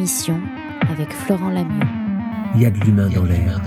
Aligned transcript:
émission 0.00 0.40
avec 0.88 1.12
Florent 1.12 1.50
Lamieux. 1.50 1.86
Il 2.54 2.62
y 2.62 2.64
a 2.64 2.70
de 2.70 2.80
l'humain 2.80 3.10
dans 3.10 3.24
l'air. 3.24 3.60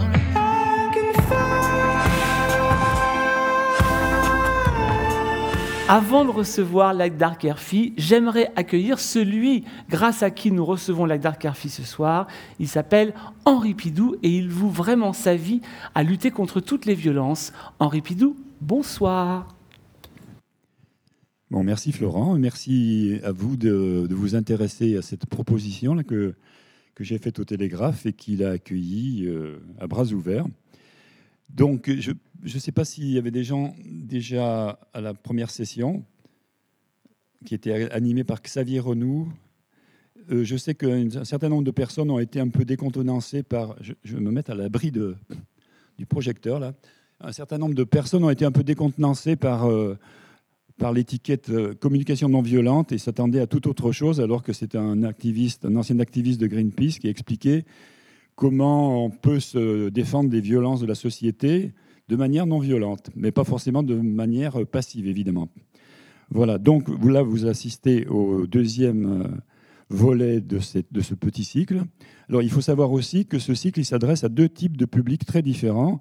Avant 5.88 6.26
de 6.26 6.32
recevoir 6.32 6.96
Lagdar 6.96 7.38
Kerfi, 7.38 7.94
j'aimerais 7.98 8.52
accueillir 8.56 8.98
celui 8.98 9.64
grâce 9.92 10.24
à 10.24 10.32
qui 10.32 10.52
nous 10.52 10.66
recevons 10.66 11.06
Lagdar 11.06 11.38
Kerfi 11.38 11.70
ce 11.70 11.84
soir. 11.84 12.26
Il 12.58 12.68
s'appelle 12.68 13.14
Henri 13.46 13.76
Pidou 13.76 14.16
et 14.24 14.30
il 14.30 14.50
voue 14.50 14.72
vraiment 14.72 15.14
sa 15.14 15.36
vie 15.36 15.62
à 15.94 16.02
lutter 16.02 16.32
contre 16.32 16.62
toutes 16.62 16.88
les 16.88 16.96
violences. 16.96 17.54
Henri 17.78 18.02
Pidou, 18.02 18.36
bonsoir. 18.60 19.50
Bon, 21.54 21.64
merci 21.64 21.92
Florent, 21.92 22.36
merci 22.40 23.20
à 23.24 23.32
vous 23.32 23.58
de, 23.58 24.08
vous 24.10 24.34
intéresser 24.34 24.98
à 24.98 25.04
cette 25.04 25.28
proposition 25.28 25.96
que, 26.02 26.34
que 26.96 27.04
j'ai 27.04 27.20
faite 27.20 27.38
au 27.38 27.46
Télégraphe 27.46 28.08
et 28.08 28.14
qu'il 28.14 28.44
a 28.44 28.50
accueillie 28.50 29.28
euh, 29.28 29.60
à 29.80 29.86
bras 29.86 30.06
ouverts. 30.06 30.48
Donc, 31.50 31.92
je 31.96 32.12
ne 32.42 32.60
sais 32.60 32.72
pas 32.72 32.86
s'il 32.86 33.12
y 33.12 33.20
avait 33.20 33.30
des 33.30 33.44
gens 33.44 33.76
déjà 33.86 34.80
à 34.94 35.00
la 35.00 35.14
première 35.14 35.52
session 35.52 36.04
qui 37.46 37.54
était 37.54 37.88
animée 37.92 38.24
par 38.24 38.42
Xavier 38.42 38.80
Renou. 38.80 39.32
Euh, 40.32 40.44
je 40.44 40.58
sais 40.58 40.74
qu'un 40.74 41.24
certain 41.24 41.50
nombre 41.50 41.66
de 41.66 41.70
personnes 41.70 42.10
ont 42.10 42.18
été 42.18 42.40
un 42.40 42.50
peu 42.50 42.66
décontenancées 42.66 43.44
par. 43.44 43.76
Je, 43.80 43.94
vais 44.04 44.22
me 44.22 44.32
mettre 44.32 44.50
à 44.50 44.56
l'abri 44.56 44.92
du 44.92 46.06
projecteur 46.08 46.60
là. 46.60 46.74
Un 47.20 47.32
certain 47.32 47.60
nombre 47.60 47.76
de 47.76 47.84
personnes 47.84 48.24
ont 48.24 48.32
été 48.32 48.44
un 48.44 48.52
peu 48.52 48.64
décontenancées 48.64 49.36
par, 49.36 49.70
euh, 49.70 50.00
par 50.78 50.94
l'étiquette 50.94 51.50
euh, 51.50 51.74
communication 51.74 52.30
non 52.30 52.42
violente 52.42 52.92
et 52.92 52.98
s'attendaient 52.98 53.40
à 53.40 53.48
toute 53.48 53.68
autre 53.68 53.92
chose, 53.92 54.20
alors 54.20 54.44
que 54.44 54.54
c'est 54.54 54.76
un 54.76 55.04
activiste, 55.04 55.66
un 55.66 55.76
ancien 55.76 56.00
activiste 56.00 56.40
de 56.42 56.48
Greenpeace 56.48 57.00
qui 57.00 57.08
expliquait 57.08 57.66
comment 58.36 59.06
on 59.06 59.10
peut 59.10 59.40
se 59.40 59.90
défendre 59.90 60.30
des 60.30 60.42
violences 60.42 60.82
de 60.82 60.88
la 60.88 60.96
société 60.96 61.72
de 62.10 62.16
manière 62.16 62.46
non 62.46 62.60
violente, 62.60 63.10
mais 63.16 63.32
pas 63.32 63.44
forcément 63.44 63.84
de 63.84 63.96
manière 63.96 64.66
passive, 64.66 65.08
évidemment. 65.08 65.50
Voilà, 66.30 66.58
donc 66.58 66.88
là, 67.04 67.22
vous 67.22 67.46
assistez 67.46 68.08
au 68.08 68.48
deuxième 68.48 69.22
euh, 69.22 69.28
volet 69.90 70.42
de, 70.42 70.60
ce 70.60 71.14
petit 71.14 71.44
cycle. 71.44 71.84
Alors, 72.30 72.42
il 72.42 72.50
faut 72.50 72.62
savoir 72.62 72.92
aussi 72.92 73.26
que 73.26 73.40
ce 73.40 73.54
cycle, 73.54 73.84
s'adresse 73.84 74.24
à 74.24 74.30
deux 74.30 74.50
types 74.50 74.78
de 74.78 74.86
publics 74.86 75.26
très 75.26 75.42
différents. 75.42 76.00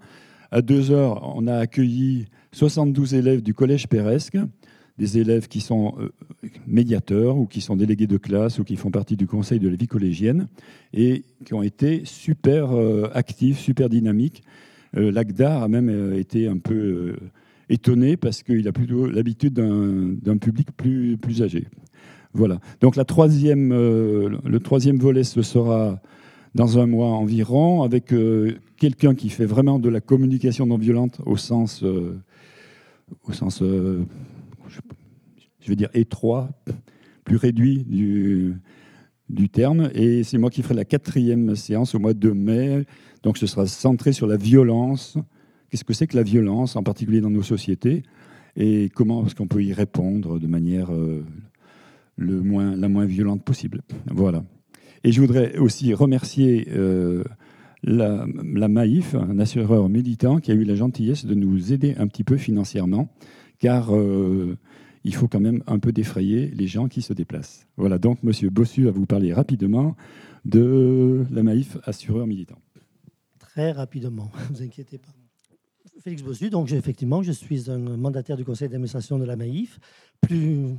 À 0.50 0.62
deux 0.62 0.90
heures, 0.90 1.36
on 1.36 1.46
a 1.46 1.56
accueilli 1.56 2.26
72 2.52 3.14
élèves 3.14 3.42
du 3.42 3.54
Collège 3.54 3.88
Péresque, 3.88 4.38
des 4.98 5.18
élèves 5.18 5.48
qui 5.48 5.60
sont 5.60 5.94
euh, 5.98 6.10
médiateurs 6.66 7.36
ou 7.36 7.46
qui 7.46 7.60
sont 7.60 7.76
délégués 7.76 8.06
de 8.06 8.18
classe 8.18 8.58
ou 8.58 8.64
qui 8.64 8.76
font 8.76 8.90
partie 8.90 9.16
du 9.16 9.26
conseil 9.26 9.58
de 9.58 9.68
la 9.68 9.76
vie 9.76 9.86
collégienne 9.86 10.48
et 10.92 11.24
qui 11.44 11.54
ont 11.54 11.62
été 11.62 12.02
super 12.04 12.72
euh, 12.72 13.10
actifs, 13.14 13.58
super 13.58 13.88
dynamiques. 13.88 14.42
Euh, 14.96 15.10
L'ACDAR 15.10 15.62
a 15.62 15.68
même 15.68 16.14
été 16.14 16.46
un 16.46 16.58
peu 16.58 17.16
étonné 17.70 18.16
parce 18.16 18.42
qu'il 18.42 18.68
a 18.68 18.72
plutôt 18.72 19.06
l'habitude 19.06 19.54
d'un 19.54 20.36
public 20.36 20.68
plus, 20.76 21.16
plus 21.16 21.42
âgé. 21.42 21.66
Voilà. 22.34 22.60
Donc 22.80 22.96
la 22.96 23.04
troisième, 23.04 23.70
le 23.70 24.58
troisième 24.58 24.98
volet, 24.98 25.22
ce 25.24 25.42
sera 25.42 26.00
dans 26.54 26.78
un 26.78 26.86
mois 26.86 27.08
environ, 27.08 27.82
avec 27.82 28.12
quelqu'un 28.76 29.14
qui 29.14 29.28
fait 29.28 29.44
vraiment 29.44 29.78
de 29.78 29.88
la 29.88 30.00
communication 30.00 30.66
non 30.66 30.76
violente 30.76 31.20
au 31.24 31.36
sens, 31.36 31.82
au 31.82 33.32
sens 33.32 33.62
je 35.60 35.68
veux 35.68 35.76
dire, 35.76 35.90
étroit, 35.94 36.50
plus 37.24 37.36
réduit 37.36 37.84
du, 37.84 38.54
du 39.28 39.48
terme. 39.48 39.90
Et 39.94 40.22
c'est 40.22 40.38
moi 40.38 40.50
qui 40.50 40.62
ferai 40.62 40.74
la 40.74 40.84
quatrième 40.84 41.56
séance 41.56 41.94
au 41.94 41.98
mois 41.98 42.14
de 42.14 42.30
mai. 42.30 42.84
Donc 43.22 43.38
ce 43.38 43.46
sera 43.46 43.66
centré 43.66 44.12
sur 44.12 44.26
la 44.26 44.36
violence. 44.36 45.16
Qu'est-ce 45.70 45.84
que 45.84 45.94
c'est 45.94 46.06
que 46.06 46.16
la 46.16 46.22
violence, 46.22 46.76
en 46.76 46.82
particulier 46.82 47.20
dans 47.20 47.30
nos 47.30 47.42
sociétés? 47.42 48.02
Et 48.56 48.90
comment 48.94 49.24
est-ce 49.24 49.34
qu'on 49.34 49.46
peut 49.46 49.62
y 49.62 49.72
répondre 49.72 50.38
de 50.38 50.46
manière 50.46 50.92
euh, 50.92 51.24
le 52.16 52.42
moins, 52.42 52.76
la 52.76 52.88
moins 52.88 53.06
violente 53.06 53.42
possible? 53.42 53.82
Voilà. 54.10 54.44
Et 55.04 55.12
je 55.12 55.20
voudrais 55.20 55.56
aussi 55.56 55.94
remercier 55.94 56.68
euh, 56.70 57.24
la, 57.82 58.26
la, 58.54 58.68
Maïf, 58.68 59.14
un 59.14 59.38
assureur 59.38 59.88
militant, 59.88 60.38
qui 60.38 60.52
a 60.52 60.54
eu 60.54 60.64
la 60.64 60.74
gentillesse 60.74 61.24
de 61.24 61.34
nous 61.34 61.72
aider 61.72 61.94
un 61.96 62.06
petit 62.06 62.24
peu 62.24 62.36
financièrement, 62.36 63.08
car 63.62 63.94
euh, 63.94 64.58
il 65.04 65.14
faut 65.14 65.28
quand 65.28 65.40
même 65.40 65.62
un 65.68 65.78
peu 65.78 65.92
défrayer 65.92 66.48
les 66.48 66.66
gens 66.66 66.88
qui 66.88 67.00
se 67.00 67.12
déplacent. 67.12 67.68
Voilà, 67.76 67.96
donc 67.96 68.18
M. 68.24 68.32
Bossu 68.50 68.84
va 68.84 68.90
vous 68.90 69.06
parler 69.06 69.32
rapidement 69.32 69.96
de 70.44 71.24
la 71.30 71.44
Maïf 71.44 71.78
assureur 71.84 72.26
militant. 72.26 72.58
Très 73.38 73.70
rapidement, 73.70 74.32
ne 74.50 74.54
vous 74.56 74.62
inquiétez 74.62 74.98
pas. 74.98 75.12
Félix 76.00 76.22
Bossu, 76.22 76.50
donc 76.50 76.72
effectivement, 76.72 77.22
je 77.22 77.30
suis 77.30 77.70
un 77.70 77.78
mandataire 77.78 78.36
du 78.36 78.44
conseil 78.44 78.68
d'administration 78.68 79.16
de 79.20 79.24
la 79.24 79.36
Maïf. 79.36 79.78
Plus 80.20 80.74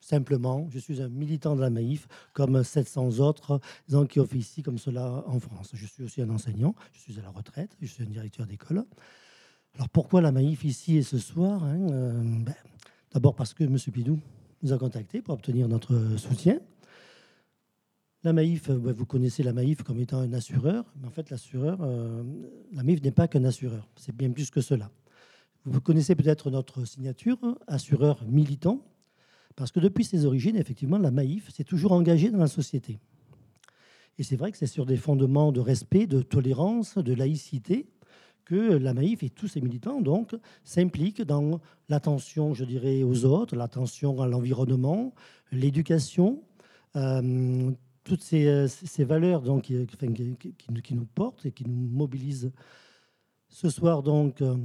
simplement, 0.00 0.68
je 0.70 0.78
suis 0.78 1.02
un 1.02 1.08
militant 1.08 1.56
de 1.56 1.60
la 1.60 1.70
Maïf, 1.70 2.06
comme 2.32 2.62
700 2.62 3.18
autres 3.18 3.58
gens 3.88 4.06
qui 4.06 4.20
officient 4.20 4.62
comme 4.62 4.78
cela 4.78 5.24
en 5.26 5.40
France. 5.40 5.72
Je 5.74 5.84
suis 5.84 6.04
aussi 6.04 6.22
un 6.22 6.30
enseignant, 6.30 6.76
je 6.92 7.00
suis 7.00 7.18
à 7.18 7.22
la 7.22 7.30
retraite, 7.30 7.76
je 7.80 7.88
suis 7.88 8.04
un 8.04 8.06
directeur 8.06 8.46
d'école. 8.46 8.84
Alors 9.74 9.88
pourquoi 9.88 10.20
la 10.20 10.32
Maïf 10.32 10.64
ici 10.64 10.96
et 10.96 11.02
ce 11.02 11.18
soir 11.18 11.64
hein, 11.64 11.88
euh, 11.90 12.22
ben, 12.22 12.54
D'abord 13.12 13.34
parce 13.34 13.54
que 13.54 13.64
M. 13.64 13.76
Pidou 13.76 14.18
nous 14.62 14.72
a 14.72 14.78
contactés 14.78 15.22
pour 15.22 15.34
obtenir 15.34 15.68
notre 15.68 16.16
soutien. 16.16 16.60
La 18.22 18.32
Maïf, 18.32 18.68
euh, 18.68 18.74
vous 18.74 19.06
connaissez 19.06 19.42
la 19.42 19.52
Maïf 19.52 19.82
comme 19.82 19.98
étant 19.98 20.18
un 20.18 20.32
assureur, 20.34 20.84
mais 21.00 21.06
en 21.06 21.10
fait, 21.10 21.30
l'assureur, 21.30 21.78
euh, 21.80 22.22
la 22.72 22.82
Maïf 22.82 23.02
n'est 23.02 23.10
pas 23.10 23.28
qu'un 23.28 23.44
assureur, 23.44 23.88
c'est 23.96 24.14
bien 24.14 24.30
plus 24.30 24.50
que 24.50 24.60
cela. 24.60 24.90
Vous 25.64 25.80
connaissez 25.80 26.14
peut-être 26.14 26.50
notre 26.50 26.84
signature, 26.84 27.38
assureur 27.66 28.22
militant, 28.26 28.84
parce 29.56 29.72
que 29.72 29.80
depuis 29.80 30.04
ses 30.04 30.26
origines, 30.26 30.56
effectivement, 30.56 30.98
la 30.98 31.10
Maïf 31.10 31.50
s'est 31.50 31.64
toujours 31.64 31.92
engagée 31.92 32.30
dans 32.30 32.38
la 32.38 32.46
société. 32.46 32.98
Et 34.18 34.22
c'est 34.22 34.36
vrai 34.36 34.52
que 34.52 34.58
c'est 34.58 34.66
sur 34.66 34.84
des 34.84 34.96
fondements 34.96 35.50
de 35.50 35.60
respect, 35.60 36.06
de 36.06 36.20
tolérance, 36.20 36.98
de 36.98 37.14
laïcité, 37.14 37.88
que 38.50 38.72
la 38.78 38.94
Maïf 38.94 39.22
et 39.22 39.30
tous 39.30 39.46
ses 39.46 39.60
militants 39.60 40.00
donc 40.00 40.34
s'impliquent 40.64 41.22
dans 41.22 41.60
l'attention, 41.88 42.52
je 42.52 42.64
dirais, 42.64 43.04
aux 43.04 43.24
autres, 43.24 43.54
l'attention 43.54 44.20
à 44.20 44.26
l'environnement, 44.26 45.14
l'éducation, 45.52 46.42
euh, 46.96 47.70
toutes 48.02 48.22
ces, 48.24 48.66
ces, 48.66 49.04
valeurs 49.04 49.42
donc 49.42 49.62
qui, 49.62 50.94
nous 50.94 51.04
portent 51.04 51.46
et 51.46 51.52
qui 51.52 51.64
nous 51.64 51.88
mobilisent. 51.90 52.50
Ce 53.48 53.70
soir 53.70 54.02
donc 54.02 54.42
euh, 54.42 54.56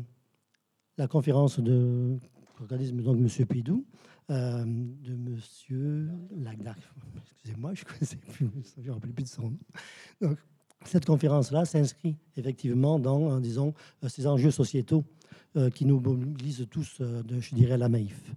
la 0.97 1.07
conférence 1.07 1.59
de 1.59 2.17
organisme 2.59 3.03
donc 3.03 3.17
Monsieur 3.19 3.46
Pidou. 3.46 3.85
Euh, 4.31 4.66
de 4.66 5.13
Monsieur 5.13 6.09
Lagnac. 6.35 6.79
Excusez-moi, 7.22 7.75
je 7.75 7.84
ne 7.84 7.85
connaissais 7.94 8.16
plus, 8.16 8.50
je 8.81 8.90
rappelle 8.90 9.12
plus 9.12 9.25
de 9.25 9.29
son 9.29 9.52
nom. 9.52 10.35
Cette 10.84 11.06
conférence-là 11.06 11.66
s'inscrit 11.66 12.16
effectivement 12.38 13.00
dans, 13.00 13.31
euh, 13.31 13.40
disons, 13.40 13.74
euh, 14.03 14.09
ces 14.09 14.28
enjeux 14.28 14.52
sociétaux 14.52 15.03
euh, 15.56 15.69
qui 15.69 15.86
nous 15.86 16.00
mobilisent 16.00 16.68
tous, 16.69 17.02
je 17.02 17.56
dirais, 17.56 17.78
la 17.78 17.90
Maïf. 17.90 18.31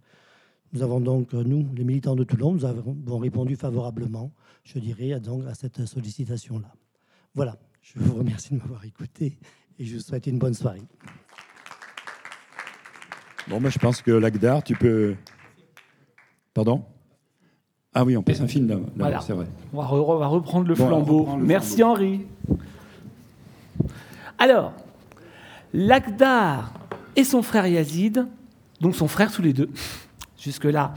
Nous 0.72 0.82
avons 0.82 1.00
donc, 1.00 1.32
nous, 1.32 1.66
les 1.75 1.84
militants 1.84 2.15
de 2.15 2.25
Toulon, 2.25 2.53
nous 2.53 2.65
avons 2.65 3.19
répondu 3.19 3.56
favorablement, 3.56 4.32
je 4.65 4.78
dirais, 4.78 5.12
à 5.12 5.54
cette 5.54 5.87
sollicitation-là. 5.87 6.71
Voilà, 7.34 7.56
je 7.81 7.98
vous 7.98 8.16
remercie 8.16 8.53
de 8.53 8.59
m'avoir 8.59 8.84
écouté 8.84 9.38
et 9.78 9.84
je 9.84 9.94
vous 9.94 10.03
souhaite 10.03 10.27
une 10.27 10.38
bonne 10.38 10.53
soirée. 10.53 10.82
Bon, 13.48 13.60
moi, 13.60 13.71
je 13.71 13.78
pense 13.78 14.03
que 14.03 14.10
l'Agdar, 14.10 14.62
tu 14.62 14.75
peux. 14.75 15.16
Pardon? 16.53 16.84
Ah 17.94 18.04
oui, 18.04 18.16
on 18.16 18.22
passe 18.22 18.41
un 18.41 18.47
film 18.47 18.69
là, 18.97 19.21
c'est 19.21 19.32
vrai. 19.32 19.47
On 19.72 19.80
va, 19.80 20.27
reprendre 20.27 20.68
le 20.68 20.74
flambeau. 20.74 21.28
Merci 21.39 21.83
Henri. 21.83 22.27
Alors, 24.39 24.72
Lagdar 25.72 26.72
et 27.16 27.24
son 27.24 27.42
frère 27.42 27.66
Yazid, 27.66 28.27
donc 28.80 28.95
son 28.95 29.09
frère 29.09 29.33
tous 29.33 29.42
les 29.42 29.53
deux, 29.53 29.71
jusque-là, 30.39 30.95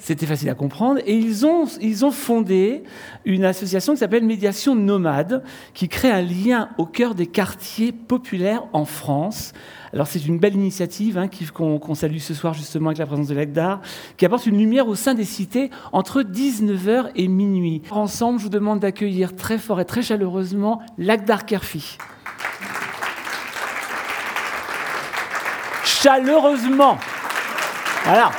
c'était 0.00 0.26
facile 0.26 0.48
à 0.48 0.54
comprendre. 0.54 1.00
Et 1.06 1.14
ils 1.14 1.46
ont, 1.46 1.66
ils 1.80 2.04
ont 2.04 2.10
fondé 2.10 2.84
une 3.24 3.44
association 3.44 3.92
qui 3.92 3.98
s'appelle 3.98 4.24
Médiation 4.24 4.74
Nomade, 4.74 5.42
qui 5.74 5.88
crée 5.88 6.10
un 6.10 6.22
lien 6.22 6.70
au 6.78 6.86
cœur 6.86 7.14
des 7.14 7.26
quartiers 7.26 7.92
populaires 7.92 8.64
en 8.72 8.84
France. 8.84 9.52
Alors 9.92 10.06
c'est 10.06 10.26
une 10.26 10.38
belle 10.38 10.54
initiative 10.54 11.16
hein, 11.18 11.28
qu'on 11.54 11.94
salue 11.94 12.18
ce 12.18 12.34
soir 12.34 12.54
justement 12.54 12.88
avec 12.88 12.98
la 12.98 13.06
présence 13.06 13.28
de 13.28 13.34
l'ACDAR, 13.34 13.80
qui 14.16 14.26
apporte 14.26 14.46
une 14.46 14.58
lumière 14.58 14.86
au 14.86 14.94
sein 14.94 15.14
des 15.14 15.24
cités 15.24 15.70
entre 15.92 16.22
19h 16.22 17.10
et 17.16 17.28
minuit. 17.28 17.82
Ensemble, 17.90 18.38
je 18.38 18.44
vous 18.44 18.50
demande 18.50 18.80
d'accueillir 18.80 19.34
très 19.34 19.58
fort 19.58 19.80
et 19.80 19.84
très 19.84 20.02
chaleureusement 20.02 20.80
l'ACDAR 20.98 21.46
Kerfi. 21.46 21.96
Chaleureusement. 25.84 26.98
Voilà. 28.04 28.30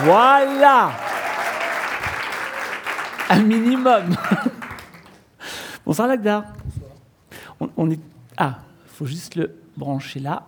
Voilà 0.00 0.92
Un 3.28 3.42
minimum 3.42 4.16
Bonsoir 5.84 6.08
Lagda. 6.08 6.46
On, 7.60 7.68
on 7.76 7.90
est... 7.90 8.00
Ah, 8.36 8.60
il 8.86 8.90
faut 8.90 9.06
juste 9.06 9.36
le 9.36 9.54
brancher 9.76 10.20
là. 10.20 10.46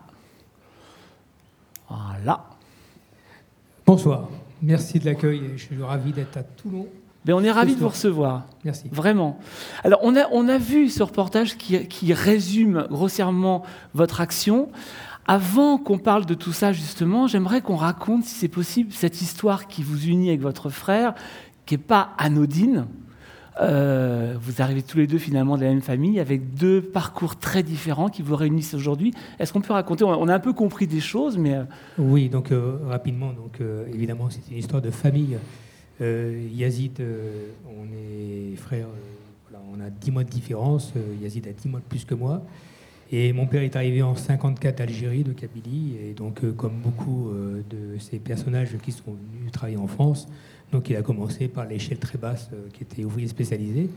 Voilà. 1.88 2.44
Bonsoir, 3.86 4.28
merci 4.62 4.98
de 4.98 5.04
l'accueil. 5.04 5.52
Je 5.56 5.62
suis 5.62 5.82
ravi 5.82 6.12
d'être 6.12 6.36
à 6.38 6.42
Toulon. 6.42 6.88
Mais 7.26 7.32
on 7.32 7.42
est 7.42 7.50
ravis 7.50 7.74
de 7.74 7.80
vous 7.80 7.88
recevoir. 7.88 8.44
Merci. 8.64 8.88
Vraiment. 8.90 9.38
Alors, 9.82 10.00
on 10.02 10.14
a, 10.14 10.26
on 10.30 10.48
a 10.48 10.58
vu 10.58 10.88
ce 10.88 11.02
reportage 11.02 11.56
qui, 11.56 11.86
qui 11.88 12.12
résume 12.12 12.86
grossièrement 12.90 13.64
votre 13.94 14.20
action. 14.20 14.70
Avant 15.26 15.78
qu'on 15.78 15.98
parle 15.98 16.26
de 16.26 16.34
tout 16.34 16.52
ça, 16.52 16.72
justement, 16.72 17.26
j'aimerais 17.26 17.62
qu'on 17.62 17.76
raconte, 17.76 18.24
si 18.24 18.34
c'est 18.34 18.48
possible, 18.48 18.92
cette 18.92 19.22
histoire 19.22 19.66
qui 19.66 19.82
vous 19.82 20.06
unit 20.06 20.28
avec 20.28 20.42
votre 20.42 20.68
frère, 20.68 21.14
qui 21.64 21.74
n'est 21.74 21.82
pas 21.82 22.10
anodine. 22.18 22.86
Euh, 23.60 24.34
vous 24.40 24.60
arrivez 24.60 24.82
tous 24.82 24.98
les 24.98 25.06
deux 25.06 25.18
finalement 25.18 25.56
de 25.56 25.62
la 25.62 25.68
même 25.68 25.80
famille, 25.80 26.20
avec 26.20 26.54
deux 26.54 26.82
parcours 26.82 27.36
très 27.36 27.62
différents 27.62 28.08
qui 28.08 28.20
vous 28.20 28.36
réunissent 28.36 28.74
aujourd'hui. 28.74 29.14
Est-ce 29.38 29.52
qu'on 29.52 29.60
peut 29.60 29.72
raconter 29.72 30.04
On 30.04 30.28
a 30.28 30.34
un 30.34 30.40
peu 30.40 30.52
compris 30.52 30.86
des 30.86 31.00
choses, 31.00 31.38
mais 31.38 31.54
euh, 31.54 31.64
Oui, 31.98 32.28
donc 32.28 32.52
euh, 32.52 32.78
rapidement, 32.88 33.32
donc 33.32 33.60
évidemment, 33.92 34.28
c'est 34.28 34.42
une 34.50 34.58
histoire 34.58 34.82
de 34.82 34.90
famille. 34.90 35.38
Yazid, 36.00 37.00
on 37.66 37.84
est 37.84 38.56
voilà, 38.58 39.64
on 39.72 39.80
a 39.80 39.88
10 39.88 40.10
mois 40.10 40.24
de 40.24 40.30
différence. 40.30 40.92
Yazid 41.22 41.46
a 41.46 41.52
10 41.52 41.68
mois 41.68 41.80
de 41.80 41.84
plus 41.84 42.04
que 42.04 42.14
moi. 42.14 42.42
Et 43.16 43.32
mon 43.32 43.46
père 43.46 43.62
est 43.62 43.76
arrivé 43.76 44.02
en 44.02 44.16
54 44.16 44.76
d'Algérie, 44.76 45.22
de 45.22 45.32
Kabylie, 45.32 45.94
et 46.04 46.14
donc 46.14 46.42
euh, 46.42 46.50
comme 46.50 46.80
beaucoup 46.82 47.28
euh, 47.28 47.62
de 47.70 47.96
ces 48.00 48.18
personnages 48.18 48.76
qui 48.82 48.90
sont 48.90 49.12
venus 49.12 49.52
travailler 49.52 49.76
en 49.76 49.86
France, 49.86 50.26
donc 50.72 50.90
il 50.90 50.96
a 50.96 51.02
commencé 51.02 51.46
par 51.46 51.64
l'échelle 51.64 51.98
très 51.98 52.18
basse, 52.18 52.50
euh, 52.52 52.66
qui 52.72 52.82
était 52.82 53.04
ouvrier 53.04 53.28
spécialisé, 53.28 53.88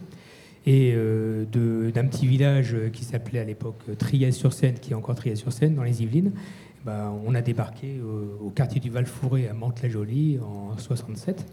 et 0.68 0.94
d'un 0.94 2.06
petit 2.06 2.28
village 2.28 2.76
qui 2.94 3.06
s'appelait 3.06 3.40
à 3.40 3.44
l'époque 3.44 3.82
Triès-sur-Seine, 3.98 4.76
qui 4.76 4.92
est 4.92 4.96
encore 4.96 5.16
Triès-sur-Seine, 5.16 5.74
dans 5.74 5.84
les 5.84 6.04
Yvelines. 6.04 6.34
Ben, 6.86 7.12
on 7.26 7.34
a 7.34 7.42
débarqué 7.42 8.02
au 8.42 8.50
quartier 8.50 8.82
du 8.82 8.90
Val-Fouré 8.90 9.48
à 9.48 9.54
Mantes-la-Jolie 9.54 10.40
en 10.40 10.78
67. 10.78 11.46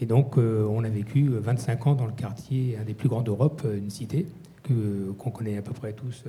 Et 0.00 0.06
donc, 0.06 0.38
on 0.38 0.82
a 0.84 0.88
vécu 0.88 1.28
25 1.28 1.86
ans 1.86 1.94
dans 1.94 2.06
le 2.06 2.12
quartier, 2.12 2.78
un 2.80 2.84
des 2.84 2.94
plus 2.94 3.10
grands 3.10 3.20
d'Europe, 3.20 3.62
une 3.76 3.90
cité 3.90 4.24
qu'on 5.18 5.30
connaît 5.30 5.58
à 5.58 5.62
peu 5.62 5.74
près 5.74 5.92
tous 5.92 6.24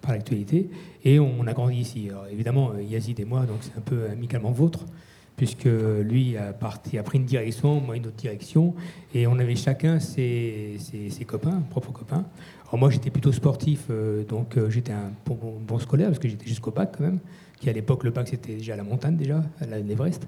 par 0.00 0.12
l'actualité. 0.12 0.68
Et 1.04 1.18
on 1.20 1.46
a 1.46 1.52
grandi 1.52 1.76
ici. 1.76 2.08
Évidemment, 2.30 2.72
euh, 2.74 2.82
Yazid 2.82 3.18
et 3.20 3.24
moi, 3.24 3.46
donc 3.46 3.58
c'est 3.60 3.76
un 3.76 3.82
peu 3.82 4.06
amicalement 4.10 4.50
vôtre, 4.50 4.84
puisque 5.36 5.68
lui 6.02 6.36
a, 6.36 6.52
pris 6.52 7.18
une 7.18 7.24
direction, 7.24 7.80
moi 7.80 7.96
une 7.96 8.06
autre 8.06 8.16
direction. 8.16 8.74
Et 9.14 9.26
on 9.26 9.38
avait 9.38 9.54
chacun 9.56 10.00
ses, 10.00 10.76
ses- 10.78 11.10
ses 11.10 11.24
copains, 11.24 11.62
propres 11.70 11.92
copains. 11.92 12.24
Alors 12.68 12.78
moi, 12.80 12.90
j'étais 12.90 13.10
plutôt 13.10 13.32
sportif, 13.32 13.84
euh, 13.90 14.24
donc 14.24 14.56
euh, 14.56 14.68
j'étais 14.68 14.92
un 14.92 15.12
bon- 15.24 15.58
bon 15.66 15.78
scolaire, 15.78 16.08
parce 16.08 16.18
que 16.18 16.28
j'étais 16.28 16.46
jusqu'au 16.46 16.70
bac 16.70 16.94
quand 16.98 17.04
même, 17.04 17.18
qui 17.60 17.68
à 17.68 17.72
l'époque, 17.72 18.04
le 18.04 18.10
bac, 18.10 18.28
c'était 18.28 18.54
déjà 18.54 18.74
à 18.74 18.76
la 18.76 18.84
montagne, 18.84 19.16
déjà, 19.16 19.42
l'Everest. 19.86 20.26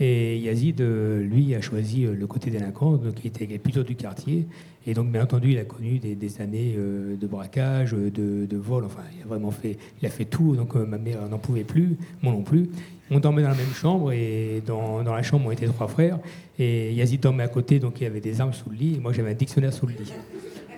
Et 0.00 0.38
Yazid, 0.38 0.80
euh, 0.80 1.22
lui, 1.22 1.54
a 1.56 1.60
choisi 1.60 2.04
euh, 2.04 2.14
le 2.14 2.26
côté 2.28 2.50
délinquant, 2.50 2.92
donc 2.92 3.14
il 3.24 3.28
était 3.28 3.46
plutôt 3.58 3.82
du 3.82 3.96
quartier. 3.96 4.46
Et 4.86 4.94
donc, 4.94 5.10
bien 5.10 5.24
entendu, 5.24 5.50
il 5.50 5.58
a 5.58 5.64
connu 5.64 5.98
des, 5.98 6.40
années 6.40 6.74
euh, 6.78 7.16
de 7.16 7.26
braquage, 7.26 7.92
de, 7.92 8.56
vol. 8.56 8.84
Enfin, 8.84 9.02
il 9.16 9.22
a 9.24 9.26
vraiment 9.26 9.50
fait, 9.50 9.76
il 10.00 10.06
a 10.06 10.10
fait 10.10 10.24
tout. 10.24 10.54
Donc, 10.54 10.76
ma 10.76 10.98
mère 10.98 11.28
n'en 11.28 11.38
pouvait 11.38 11.64
plus, 11.64 11.96
moi 12.22 12.32
non 12.32 12.42
plus. 12.42 12.70
On 13.10 13.18
dormait 13.18 13.42
dans 13.42 13.48
la 13.48 13.54
même 13.56 13.72
chambre 13.74 14.12
et 14.12 14.62
dans, 14.66 15.02
dans 15.02 15.14
la 15.14 15.22
chambre, 15.22 15.46
on 15.46 15.50
était 15.50 15.66
trois 15.66 15.88
frères. 15.88 16.18
Et 16.58 16.92
Yazid 16.92 17.20
dormait 17.20 17.42
à 17.42 17.48
côté, 17.48 17.80
donc 17.80 18.00
il 18.00 18.06
avait 18.06 18.20
des 18.20 18.40
armes 18.40 18.52
sous 18.52 18.70
le 18.70 18.76
lit. 18.76 18.94
Et 18.96 18.98
moi, 19.00 19.12
j'avais 19.12 19.30
un 19.30 19.34
dictionnaire 19.34 19.72
sous 19.72 19.86
le 19.86 19.94
lit. 19.94 20.12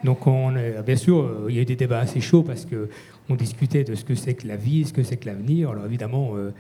Donc, 0.05 0.27
on, 0.27 0.55
euh, 0.57 0.83
bien 0.83 0.97
sûr, 0.97 1.19
euh, 1.19 1.47
il 1.49 1.57
y 1.57 1.59
a 1.59 1.63
eu 1.63 1.67
des 1.67 1.77
débats 1.77 2.01
assez 2.01 2.21
chauds 2.21 2.43
parce 2.43 2.65
que 2.65 2.89
on 3.29 3.35
discutait 3.35 3.85
de 3.85 3.95
ce 3.95 4.05
que 4.05 4.15
c'est 4.15 4.35
que 4.35 4.49
la 4.49 4.57
vie, 4.57 4.85
ce 4.85 4.93
que 4.93 5.03
c'est 5.03 5.17
que 5.17 5.27
l'avenir. 5.27 5.71
Alors, 5.71 5.85
évidemment, 5.85 6.33
euh, 6.35 6.53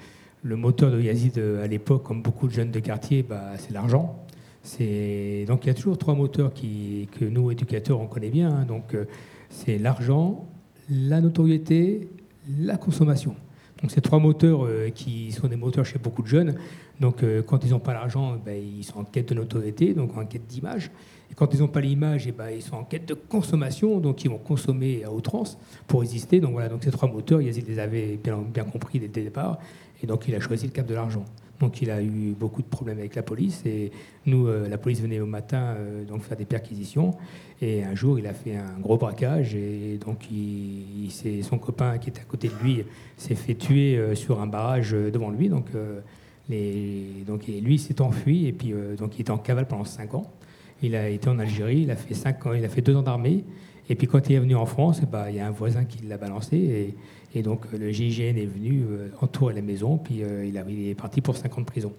le 0.43 0.57
moteur 0.57 0.91
de 0.91 1.01
Yazid 1.01 1.39
à 1.39 1.67
l'époque, 1.67 2.03
comme 2.03 2.23
beaucoup 2.23 2.47
de 2.47 2.53
jeunes 2.53 2.71
de 2.71 2.81
quartier, 2.81 3.23
bah, 3.23 3.53
c'est 3.59 3.73
l'argent. 3.73 4.25
Donc 4.63 5.65
il 5.65 5.69
y 5.69 5.71
a 5.71 5.75
toujours 5.75 5.97
trois 5.97 6.15
moteurs 6.15 6.53
que 6.53 7.25
nous 7.25 7.51
éducateurs 7.51 7.99
on 7.99 8.07
connaît 8.07 8.29
bien. 8.29 8.51
hein. 8.51 8.65
donc 8.69 8.95
c'est 9.49 9.79
l'argent, 9.79 10.47
la 10.91 11.23
notoriété, 11.23 12.09
la 12.59 12.77
consommation. 12.77 13.35
Donc 13.81 13.91
ces 13.91 14.03
trois 14.03 14.19
moteurs 14.19 14.69
qui 14.95 15.33
sont 15.33 15.49
des 15.49 15.57
moteurs 15.57 15.87
chez 15.87 15.99
beaucoup 15.99 16.23
de 16.23 16.27
jeunes. 16.29 16.57
Donc 17.01 17.25
quand 17.47 17.65
ils 17.65 17.71
n'ont 17.71 17.79
pas 17.81 17.95
l'argent, 17.95 18.37
ben, 18.45 18.63
ils 18.63 18.85
sont 18.85 18.99
en 19.01 19.05
quête 19.05 19.31
de 19.31 19.35
notoriété, 19.35 19.95
donc 19.95 20.17
en 20.17 20.27
quête 20.27 20.47
d'image. 20.47 20.91
Et 21.31 21.35
quand 21.35 21.55
ils 21.55 21.61
n'ont 21.61 21.69
pas 21.69 21.81
l'image, 21.81 22.27
eh 22.27 22.33
ben, 22.33 22.51
ils 22.51 22.63
sont 22.63 22.77
en 22.77 22.85
quête 22.85 23.07
de 23.07 23.15
consommation, 23.15 24.01
donc 24.01 24.25
ils 24.25 24.31
vont 24.31 24.39
consommer 24.39 25.05
à 25.05 25.13
outrance 25.13 25.59
pour 25.87 26.01
résister. 26.01 26.41
Donc 26.41 26.53
voilà, 26.53 26.69
donc 26.69 26.83
ces 26.83 26.91
trois 26.91 27.09
moteurs, 27.09 27.41
Yazid 27.41 27.69
les 27.69 27.79
avait 27.79 28.19
bien, 28.23 28.65
compris 28.65 28.99
dès 28.99 29.07
le 29.07 29.13
départ, 29.13 29.59
et 30.03 30.07
donc 30.07 30.27
il 30.27 30.35
a 30.35 30.41
choisi 30.41 30.67
le 30.67 30.73
cap 30.73 30.87
de 30.87 30.95
l'argent. 30.95 31.25
Donc 31.61 31.83
il 31.83 31.91
a 31.91 32.03
eu 32.03 32.35
beaucoup 32.39 32.63
de 32.63 32.67
problèmes 32.67 32.99
avec 32.99 33.15
la 33.15 33.23
police, 33.23 33.63
et 33.65 33.93
nous, 34.27 34.49
euh, 34.49 34.67
la 34.69 34.79
police 34.79 35.01
venait 35.03 35.21
au 35.21 35.27
matin 35.27 35.75
euh, 35.77 36.05
donc 36.05 36.23
faire 36.23 36.37
des 36.37 36.47
perquisitions, 36.47 37.15
et 37.61 37.85
un 37.85 37.95
jour 37.95 38.19
il 38.19 38.27
a 38.27 38.33
fait 38.33 38.57
un 38.57 38.81
gros 38.81 38.97
braquage, 38.97 39.55
et 39.55 39.99
donc 40.05 40.31
il, 40.33 41.11
son 41.45 41.59
copain 41.59 41.99
qui 41.99 42.09
était 42.09 42.23
à 42.23 42.25
côté 42.25 42.49
de 42.49 42.55
lui 42.65 42.83
s'est 43.19 43.35
fait 43.35 43.55
tuer 43.55 43.99
euh, 43.99 44.15
sur 44.15 44.41
un 44.41 44.47
barrage 44.47 44.93
devant 44.93 45.31
lui, 45.31 45.51
donc, 45.51 45.67
et 46.51 47.61
lui 47.61 47.79
s'est 47.79 48.01
enfui, 48.01 48.47
et 48.47 48.53
puis 48.53 48.73
donc 48.99 49.17
il 49.19 49.21
était 49.21 49.31
en 49.31 49.39
cavale 49.39 49.69
pendant 49.69 49.85
5 49.85 50.15
ans. 50.15 50.33
Il 50.83 50.95
a 50.95 51.09
été 51.09 51.29
en 51.29 51.39
Algérie, 51.39 51.83
il 51.83 51.91
a 51.91 51.97
fait 51.97 52.15
cinq 52.15 52.47
ans, 52.47 52.53
il 52.53 52.65
a 52.65 52.69
fait 52.69 52.83
deux 52.83 52.97
ans 52.97 53.03
d'armée. 53.03 53.45
Et 53.89 53.95
puis 53.95 54.07
quand 54.07 54.29
il 54.29 54.37
est 54.37 54.39
venu 54.39 54.55
en 54.55 54.67
France, 54.67 55.01
ben, 55.03 55.29
il 55.29 55.37
y 55.37 55.41
a 55.41 55.47
un 55.47 55.51
voisin 55.51 55.85
qui 55.85 56.07
l'a 56.07 56.17
balancé. 56.17 56.95
Et, 57.35 57.43
donc 57.43 57.63
euh, 57.73 57.79
le 57.79 57.91
GIGN 57.91 58.37
est 58.37 58.47
venu 58.47 58.85
euh, 58.89 59.09
entourer 59.21 59.55
la 59.55 59.63
maison. 59.63 59.99
Puis 59.99 60.23
euh, 60.23 60.47
il, 60.47 60.89
est 60.89 60.95
parti 60.95 61.21
pour 61.21 61.37
5 61.37 61.59
ans 61.59 61.61
de 61.61 61.67
prison. 61.67 61.93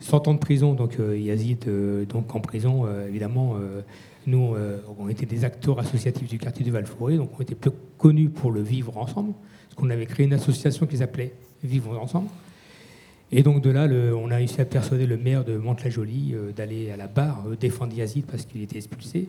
100 0.00 0.28
ans 0.28 0.34
de 0.34 0.38
prison, 0.38 0.74
donc 0.74 0.98
Yazid, 0.98 1.64
donc 2.08 2.34
en 2.34 2.40
prison, 2.40 2.84
évidemment, 3.08 3.56
nous, 4.26 4.54
on 4.98 5.08
était 5.08 5.24
des 5.24 5.44
acteurs 5.44 5.78
associatifs 5.78 6.28
du 6.28 6.36
quartier 6.36 6.64
du 6.64 6.72
Val-Forêt, 6.72 7.16
donc 7.16 7.30
on 7.38 7.42
était 7.42 7.54
plus 7.54 7.70
connus 7.96 8.28
pour 8.28 8.50
le 8.50 8.60
vivre 8.60 8.98
ensemble, 8.98 9.32
parce 9.32 9.76
qu'on 9.76 9.88
avait 9.88 10.04
créé 10.04 10.26
une 10.26 10.34
association 10.34 10.84
qui 10.86 10.98
s'appelait 10.98 11.32
Vivre 11.62 11.98
ensemble. 11.98 12.28
Et 13.36 13.42
donc 13.42 13.62
de 13.62 13.70
là, 13.70 13.88
on 14.16 14.30
a 14.30 14.36
réussi 14.36 14.60
à 14.60 14.64
persuader 14.64 15.06
le 15.06 15.16
maire 15.16 15.44
de 15.44 15.56
Mantes-la-Jolie 15.56 16.34
euh, 16.34 16.52
d'aller 16.52 16.92
à 16.92 16.96
la 16.96 17.08
barre 17.08 17.42
euh, 17.48 17.56
défendre 17.56 17.92
Yazid 17.92 18.24
parce 18.26 18.46
qu'il 18.46 18.62
était 18.62 18.76
expulsé. 18.76 19.28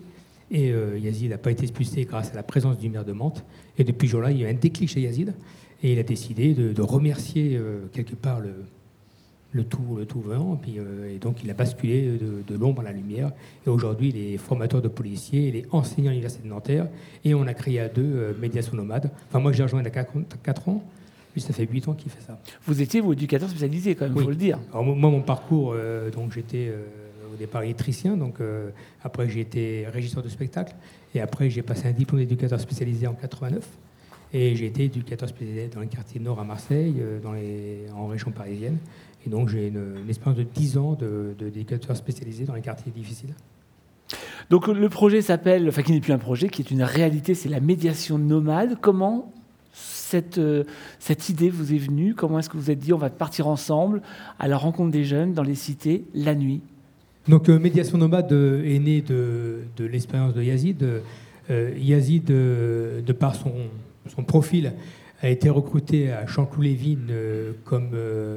Et 0.51 0.71
euh, 0.71 0.99
Yazid 0.99 1.31
n'a 1.31 1.39
pas 1.39 1.49
été 1.49 1.63
expulsé 1.63 2.05
grâce 2.05 2.31
à 2.31 2.35
la 2.35 2.43
présence 2.43 2.77
du 2.77 2.87
maire 2.87 3.03
de 3.03 3.13
Mantes. 3.13 3.43
Et 3.79 3.83
depuis 3.83 4.07
jour-là, 4.07 4.29
il 4.29 4.39
y 4.39 4.45
a 4.45 4.47
eu 4.47 4.51
un 4.51 4.57
déclic 4.57 4.91
chez 4.91 5.01
Yazid. 5.01 5.33
Et 5.81 5.93
il 5.93 5.97
a 5.97 6.03
décidé 6.03 6.53
de, 6.53 6.81
remercier 6.83 7.59
quelque 7.93 8.15
part 8.15 8.39
le, 8.39 8.53
le 9.51 9.63
tout, 9.63 9.97
le 9.97 10.05
tout 10.05 10.21
venant. 10.21 10.59
Et 10.67 11.17
donc 11.17 11.43
il 11.43 11.49
a 11.49 11.53
basculé 11.53 12.17
de, 12.47 12.55
l'ombre 12.55 12.81
à 12.81 12.85
la 12.85 12.91
lumière. 12.91 13.31
Et 13.67 13.69
aujourd'hui, 13.69 14.09
il 14.09 14.17
est 14.17 14.37
formateur 14.37 14.81
de 14.81 14.87
policiers, 14.87 15.49
il 15.49 15.55
est 15.57 15.65
enseignant 15.71 16.09
à 16.09 16.11
l'Université 16.11 16.43
de 16.43 16.49
Nanterre. 16.49 16.87
Et 17.23 17.35
on 17.35 17.45
a 17.45 17.53
créé 17.53 17.79
à 17.81 17.89
deux 17.89 18.35
Médiation 18.39 18.75
Nomade. 18.75 19.11
Enfin, 19.29 19.39
moi, 19.39 19.51
j'ai 19.51 19.63
rejoint 19.63 19.81
il 19.81 19.85
y 19.85 19.87
a 19.87 20.05
4 20.43 20.69
ans. 20.69 20.81
Lui, 21.35 21.41
ça 21.41 21.53
fait 21.53 21.67
8 21.69 21.87
ans 21.89 21.93
qu'il 21.93 22.09
fait 22.11 22.21
ça. 22.25 22.39
vous 22.65 22.81
étiez 22.81 23.01
vous 23.01 23.11
éducateur 23.13 23.49
spécialisé 23.49 23.93
quand 23.93 24.05
même, 24.05 24.13
il 24.13 24.17
Oui. 24.19 24.23
faut 24.23 24.29
le 24.29 24.35
dire. 24.37 24.57
Alors, 24.71 24.83
moi, 24.85 25.11
mon 25.11 25.21
parcours, 25.21 25.73
euh, 25.75 26.09
donc 26.09 26.31
j'étais 26.31 26.69
euh, 26.69 26.85
au 27.33 27.35
départ 27.37 27.61
électricien, 27.63 28.15
donc 28.15 28.39
euh, 28.39 28.69
après 29.03 29.27
j'ai 29.29 29.41
été 29.41 29.85
régisseur 29.91 30.23
de 30.23 30.29
spectacle, 30.29 30.73
et 31.13 31.19
après 31.19 31.49
j'ai 31.49 31.61
passé 31.61 31.87
un 31.87 31.91
diplôme 31.91 32.21
d'éducateur 32.21 32.59
spécialisé 32.59 33.05
en 33.07 33.13
89, 33.13 33.67
et 34.33 34.55
j'ai 34.55 34.65
été 34.65 34.85
éducateur 34.85 35.27
spécialisé 35.29 35.67
dans 35.67 35.81
le 35.81 35.87
quartier 35.87 36.19
nord 36.21 36.39
à 36.39 36.45
Marseille, 36.45 36.95
dans 37.21 37.33
les, 37.33 37.79
en 37.95 38.07
région 38.07 38.31
parisienne, 38.31 38.77
et 39.27 39.29
donc 39.29 39.49
j'ai 39.49 39.67
une, 39.67 39.95
une 40.03 40.09
expérience 40.09 40.37
de 40.37 40.43
10 40.43 40.77
ans 40.77 40.93
de- 40.93 41.35
de- 41.37 41.49
d'éducateur 41.49 41.97
spécialisé 41.97 42.45
dans 42.45 42.53
les 42.55 42.61
quartiers 42.61 42.91
difficiles. 42.93 43.33
Donc 44.49 44.67
le 44.67 44.87
projet 44.89 45.21
s'appelle, 45.21 45.67
enfin 45.67 45.81
qui 45.81 45.91
n'est 45.91 45.99
plus 45.99 46.13
un 46.13 46.17
projet, 46.19 46.47
qui 46.49 46.61
est 46.61 46.71
une 46.71 46.83
réalité, 46.83 47.33
c'est 47.33 47.49
la 47.49 47.59
médiation 47.59 48.17
nomade. 48.19 48.77
Comment 48.79 49.33
cette, 50.15 50.37
euh, 50.37 50.63
cette 50.99 51.29
idée 51.29 51.49
vous 51.49 51.73
est 51.73 51.77
venue? 51.77 52.13
Comment 52.15 52.39
est-ce 52.39 52.49
que 52.49 52.57
vous 52.57 52.71
êtes 52.71 52.79
dit 52.79 52.93
on 52.93 52.97
va 52.97 53.09
partir 53.09 53.47
ensemble 53.47 54.01
à 54.39 54.47
la 54.47 54.57
rencontre 54.57 54.91
des 54.91 55.03
jeunes 55.03 55.33
dans 55.33 55.43
les 55.43 55.55
cités 55.55 56.05
la 56.13 56.35
nuit? 56.35 56.61
Donc, 57.27 57.49
euh, 57.49 57.57
Médiation 57.57 57.97
Nomade 57.97 58.31
euh, 58.31 58.63
est 58.63 58.79
née 58.79 59.01
de, 59.01 59.63
l'expérience 59.79 60.33
de 60.33 60.43
Yazid. 60.43 60.85
Euh, 61.49 61.71
Yazid, 61.77 62.25
de 62.25 63.13
par 63.17 63.35
son, 63.35 63.51
profil, 64.27 64.73
a 65.21 65.29
été 65.29 65.49
recruté 65.49 66.11
à 66.11 66.27
Chanteloup-les-Vignes 66.27 67.07
euh, 67.09 67.51
comme 67.63 67.89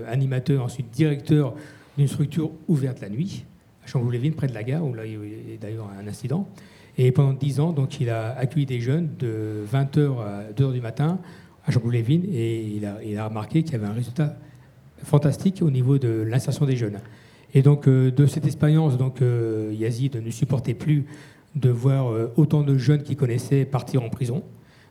animateur, 0.08 0.64
ensuite 0.64 0.90
directeur 0.90 1.54
d'une 1.98 2.08
structure 2.08 2.50
ouverte 2.66 3.00
la 3.00 3.10
nuit, 3.10 3.44
à 3.84 3.86
Chanteloup-les-Vignes, 3.86 4.32
près 4.32 4.46
de 4.46 4.54
la 4.54 4.62
gare, 4.62 4.84
où 4.84 4.94
là, 4.94 5.04
il 5.04 5.12
y 5.12 5.16
a 5.16 5.18
eu 5.18 5.58
d'ailleurs 5.60 5.90
un 6.00 6.06
incident. 6.08 6.48
Et 6.96 7.12
pendant 7.12 7.34
10 7.34 7.60
ans, 7.60 7.72
donc, 7.72 8.00
il 8.00 8.08
a 8.08 8.36
accueilli 8.36 8.66
des 8.66 8.80
jeunes 8.80 9.10
de 9.18 9.64
20h 9.72 10.18
à 10.20 10.52
2h 10.56 10.72
du 10.72 10.80
matin 10.80 11.18
à 11.68 11.70
Chanteloup-les-Vignes, 11.70 12.26
et 12.32 12.80
il 13.06 13.18
a, 13.18 13.28
remarqué 13.28 13.62
qu'il 13.62 13.72
y 13.72 13.76
avait 13.76 13.86
un 13.86 13.92
résultat 13.92 14.36
fantastique 15.04 15.60
au 15.62 15.70
niveau 15.70 15.98
de 15.98 16.08
l'insertion 16.08 16.64
des 16.64 16.76
jeunes. 16.76 16.98
Et 17.54 17.62
donc, 17.62 17.86
euh, 17.86 18.10
de 18.10 18.26
cette 18.26 18.46
expérience, 18.46 18.96
donc, 18.96 19.20
euh, 19.20 19.72
Yazid 19.78 20.16
ne 20.16 20.30
supportait 20.30 20.74
plus 20.74 21.04
de 21.54 21.68
voir 21.68 22.10
euh, 22.10 22.32
autant 22.36 22.62
de 22.62 22.76
jeunes 22.78 23.02
qu'il 23.02 23.16
connaissait 23.16 23.66
partir 23.66 24.02
en 24.02 24.08
prison. 24.08 24.42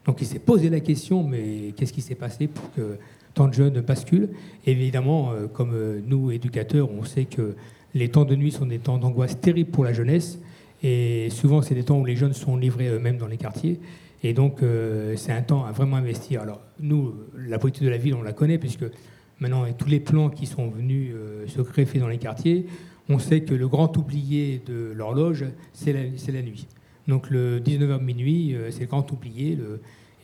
Donc 0.05 0.21
il 0.21 0.25
s'est 0.25 0.39
posé 0.39 0.69
la 0.69 0.79
question, 0.79 1.23
mais 1.23 1.73
qu'est-ce 1.75 1.91
qui 1.91 2.01
s'est 2.01 2.15
passé 2.15 2.47
pour 2.47 2.71
que 2.73 2.97
tant 3.33 3.47
de 3.47 3.53
jeunes 3.53 3.81
basculent? 3.81 4.29
Évidemment, 4.65 5.33
comme 5.51 5.75
nous, 6.07 6.31
éducateurs, 6.31 6.89
on 6.89 7.03
sait 7.03 7.25
que 7.25 7.55
les 7.93 8.07
temps 8.07 8.23
de 8.23 8.33
nuit 8.33 8.53
sont 8.53 8.65
des 8.65 8.79
temps 8.79 8.97
d'angoisse 8.97 9.37
terribles 9.41 9.69
pour 9.69 9.83
la 9.83 9.91
jeunesse. 9.91 10.39
Et 10.81 11.27
souvent, 11.29 11.61
c'est 11.61 11.75
des 11.75 11.83
temps 11.83 11.99
où 11.99 12.05
les 12.05 12.15
jeunes 12.15 12.31
sont 12.31 12.55
livrés 12.55 12.87
eux-mêmes 12.87 13.17
dans 13.17 13.27
les 13.27 13.35
quartiers. 13.35 13.81
Et 14.23 14.33
donc, 14.33 14.61
c'est 15.15 15.31
un 15.31 15.43
temps 15.43 15.65
à 15.65 15.71
vraiment 15.71 15.97
investir. 15.97 16.41
Alors, 16.41 16.61
nous, 16.79 17.13
la 17.37 17.59
politique 17.59 17.83
de 17.83 17.89
la 17.89 17.97
ville, 17.97 18.15
on 18.15 18.23
la 18.23 18.33
connaît, 18.33 18.57
puisque 18.57 18.85
maintenant, 19.39 19.63
avec 19.63 19.77
tous 19.77 19.87
les 19.87 19.99
plans 19.99 20.29
qui 20.29 20.47
sont 20.47 20.69
venus 20.69 21.13
se 21.47 21.61
greffer 21.61 21.99
dans 21.99 22.07
les 22.07 22.17
quartiers, 22.17 22.65
on 23.09 23.19
sait 23.19 23.41
que 23.41 23.53
le 23.53 23.67
grand 23.67 23.95
oublié 23.97 24.61
de 24.65 24.91
l'horloge, 24.95 25.45
c'est 25.73 25.93
la, 25.93 26.41
nuit. 26.41 26.67
Donc 27.07 27.29
le 27.29 27.59
19h 27.59 28.03
minuit, 28.03 28.53
euh, 28.53 28.69
c'est 28.71 28.81
le 28.81 28.87
grand 28.87 29.09
oublié. 29.11 29.57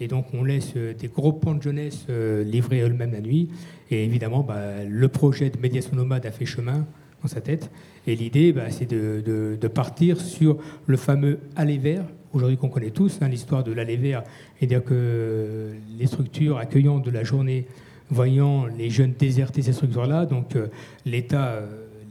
et 0.01 0.07
donc 0.07 0.27
on 0.33 0.43
laisse 0.43 0.73
euh, 0.75 0.93
des 0.93 1.07
gros 1.07 1.31
pans 1.31 1.55
de 1.55 1.61
jeunesse 1.61 2.05
euh, 2.09 2.43
livrer 2.43 2.81
eux-mêmes 2.81 3.13
la 3.13 3.21
nuit. 3.21 3.49
Et 3.89 4.03
évidemment, 4.03 4.43
bah, 4.43 4.83
le 4.83 5.07
projet 5.07 5.49
de 5.49 5.57
médiation 5.59 5.95
nomade 5.95 6.25
a 6.25 6.31
fait 6.31 6.45
chemin 6.45 6.85
dans 7.21 7.29
sa 7.29 7.39
tête. 7.39 7.71
Et 8.05 8.15
l'idée, 8.15 8.51
bah, 8.51 8.69
c'est 8.69 8.89
de, 8.89 9.67
partir 9.73 10.19
sur 10.19 10.57
le 10.87 10.97
fameux 10.97 11.39
aller 11.55 11.77
vert, 11.77 12.03
aujourd'hui 12.33 12.57
qu'on 12.57 12.69
connaît 12.69 12.91
tous, 12.91 13.19
hein, 13.21 13.29
l'histoire 13.29 13.63
de 13.63 13.71
l'aller 13.71 13.97
vert, 13.97 14.23
et 14.59 14.67
dire 14.67 14.83
que 14.83 15.71
les 15.97 16.07
structures 16.07 16.57
accueillant 16.57 16.99
de 16.99 17.11
la 17.11 17.23
journée, 17.23 17.65
voyant 18.09 18.65
les 18.65 18.89
jeunes 18.89 19.13
déserter 19.17 19.61
ces 19.61 19.73
structures-là, 19.73 20.25
donc 20.25 20.57
l'État 21.05 21.61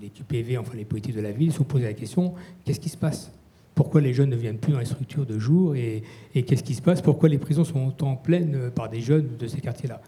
les 0.02 0.08
QPV, 0.08 0.58
enfin 0.58 0.76
les 0.76 0.84
politiques 0.84 1.14
de 1.14 1.20
la 1.20 1.30
ville, 1.30 1.52
se 1.52 1.62
posé 1.62 1.84
la 1.84 1.94
question 1.94 2.34
qu'est-ce 2.64 2.80
qui 2.80 2.88
se 2.88 2.96
passe? 2.96 3.30
Pourquoi 3.74 4.02
les 4.02 4.12
jeunes 4.12 4.30
ne 4.30 4.36
viennent 4.36 4.58
plus 4.58 4.72
dans 4.72 4.80
les 4.80 4.84
structures 4.84 5.24
de 5.24 5.38
jour 5.38 5.74
Et, 5.76 6.02
qu'est-ce 6.34 6.62
qui 6.62 6.74
se 6.74 6.82
passe? 6.82 7.00
Pourquoi 7.00 7.28
les 7.28 7.38
prisons 7.38 7.64
sont 7.64 7.86
autant 7.86 8.16
pleines 8.16 8.70
par 8.74 8.90
des 8.90 9.00
jeunes 9.00 9.36
de 9.38 9.46
ces 9.46 9.60
quartiers-là? 9.60 10.02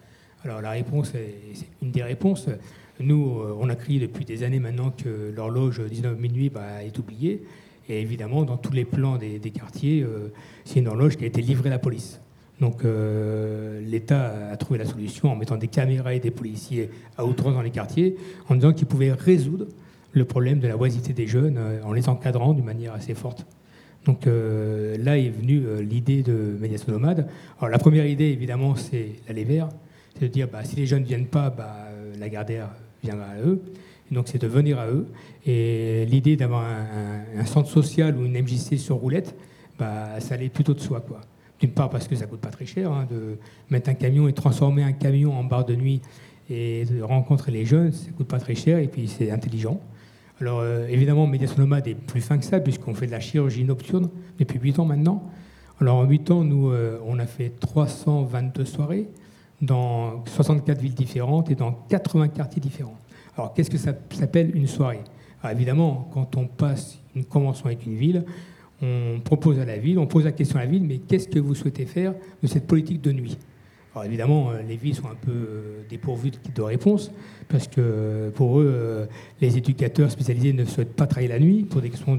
Alors 0.45 0.61
la 0.61 0.73
réponse, 0.73 1.13
c'est 1.13 1.67
une 1.81 1.91
des 1.91 2.03
réponses. 2.03 2.49
Nous, 3.01 3.41
euh, 3.41 3.57
on 3.59 3.71
a 3.71 3.75
crié 3.75 3.99
depuis 3.99 4.25
des 4.25 4.43
années 4.43 4.61
maintenant 4.61 4.91
que 4.91 5.33
l'horloge 5.35 5.81
19 5.81 6.19
minuit 6.19 6.51
bah, 6.51 6.85
est 6.85 6.97
oubliée. 6.99 7.43
Et 7.89 8.01
évidemment, 8.01 8.45
dans 8.45 8.57
tous 8.57 8.73
les 8.73 8.85
plans 8.85 9.17
des, 9.17 9.39
quartiers, 9.51 10.03
euh, 10.03 10.33
c'est 10.65 10.81
une 10.81 10.89
horloge 10.89 11.17
qui 11.17 11.25
a 11.25 11.27
été 11.27 11.43
livrée 11.43 11.69
à 11.69 11.73
la 11.73 11.79
police. 11.79 12.21
Donc 12.61 12.85
euh, 12.85 13.81
l'État 13.85 14.51
a 14.51 14.57
trouvé 14.57 14.79
la 14.79 14.87
solution 14.87 15.31
en 15.31 15.37
mettant 15.37 15.57
des 15.57 15.69
caméras 15.69 16.15
et 16.15 16.21
des 16.21 16.31
policiers 16.31 16.89
à 17.19 17.25
outrance 17.27 17.53
dans 17.53 17.63
les 17.63 17.71
quartiers, 17.71 18.17
en 18.49 18.55
disant 18.55 18.73
qu'ils 18.73 18.87
pouvaient 18.87 19.13
résoudre 19.13 19.67
le 20.13 20.25
problème 20.25 20.61
de 20.61 20.69
la 20.69 20.77
oisité 20.77 21.13
des 21.13 21.27
jeunes 21.27 21.57
euh, 21.59 21.83
en 21.83 21.93
les 21.93 22.09
encadrant 22.09 22.55
d'une 22.55 22.65
manière 22.65 22.95
assez 22.95 23.15
forte. 23.15 23.45
Donc 24.07 24.27
là 24.27 25.17
est 25.17 25.31
venue 25.31 25.63
l'idée 25.81 26.23
de 26.23 26.59
médiation 26.61 26.93
nomade. 26.93 27.27
Alors 27.59 27.71
la 27.71 27.79
première 27.79 28.05
idée, 28.05 28.27
évidemment, 28.27 28.77
c'est 28.77 29.13
l'aller 29.27 29.45
vers, 29.45 29.71
c'est 30.13 30.27
de 30.27 30.31
dire 30.31 30.47
bah, 30.47 30.63
si 30.63 30.77
les 30.77 30.85
jeunes 30.85 31.05
ne 31.05 31.07
viennent 31.07 31.25
pas, 31.25 31.49
bah, 31.49 31.89
la 32.21 32.29
Gardère 32.29 32.69
viendra 33.03 33.29
à 33.29 33.41
eux. 33.41 33.63
Donc 34.11 34.29
c'est 34.29 34.41
de 34.41 34.47
venir 34.47 34.79
à 34.79 34.89
eux. 34.89 35.07
Et 35.47 36.07
l'idée 36.07 36.37
d'avoir 36.37 36.65
un, 36.65 37.45
centre 37.47 37.69
social 37.69 38.17
ou 38.17 38.25
une 38.25 38.41
MJC 38.41 38.79
sur 38.79 38.97
roulette, 38.97 39.35
bah, 39.79 40.21
ça 40.21 40.35
allait 40.35 40.49
plutôt 40.49 40.75
de 40.75 40.81
soi. 40.81 41.01
Quoi. 41.01 41.21
D'une 41.61 41.71
part 41.71 41.91
parce 41.91 42.09
que 42.09 42.17
ça 42.17 42.27
coûte 42.27 42.41
pas 42.41 42.51
très 42.51 42.67
cher 42.67 42.93
hein, 42.93 43.07
de 43.11 43.37
mettre 43.71 43.91
un 43.91 43.95
camion 43.95 44.29
et 44.29 44.33
transformer 44.33 44.83
un 44.83 44.93
camion 44.93 45.33
en 45.33 45.45
bar 45.45 45.65
de 45.65 45.75
nuit 45.75 46.01
et 46.51 46.85
de 46.85 47.03
rencontrer 47.03 47.53
les 47.53 47.65
jeunes, 47.65 47.93
ça 47.93 48.11
coûte 48.17 48.29
pas 48.29 48.39
très 48.39 48.55
cher 48.55 48.79
et 48.79 48.89
puis 48.89 49.09
c'est 49.09 49.31
intelligent. 49.31 49.81
Alors 50.41 50.61
euh, 50.61 50.87
évidemment, 50.89 51.27
Médiation 51.27 51.59
Nomade 51.59 51.87
est 51.87 51.95
plus 51.95 52.21
fin 52.21 52.39
que 52.39 52.45
ça, 52.45 52.61
puisqu'on 52.61 52.95
fait 52.95 53.07
de 53.07 53.13
la 53.13 53.21
chirurgie 53.21 53.65
nocturne 53.65 54.11
depuis 54.39 54.59
8 54.59 54.81
ans 54.81 54.85
maintenant. 54.85 55.23
Alors 55.81 55.97
en 55.97 56.05
8 56.05 56.31
ans, 56.31 56.45
nous, 56.45 56.71
euh, 56.71 56.99
on 57.07 57.19
a 57.19 57.27
fait 57.27 57.53
322 57.61 58.65
soirées 58.65 59.09
dans 59.63 60.25
64 60.27 60.81
villes 60.81 60.95
différentes 60.95 61.51
et 61.51 61.55
dans 61.55 61.73
80 61.89 62.29
quartiers 62.29 62.61
différents. 62.61 62.99
Alors 63.37 63.53
qu'est-ce 63.53 63.71
que 63.71 63.79
ça 63.79 63.95
s'appelle 64.11 64.55
une 64.55 64.67
soirée? 64.67 65.01
Évidemment, 65.51 66.09
quand 66.15 66.37
on 66.37 66.47
passe 66.47 66.99
une 67.15 67.25
convention 67.25 67.67
avec 67.67 67.85
une 67.85 67.97
ville, 67.97 68.25
on 68.83 69.21
propose 69.23 69.59
à 69.59 69.65
la 69.65 69.77
ville, 69.77 69.99
on 69.99 70.07
pose 70.07 70.25
la 70.25 70.33
question 70.33 70.59
à 70.59 70.65
la 70.65 70.71
ville, 70.71 70.85
mais 70.85 70.99
qu'est-ce 70.99 71.29
que 71.29 71.39
vous 71.39 71.55
souhaitez 71.55 71.87
faire 71.87 72.15
de 72.43 72.47
cette 72.47 72.67
politique 72.67 73.01
de 73.01 73.13
nuit? 73.13 73.37
Alors 73.95 74.05
évidemment, 74.07 74.51
euh, 74.51 74.63
les 74.67 74.77
villes 74.77 74.97
sont 74.97 75.07
un 75.07 75.15
peu 75.15 75.31
euh, 75.31 75.83
dépourvues 75.89 76.33
de 76.55 76.63
réponses, 76.63 77.13
parce 77.49 77.69
que 77.69 78.31
pour 78.35 78.61
eux, 78.61 78.67
euh, 78.69 79.07
les 79.41 79.57
éducateurs 79.57 80.11
spécialisés 80.11 80.53
ne 80.53 80.65
souhaitent 80.65 80.95
pas 80.95 81.07
travailler 81.07 81.29
la 81.29 81.39
nuit 81.39 81.63
pour 81.63 81.81
des 81.81 81.91
questions 81.91 82.19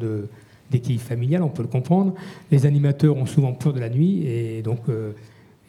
d'équilibre 0.71 1.03
familial, 1.03 1.43
on 1.43 1.49
peut 1.49 1.63
le 1.63 1.67
comprendre. 1.67 2.13
Les 2.51 2.65
animateurs 2.65 3.17
ont 3.17 3.25
souvent 3.25 3.51
peur 3.51 3.73
de 3.73 3.79
la 3.79 3.89
nuit, 3.89 4.25
et 4.25 4.61
donc, 4.61 4.83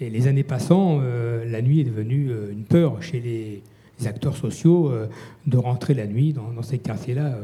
et 0.01 0.11
les 0.11 0.27
années 0.29 0.45
passant, 0.45 1.01
la 1.01 1.63
nuit 1.63 1.81
est 1.81 1.85
devenue 1.85 2.31
une 2.53 2.65
peur 2.65 3.03
chez 3.03 3.21
les, 3.21 3.63
acteurs 4.05 4.37
sociaux 4.37 4.93
de 5.47 5.57
rentrer 5.57 5.95
la 5.95 6.07
nuit 6.07 6.33
dans, 6.33 6.51
dans 6.51 6.63
ces 6.63 6.79
quartiers-là 6.79 7.37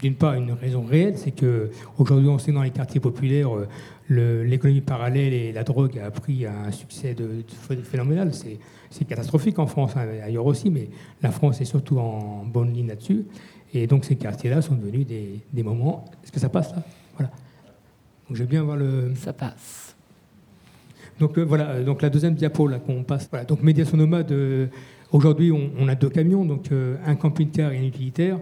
d'une 0.00 0.14
part, 0.14 0.34
une 0.34 0.52
raison 0.52 0.82
réelle, 0.82 1.18
c'est 1.18 1.32
qu'aujourd'hui, 1.32 2.28
on 2.28 2.38
sait 2.38 2.52
dans 2.52 2.62
les 2.62 2.70
quartiers 2.70 3.00
populaires, 3.00 3.50
euh, 4.10 4.44
l'économie 4.44 4.80
parallèle 4.80 5.32
et 5.32 5.52
la 5.52 5.64
drogue 5.64 5.98
a 5.98 6.10
pris 6.10 6.46
un 6.46 6.70
succès 6.70 7.14
de, 7.14 7.44
phénoménal. 7.82 8.32
C'est 8.90 9.04
catastrophique 9.04 9.58
en 9.58 9.66
France, 9.66 9.96
hein, 9.96 10.06
ailleurs 10.24 10.46
aussi, 10.46 10.70
mais 10.70 10.88
la 11.22 11.30
France 11.30 11.60
est 11.60 11.66
surtout 11.66 11.98
en 11.98 12.44
bonne 12.44 12.72
ligne 12.72 12.88
là-dessus. 12.88 13.24
Et 13.74 13.86
donc, 13.86 14.04
ces 14.04 14.16
quartiers-là 14.16 14.62
sont 14.62 14.74
devenus 14.74 15.06
des, 15.06 15.62
moments. 15.62 16.04
Est-ce 16.24 16.32
que 16.32 16.40
ça 16.40 16.48
passe 16.48 16.70
là? 16.70 16.82
Voilà. 17.16 17.30
Donc, 18.28 18.36
je 18.36 18.42
vais 18.44 18.48
bien 18.48 18.62
voir 18.62 18.76
le. 18.76 19.12
Ça 19.16 19.32
passe. 19.32 19.94
Donc, 21.18 21.36
euh, 21.36 21.42
voilà. 21.42 21.70
Euh, 21.70 21.84
donc, 21.84 22.00
la 22.00 22.08
deuxième 22.08 22.34
diapo, 22.34 22.66
là, 22.66 22.78
qu'on 22.78 23.02
passe. 23.02 23.28
Voilà. 23.30 23.44
Donc, 23.44 23.62
médiation 23.62 23.98
nomade. 23.98 24.32
Aujourd'hui, 25.10 25.52
on, 25.52 25.88
a 25.88 25.94
deux 25.94 26.10
camions, 26.10 26.44
donc 26.44 26.66
un 27.06 27.14
camping-car 27.14 27.72
et 27.72 27.78
un 27.78 27.84
utilitaire. 27.84 28.38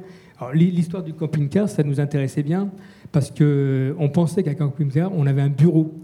L'histoire 0.53 1.03
du 1.03 1.15
camping-car, 1.15 1.69
ça 1.69 1.83
nous 1.83 2.01
intéressait 2.01 2.43
bien 2.43 2.71
parce 3.13 3.31
qu'on 3.31 4.09
pensait 4.13 4.43
qu'à 4.43 4.55
camping-car, 4.55 5.13
on 5.15 5.27
avait 5.27 5.43
un 5.43 5.49
bureau 5.49 5.95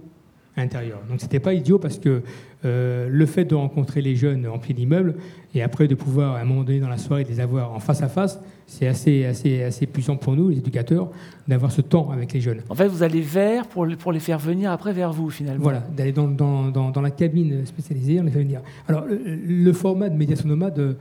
à 0.56 0.60
l'intérieur. 0.60 1.00
Donc 1.08 1.20
c'était 1.20 1.40
pas 1.40 1.54
idiot 1.54 1.78
parce 1.78 1.98
que 1.98 2.22
euh, 2.64 3.08
le 3.10 3.26
fait 3.26 3.44
de 3.44 3.54
rencontrer 3.54 4.02
les 4.02 4.14
jeunes 4.14 4.46
en 4.46 4.58
pied 4.58 4.74
d'immeuble 4.74 5.16
et 5.54 5.62
après 5.62 5.88
de 5.88 5.94
pouvoir 5.94 6.36
à 6.36 6.40
un 6.40 6.44
moment 6.44 6.62
donné 6.62 6.78
dans 6.78 6.88
la 6.88 6.98
soirée 6.98 7.24
les 7.24 7.40
avoir 7.40 7.72
en 7.72 7.80
face 7.80 8.02
à 8.02 8.08
face, 8.08 8.40
c'est 8.66 8.86
assez, 8.86 9.24
assez, 9.24 9.62
assez 9.62 9.86
puissant 9.86 10.16
pour 10.16 10.34
nous, 10.34 10.50
les 10.50 10.58
éducateurs, 10.58 11.10
d'avoir 11.48 11.72
ce 11.72 11.80
temps 11.80 12.10
avec 12.10 12.32
les 12.32 12.40
jeunes. 12.40 12.60
En 12.68 12.74
fait, 12.74 12.86
vous 12.86 13.02
allez 13.02 13.20
vers 13.20 13.66
pour, 13.66 13.86
pour 13.98 14.12
les 14.12 14.20
faire 14.20 14.38
venir 14.38 14.70
après 14.70 14.92
vers 14.92 15.12
vous 15.12 15.30
finalement. 15.30 15.62
Voilà, 15.62 15.80
d'aller 15.80 16.12
dans, 16.12 16.28
dans, 16.28 16.70
dans, 16.90 17.02
la 17.02 17.10
cabine 17.10 17.66
spécialisée, 17.66 18.20
on 18.20 18.24
les 18.24 18.30
fait 18.30 18.38
venir. 18.38 18.60
Alors 18.88 19.04
le, 19.08 19.72
format 19.72 20.08
de 20.08 20.16
médiation 20.16 20.48
nomade 20.48 20.96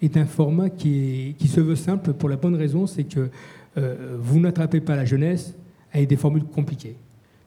est 0.00 0.16
un 0.16 0.26
format 0.26 0.70
qui, 0.70 1.34
qui, 1.38 1.48
se 1.48 1.60
veut 1.60 1.76
simple 1.76 2.12
pour 2.12 2.28
la 2.28 2.36
bonne 2.36 2.54
raison, 2.54 2.86
c'est 2.86 3.04
que 3.04 3.28
euh, 3.78 4.16
vous 4.18 4.40
n'attrapez 4.40 4.80
pas 4.80 4.96
la 4.96 5.04
jeunesse 5.04 5.54
avec 5.92 6.08
des 6.08 6.16
formules 6.16 6.44
compliquées. 6.44 6.96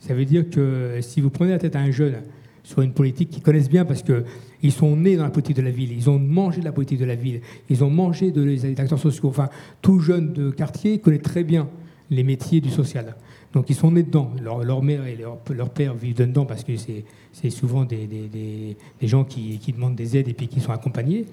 Ça 0.05 0.13
veut 0.13 0.25
dire 0.25 0.47
que 0.51 0.99
si 1.01 1.19
vous 1.19 1.31
prenez 1.31 1.51
la 1.51 1.57
tête 1.57 1.75
à 1.75 1.79
un 1.79 1.89
jeune 1.89 2.17
sur 2.63 2.81
une 2.81 2.93
politique 2.93 3.31
qu'ils 3.31 3.41
connaissent 3.41 3.69
bien 3.69 3.85
parce 3.85 4.03
qu'ils 4.03 4.71
sont 4.71 4.95
nés 4.95 5.17
dans 5.17 5.23
la 5.23 5.31
politique 5.31 5.57
de 5.57 5.63
la 5.63 5.71
ville, 5.71 5.91
ils 5.91 6.09
ont 6.11 6.19
mangé 6.19 6.59
de 6.59 6.65
la 6.65 6.71
politique 6.71 6.99
de 6.99 7.05
la 7.05 7.15
ville, 7.15 7.41
ils 7.69 7.83
ont 7.83 7.89
mangé 7.89 8.31
de 8.31 8.43
les 8.43 8.65
acteurs 8.79 8.99
sociaux. 8.99 9.29
Enfin, 9.29 9.49
tout 9.81 9.99
jeune 9.99 10.33
de 10.33 10.51
quartier 10.51 10.99
connaît 10.99 11.17
très 11.17 11.43
bien 11.43 11.67
les 12.11 12.23
métiers 12.23 12.61
du 12.61 12.69
social. 12.69 13.15
Donc 13.51 13.69
ils 13.71 13.75
sont 13.75 13.89
nés 13.89 14.03
dedans. 14.03 14.31
Leur, 14.43 14.83
mère 14.83 15.07
et 15.07 15.17
leur, 15.17 15.69
père 15.69 15.95
vivent 15.95 16.17
dedans 16.17 16.45
parce 16.45 16.63
que 16.63 16.73
c'est 16.75 17.49
souvent 17.49 17.83
des, 17.83 18.05
des, 18.05 18.77
des 19.01 19.07
gens 19.07 19.23
qui, 19.23 19.57
qui, 19.57 19.71
demandent 19.71 19.95
des 19.95 20.17
aides 20.17 20.27
et 20.27 20.33
puis 20.33 20.47
qui 20.47 20.59
sont 20.59 20.71
accompagnés. 20.71 21.25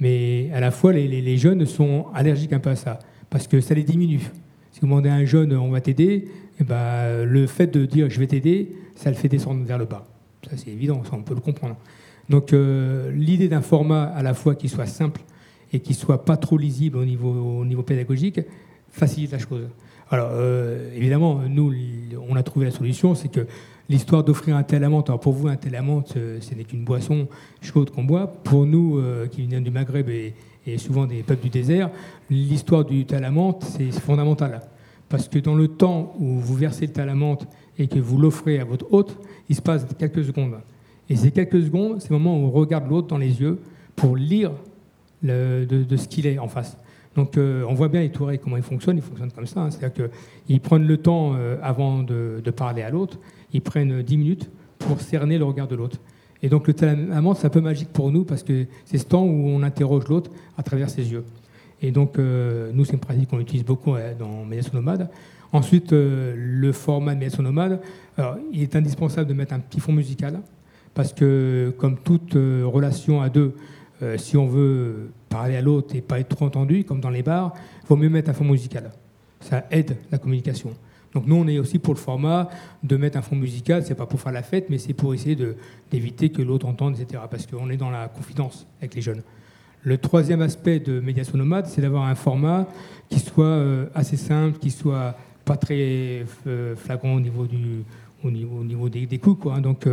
Mais 0.00 0.50
à 0.52 0.58
la 0.58 0.72
fois, 0.72 0.92
les, 0.92 1.06
les, 1.06 1.36
jeunes 1.36 1.64
sont 1.64 2.06
allergiques 2.12 2.52
un 2.52 2.58
peu 2.58 2.70
à 2.70 2.76
ça 2.76 2.98
parce 3.30 3.46
que 3.46 3.60
ça 3.60 3.74
les 3.74 3.84
diminue. 3.84 4.30
Si 4.76 4.82
vous 4.82 4.88
demandez 4.88 5.08
à 5.08 5.14
un 5.14 5.24
jeune, 5.24 5.56
on 5.56 5.70
va 5.70 5.80
t'aider, 5.80 6.26
eh 6.60 6.64
ben, 6.64 7.24
le 7.24 7.46
fait 7.46 7.68
de 7.68 7.86
dire 7.86 8.10
je 8.10 8.20
vais 8.20 8.26
t'aider, 8.26 8.76
ça 8.94 9.08
le 9.08 9.16
fait 9.16 9.26
descendre 9.26 9.64
vers 9.64 9.78
le 9.78 9.86
bas. 9.86 10.06
Ça, 10.50 10.54
c'est 10.58 10.68
évident, 10.68 11.02
ça, 11.02 11.12
on 11.14 11.22
peut 11.22 11.32
le 11.32 11.40
comprendre. 11.40 11.76
Donc, 12.28 12.52
euh, 12.52 13.10
l'idée 13.10 13.48
d'un 13.48 13.62
format 13.62 14.02
à 14.02 14.22
la 14.22 14.34
fois 14.34 14.54
qui 14.54 14.68
soit 14.68 14.84
simple 14.84 15.22
et 15.72 15.80
qui 15.80 15.94
soit 15.94 16.26
pas 16.26 16.36
trop 16.36 16.58
lisible 16.58 16.98
au 16.98 17.06
niveau, 17.06 17.30
au 17.30 17.64
niveau 17.64 17.82
pédagogique 17.82 18.40
facilite 18.90 19.32
la 19.32 19.38
chose. 19.38 19.66
Alors, 20.10 20.28
euh, 20.32 20.94
évidemment, 20.94 21.40
nous, 21.48 21.72
on 22.28 22.36
a 22.36 22.42
trouvé 22.42 22.66
la 22.66 22.70
solution, 22.70 23.14
c'est 23.14 23.28
que 23.28 23.46
l'histoire 23.88 24.24
d'offrir 24.24 24.56
un 24.56 24.62
tel 24.62 24.84
amant, 24.84 25.00
alors 25.00 25.20
pour 25.20 25.32
vous, 25.32 25.48
un 25.48 25.56
tel 25.56 25.74
amant, 25.74 26.04
ce 26.06 26.54
n'est 26.54 26.64
qu'une 26.64 26.84
boisson 26.84 27.28
chaude 27.62 27.88
qu'on 27.88 28.04
boit. 28.04 28.26
Pour 28.26 28.66
nous, 28.66 28.98
euh, 28.98 29.26
qui 29.26 29.46
venons 29.46 29.62
du 29.62 29.70
Maghreb 29.70 30.10
et, 30.10 30.34
et, 30.66 30.78
souvent 30.78 31.06
des 31.06 31.22
peuples 31.22 31.44
du 31.44 31.50
désert, 31.50 31.90
l'histoire 32.30 32.84
du 32.84 33.04
talamante, 33.04 33.64
c'est 33.64 33.90
fondamental. 33.92 34.60
Parce 35.08 35.28
que 35.28 35.38
dans 35.38 35.54
le 35.54 35.68
temps 35.68 36.14
où 36.18 36.40
vous 36.40 36.54
versez 36.54 36.86
le 36.86 36.92
talamante 36.92 37.46
et 37.78 37.86
que 37.86 37.98
vous 37.98 38.18
l'offrez 38.18 38.58
à 38.58 38.64
votre 38.64 38.92
hôte, 38.92 39.16
il 39.48 39.54
se 39.54 39.62
passe 39.62 39.86
quelques 39.98 40.24
secondes. 40.24 40.56
Et 41.08 41.16
ces 41.16 41.30
quelques 41.30 41.62
secondes, 41.62 42.00
c'est 42.00 42.10
le 42.10 42.18
moment 42.18 42.36
où 42.36 42.46
on 42.46 42.50
regarde 42.50 42.88
l'autre 42.90 43.06
dans 43.06 43.18
les 43.18 43.40
yeux 43.40 43.60
pour 43.94 44.16
lire 44.16 44.50
de, 45.22 45.96
ce 45.96 46.08
qu'il 46.08 46.26
est 46.26 46.38
en 46.38 46.48
face. 46.48 46.76
Donc 47.14 47.34
on 47.36 47.74
voit 47.74 47.88
bien 47.88 48.00
les 48.00 48.10
Touaregs, 48.10 48.40
comment 48.40 48.56
ils 48.56 48.62
fonctionnent. 48.62 48.96
Ils 48.96 49.02
fonctionnent 49.02 49.30
comme 49.30 49.46
ça. 49.46 49.60
Hein. 49.60 49.70
C'est-à-dire 49.70 50.10
qu'ils 50.46 50.60
prennent 50.60 50.86
le 50.86 50.96
temps 50.96 51.36
avant 51.62 52.02
de, 52.02 52.40
de, 52.44 52.50
parler 52.50 52.82
à 52.82 52.90
l'autre. 52.90 53.18
Ils 53.52 53.62
prennent 53.62 54.02
10 54.02 54.16
minutes 54.16 54.50
pour 54.78 55.00
cerner 55.00 55.38
le 55.38 55.44
regard 55.44 55.68
de 55.68 55.76
l'autre. 55.76 55.98
Et 56.46 56.48
donc 56.48 56.68
le 56.68 56.74
tellement, 56.74 57.34
c'est 57.34 57.48
un 57.48 57.50
peu 57.50 57.60
magique 57.60 57.88
pour 57.88 58.12
nous 58.12 58.24
parce 58.24 58.44
que 58.44 58.66
c'est 58.84 58.98
ce 58.98 59.04
temps 59.04 59.24
où 59.24 59.48
on 59.48 59.64
interroge 59.64 60.06
l'autre 60.06 60.30
à 60.56 60.62
travers 60.62 60.88
ses 60.88 61.10
yeux. 61.10 61.24
Et 61.82 61.90
donc 61.90 62.18
nous, 62.18 62.84
c'est 62.84 62.92
une 62.92 63.00
pratique 63.00 63.28
qu'on 63.28 63.40
utilise 63.40 63.64
beaucoup 63.64 63.94
dans 64.16 64.44
Médiation 64.44 64.74
Nomade. 64.74 65.10
Ensuite, 65.52 65.88
le 65.90 66.70
format 66.70 67.14
de 67.14 67.18
Médiation 67.18 67.42
Nomade, 67.42 67.80
il 68.52 68.62
est 68.62 68.76
indispensable 68.76 69.28
de 69.28 69.34
mettre 69.34 69.54
un 69.54 69.58
petit 69.58 69.80
fond 69.80 69.90
musical 69.90 70.38
parce 70.94 71.12
que 71.12 71.74
comme 71.78 71.96
toute 71.96 72.34
relation 72.34 73.20
à 73.22 73.28
deux, 73.28 73.54
euh, 74.02 74.16
si 74.18 74.36
on 74.36 74.46
veut 74.46 75.10
parler 75.28 75.56
à 75.56 75.62
l'autre 75.62 75.96
et 75.96 76.00
pas 76.00 76.20
être 76.20 76.36
trop 76.36 76.44
entendu, 76.44 76.84
comme 76.84 77.00
dans 77.00 77.10
les 77.10 77.22
bars, 77.22 77.54
il 77.82 77.86
vaut 77.88 77.96
mieux 77.96 78.08
mettre 78.08 78.30
un 78.30 78.34
fond 78.34 78.44
musical. 78.44 78.92
Ça 79.40 79.66
aide 79.70 79.96
la 80.12 80.18
communication. 80.18 80.70
Donc 81.16 81.26
nous, 81.26 81.36
on 81.36 81.48
est 81.48 81.58
aussi 81.58 81.78
pour 81.78 81.94
le 81.94 81.98
format 81.98 82.50
de 82.82 82.94
mettre 82.98 83.16
un 83.16 83.22
fond 83.22 83.36
musical. 83.36 83.82
C'est 83.86 83.94
pas 83.94 84.04
pour 84.04 84.20
faire 84.20 84.32
la 84.32 84.42
fête, 84.42 84.66
mais 84.68 84.76
c'est 84.76 84.92
pour 84.92 85.14
essayer 85.14 85.34
d'éviter 85.90 86.28
que 86.28 86.42
l'autre 86.42 86.66
entende, 86.66 87.00
etc. 87.00 87.22
Parce 87.30 87.46
qu'on 87.46 87.70
est 87.70 87.78
dans 87.78 87.88
la 87.88 88.08
confidence 88.08 88.66
avec 88.80 88.94
les 88.94 89.00
jeunes. 89.00 89.22
Le 89.82 89.96
troisième 89.96 90.42
aspect 90.42 90.78
de 90.78 91.00
médiation 91.00 91.38
nomade, 91.38 91.68
c'est 91.68 91.80
d'avoir 91.80 92.04
un 92.04 92.14
format 92.14 92.68
qui 93.08 93.18
soit 93.18 93.46
euh, 93.46 93.86
assez 93.94 94.18
simple, 94.18 94.58
qui 94.58 94.70
soit 94.70 95.16
pas 95.46 95.56
très 95.56 96.26
euh, 96.46 96.76
flagrant 96.76 97.14
au 97.14 97.20
niveau 97.20 97.46
du, 97.46 97.82
au 98.22 98.30
niveau, 98.30 98.58
au 98.58 98.64
niveau 98.64 98.90
des, 98.90 99.06
des 99.06 99.18
coûts, 99.18 99.36
quoi. 99.36 99.54
Hein. 99.54 99.62
Donc 99.62 99.88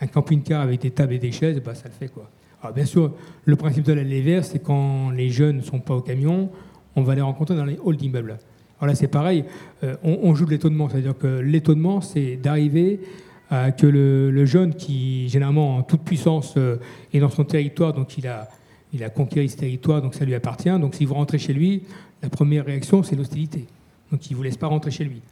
un 0.00 0.06
camping-car 0.06 0.60
avec 0.60 0.80
des 0.80 0.92
tables 0.92 1.14
et 1.14 1.18
des 1.18 1.32
chaises, 1.32 1.60
bah, 1.60 1.74
ça 1.74 1.88
le 1.88 1.94
fait, 1.94 2.06
quoi. 2.06 2.30
Alors, 2.62 2.72
bien 2.72 2.84
sûr, 2.84 3.12
le 3.44 3.56
principe 3.56 3.82
de 3.82 3.94
l'allée 3.94 4.20
verte, 4.20 4.44
c'est 4.52 4.62
quand 4.62 5.10
les 5.10 5.30
jeunes 5.30 5.56
ne 5.56 5.62
sont 5.62 5.80
pas 5.80 5.94
au 5.94 6.02
camion, 6.02 6.50
on 6.94 7.02
va 7.02 7.16
les 7.16 7.20
rencontrer 7.20 7.56
dans 7.56 7.64
les 7.64 7.80
halls 7.84 7.96
d'immeubles. 7.96 8.38
Alors 8.80 8.88
là, 8.88 8.94
c'est 8.94 9.08
pareil, 9.08 9.44
euh, 9.82 9.96
on, 10.02 10.34
joue 10.34 10.44
de 10.44 10.50
l'étonnement, 10.50 10.88
c'est-à-dire 10.88 11.16
que 11.18 11.40
l'étonnement, 11.40 12.00
c'est 12.00 12.36
d'arriver 12.36 13.00
à 13.50 13.72
que 13.72 13.86
le, 13.86 14.44
jeune, 14.44 14.74
qui 14.74 15.28
généralement 15.28 15.76
en 15.78 15.82
toute 15.82 16.02
puissance 16.02 16.54
euh, 16.56 16.76
est 17.12 17.18
dans 17.18 17.30
son 17.30 17.44
territoire, 17.44 17.92
donc 17.92 18.18
il 18.18 18.26
a, 18.28 18.48
il 18.92 19.02
a 19.02 19.10
conquéri 19.10 19.48
ce 19.48 19.56
territoire, 19.56 20.00
donc 20.00 20.14
ça 20.14 20.24
lui 20.24 20.34
appartient. 20.34 20.78
Donc 20.78 20.94
si 20.94 21.04
vous 21.04 21.14
rentrez 21.14 21.38
chez 21.38 21.52
lui, 21.52 21.82
la 22.22 22.28
première 22.28 22.66
réaction, 22.66 23.02
c'est 23.02 23.16
l'hostilité. 23.16 23.64
Donc 24.12 24.30
il 24.30 24.34
ne 24.34 24.36
vous 24.36 24.42
laisse 24.42 24.56
pas 24.56 24.66
rentrer 24.66 24.90
chez 24.90 25.04
lui. 25.04 25.22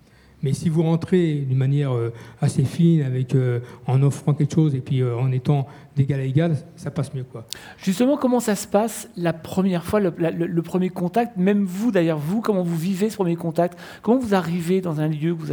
Mais 0.42 0.52
si 0.52 0.68
vous 0.68 0.82
rentrez 0.82 1.34
d'une 1.48 1.56
manière 1.56 1.94
euh, 1.94 2.12
assez 2.40 2.64
fine, 2.64 3.02
avec, 3.02 3.34
euh, 3.34 3.60
en 3.86 4.02
offrant 4.02 4.34
quelque 4.34 4.54
chose 4.54 4.74
et 4.74 4.80
puis 4.80 5.00
euh, 5.00 5.16
en 5.16 5.32
étant 5.32 5.66
d'égal 5.96 6.20
à 6.20 6.24
égal, 6.24 6.56
ça 6.76 6.90
passe 6.90 7.14
mieux. 7.14 7.24
Quoi. 7.24 7.46
Justement, 7.78 8.18
comment 8.18 8.40
ça 8.40 8.54
se 8.54 8.68
passe 8.68 9.08
la 9.16 9.32
première 9.32 9.84
fois, 9.84 9.98
le, 9.98 10.62
premier 10.62 10.90
contact? 10.90 11.38
Même 11.38 11.64
vous, 11.64 11.90
d'ailleurs, 11.90 12.18
vous, 12.18 12.42
comment 12.42 12.62
vous 12.62 12.76
vivez 12.76 13.08
ce 13.08 13.16
premier 13.16 13.36
contact? 13.36 13.78
Comment 14.02 14.18
vous 14.18 14.34
arrivez 14.34 14.82
dans 14.82 15.00
un 15.00 15.08
lieu 15.08 15.30
vous 15.30 15.52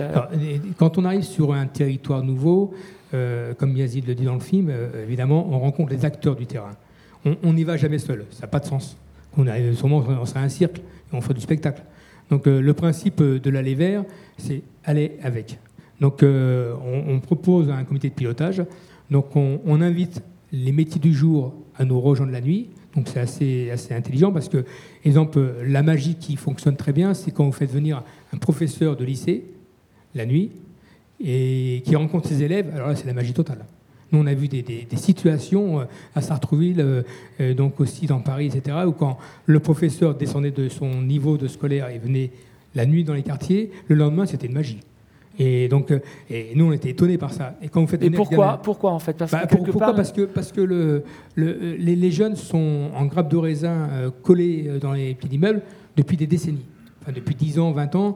Quand 0.77 0.97
on 0.97 1.05
arrive 1.05 1.23
sur 1.23 1.53
un 1.53 1.65
territoire 1.65 2.23
nouveau, 2.23 2.73
comme 3.11 3.77
Yazid 3.77 4.05
le 4.05 4.15
dit 4.15 4.25
dans 4.25 4.33
le 4.33 4.41
film, 4.41 4.71
évidemment, 5.01 5.47
on 5.49 5.59
rencontre 5.59 5.93
les 5.93 6.03
acteurs 6.03 6.35
du 6.35 6.45
terrain. 6.45 6.71
On 7.25 7.53
n'y 7.53 7.63
va 7.63 7.77
jamais 7.77 7.99
seul, 7.99 8.25
ça 8.31 8.41
n'a 8.41 8.47
pas 8.47 8.59
de 8.59 8.65
sens. 8.65 8.97
On 9.37 9.47
arrive, 9.47 9.75
sûrement, 9.75 10.03
on 10.07 10.25
serait 10.25 10.41
un 10.41 10.49
cirque 10.49 10.79
et 10.79 11.15
on 11.15 11.21
fait 11.21 11.33
du 11.33 11.41
spectacle. 11.41 11.83
Donc 12.29 12.45
le 12.45 12.73
principe 12.73 13.21
de 13.21 13.49
l'aller 13.49 13.75
vers, 13.75 14.03
c'est 14.37 14.63
aller 14.83 15.17
avec. 15.21 15.59
Donc 16.03 16.21
euh, 16.21 16.73
on, 17.07 17.19
propose 17.19 17.69
un 17.69 17.83
comité 17.85 18.09
de 18.09 18.13
pilotage. 18.13 18.63
Donc 19.09 19.35
on, 19.35 19.81
invite 19.81 20.21
les 20.51 20.71
métiers 20.71 20.99
du 20.99 21.13
jour 21.13 21.53
à 21.77 21.85
nous 21.85 21.99
rejoindre 21.99 22.31
la 22.31 22.41
nuit. 22.41 22.69
Donc 22.95 23.07
c'est 23.07 23.19
assez, 23.19 23.71
assez 23.71 23.93
intelligent 23.93 24.31
parce 24.31 24.49
que, 24.49 24.65
exemple, 25.05 25.55
la 25.65 25.81
magie 25.81 26.15
qui 26.15 26.35
fonctionne 26.35 26.75
très 26.75 26.93
bien, 26.93 27.13
c'est 27.13 27.31
quand 27.31 27.45
vous 27.45 27.51
faites 27.51 27.71
venir 27.71 28.03
un 28.33 28.37
professeur 28.37 28.97
de 28.97 29.05
lycée 29.05 29.45
la 30.13 30.25
nuit 30.25 30.51
et 31.19 31.81
qui 31.85 31.95
rencontre 31.95 32.27
ses 32.27 32.43
élèves. 32.43 32.69
Alors 32.73 32.89
là, 32.89 32.95
c'est 32.95 33.07
la 33.07 33.13
magie 33.13 33.33
totale. 33.33 33.65
Nous, 34.13 34.19
on 34.19 34.27
a 34.27 34.33
vu 34.33 34.47
des, 34.47 34.63
situations 34.95 35.81
euh, 35.81 35.85
à 36.15 36.21
Sartrouville, 36.21 37.03
euh, 37.41 37.53
donc 37.53 37.81
aussi 37.81 38.05
dans 38.05 38.19
Paris, 38.19 38.45
etc., 38.45 38.77
où 38.87 38.93
quand 38.93 39.17
le 39.45 39.59
professeur 39.59 40.15
descendait 40.15 40.51
de 40.51 40.69
son 40.69 41.01
niveau 41.01 41.37
de 41.37 41.47
scolaire 41.47 41.89
et 41.89 41.97
venait 41.97 42.31
la 42.75 42.85
nuit 42.85 43.03
dans 43.03 43.13
les 43.13 43.23
quartiers, 43.23 43.71
le 43.87 43.95
lendemain, 43.95 44.25
c'était 44.25 44.47
une 44.47 44.53
magie. 44.53 44.79
Et 45.39 45.67
donc, 45.67 45.91
euh, 45.91 45.99
et 46.29 46.51
nous, 46.55 46.65
on 46.65 46.71
était 46.71 46.91
étonnés 46.91 47.17
par 47.17 47.33
ça. 47.33 47.55
Et, 47.61 47.69
quand 47.69 47.81
vous 47.81 47.87
faites 47.87 48.03
et 48.03 48.09
pourquoi, 48.11 48.59
pourquoi, 48.61 48.91
en 48.91 48.99
fait? 48.99 49.17
Parce 49.17 49.31
bah, 49.31 49.47
que 49.47 49.55
Pourquoi 49.55 49.93
Parce 49.93 50.11
que, 50.11 50.21
parce 50.21 50.51
que 50.51 50.61
le, 50.61 51.03
les, 51.35 52.11
jeunes 52.11 52.35
sont 52.35 52.91
en 52.95 53.05
grappe 53.05 53.29
de 53.29 53.37
raisin 53.37 53.89
euh, 53.91 54.11
collés 54.21 54.65
euh, 54.67 54.79
dans 54.79 54.93
les 54.93 55.15
pieds 55.15 55.29
d'immeubles 55.29 55.61
depuis 55.97 56.17
des 56.17 56.27
décennies. 56.27 56.65
Enfin, 57.01 57.11
depuis 57.13 57.35
10 57.35 57.59
ans, 57.59 57.71
20 57.71 57.95
ans, 57.95 58.15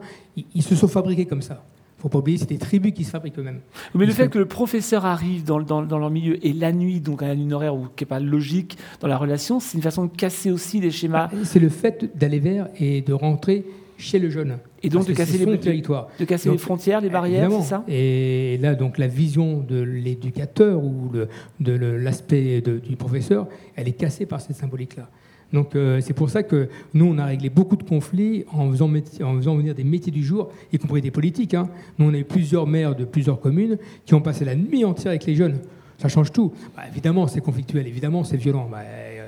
ils, 0.54 0.62
se 0.62 0.76
sont 0.76 0.88
fabriqués 0.88 1.26
comme 1.26 1.42
ça. 1.42 1.64
Il 1.98 2.02
ne 2.02 2.02
faut 2.02 2.08
pas 2.10 2.18
oublier, 2.18 2.38
c'est 2.38 2.48
des 2.48 2.58
tribus 2.58 2.92
qui 2.92 3.02
se 3.02 3.10
fabriquent 3.10 3.40
eux-mêmes. 3.40 3.58
Mais 3.92 4.06
le 4.06 4.12
fait 4.12 4.28
que 4.28 4.38
le 4.38 4.46
professeur 4.46 5.04
arrive 5.04 5.42
dans, 5.42 5.60
dans, 5.60 5.82
dans, 5.82 5.98
leur 5.98 6.10
milieu 6.10 6.38
et 6.46 6.52
la 6.52 6.70
nuit, 6.70 7.00
donc 7.00 7.24
à 7.24 7.32
une 7.32 7.52
horaire 7.52 7.74
qui 7.96 8.04
n'est 8.04 8.08
pas 8.08 8.20
logique 8.20 8.78
dans 9.00 9.08
la 9.08 9.18
relation, 9.18 9.58
c'est 9.58 9.76
une 9.76 9.82
façon 9.82 10.04
de 10.04 10.10
casser 10.16 10.52
aussi 10.52 10.80
les 10.80 10.92
schémas. 10.92 11.28
C'est 11.42 11.58
le 11.58 11.68
fait 11.68 12.16
d'aller 12.16 12.38
vers 12.38 12.68
et 12.78 13.00
de 13.00 13.12
rentrer 13.12 13.64
chez 13.96 14.20
le 14.20 14.30
jeune. 14.30 14.58
Et 14.82 14.90
donc 14.90 15.08
de 15.08 15.12
casser, 15.12 15.44
les, 15.44 15.58
territoires. 15.58 16.06
de 16.20 16.24
casser 16.24 16.50
les 16.50 16.58
frontières, 16.58 17.00
les 17.00 17.10
barrières, 17.10 17.50
c'est 17.50 17.68
ça? 17.68 17.84
Et 17.88 18.58
là, 18.62 18.76
donc 18.76 18.96
la 18.96 19.08
vision 19.08 19.58
de 19.58 19.80
l'éducateur 19.80 20.82
ou 20.84 21.10
le, 21.12 21.28
de 21.58 21.72
l'aspect 21.72 22.60
du 22.60 22.94
professeur, 22.94 23.48
elle 23.74 23.88
est 23.88 23.92
cassée 23.92 24.24
par 24.24 24.40
cette 24.40 24.54
symbolique-là. 24.54 25.08
Donc 25.52 25.74
euh, 25.74 26.00
c'est 26.00 26.12
pour 26.12 26.30
ça 26.30 26.42
que 26.42 26.68
nous, 26.94 27.06
on 27.06 27.18
a 27.18 27.24
réglé 27.24 27.48
beaucoup 27.50 27.76
de 27.76 27.82
conflits 27.82 28.44
en 28.52 28.70
faisant, 28.70 28.90
en 29.22 29.36
faisant 29.36 29.56
venir 29.56 29.74
des 29.74 29.84
métiers 29.84 30.12
du 30.12 30.22
jour, 30.22 30.50
y 30.72 30.78
compris 30.78 31.00
des 31.00 31.10
politiques. 31.10 31.54
Hein. 31.54 31.68
Nous, 31.98 32.08
on 32.08 32.14
a 32.14 32.18
eu 32.18 32.24
plusieurs 32.24 32.66
maires 32.66 32.94
de 32.94 33.04
plusieurs 33.04 33.40
communes 33.40 33.78
qui 34.04 34.14
ont 34.14 34.20
passé 34.20 34.44
la 34.44 34.54
nuit 34.54 34.84
entière 34.84 35.10
avec 35.10 35.24
les 35.24 35.34
jeunes. 35.34 35.58
Ça 35.96 36.08
change 36.08 36.30
tout. 36.30 36.52
Bah, 36.76 36.82
évidemment, 36.88 37.26
c'est 37.26 37.40
conflictuel, 37.40 37.86
évidemment, 37.86 38.22
c'est 38.24 38.36
violent. 38.36 38.68
Bah, 38.70 38.78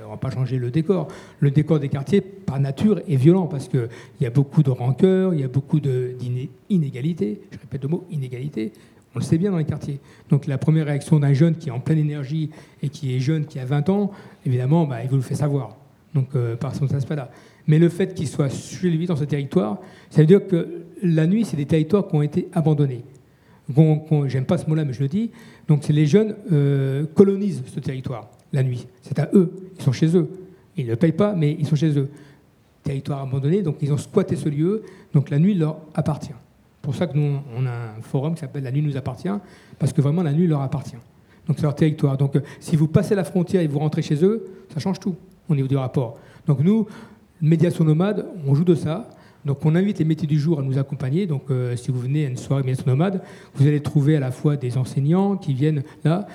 on 0.06 0.10
va 0.10 0.16
pas 0.16 0.30
changer 0.30 0.58
le 0.58 0.70
décor. 0.70 1.08
Le 1.40 1.50
décor 1.50 1.80
des 1.80 1.88
quartiers, 1.88 2.20
par 2.20 2.60
nature, 2.60 3.00
est 3.08 3.16
violent 3.16 3.46
parce 3.46 3.68
qu'il 3.68 3.88
y 4.20 4.26
a 4.26 4.30
beaucoup 4.30 4.62
de 4.62 4.70
rancœur, 4.70 5.34
il 5.34 5.40
y 5.40 5.44
a 5.44 5.48
beaucoup 5.48 5.80
d'inégalités. 5.80 7.40
Je 7.50 7.58
répète 7.58 7.82
le 7.82 7.88
mot 7.88 8.04
inégalité. 8.10 8.72
On 9.14 9.18
le 9.18 9.24
sait 9.24 9.38
bien 9.38 9.50
dans 9.50 9.58
les 9.58 9.64
quartiers. 9.64 9.98
Donc 10.28 10.46
la 10.46 10.58
première 10.58 10.86
réaction 10.86 11.18
d'un 11.18 11.32
jeune 11.32 11.56
qui 11.56 11.68
est 11.68 11.72
en 11.72 11.80
pleine 11.80 11.98
énergie 11.98 12.50
et 12.82 12.88
qui 12.88 13.16
est 13.16 13.20
jeune, 13.20 13.46
qui 13.46 13.58
a 13.58 13.64
20 13.64 13.88
ans, 13.88 14.12
évidemment, 14.46 14.84
bah, 14.86 15.02
il 15.02 15.10
vous 15.10 15.16
le 15.16 15.22
fait 15.22 15.34
savoir. 15.34 15.79
Donc 16.14 16.28
euh, 16.34 16.56
par 16.56 16.74
son 16.74 16.92
aspect-là. 16.92 17.30
Mais 17.66 17.78
le 17.78 17.88
fait 17.88 18.14
qu'il 18.14 18.26
soit 18.26 18.50
lui 18.82 19.06
dans 19.06 19.16
ce 19.16 19.24
territoire, 19.24 19.78
ça 20.10 20.20
veut 20.20 20.26
dire 20.26 20.46
que 20.46 20.82
la 21.02 21.26
nuit, 21.26 21.44
c'est 21.44 21.56
des 21.56 21.66
territoires 21.66 22.08
qui 22.08 22.14
ont 22.14 22.22
été 22.22 22.48
abandonnés. 22.52 23.04
J'aime 24.26 24.44
pas 24.44 24.58
ce 24.58 24.68
mot-là, 24.68 24.84
mais 24.84 24.92
je 24.92 25.00
le 25.00 25.08
dis. 25.08 25.30
Donc 25.68 25.86
les 25.88 26.06
jeunes 26.06 26.34
euh, 26.50 27.06
colonisent 27.14 27.62
ce 27.66 27.78
territoire 27.80 28.28
la 28.52 28.62
nuit. 28.62 28.86
C'est 29.02 29.18
à 29.18 29.28
eux. 29.34 29.52
Ils 29.78 29.82
sont 29.82 29.92
chez 29.92 30.16
eux. 30.16 30.28
Ils 30.76 30.86
ne 30.86 30.94
payent 30.94 31.12
pas, 31.12 31.34
mais 31.34 31.56
ils 31.58 31.66
sont 31.66 31.76
chez 31.76 31.96
eux. 31.96 32.08
Territoire 32.82 33.20
abandonné, 33.20 33.62
donc 33.62 33.76
ils 33.82 33.92
ont 33.92 33.98
squatté 33.98 34.36
ce 34.36 34.48
lieu, 34.48 34.82
donc 35.12 35.30
la 35.30 35.38
nuit 35.38 35.54
leur 35.54 35.76
appartient. 35.94 36.32
pour 36.80 36.94
ça 36.94 37.06
que 37.06 37.16
nous, 37.16 37.38
on 37.56 37.66
a 37.66 37.70
un 37.70 38.02
forum 38.02 38.34
qui 38.34 38.40
s'appelle 38.40 38.64
La 38.64 38.72
nuit 38.72 38.80
nous 38.80 38.96
appartient, 38.96 39.28
parce 39.78 39.92
que 39.92 40.00
vraiment 40.00 40.22
la 40.22 40.32
nuit 40.32 40.46
leur 40.46 40.62
appartient. 40.62 40.96
Donc 41.46 41.56
c'est 41.56 41.62
leur 41.62 41.74
territoire. 41.74 42.16
Donc 42.16 42.36
euh, 42.36 42.40
si 42.58 42.76
vous 42.76 42.88
passez 42.88 43.14
la 43.14 43.24
frontière 43.24 43.60
et 43.62 43.66
vous 43.66 43.78
rentrez 43.78 44.02
chez 44.02 44.24
eux, 44.24 44.46
ça 44.72 44.80
change 44.80 44.98
tout 44.98 45.14
au 45.52 45.56
niveau 45.56 45.68
du 45.68 45.76
rapport. 45.76 46.18
Donc 46.46 46.60
nous, 46.60 46.86
médiation 47.40 47.84
nomade, 47.84 48.26
on 48.46 48.54
joue 48.54 48.64
de 48.64 48.74
ça. 48.74 49.10
Donc 49.44 49.64
on 49.64 49.74
invite 49.74 49.98
les 49.98 50.04
métiers 50.04 50.28
du 50.28 50.38
jour 50.38 50.58
à 50.60 50.62
nous 50.62 50.78
accompagner. 50.78 51.26
Donc 51.26 51.50
euh, 51.50 51.76
si 51.76 51.90
vous 51.90 52.00
venez 52.00 52.26
à 52.26 52.28
une 52.28 52.36
soirée 52.36 52.62
médiation 52.62 52.90
nomade, 52.90 53.22
vous 53.54 53.66
allez 53.66 53.80
trouver 53.80 54.16
à 54.16 54.20
la 54.20 54.30
fois 54.30 54.56
des 54.56 54.76
enseignants 54.76 55.36
qui 55.36 55.54
viennent 55.54 55.82
là. 56.04 56.26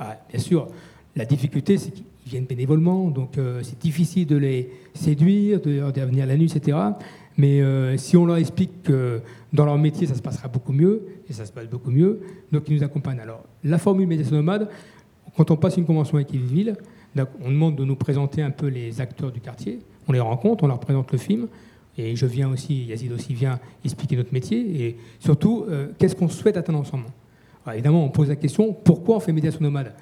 Ah, 0.00 0.16
bien 0.32 0.40
sûr, 0.40 0.68
la 1.16 1.24
difficulté, 1.24 1.78
c'est 1.78 1.90
qu'ils 1.90 2.04
viennent 2.26 2.46
bénévolement, 2.46 3.10
donc 3.10 3.38
euh, 3.38 3.60
c'est 3.62 3.78
difficile 3.78 4.26
de 4.26 4.36
les 4.36 4.70
séduire, 4.94 5.60
de 5.60 5.72
leur 5.72 5.92
dire 5.92 6.06
venir 6.06 6.26
la 6.26 6.36
nuit, 6.36 6.50
etc. 6.54 6.76
Mais 7.36 7.60
euh, 7.60 7.96
si 7.96 8.16
on 8.16 8.26
leur 8.26 8.36
explique 8.36 8.82
que 8.84 9.20
dans 9.52 9.64
leur 9.64 9.76
métier, 9.78 10.06
ça 10.06 10.14
se 10.14 10.22
passera 10.22 10.48
beaucoup 10.48 10.72
mieux, 10.72 11.02
et 11.28 11.32
ça 11.32 11.44
se 11.44 11.52
passe 11.52 11.68
beaucoup 11.68 11.90
mieux, 11.90 12.20
donc 12.52 12.64
ils 12.68 12.76
nous 12.76 12.84
accompagnent. 12.84 13.20
Alors, 13.20 13.44
la 13.62 13.78
formule 13.78 14.06
médiation 14.06 14.36
nomade, 14.36 14.68
quand 15.36 15.50
on 15.50 15.56
passe 15.56 15.76
une 15.76 15.84
convention 15.84 16.16
avec 16.16 16.30
Ville, 16.30 16.76
on 17.42 17.50
demande 17.50 17.76
de 17.76 17.84
nous 17.84 17.96
présenter 17.96 18.42
un 18.42 18.50
peu 18.50 18.66
les 18.66 19.00
acteurs 19.00 19.30
du 19.30 19.40
quartier, 19.40 19.80
on 20.08 20.12
les 20.12 20.20
rencontre, 20.20 20.64
on 20.64 20.66
leur 20.66 20.80
présente 20.80 21.12
le 21.12 21.18
film, 21.18 21.48
et 21.96 22.16
je 22.16 22.26
viens 22.26 22.50
aussi, 22.50 22.84
Yazid 22.84 23.12
aussi 23.12 23.34
vient 23.34 23.60
expliquer 23.84 24.16
notre 24.16 24.32
métier, 24.32 24.84
et 24.84 24.96
surtout, 25.20 25.64
euh, 25.68 25.88
qu'est-ce 25.98 26.16
qu'on 26.16 26.28
souhaite 26.28 26.56
atteindre 26.56 26.80
ensemble? 26.80 27.04
Alors, 27.64 27.74
Évidemment, 27.74 28.04
on 28.04 28.10
pose 28.10 28.28
la 28.28 28.36
question, 28.36 28.72
pourquoi 28.72 29.16
on 29.16 29.20
fait 29.20 29.32
médiation 29.32 29.60
nomade 29.60 29.92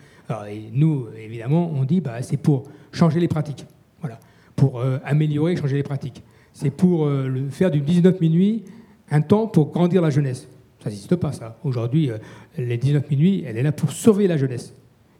et 0.49 0.71
nous, 0.73 1.09
évidemment, 1.19 1.71
on 1.75 1.85
dit 1.85 2.01
bah, 2.01 2.23
c'est 2.23 2.39
pour 2.39 2.65
changer 2.91 3.21
les 3.21 3.29
pratiques, 3.29 3.67
voilà, 4.01 4.19
pour 4.57 4.81
euh, 4.81 4.99
améliorer 5.05 5.53
et 5.53 5.57
changer 5.57 5.77
les 5.77 5.83
pratiques. 5.83 6.23
C'est 6.55 6.71
pour 6.71 7.05
euh, 7.05 7.29
le 7.29 7.51
faire 7.51 7.71
du 7.71 7.81
19 7.81 8.19
minuit 8.19 8.65
un 9.11 9.21
temps 9.21 9.47
pour 9.47 9.71
grandir 9.71 10.01
la 10.01 10.09
jeunesse. 10.09 10.49
Ça 10.83 10.89
n'existe 10.89 11.17
pas, 11.17 11.33
ça. 11.33 11.59
Aujourd'hui, 11.65 12.11
les 12.57 12.79
19 12.79 13.11
minuit, 13.11 13.45
elle 13.47 13.59
est 13.59 13.63
là 13.63 13.73
pour 13.73 13.93
surveiller 13.93 14.29
la 14.29 14.39
jeunesse. 14.39 14.75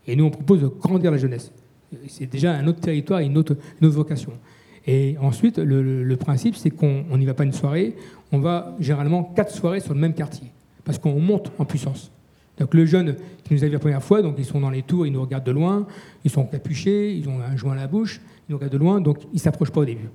Et 0.07 0.17
nous, 0.17 0.25
on 0.25 0.31
propose 0.31 0.63
de 0.63 0.67
grandir 0.67 1.11
la 1.11 1.19
jeunesse. 1.19 1.53
C'est 2.09 2.31
déjà 2.31 2.53
un 2.55 2.67
autre 2.67 2.81
territoire 2.81 3.21
et 3.21 3.27
une 3.27 3.37
autre, 3.37 3.57
une 3.81 3.87
autre 3.87 3.97
vocation. 3.97 4.33
Et 4.87 5.17
ensuite, 5.21 5.59
le, 5.59 6.17
principe, 6.17 6.57
c'est 6.57 6.71
qu'on 6.71 7.17
n'y 7.17 7.25
va 7.25 7.35
pas 7.35 7.45
une 7.45 7.53
soirée, 7.53 7.95
on 8.33 8.39
va 8.39 8.75
généralement 8.81 9.23
quatre 9.23 9.55
soirées 9.55 9.81
sur 9.81 9.95
le 9.95 10.01
même 10.01 10.15
quartier, 10.15 10.49
parce 10.85 10.99
qu'on 10.99 11.21
monte 11.21 11.53
en 11.59 11.65
puissance. 11.65 12.11
Donc 12.59 12.75
le 12.75 12.85
jeune 12.85 13.17
qui 13.45 13.55
nous 13.55 13.65
a 13.65 13.67
vu 13.67 13.73
la 13.73 13.79
première 13.79 14.03
fois, 14.03 14.23
donc 14.23 14.35
ils 14.39 14.45
sont 14.45 14.61
dans 14.61 14.71
les 14.71 14.83
tours, 14.83 15.07
ils 15.07 15.13
nous 15.13 15.23
regardent 15.23 15.47
de 15.47 15.53
loin, 15.53 15.87
ils 16.25 16.31
sont 16.31 16.45
capuchés, 16.45 17.15
ils 17.15 17.29
ont 17.29 17.41
un 17.41 17.57
joint 17.57 17.73
à 17.73 17.77
la 17.77 17.87
bouche, 17.87 18.21
ils 18.49 18.53
nous 18.53 18.57
regardent 18.57 18.73
de 18.73 18.79
loin, 18.79 19.01
donc 19.01 19.23
ils 19.33 19.37
ne 19.37 19.41
s'approchent 19.41 19.71
pas 19.71 19.81
au 19.81 19.85
début. 19.85 20.09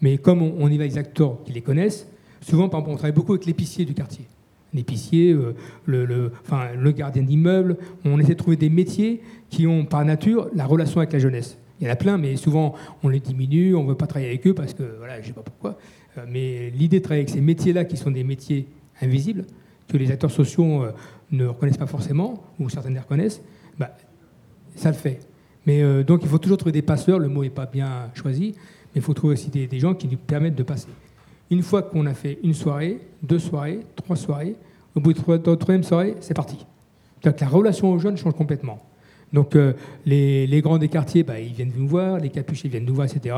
Mais 0.00 0.18
comme 0.18 0.42
on, 0.42 0.68
y 0.68 0.76
va 0.76 0.82
avec 0.82 0.92
des 0.92 0.98
acteurs 0.98 1.42
qui 1.44 1.52
les 1.52 1.62
connaissent, 1.62 2.06
souvent, 2.40 2.68
par 2.68 2.80
exemple, 2.80 2.94
on 2.94 2.96
travaille 2.96 3.14
beaucoup 3.14 3.32
avec 3.32 3.46
l'épicier 3.46 3.84
du 3.84 3.94
quartier. 3.94 4.24
L'épicier, 4.72 5.32
euh, 5.32 5.54
le, 5.86 6.90
gardien 6.92 7.22
d'immeuble, 7.22 7.76
on 8.04 8.18
essaie 8.20 8.34
de 8.34 8.38
trouver 8.38 8.56
des 8.56 8.70
métiers 8.70 9.20
qui 9.48 9.66
ont 9.66 9.84
par 9.84 10.04
nature 10.04 10.48
la 10.54 10.64
relation 10.64 10.98
avec 10.98 11.12
la 11.12 11.18
jeunesse. 11.18 11.58
Il 11.80 11.86
y 11.86 11.90
en 11.90 11.92
a 11.92 11.96
plein, 11.96 12.18
mais 12.18 12.36
souvent 12.36 12.74
on 13.02 13.08
les 13.08 13.20
diminue, 13.20 13.74
on 13.74 13.82
ne 13.82 13.88
veut 13.88 13.94
pas 13.96 14.06
travailler 14.06 14.30
avec 14.30 14.46
eux 14.46 14.54
parce 14.54 14.74
que, 14.74 14.82
voilà, 14.98 15.16
je 15.16 15.22
ne 15.22 15.26
sais 15.26 15.32
pas 15.32 15.42
pourquoi. 15.42 15.78
Euh, 16.18 16.24
mais 16.28 16.70
l'idée 16.70 16.98
de 16.98 17.04
travailler 17.04 17.22
avec 17.22 17.34
ces 17.34 17.40
métiers-là, 17.40 17.84
qui 17.84 17.96
sont 17.96 18.10
des 18.10 18.22
métiers 18.22 18.68
invisibles, 19.00 19.44
que 19.88 19.96
les 19.96 20.10
acteurs 20.12 20.30
sociaux 20.30 20.84
euh, 20.84 20.92
ne 21.32 21.46
reconnaissent 21.46 21.78
pas 21.78 21.86
forcément, 21.86 22.44
ou 22.60 22.68
certains 22.68 22.90
les 22.90 23.00
reconnaissent, 23.00 23.42
bah, 23.78 23.96
ça 24.76 24.90
le 24.90 24.96
fait. 24.96 25.20
Mais 25.66 26.04
donc 26.04 26.20
il 26.22 26.28
faut 26.28 26.38
toujours 26.38 26.56
trouver 26.56 26.72
des 26.72 26.80
passeurs, 26.80 27.18
le 27.18 27.28
mot 27.28 27.42
n'est 27.42 27.50
pas 27.50 27.66
bien 27.66 28.10
choisi, 28.14 28.54
mais 28.94 29.00
il 29.00 29.02
faut 29.02 29.14
trouver 29.14 29.34
aussi 29.34 29.50
des, 29.50 29.78
gens 29.78 29.94
qui 29.94 30.08
nous 30.08 30.16
permettent 30.16 30.54
de 30.54 30.62
passer. 30.62 30.88
Une 31.50 31.62
fois 31.62 31.82
qu'on 31.82 32.06
a 32.06 32.14
fait 32.14 32.38
une 32.42 32.54
soirée, 32.54 33.00
deux 33.22 33.38
soirées, 33.38 33.80
trois 33.96 34.16
soirées, 34.16 34.54
au 34.94 35.00
bout 35.00 35.12
de 35.12 35.20
la 35.32 35.56
troisième 35.56 35.82
soirée, 35.82 36.16
c'est 36.20 36.34
parti. 36.34 36.64
Donc 37.22 37.40
la 37.40 37.48
relation 37.48 37.92
aux 37.92 37.98
jeunes 37.98 38.16
change 38.16 38.34
complètement. 38.34 38.78
Donc 39.32 39.54
euh, 39.54 39.72
les, 40.06 40.60
grands 40.62 40.78
des 40.78 40.88
quartiers, 40.88 41.22
bah, 41.22 41.38
ils 41.38 41.52
viennent 41.52 41.72
nous 41.76 41.86
voir, 41.86 42.18
les 42.18 42.30
capuchés 42.30 42.68
viennent 42.68 42.84
nous 42.84 42.94
voir, 42.94 43.06
etc. 43.06 43.34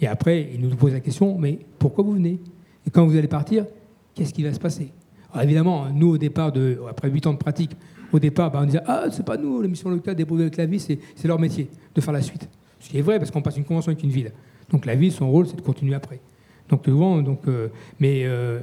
Et 0.00 0.06
après, 0.06 0.48
ils 0.54 0.60
nous 0.60 0.74
posent 0.76 0.92
la 0.92 1.00
question, 1.00 1.36
mais 1.38 1.58
pourquoi 1.78 2.04
vous 2.04 2.12
venez? 2.12 2.38
Et 2.86 2.90
quand 2.90 3.06
vous 3.06 3.16
allez 3.16 3.28
partir, 3.28 3.66
qu'est-ce 4.14 4.32
qui 4.32 4.42
va 4.42 4.52
se 4.52 4.60
passer? 4.60 4.92
Alors 5.32 5.44
évidemment, 5.44 5.86
nous, 5.92 6.10
au 6.10 6.18
départ, 6.18 6.52
après 6.88 7.10
8 7.10 7.26
ans 7.26 7.32
de 7.32 7.38
pratique, 7.38 7.72
au 8.12 8.18
départ, 8.18 8.50
bah, 8.50 8.60
on 8.62 8.66
disait, 8.66 8.82
ah, 8.86 9.04
c'est 9.10 9.24
pas 9.24 9.36
nous, 9.36 9.62
l'émission 9.62 9.88
locale 9.88 10.14
des 10.14 10.24
avec 10.24 10.56
la 10.56 10.66
vie, 10.66 10.78
c'est 10.78 10.98
leur 11.24 11.38
métier 11.38 11.68
de 11.94 12.00
faire 12.00 12.12
la 12.12 12.22
suite. 12.22 12.48
Ce 12.78 12.90
qui 12.90 12.98
est 12.98 13.02
vrai, 13.02 13.18
parce 13.18 13.30
qu'on 13.30 13.42
passe 13.42 13.56
une 13.56 13.64
convention 13.64 13.90
avec 13.90 14.02
une 14.02 14.10
ville. 14.10 14.32
Donc 14.70 14.84
la 14.84 14.94
ville, 14.94 15.12
son 15.12 15.30
rôle, 15.30 15.46
c'est 15.46 15.56
de 15.56 15.62
continuer 15.62 15.94
après. 15.94 16.20
Donc, 16.72 16.86
souvent, 16.86 17.20
donc, 17.20 17.40
euh, 17.48 17.68
mais 18.00 18.22
euh, 18.24 18.58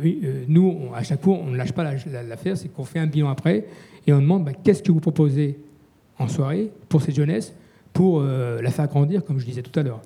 nous, 0.48 0.90
à 0.96 1.04
chaque 1.04 1.22
fois, 1.22 1.36
on 1.36 1.52
ne 1.52 1.56
lâche 1.56 1.74
pas 1.74 1.84
l'affaire, 1.84 2.58
c'est 2.58 2.68
qu'on 2.68 2.84
fait 2.84 2.98
un 2.98 3.06
bilan 3.06 3.30
après 3.30 3.68
et 4.08 4.14
on 4.14 4.20
demande 4.20 4.46
bah, 4.46 4.52
qu'est-ce 4.64 4.82
que 4.82 4.92
vous 4.92 5.00
proposez 5.00 5.60
en 6.18 6.28
soirée 6.28 6.72
pour 6.90 7.04
cette 7.04 7.16
jeunesse, 7.16 7.54
pour 7.94 8.22
euh, 8.22 8.64
la 8.64 8.72
faire 8.72 8.88
grandir, 8.88 9.24
comme 9.24 9.38
je 9.38 9.46
disais 9.46 9.62
tout 9.62 9.80
à 9.80 9.84
l'heure. 9.84 10.02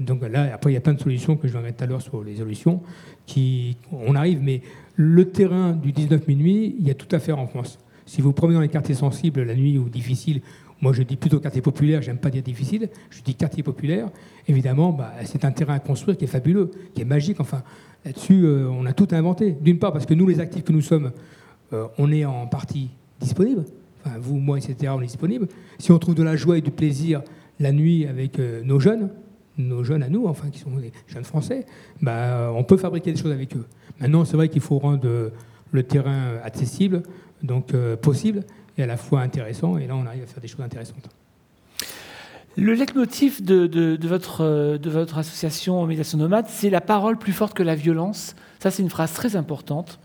Donc 0.00 0.28
là, 0.28 0.52
après, 0.52 0.72
il 0.72 0.74
y 0.74 0.76
a 0.76 0.80
plein 0.80 0.94
de 0.94 1.00
solutions 1.00 1.36
que 1.36 1.46
je 1.46 1.52
vais 1.52 1.62
mettre 1.62 1.76
tout 1.76 1.84
à 1.84 1.86
l'heure 1.86 2.02
sur 2.02 2.24
les 2.24 2.34
solutions. 2.34 2.80
Qui, 3.24 3.76
on 3.92 4.16
arrive, 4.16 4.40
mais 4.42 4.60
le 4.96 5.30
terrain 5.30 5.74
du 5.74 5.92
19 5.92 6.26
minuit, 6.26 6.74
il 6.80 6.88
y 6.88 6.90
a 6.90 6.94
tout 6.94 7.14
à 7.14 7.20
faire 7.20 7.38
en 7.38 7.46
France. 7.46 7.78
Si 8.04 8.20
vous 8.20 8.32
promenez 8.32 8.56
dans 8.56 8.62
les 8.62 8.68
quartiers 8.68 8.96
sensibles 8.96 9.44
la 9.44 9.54
nuit 9.54 9.78
ou 9.78 9.88
difficiles, 9.88 10.40
moi 10.84 10.92
je 10.92 11.02
dis 11.02 11.16
plutôt 11.16 11.40
quartier 11.40 11.62
populaire, 11.62 12.02
j'aime 12.02 12.18
pas 12.18 12.28
dire 12.28 12.42
difficile, 12.42 12.90
je 13.08 13.22
dis 13.22 13.34
quartier 13.34 13.62
populaire, 13.62 14.10
évidemment, 14.46 14.92
bah, 14.92 15.14
c'est 15.24 15.46
un 15.46 15.50
terrain 15.50 15.72
à 15.72 15.78
construire 15.78 16.18
qui 16.18 16.24
est 16.24 16.28
fabuleux, 16.28 16.70
qui 16.94 17.00
est 17.00 17.06
magique. 17.06 17.40
Enfin, 17.40 17.62
là-dessus, 18.04 18.44
euh, 18.44 18.68
on 18.68 18.84
a 18.84 18.92
tout 18.92 19.08
inventé. 19.12 19.56
D'une 19.58 19.78
part, 19.78 19.94
parce 19.94 20.04
que 20.04 20.12
nous, 20.12 20.28
les 20.28 20.40
actifs 20.40 20.62
que 20.62 20.72
nous 20.72 20.82
sommes, 20.82 21.12
euh, 21.72 21.86
on 21.96 22.12
est 22.12 22.26
en 22.26 22.46
partie 22.46 22.90
disponible 23.18 23.64
vous, 24.18 24.36
moi, 24.36 24.58
etc., 24.58 24.92
on 24.94 25.00
est 25.00 25.06
disponible. 25.06 25.48
Si 25.78 25.90
on 25.90 25.98
trouve 25.98 26.14
de 26.14 26.22
la 26.22 26.36
joie 26.36 26.58
et 26.58 26.60
du 26.60 26.70
plaisir 26.70 27.22
la 27.58 27.72
nuit 27.72 28.06
avec 28.06 28.38
euh, 28.38 28.62
nos 28.62 28.78
jeunes, 28.78 29.08
nos 29.56 29.84
jeunes 29.84 30.02
à 30.02 30.10
nous, 30.10 30.26
enfin, 30.26 30.50
qui 30.50 30.58
sont 30.58 30.76
des 30.76 30.92
jeunes 31.06 31.24
français, 31.24 31.64
bah, 32.02 32.52
on 32.54 32.62
peut 32.62 32.76
fabriquer 32.76 33.12
des 33.12 33.18
choses 33.18 33.32
avec 33.32 33.56
eux. 33.56 33.64
Maintenant, 34.02 34.26
c'est 34.26 34.36
vrai 34.36 34.50
qu'il 34.50 34.60
faut 34.60 34.78
rendre 34.78 35.32
le 35.72 35.82
terrain 35.82 36.34
accessible, 36.44 37.04
donc 37.42 37.72
possible, 38.02 38.42
et 38.76 38.82
à 38.82 38.86
la 38.86 38.96
fois 38.96 39.20
intéressant, 39.20 39.78
et 39.78 39.86
là, 39.86 39.96
on 39.96 40.06
arrive 40.06 40.22
à 40.22 40.26
faire 40.26 40.40
des 40.40 40.48
choses 40.48 40.62
intéressantes. 40.62 41.08
Le 42.56 42.72
leitmotiv 42.72 43.44
de, 43.44 43.66
de, 43.66 43.96
de, 43.96 44.08
votre, 44.08 44.78
de 44.78 44.90
votre 44.90 45.18
association 45.18 45.84
Médiation 45.86 46.18
Nomade, 46.18 46.46
c'est 46.48 46.70
la 46.70 46.80
parole 46.80 47.18
plus 47.18 47.32
forte 47.32 47.54
que 47.54 47.64
la 47.64 47.74
violence. 47.74 48.36
Ça, 48.60 48.70
c'est 48.70 48.82
une 48.82 48.90
phrase 48.90 49.12
très 49.12 49.34
importante 49.34 49.98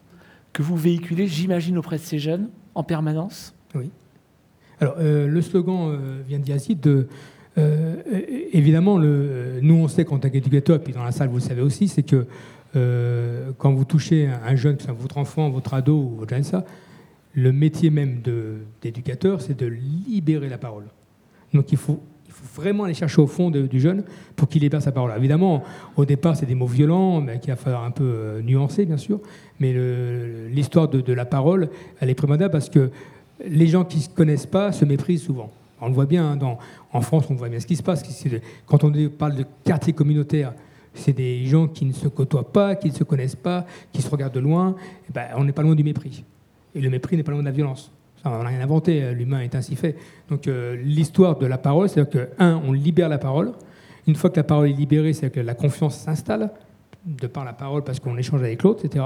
que 0.52 0.64
vous 0.64 0.76
véhiculez, 0.76 1.28
j'imagine, 1.28 1.78
auprès 1.78 1.98
de 1.98 2.02
ces 2.02 2.18
jeunes 2.18 2.50
en 2.74 2.84
permanence. 2.84 3.54
Oui. 3.76 3.92
Alors, 4.80 4.96
euh, 5.00 5.28
le 5.28 5.42
slogan 5.42 5.90
euh, 5.90 6.22
vient 6.28 6.40
d'Yazid. 6.40 6.80
De, 6.80 7.08
euh, 7.58 7.96
évidemment, 8.52 8.98
le, 8.98 9.60
nous, 9.62 9.76
on 9.76 9.88
sait 9.88 10.06
qu'en 10.06 10.18
tant 10.20 10.30
qu'éducateur, 10.30 10.78
et 10.78 10.80
puis 10.80 10.94
dans 10.94 11.04
la 11.04 11.12
salle, 11.12 11.30
vous 11.30 11.38
le 11.38 11.42
savez 11.42 11.62
aussi, 11.62 11.88
c'est 11.88 12.04
que 12.04 12.26
quand 13.58 13.74
vous 13.74 13.84
touchez 13.84 14.28
un, 14.28 14.56
jeune, 14.56 14.78
que 14.78 14.92
votre 14.92 15.18
enfant, 15.18 15.50
votre 15.50 15.74
ado 15.74 15.98
ou 15.98 16.16
votre 16.20 16.30
jeune 16.30 16.44
ça, 16.44 16.66
le 17.34 17.52
métier 17.52 17.90
même 17.90 18.22
d'éducateur, 18.82 19.42
c'est 19.42 19.58
de 19.58 19.66
libérer 19.66 20.50
la 20.50 20.58
parole. 20.58 20.86
Donc, 21.54 21.72
il 21.72 21.78
faut, 21.78 22.02
vraiment 22.56 22.86
aller 22.86 22.94
chercher 22.94 23.22
au 23.22 23.28
fond 23.28 23.50
du 23.52 23.80
jeune 23.80 24.04
pour 24.36 24.48
qu'il 24.48 24.62
libère 24.62 24.82
sa 24.82 24.92
parole. 24.92 25.12
évidemment, 25.18 25.64
au 25.98 26.06
départ, 26.06 26.36
c'est 26.36 26.46
des 26.46 26.56
mots 26.56 26.68
violents, 26.68 27.22
mais 27.22 27.40
qu'il 27.40 27.50
va 27.50 27.56
falloir 27.56 27.84
un 27.84 27.92
peu 27.92 28.40
nuancer, 28.44 28.86
bien 28.86 28.98
sûr. 28.98 29.20
Mais 29.60 29.74
l'histoire 30.50 30.88
de, 30.88 31.14
la 31.14 31.26
parole, 31.26 31.70
elle 32.00 32.10
est 32.10 32.16
primordiale 32.16 32.52
parce 32.52 32.70
que 32.70 32.92
les 33.46 33.68
gens 33.68 33.84
qui 33.84 33.98
ne 33.98 34.04
se 34.04 34.10
connaissent 34.10 34.46
pas 34.46 34.72
se 34.72 34.86
méprisent 34.86 35.24
souvent. 35.24 35.52
On 35.82 35.88
le 35.88 35.94
voit 35.94 36.06
bien, 36.06 36.32
hein, 36.32 36.58
en 36.92 37.02
France, 37.02 37.26
on 37.30 37.36
voit 37.36 37.50
bien 37.50 37.60
ce 37.60 37.68
qui 37.68 37.76
se 37.76 37.84
passe. 37.84 38.04
Quand 38.66 38.84
on 38.84 38.92
parle 39.10 39.36
de 39.36 39.46
quartier 39.64 39.94
communautaire, 39.94 40.54
c'est 40.94 41.14
des 41.14 41.46
gens 41.46 41.68
qui 41.68 41.86
ne 41.86 41.94
se 41.94 42.08
côtoient 42.08 42.52
pas, 42.52 42.76
qui 42.76 42.90
ne 42.90 42.94
se 42.94 43.04
connaissent 43.04 43.36
pas, 43.36 43.66
qui 43.94 44.02
se 44.02 44.10
regardent 44.10 44.34
de 44.34 44.40
loin. 44.40 44.76
Eh 45.10 45.14
ben, 45.14 45.28
on 45.36 45.44
n'est 45.44 45.54
pas 45.54 45.62
loin 45.62 45.76
du 45.76 45.84
mépris. 45.84 46.24
Et 46.76 46.82
le 46.82 46.90
mépris 46.90 47.18
n'est 47.18 47.24
pas 47.24 47.32
loin 47.32 47.42
de 47.42 47.46
la 47.46 47.52
violence. 47.52 47.92
on 48.26 48.30
n'a 48.30 48.48
rien 48.48 48.62
inventé, 48.62 49.04
euh, 49.04 49.14
l'humain 49.14 49.42
est 49.42 49.56
ainsi 49.56 49.76
fait. 49.76 49.96
Donc 50.30 50.48
euh, 50.48 50.76
l'histoire 50.76 51.38
de 51.38 51.46
la 51.46 51.58
parole, 51.58 51.90
c'est-à-dire 51.90 52.12
que, 52.12 52.30
un, 52.40 52.62
on 52.66 52.72
libère 52.72 53.10
la 53.10 53.18
parole. 53.18 53.54
Une 54.08 54.16
fois 54.16 54.30
que 54.30 54.38
la 54.38 54.44
parole 54.44 54.70
est 54.70 54.74
libérée, 54.74 55.14
c'est 55.14 55.30
que 55.30 55.40
la 55.40 55.54
confiance 55.54 55.98
s'installe 55.98 56.52
de 57.06 57.28
par 57.28 57.46
la 57.46 57.54
parole 57.54 57.84
parce 57.84 58.00
qu'on 58.00 58.18
échange 58.18 58.42
avec 58.42 58.64
l'autre, 58.64 58.86
etc. 58.86 59.06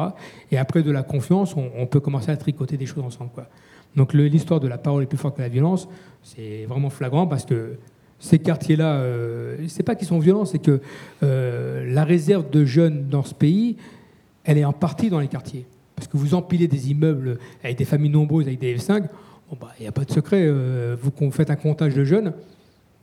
Et 0.52 0.58
après 0.58 0.84
de 0.84 0.92
la 0.92 1.04
confiance, 1.04 1.56
on, 1.56 1.86
peut 1.86 2.00
commencer 2.00 2.32
à 2.32 2.38
tricoter 2.38 2.78
des 2.78 2.86
choses 2.86 3.04
ensemble. 3.04 3.32
Donc 3.96 4.14
l'histoire 4.14 4.60
de 4.60 4.68
la 4.68 4.78
parole 4.78 5.04
est 5.04 5.08
plus 5.08 5.18
forte 5.18 5.38
que 5.38 5.42
la 5.42 5.50
violence, 5.50 5.88
c'est 6.24 6.66
vraiment 6.66 6.90
flagrant 6.90 7.28
parce 7.28 7.46
que 7.46 7.78
ces 8.20 8.40
quartiers-là, 8.40 8.96
euh, 8.96 9.58
c'est 9.68 9.84
pas 9.84 9.96
qu'ils 9.96 10.08
sont 10.08 10.20
violents, 10.20 10.46
c'est 10.46 10.60
que 10.60 10.80
euh, 11.22 11.94
la 11.94 12.04
réserve 12.04 12.50
de 12.50 12.66
jeunes 12.66 13.10
dans 13.10 13.24
ce 13.24 13.34
pays, 13.34 13.78
elle 14.46 14.58
est 14.58 14.66
en 14.66 14.74
partie 14.74 15.10
dans 15.10 15.20
les 15.20 15.28
quartiers. 15.28 15.66
Parce 15.96 16.08
que 16.08 16.18
vous 16.18 16.34
empilez 16.34 16.68
des 16.68 16.92
immeubles 16.92 17.38
avec 17.64 17.78
des 17.78 17.86
familles 17.86 18.12
nombreuses, 18.12 18.48
avec 18.48 18.60
des 18.60 18.78
F5, 18.78 19.06
il 19.80 19.82
n'y 19.82 19.88
a 19.88 19.92
pas 19.92 20.06
de 20.06 20.12
secret. 20.12 20.44
Euh, 20.46 20.96
vous 21.00 21.32
faites 21.32 21.50
un 21.50 21.56
comptage 21.56 21.94
de 21.94 22.04
jeunes, 22.04 22.34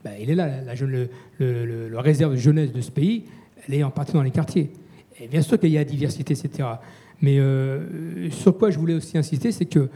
bah, 0.03 0.11
il 0.19 0.29
est 0.29 0.35
là, 0.35 0.61
la, 0.61 0.75
jeune, 0.75 1.07
le, 1.39 1.99
réserve 1.99 2.33
de 2.33 2.37
jeunesse 2.37 2.71
de 2.71 2.81
ce 2.81 2.91
pays, 2.91 3.25
elle 3.67 3.75
est 3.75 3.83
en 3.83 3.91
partie 3.91 4.13
dans 4.13 4.23
les 4.23 4.31
quartiers. 4.31 4.71
Et 5.19 5.27
bien 5.27 5.41
sûr 5.41 5.59
qu'il 5.59 5.69
y 5.69 5.77
a 5.77 5.83
diversité, 5.83 6.33
etc. 6.33 6.67
Mais 7.21 7.39
sur 8.31 8.57
quoi 8.57 8.71
je 8.71 8.79
voulais 8.79 8.95
aussi 8.95 9.17
insister, 9.17 9.51
c'est 9.51 9.65
que 9.65 9.89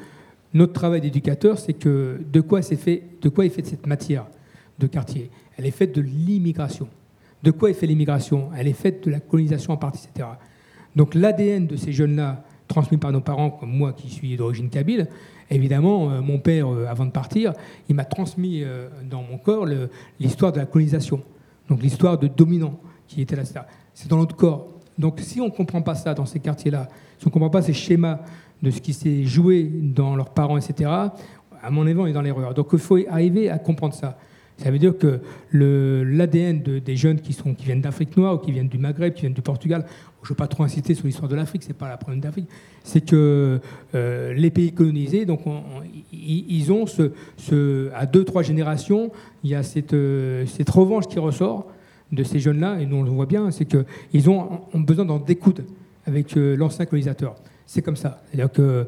notre 0.56 0.74
travail 0.74 1.02
d'éducateur, 1.02 1.60
c'est 1.60 1.74
que 1.74 2.22
de 2.32 2.42
quoi, 2.42 2.60
est 2.60 2.76
fait, 2.76 3.04
de 3.22 3.28
quoi 3.28 3.46
est 3.46 3.50
faite 3.50 3.66
cette 3.66 3.88
matière 3.88 4.26
de 4.80 4.88
quartier? 4.88 5.30
Elle 5.58 5.66
est 5.66 5.72
faite 5.72 5.94
de 5.94 6.02
l'immigration. 6.02 6.88
De 7.44 7.52
quoi 7.52 7.70
est 7.70 7.74
faite 7.74 7.90
l'immigration? 7.90 8.50
Elle 8.58 8.68
est 8.68 8.74
faite 8.74 9.06
de 9.06 9.12
la 9.12 9.20
colonisation 9.20 9.74
en 9.74 9.78
partie, 9.78 10.08
etc. 10.08 10.30
Donc 10.96 11.14
l'ADN 11.14 11.68
de 11.68 11.76
ces 11.76 11.92
jeunes-là, 11.92 12.46
transmis 12.76 12.98
par 12.98 13.14
nos 13.14 13.22
parents, 13.22 13.52
comme 13.52 13.72
moi 13.72 13.94
qui 13.94 14.10
suis 14.10 14.36
d'origine 14.36 14.70
kabyle, 14.70 15.08
évidemment, 15.50 16.12
euh, 16.12 16.22
mon 16.22 16.40
père, 16.40 16.68
euh, 16.68 16.88
avant 16.88 17.06
de 17.06 17.12
partir, 17.12 17.54
il 17.88 17.96
m'a 17.96 18.04
transmis 18.04 18.64
euh, 18.64 18.90
dans 19.10 19.24
mon 19.24 19.38
corps 19.38 19.66
l'histoire 20.20 20.52
de 20.52 20.60
la 20.60 20.66
colonisation. 20.66 21.22
Donc 21.70 21.82
l'histoire 21.82 22.18
de 22.18 22.28
dominants 22.28 22.78
qui 23.08 23.22
étaient 23.22 23.38
là. 23.38 23.44
C'est 23.94 24.10
dans 24.10 24.18
notre 24.18 24.36
corps. 24.36 24.68
Donc 24.98 25.22
si 25.22 25.40
on 25.40 25.46
ne 25.46 25.52
comprend 25.52 25.82
pas 25.82 25.96
ça 25.96 26.14
dans 26.14 26.26
ces 26.26 26.40
quartiers-là, 26.40 26.90
si 27.18 27.26
on 27.26 27.30
ne 27.30 27.34
comprend 27.34 27.50
pas 27.50 27.62
ces 27.62 27.74
schémas 27.74 28.20
de 28.62 28.72
ce 28.72 28.82
qui 28.82 28.92
s'est 28.92 29.24
joué 29.24 29.64
dans 29.64 30.18
leurs 30.18 30.32
parents, 30.32 30.58
etc., 30.58 30.90
à 31.64 31.72
mon 31.72 31.88
avis, 31.88 31.98
on 31.98 32.08
est 32.08 32.14
dans 32.14 32.22
l'erreur. 32.22 32.54
Donc 32.54 32.68
il 32.74 32.80
faut 32.80 33.00
arriver 33.10 33.50
à 33.50 33.58
comprendre 33.58 33.94
ça. 33.94 34.18
Ça 34.58 34.72
veut 34.72 34.80
dire 34.80 34.98
que 34.98 35.22
l'ADN 35.52 36.62
de, 36.62 36.80
des 36.80 36.96
jeunes 36.96 37.20
qui, 37.20 37.34
sont, 37.34 37.54
qui 37.54 37.66
viennent 37.66 37.82
d'Afrique 37.82 38.16
noire 38.16 38.36
ou 38.36 38.38
qui 38.38 38.52
viennent 38.52 38.70
du 38.70 38.78
Maghreb, 38.78 39.14
qui 39.14 39.22
viennent 39.22 39.34
du 39.34 39.42
Portugal, 39.42 39.86
je 40.26 40.32
ne 40.32 40.34
veux 40.34 40.38
pas 40.38 40.48
trop 40.48 40.64
insister 40.64 40.96
sur 40.96 41.06
l'histoire 41.06 41.30
de 41.30 41.36
l'Afrique, 41.36 41.62
ce 41.62 41.68
n'est 41.68 41.76
pas 41.76 41.88
la 41.88 41.98
problème 41.98 42.20
d'Afrique, 42.20 42.50
c'est 42.84 43.02
que 43.02 43.60
euh, 43.94 44.34
les 44.34 44.50
pays 44.50 44.74
colonisés, 44.74 45.26
donc 45.26 45.42
ils 46.12 46.72
ont 46.72 46.86
à 47.94 48.06
deux, 48.08 48.24
trois 48.24 48.42
générations, 48.42 49.12
il 49.44 49.52
y 49.52 49.56
a 49.56 49.62
cette, 49.62 49.94
euh, 49.94 50.46
cette 50.48 50.70
revanche 50.70 51.08
qui 51.08 51.20
ressort 51.20 51.68
de 52.12 52.24
ces 52.24 52.40
jeunes-là, 52.40 52.80
et 52.80 52.88
nous 52.88 52.98
on 52.98 53.04
le 53.04 53.12
voit 53.12 53.28
bien, 53.28 53.52
c'est 53.52 53.66
qu'ils 53.66 54.30
ont, 54.30 54.62
ont, 54.74 54.80
besoin 54.80 55.06
d'en 55.06 55.20
découdre 55.20 55.62
avec 56.08 56.36
euh, 56.36 56.56
l'ancien 56.56 56.86
colonisateur 56.86 57.36
c'est 57.68 57.82
comme 57.82 57.96
ça. 57.96 58.22
C'est-à-dire 58.28 58.52
que 58.52 58.86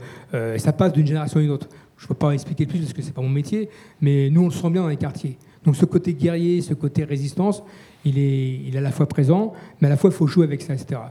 ça 0.60 0.71
passe 0.71 0.93
d'une 0.93 1.08
génération 1.08 1.39
à 1.39 1.43
une 1.43 1.50
autre. 1.50 1.67
Je 1.97 2.04
ne 2.04 2.10
peux 2.10 2.13
pas 2.13 2.30
expliquer 2.30 2.67
plus 2.67 2.78
parce 2.78 2.93
que 2.93 3.02
ce 3.02 3.08
n'est 3.08 3.13
pas 3.13 3.23
mon 3.23 3.30
métier, 3.30 3.69
mais 4.02 4.30
nous, 4.30 4.41
on 4.41 4.45
le 4.45 4.52
sent 4.52 4.69
bien 4.69 4.84
dans 4.84 4.88
les 4.88 4.97
quartiers. 4.97 5.36
Donc 5.65 5.76
ce 5.76 5.86
côté 5.86 6.13
guerrier, 6.13 6.62
ce 6.62 6.76
côté 6.76 7.04
résistance, 7.04 7.63
il 8.06 8.19
est 8.19 8.78
à 8.78 8.82
la 8.82 8.91
fois 8.91 9.08
présent, 9.08 9.54
mais 9.82 9.88
à 9.88 9.89
la 9.89 9.97
fois 9.97 10.12
il 10.12 10.15
faut 10.15 10.28
jouer 10.28 10.43
avec 10.43 10.62
ça, 10.62 10.76
etc. 10.76 11.02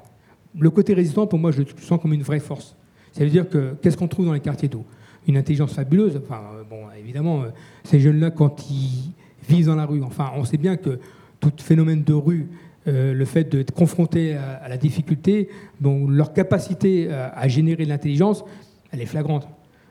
Le 0.58 0.70
côté 0.70 0.94
résistant, 0.94 1.26
pour 1.26 1.38
moi, 1.38 1.50
je 1.50 1.60
le 1.60 1.66
sens 1.78 2.00
comme 2.00 2.12
une 2.12 2.22
vraie 2.22 2.40
force. 2.40 2.76
Ça 3.12 3.24
veut 3.24 3.30
dire 3.30 3.48
que 3.48 3.74
qu'est-ce 3.80 3.96
qu'on 3.96 4.08
trouve 4.08 4.26
dans 4.26 4.32
les 4.32 4.40
quartiers 4.40 4.68
d'eau? 4.68 4.84
Une 5.26 5.36
intelligence 5.36 5.74
fabuleuse. 5.74 6.20
Enfin, 6.22 6.40
euh, 6.54 6.62
bon, 6.68 6.82
évidemment, 6.98 7.42
euh, 7.42 7.48
ces 7.84 8.00
jeunes-là, 8.00 8.30
quand 8.30 8.70
ils 8.70 9.12
vivent 9.48 9.66
dans 9.66 9.74
la 9.74 9.86
rue, 9.86 10.02
enfin, 10.02 10.32
on 10.36 10.44
sait 10.44 10.56
bien 10.56 10.76
que 10.76 10.98
tout 11.40 11.52
phénomène 11.58 12.02
de 12.04 12.12
rue, 12.12 12.48
euh, 12.88 13.12
le 13.12 13.24
fait 13.24 13.44
d'être 13.44 13.72
confronté 13.72 14.34
à, 14.34 14.68
la 14.68 14.76
difficulté, 14.76 15.48
bon, 15.80 16.08
leur 16.08 16.32
capacité 16.32 17.10
à, 17.10 17.48
générer 17.48 17.84
de 17.84 17.88
l'intelligence, 17.88 18.44
elle 18.92 19.00
est 19.00 19.06
flagrante. 19.06 19.48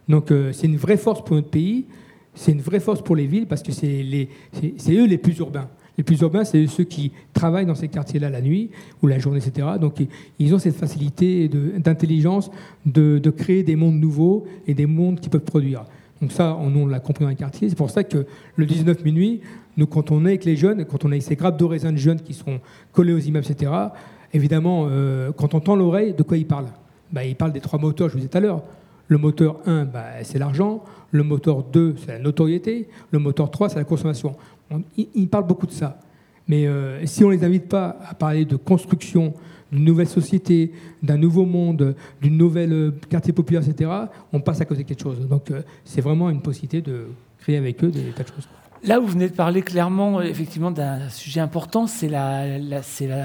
Donc, 0.07 0.31
c'est 0.51 0.67
une 0.67 0.77
vraie 0.77 0.97
force 0.97 1.23
pour 1.23 1.35
notre 1.35 1.49
pays. 1.49 1.85
C'est 2.35 2.51
une 2.51 2.61
vraie 2.61 2.79
force 2.79 3.01
pour 3.01 3.15
les 3.15 3.25
villes 3.25 3.47
parce 3.47 3.63
que 3.63 3.71
c'est 3.71 3.87
eux 4.91 5.05
les 5.05 5.17
plus 5.17 5.37
urbains. 5.39 5.67
Les 5.97 6.03
plus 6.03 6.19
urbains, 6.21 6.43
c'est 6.43 6.67
ceux 6.67 6.83
qui 6.83 7.11
travaillent 7.33 7.65
dans 7.65 7.75
ces 7.75 7.87
quartiers-là 7.87 8.29
la 8.29 8.41
nuit 8.41 8.69
ou 9.01 9.07
la 9.07 9.17
journée, 9.17 9.39
etc. 9.39 9.67
Donc 9.79 9.95
ils 10.39 10.53
ont 10.53 10.59
cette 10.59 10.75
facilité 10.75 11.47
d'intelligence 11.47 12.51
de, 12.85 13.19
créer 13.29 13.63
des 13.63 13.75
mondes 13.75 13.99
nouveaux 13.99 14.45
et 14.67 14.73
des 14.73 14.85
mondes 14.85 15.19
qui 15.19 15.29
peuvent 15.29 15.41
produire. 15.41 15.85
Donc 16.21 16.31
ça, 16.31 16.57
on, 16.59 16.87
l'a 16.87 16.99
compris 16.99 17.23
dans 17.23 17.29
les 17.29 17.35
quartiers. 17.35 17.69
C'est 17.69 17.77
pour 17.77 17.89
ça 17.89 18.03
que 18.03 18.25
le 18.55 18.65
19 18.65 19.03
minuit, 19.03 19.41
nous, 19.77 19.87
quand 19.87 20.11
on 20.11 20.25
est 20.25 20.29
avec 20.29 20.45
les 20.45 20.55
jeunes, 20.55 20.85
quand 20.85 21.03
on 21.05 21.09
a 21.09 21.11
avec 21.11 21.23
ces 21.23 21.35
grappes 21.35 21.57
de 21.57 21.65
raisin 21.65 21.91
de 21.91 21.97
jeunes 21.97 22.21
qui 22.21 22.33
sont 22.33 22.59
collés 22.93 23.13
aux 23.13 23.19
immeubles, 23.19 23.45
etc., 23.49 23.71
évidemment, 24.33 24.87
euh, 24.89 25.31
quand 25.33 25.53
on 25.53 25.59
tend 25.59 25.75
l'oreille, 25.75 26.13
de 26.13 26.23
quoi 26.23 26.37
ils 26.37 26.47
parlent? 26.47 26.71
Bah, 27.11 27.25
Ils 27.25 27.35
parlent 27.35 27.51
des 27.51 27.59
trois 27.59 27.79
moteurs, 27.79 28.07
je 28.07 28.13
vous 28.13 28.19
disais 28.19 28.29
tout 28.29 28.37
à 28.37 28.41
l'heure. 28.41 28.63
Le 29.07 29.17
moteur 29.17 29.59
1, 29.65 29.85
bah, 29.85 30.05
c'est 30.23 30.39
l'argent. 30.39 30.83
Le 31.11 31.23
moteur 31.23 31.63
2, 31.63 31.95
c'est 31.97 32.13
la 32.13 32.19
notoriété. 32.19 32.87
Le 33.11 33.19
moteur 33.19 33.51
3, 33.51 33.69
c'est 33.69 33.75
la 33.75 33.83
consommation. 33.83 34.35
Ils, 34.97 35.27
parlent 35.29 35.47
beaucoup 35.47 35.67
de 35.67 35.71
ça. 35.71 35.99
Mais 36.47 36.67
euh, 36.67 37.05
si 37.05 37.23
on 37.23 37.29
ne 37.29 37.35
les 37.35 37.43
invite 37.43 37.67
pas 37.67 37.97
à 38.07 38.13
parler 38.13 38.45
de 38.45 38.55
construction, 38.55 39.33
d'une 39.71 39.83
nouvelle 39.83 40.07
société, 40.07 40.71
d'un 41.01 41.17
nouveau 41.17 41.45
monde, 41.45 41.95
d'une 42.21 42.37
nouvelle 42.37 42.73
euh, 42.73 42.91
quartier 43.09 43.33
populaire, 43.33 43.63
etc., 43.67 43.89
on 44.31 44.39
passe 44.39 44.61
à 44.61 44.65
côté 44.65 44.83
de 44.83 44.87
quelque 44.87 45.01
chose. 45.01 45.27
Donc 45.27 45.51
euh, 45.51 45.61
c'est 45.83 46.01
vraiment 46.01 46.29
une 46.29 46.41
possibilité 46.41 46.81
de 46.81 47.07
créer 47.39 47.57
avec 47.57 47.83
eux 47.83 47.89
des 47.89 48.11
tas 48.11 48.23
de 48.23 48.29
choses. 48.29 48.47
Là, 48.83 48.99
vous 48.99 49.07
venez 49.07 49.29
de 49.29 49.33
parler 49.33 49.63
clairement, 49.63 50.21
effectivement, 50.21 50.69
d'un 50.69 51.09
sujet 51.09 51.39
important, 51.39 51.87
c'est 51.87 52.07
la, 52.07 52.59
la, 52.59 52.81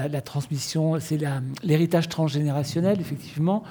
la, 0.07 0.21
transmission, 0.21 0.99
c'est 0.99 1.19
l'héritage 1.63 2.09
transgénérationnel, 2.09 2.99
effectivement 2.99 3.63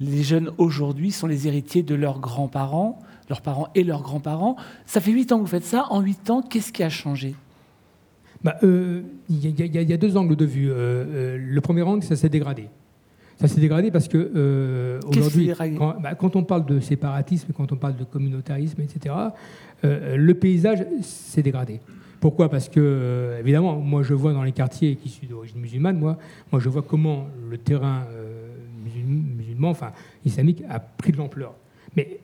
les 0.00 0.22
jeunes 0.22 0.50
aujourd'hui 0.58 1.10
sont 1.10 1.26
les 1.26 1.48
héritiers 1.48 1.82
de 1.82 1.94
leurs 1.94 2.20
grands-parents, 2.20 3.00
leurs 3.28 3.42
parents 3.42 3.68
et 3.74 3.84
leurs 3.84 4.02
grands-parents. 4.02 4.56
Ça 4.86 5.00
fait 5.00 5.10
huit 5.10 5.32
ans 5.32 5.36
que 5.38 5.42
vous 5.42 5.48
faites 5.48 5.64
ça. 5.64 5.86
En 5.90 6.00
huit 6.00 6.30
ans, 6.30 6.42
qu'est-ce 6.42 6.72
qui 6.72 6.82
a 6.82 6.88
changé? 6.88 7.34
Bah, 8.42 8.56
euh, 8.62 9.02
Il 9.28 9.88
y, 9.90 9.92
a 9.92 9.96
deux 9.96 10.16
angles 10.16 10.36
de 10.36 10.44
vue. 10.44 10.70
Euh, 10.70 10.74
euh, 10.76 11.38
le 11.40 11.60
premier 11.60 11.82
angle, 11.82 12.02
ça 12.02 12.16
s'est 12.16 12.28
dégradé. 12.28 12.68
Ça 13.40 13.46
s'est 13.46 13.60
dégradé 13.60 13.92
parce 13.92 14.08
que 14.08 14.98
aujourd'hui, 15.06 15.52
bah, 16.00 16.14
quand, 16.16 16.34
on 16.34 16.42
parle 16.42 16.66
de 16.66 16.80
séparatisme, 16.80 17.52
quand 17.56 17.70
on 17.70 17.76
parle 17.76 17.96
de 17.96 18.02
communautarisme, 18.02 18.80
etc., 18.82 19.14
le 19.84 20.32
paysage 20.32 20.84
s'est 21.02 21.42
dégradé. 21.42 21.80
Pourquoi? 22.18 22.48
Parce 22.48 22.68
que, 22.68 23.36
évidemment, 23.38 23.76
moi 23.76 24.02
je 24.02 24.12
vois 24.12 24.32
dans 24.32 24.42
les 24.42 24.50
quartiers 24.50 24.96
qui 24.96 25.08
sont 25.08 25.24
d'origine 25.30 25.60
musulmane, 25.60 25.96
moi, 26.00 26.18
moi 26.50 26.60
je 26.60 26.68
vois 26.68 26.82
comment 26.82 27.28
le 27.48 27.58
terrain 27.58 28.06
musulman, 29.06 29.70
enfin 29.70 29.92
islamique, 30.24 30.64
a 30.68 30.80
pris 30.80 31.12
de 31.12 31.18
l'ampleur. 31.18 31.54
Mais 31.96 32.18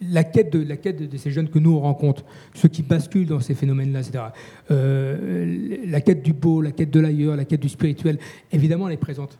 la 0.00 0.24
quête, 0.24 0.52
de, 0.52 0.62
la 0.62 0.76
quête 0.76 1.10
de, 1.10 1.16
ces 1.16 1.30
jeunes 1.30 1.48
que 1.48 1.58
nous 1.58 1.72
on 1.72 1.80
rencontre, 1.80 2.24
ceux 2.54 2.68
qui 2.68 2.82
basculent 2.82 3.26
dans 3.26 3.40
ces 3.40 3.54
phénomènes-là, 3.54 4.00
etc., 4.00 4.24
euh, 4.70 5.76
la 5.86 6.00
quête 6.00 6.22
du 6.22 6.32
beau, 6.32 6.60
la 6.60 6.72
quête 6.72 6.90
de 6.90 7.00
l'ailleurs, 7.00 7.36
la 7.36 7.44
quête 7.44 7.60
du 7.60 7.68
spirituel, 7.68 8.18
évidemment, 8.52 8.88
elle 8.88 8.94
est 8.94 8.98
présente 8.98 9.38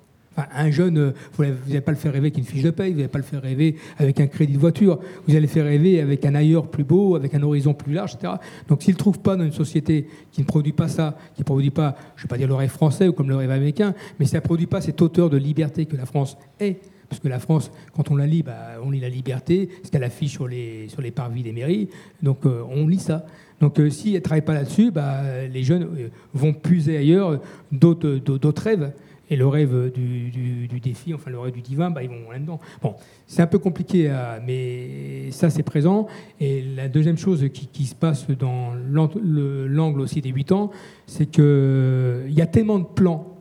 un 0.54 0.70
jeune, 0.70 0.98
euh, 0.98 1.12
vous 1.34 1.44
n'allez 1.44 1.80
pas 1.80 1.92
le 1.92 1.96
faire 1.96 2.12
rêver 2.12 2.26
avec 2.26 2.38
une 2.38 2.44
fiche 2.44 2.62
de 2.62 2.70
paye, 2.70 2.92
vous 2.92 2.98
n'allez 2.98 3.08
pas 3.08 3.18
le 3.18 3.24
faire 3.24 3.42
rêver 3.42 3.76
avec 3.98 4.20
un 4.20 4.26
crédit 4.26 4.54
de 4.54 4.58
voiture, 4.58 4.98
vous 5.26 5.32
allez 5.32 5.42
le 5.42 5.46
faire 5.46 5.64
rêver 5.64 6.00
avec 6.00 6.24
un 6.24 6.34
ailleurs 6.34 6.68
plus 6.68 6.84
beau, 6.84 7.16
avec 7.16 7.34
un 7.34 7.42
horizon 7.42 7.74
plus 7.74 7.92
large, 7.92 8.14
etc. 8.14 8.34
Donc 8.68 8.82
s'il 8.82 8.94
ne 8.94 8.98
trouve 8.98 9.18
pas 9.18 9.36
dans 9.36 9.44
une 9.44 9.52
société 9.52 10.06
qui 10.32 10.42
ne 10.42 10.46
produit 10.46 10.72
pas 10.72 10.88
ça, 10.88 11.16
qui 11.34 11.40
ne 11.40 11.44
produit 11.44 11.70
pas, 11.70 11.96
je 12.16 12.22
ne 12.22 12.24
vais 12.24 12.28
pas 12.28 12.38
dire 12.38 12.48
le 12.48 12.54
rêve 12.54 12.70
français 12.70 13.08
ou 13.08 13.12
comme 13.12 13.28
le 13.28 13.36
rêve 13.36 13.50
américain, 13.50 13.94
mais 14.18 14.26
si 14.26 14.32
ça 14.32 14.38
ne 14.38 14.42
produit 14.42 14.66
pas 14.66 14.80
cette 14.80 15.00
hauteur 15.00 15.30
de 15.30 15.36
liberté 15.36 15.86
que 15.86 15.96
la 15.96 16.06
France 16.06 16.36
est, 16.60 16.80
parce 17.08 17.20
que 17.20 17.28
la 17.28 17.38
France, 17.38 17.70
quand 17.94 18.10
on 18.10 18.16
la 18.16 18.26
lit, 18.26 18.42
bah, 18.42 18.56
on 18.82 18.90
lit 18.90 19.00
la 19.00 19.08
liberté, 19.08 19.68
ce 19.82 19.90
qu'elle 19.90 20.04
affiche 20.04 20.32
sur 20.32 20.48
les, 20.48 20.88
parvis 21.14 21.42
des 21.42 21.52
mairies, 21.52 21.88
donc 22.22 22.46
euh, 22.46 22.62
on 22.70 22.86
lit 22.86 22.98
ça. 22.98 23.26
Donc 23.60 23.80
euh, 23.80 23.90
si 23.90 24.10
elle 24.10 24.16
ne 24.16 24.20
travaille 24.20 24.42
pas 24.42 24.54
là-dessus, 24.54 24.90
bah, 24.90 25.46
les 25.50 25.62
jeunes 25.62 25.88
vont 26.34 26.52
puiser 26.52 26.96
ailleurs 26.96 27.40
d'autres 27.72 28.62
rêves 28.62 28.92
et 29.28 29.34
le 29.34 29.46
rêve 29.46 29.90
du, 29.92 30.80
défi, 30.80 31.12
enfin 31.12 31.30
le 31.30 31.38
rêve 31.38 31.52
du 31.52 31.62
divin, 31.62 31.90
bah, 31.90 32.02
ils 32.02 32.08
vont 32.08 32.30
là-dedans. 32.30 32.60
Bon, 32.82 32.94
c'est 33.26 33.42
un 33.42 33.46
peu 33.46 33.58
compliqué, 33.58 34.12
mais 34.46 35.30
ça 35.32 35.50
c'est 35.50 35.64
présent. 35.64 36.06
Et 36.38 36.62
la 36.62 36.88
deuxième 36.88 37.18
chose 37.18 37.44
qui, 37.52 37.86
se 37.86 37.94
passe 37.94 38.26
dans 38.28 38.74
l'angle 38.74 40.00
aussi 40.00 40.20
des 40.20 40.30
8 40.30 40.52
ans, 40.52 40.70
c'est 41.06 41.26
qu'il 41.26 42.32
y 42.32 42.40
a 42.40 42.46
tellement 42.46 42.78
de 42.78 42.84
plans 42.84 43.36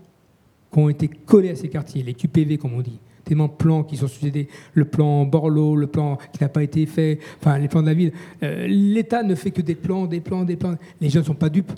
qui 0.72 0.80
ont 0.80 0.90
été 0.90 1.08
collés 1.08 1.52
à 1.52 1.56
ces 1.56 1.70
quartiers, 1.70 2.04
les 2.04 2.14
QPV 2.14 2.58
comme 2.58 2.74
on 2.74 2.82
dit, 2.82 3.00
tellement 3.26 3.48
de 3.48 3.54
plans 3.54 3.84
qui 3.84 3.98
sont 3.98 4.08
succédés, 4.08 4.48
le 4.74 4.86
plan 4.86 5.26
Borloo, 5.26 5.76
le 5.76 5.88
plan 5.88 6.18
qui 6.32 6.42
n'a 6.42 6.50
pas 6.50 6.64
été 6.64 6.86
fait, 6.86 7.20
enfin 7.40 7.58
les 7.58 7.68
plans 7.68 7.82
de 7.82 7.88
la 7.88 7.94
ville. 7.94 8.14
Euh, 8.44 8.68
L'État 8.68 9.24
ne 9.24 9.36
fait 9.36 9.52
que 9.52 9.62
des 9.62 9.76
plans, 9.76 10.06
des 10.06 10.22
plans, 10.22 10.44
des 10.44 10.56
plans. 10.56 10.76
Les 11.02 11.10
gens 11.10 11.20
ne 11.20 11.26
sont 11.26 11.36
pas 11.36 11.50
dupes 11.50 11.72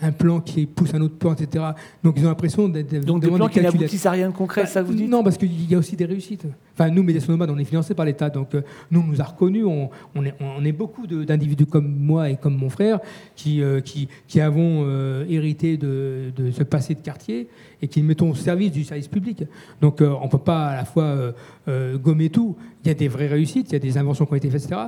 un 0.00 0.12
plan 0.12 0.40
qui 0.40 0.66
pousse 0.66 0.94
un 0.94 1.00
autre 1.00 1.16
plan, 1.16 1.34
etc. 1.34 1.64
Donc 2.04 2.14
ils 2.16 2.24
ont 2.24 2.28
l'impression 2.28 2.68
d'être 2.68 3.04
donc 3.04 3.22
des 3.22 3.30
plans 3.30 3.48
qui 3.48 3.60
n'aboutissent 3.60 4.06
à 4.06 4.12
rien 4.12 4.28
de 4.28 4.34
concret, 4.34 4.62
bah, 4.62 4.66
ça 4.66 4.82
vous 4.82 4.94
dites? 4.94 5.08
Non, 5.08 5.24
parce 5.24 5.36
qu'il 5.36 5.68
y 5.68 5.74
a 5.74 5.78
aussi 5.78 5.96
des 5.96 6.04
réussites. 6.04 6.46
Enfin, 6.74 6.90
nous, 6.90 7.02
Médiation 7.02 7.32
Nomade, 7.32 7.50
on 7.50 7.58
est 7.58 7.64
financé 7.64 7.94
par 7.94 8.06
l'État, 8.06 8.30
donc 8.30 8.54
euh, 8.54 8.62
nous, 8.90 9.00
on 9.00 9.04
nous 9.04 9.20
a 9.20 9.24
reconnus. 9.24 9.64
On, 9.66 10.24
est, 10.24 10.34
on 10.40 10.64
est, 10.64 10.72
beaucoup 10.72 11.06
d'individus 11.06 11.66
comme 11.66 11.88
moi 11.88 12.30
et 12.30 12.36
comme 12.36 12.56
mon 12.56 12.70
frère 12.70 13.00
qui, 13.34 13.60
euh, 13.62 13.80
qui, 13.80 14.08
qui, 14.28 14.40
avons 14.40 14.84
euh, 14.84 15.24
hérité 15.28 15.76
de, 15.76 16.30
de, 16.36 16.52
ce 16.52 16.62
passé 16.62 16.94
de 16.94 17.00
quartier 17.00 17.48
et 17.82 17.88
qui 17.88 18.02
mettons 18.02 18.30
au 18.30 18.34
service 18.34 18.70
du 18.70 18.84
service 18.84 19.08
public. 19.08 19.44
Donc 19.80 20.00
on 20.00 20.24
ne 20.24 20.30
peut 20.30 20.38
pas 20.38 20.68
à 20.68 20.76
la 20.76 20.84
fois 20.84 21.16
gommer 21.66 22.30
tout. 22.30 22.56
Il 22.84 22.88
y 22.88 22.90
a 22.90 22.94
des 22.94 23.08
vraies 23.08 23.26
réussites, 23.26 23.70
il 23.70 23.72
y 23.72 23.76
a 23.76 23.80
des 23.80 23.98
inventions 23.98 24.26
qui 24.26 24.32
ont 24.32 24.36
été 24.36 24.50
faites, 24.50 24.64
etc. 24.64 24.80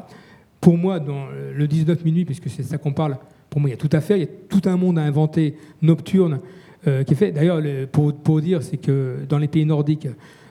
Pour 0.61 0.77
moi, 0.77 1.01
dans 1.01 1.27
le 1.55 1.67
19 1.67 2.05
minutes, 2.05 2.27
puisque 2.27 2.49
c'est 2.49 2.63
ça 2.63 2.79
qu'on 2.79 2.93
parle, 2.93 3.17
pour 3.51 3.61
moi, 3.61 3.69
il 3.69 3.73
y 3.73 3.75
a 3.75 3.77
tout 3.77 3.91
à 3.93 4.01
faire. 4.01 4.17
Il 4.17 4.21
y 4.21 4.27
a 4.27 4.31
tout 4.49 4.63
un 4.67 4.77
monde 4.77 4.99
à 4.99 5.03
inventer 5.03 5.57
nocturne 5.83 6.41
euh, 6.87 7.03
qui 7.03 7.13
est 7.13 7.17
fait. 7.17 7.33
D'ailleurs, 7.33 7.61
pour, 7.91 8.41
dire, 8.41 8.63
c'est 8.63 8.79
que 8.79 9.19
dans 9.29 9.39
les 9.39 9.49
pays 9.49 9.67
nordiques, 9.67 10.09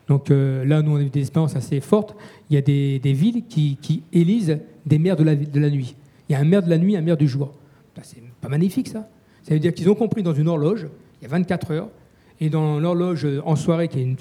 donc 0.08 0.30
euh, 0.30 0.66
là, 0.66 0.82
nous, 0.82 0.92
on 0.92 0.98
a 0.98 1.02
eu 1.02 1.10
des 1.10 1.22
expériences 1.22 1.56
assez 1.56 1.80
fortes. 1.80 2.16
Il 2.50 2.56
y 2.56 2.58
a 2.58 2.62
des, 2.62 3.14
villes 3.14 3.44
qui, 3.48 4.04
élisent 4.12 4.60
des 4.86 5.00
maires 5.00 5.16
de 5.16 5.24
la, 5.24 5.70
nuit. 5.70 5.96
Il 6.28 6.34
y 6.34 6.36
a 6.36 6.40
un 6.40 6.44
maire 6.44 6.62
de 6.62 6.70
la 6.70 6.78
nuit, 6.78 6.98
un 6.98 7.02
maire 7.02 7.18
du 7.18 7.28
jour. 7.28 7.54
C'est 8.04 8.22
pas 8.42 8.50
magnifique, 8.50 8.90
ça. 8.90 9.10
Ça 9.44 9.54
veut 9.54 9.60
dire 9.60 9.74
qu'ils 9.74 9.90
ont 9.90 9.96
compris 9.96 10.24
dans 10.24 10.34
une 10.34 10.48
horloge, 10.48 10.88
il 11.22 11.24
y 11.24 11.26
a 11.26 11.30
24 11.30 11.72
heures, 11.72 11.90
et 12.40 12.50
dans 12.50 12.80
l'horloge 12.80 13.28
en 13.46 13.56
soirée, 13.56 13.88
qui 13.88 14.00
est 14.00 14.04
une, 14.04 14.16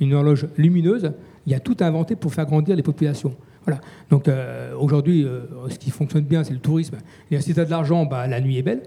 une 0.00 0.14
horloge 0.14 0.46
lumineuse, 0.56 1.12
il 1.46 1.52
y 1.52 1.54
a 1.54 1.60
tout 1.60 1.76
inventé 1.80 2.16
pour 2.16 2.32
faire 2.32 2.46
grandir 2.46 2.76
les 2.76 2.82
populations. 2.82 3.34
Voilà. 3.66 3.80
Donc 4.10 4.28
euh, 4.28 4.74
aujourd'hui, 4.76 5.24
euh, 5.24 5.42
ce 5.68 5.78
qui 5.78 5.90
fonctionne 5.90 6.24
bien, 6.24 6.44
c'est 6.44 6.52
le 6.52 6.60
tourisme. 6.60 6.96
Et 7.30 7.40
si 7.40 7.54
tu 7.54 7.60
as 7.60 7.64
de 7.64 7.70
l'argent, 7.70 8.04
bah, 8.04 8.26
la 8.26 8.40
nuit 8.40 8.58
est 8.58 8.62
belle, 8.62 8.82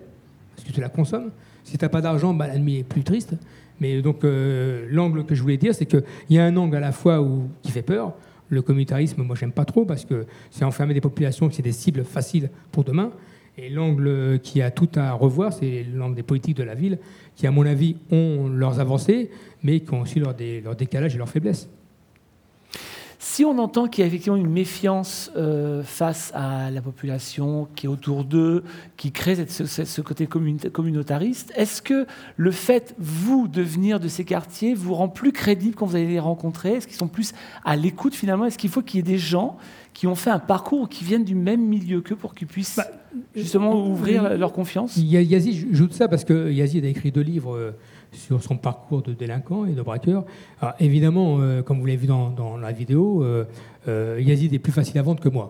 parce 0.56 0.68
que 0.68 0.74
tu 0.74 0.82
la 0.82 0.90
consommes. 0.90 1.32
Si 1.63 1.78
tu 1.78 1.84
n'as 1.84 1.90
pas 1.90 2.02
d'argent, 2.02 2.34
bah, 2.34 2.48
la 2.48 2.58
nuit 2.58 2.80
est 2.80 2.84
plus 2.84 3.04
triste. 3.04 3.34
Mais 3.80 4.02
donc 4.02 4.24
euh, 4.24 4.88
l'angle 4.90 5.26
que 5.26 5.36
je 5.36 5.42
voulais 5.42 5.58
dire, 5.58 5.74
c'est 5.76 5.86
qu'il 5.86 6.04
y 6.30 6.40
a 6.40 6.46
un 6.46 6.56
angle 6.58 6.76
à 6.76 6.80
la 6.80 6.92
fois 6.92 7.22
où, 7.22 7.50
qui 7.62 7.72
fait 7.72 7.82
peur. 7.82 8.13
Le 8.50 8.62
communautarisme, 8.62 9.24
moi, 9.24 9.36
j'aime 9.38 9.52
pas 9.52 9.66
trop 9.66 9.84
parce 9.84 10.06
que 10.06 10.26
c'est 10.52 10.63
enfermer 10.63 10.94
des 10.94 11.02
populations, 11.02 11.50
c'est 11.52 11.62
des 11.62 11.74
cibles 11.74 12.04
faciles 12.04 12.50
pour 12.72 12.84
demain. 12.84 13.12
Et 13.58 13.70
l'angle 13.70 14.40
qui 14.42 14.62
a 14.62 14.70
tout 14.70 14.90
à 14.96 15.12
revoir, 15.13 15.52
c'est 15.52 15.86
l'angle 15.94 16.16
des 16.16 16.24
politiques 16.24 16.58
de 16.58 16.63
la 16.63 16.76
ville, 16.76 17.00
qui, 17.36 17.48
à 17.48 17.52
mon 17.52 17.66
avis, 17.66 17.98
ont 18.12 18.48
leurs 18.48 18.80
avancées, 18.80 19.32
mais 19.63 19.80
qui 19.80 19.94
ont 19.94 20.02
aussi 20.02 20.20
leurs, 20.20 20.36
décalages 20.76 21.16
et 21.16 21.18
leurs 21.18 21.30
faiblesses. 21.30 21.68
Si 23.30 23.44
on 23.44 23.60
entend 23.60 23.90
qu'il 23.90 24.04
y 24.04 24.06
a 24.06 24.08
effectivement 24.08 24.38
une 24.38 24.50
méfiance 24.50 25.32
euh, 25.36 25.84
face 25.84 26.32
à 26.34 26.72
la 26.72 26.82
population 26.82 27.68
qui 27.76 27.86
est 27.86 27.90
autour 27.90 28.24
d'eux, 28.24 28.63
qui 28.96 29.12
crée 29.12 29.36
ce, 29.36 30.02
côté 30.02 30.28
communautariste, 30.28 31.52
est-ce 31.58 31.82
que 31.82 32.08
le 32.38 32.52
fait, 32.52 32.96
vous, 32.98 33.50
de 33.50 33.62
venir 33.62 34.00
de 34.00 34.08
ces 34.08 34.24
quartiers, 34.24 34.74
vous 34.74 34.94
rend 34.94 35.10
plus 35.10 35.34
crédible 35.34 35.76
quand 35.76 35.86
vous 35.86 35.98
allez 35.98 36.08
les 36.08 36.22
rencontrer? 36.22 36.76
Est-ce 36.76 36.88
qu'ils 36.88 36.96
sont 36.96 37.10
plus 37.10 37.34
à 37.66 37.76
l'écoute 37.76 38.16
finalement? 38.16 38.46
Est-ce 38.46 38.58
qu'il 38.58 38.70
faut 38.70 38.82
qu'il 38.82 38.96
y 38.96 39.00
ait 39.02 39.04
des 39.04 39.18
gens 39.18 39.58
qui 39.94 40.08
ont 40.08 40.16
fait 40.16 40.32
un 40.32 40.40
parcours 40.40 40.88
qui 40.88 41.04
viennent 41.04 41.26
du 41.26 41.36
même 41.36 41.62
milieu 41.62 42.00
qu'eux 42.00 42.16
pour 42.16 42.34
qu'ils 42.34 42.48
puissent 42.48 42.78
bah, 42.78 42.88
justement 43.36 43.76
ouvrir 43.88 44.38
leur 44.38 44.54
confiance? 44.54 44.96
Yazid, 44.96 45.70
de 45.70 45.94
ça 45.94 46.08
parce 46.08 46.24
que 46.24 46.50
Yazid 46.50 46.86
a 46.86 46.88
écrit 46.88 47.12
deux 47.12 47.22
livres. 47.22 47.58
Euh, 47.58 47.76
sur 48.12 48.41
son 48.41 48.58
parcours 48.58 49.02
de 49.02 49.13
délinquant 49.13 49.65
et 49.65 49.74
de 49.74 49.82
braqueur. 49.82 50.26
Alors, 50.62 50.76
évidemment, 50.80 51.38
euh, 51.39 51.62
comme 51.62 51.80
vous 51.80 51.86
l'avez 51.86 51.98
vu 51.98 52.08
dans, 52.08 52.58
la 52.58 52.72
vidéo, 52.72 53.24
euh, 53.24 53.46
euh, 53.88 54.22
Yazid 54.22 54.54
est 54.54 54.60
plus 54.60 54.72
facile 54.72 54.98
à 54.98 55.02
vendre 55.02 55.20
que 55.20 55.30
moi. 55.30 55.50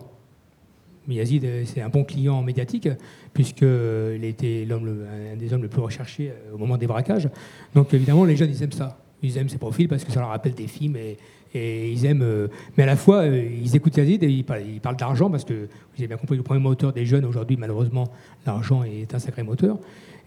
Yazid, 1.08 1.46
c'est 1.64 1.80
un 1.80 1.88
bon 1.88 2.04
client 2.04 2.42
médiatique, 2.42 2.88
puisqu'il 3.32 4.24
était 4.24 4.66
l'homme, 4.68 5.06
un 5.32 5.36
des 5.36 5.54
hommes 5.54 5.62
les 5.62 5.68
plus 5.68 5.80
recherchés 5.80 6.30
au 6.52 6.58
moment 6.58 6.76
des 6.76 6.86
braquages. 6.86 7.30
Donc 7.74 7.94
évidemment, 7.94 8.26
les 8.26 8.36
jeunes, 8.36 8.50
ils 8.50 8.62
aiment 8.62 8.72
ça. 8.72 8.98
Ils 9.22 9.38
aiment 9.38 9.48
ses 9.48 9.56
profils 9.56 9.88
parce 9.88 10.04
que 10.04 10.12
ça 10.12 10.20
leur 10.20 10.28
rappelle 10.28 10.52
des 10.52 10.66
films 10.66 10.96
et, 10.96 11.16
et 11.54 11.90
ils 11.90 12.04
aiment. 12.04 12.22
euh, 12.22 12.48
mais 12.76 12.82
à 12.82 12.86
la 12.86 12.96
fois, 12.96 13.18
euh, 13.18 13.48
ils 13.62 13.74
écoutent 13.74 13.96
Yazid 13.96 14.22
et 14.22 14.30
ils 14.30 14.44
parlent, 14.44 14.96
d'argent 14.96 15.30
parce 15.30 15.44
que, 15.44 15.54
vous 15.54 15.98
avez 15.98 16.08
bien 16.08 16.16
compris, 16.16 16.36
le 16.36 16.42
premier 16.42 16.60
moteur 16.60 16.92
des 16.92 17.06
jeunes 17.06 17.24
aujourd'hui, 17.24 17.56
malheureusement, 17.56 18.08
l'argent 18.46 18.82
est 18.84 19.14
un 19.14 19.18
sacré 19.18 19.42
moteur. 19.42 19.78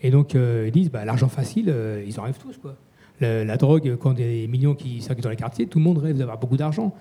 Et 0.02 0.10
donc, 0.10 0.36
euh, 0.36 0.66
ils 0.68 0.72
disent, 0.72 0.92
bah, 0.92 1.06
l'argent 1.06 1.28
facile, 1.28 1.74
ils 2.06 2.20
en 2.20 2.24
rêvent 2.24 2.40
tous, 2.40 2.58
quoi. 2.58 2.76
La, 3.20 3.46
la 3.46 3.58
drogue, 3.58 3.98
quand 4.00 4.14
des 4.14 4.48
millions 4.48 4.74
qui 4.74 5.00
circulent 5.00 5.24
dans 5.24 5.30
les 5.30 5.36
quartiers, 5.36 5.68
tout 5.68 5.78
le 5.78 5.84
monde 5.84 6.00
rêve 6.00 6.18
d'avoir 6.18 6.40
beaucoup 6.40 6.58
d'argent. 6.58 6.96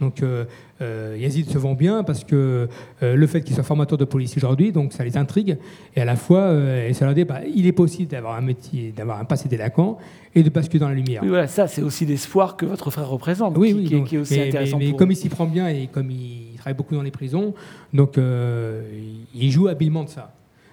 Donc 0.00 0.22
euh, 0.22 0.44
euh, 0.82 1.16
Yazid 1.18 1.48
se 1.48 1.56
vend 1.56 1.72
bien 1.74 2.04
parce 2.04 2.22
que 2.22 2.68
euh, 3.02 3.16
le 3.16 3.26
fait 3.26 3.40
qu'il 3.42 3.54
soit 3.54 3.64
formateur 3.64 3.96
de 3.96 4.04
police 4.04 4.36
aujourd'hui, 4.36 4.70
donc 4.72 4.92
ça 4.92 5.04
les 5.04 5.16
intrigue 5.16 5.56
et 5.94 6.02
à 6.02 6.04
la 6.04 6.16
fois 6.16 6.40
euh, 6.40 6.88
et 6.88 6.92
ça 6.92 7.06
leur 7.06 7.14
dit 7.14 7.24
bah, 7.24 7.40
il 7.54 7.66
est 7.66 7.72
possible 7.72 8.10
d'avoir 8.10 8.36
un 8.36 8.42
métier, 8.42 8.92
d'avoir 8.94 9.18
un 9.18 9.24
passé 9.24 9.48
délinquant 9.48 9.96
et 10.34 10.42
de 10.42 10.50
basculer 10.50 10.80
dans 10.80 10.88
la 10.90 10.94
lumière. 10.94 11.22
Oui, 11.22 11.28
voilà, 11.30 11.46
ça, 11.48 11.66
c'est 11.66 11.80
aussi 11.80 12.04
l'espoir 12.04 12.56
que 12.58 12.66
votre 12.66 12.90
frère 12.90 13.08
représente, 13.08 13.56
Oui, 13.56 13.68
qui, 13.68 13.74
oui, 13.74 13.84
qui 13.86 13.94
est- 13.94 13.96
donc, 13.98 14.06
qui 14.08 14.16
est 14.16 14.18
aussi 14.18 14.38
mais, 14.38 14.48
intéressant 14.48 14.78
mais- 14.78 14.84
mais 14.84 14.90
pour 14.90 14.98
comme 14.98 15.08
eux. 15.08 15.12
il 15.12 15.16
s'y 15.16 15.28
prend 15.30 15.46
bien 15.46 15.66
et 15.68 15.86
comme 15.90 16.10
il 16.10 16.56
travaille 16.58 16.76
beaucoup 16.76 16.94
dans 16.94 17.00
les 17.02 17.10
prisons, 17.10 17.54
donc 17.94 18.18
il 18.18 19.50
joue 19.50 19.68
habilement 19.68 20.04
de 20.04 20.10
ça. 20.10 20.32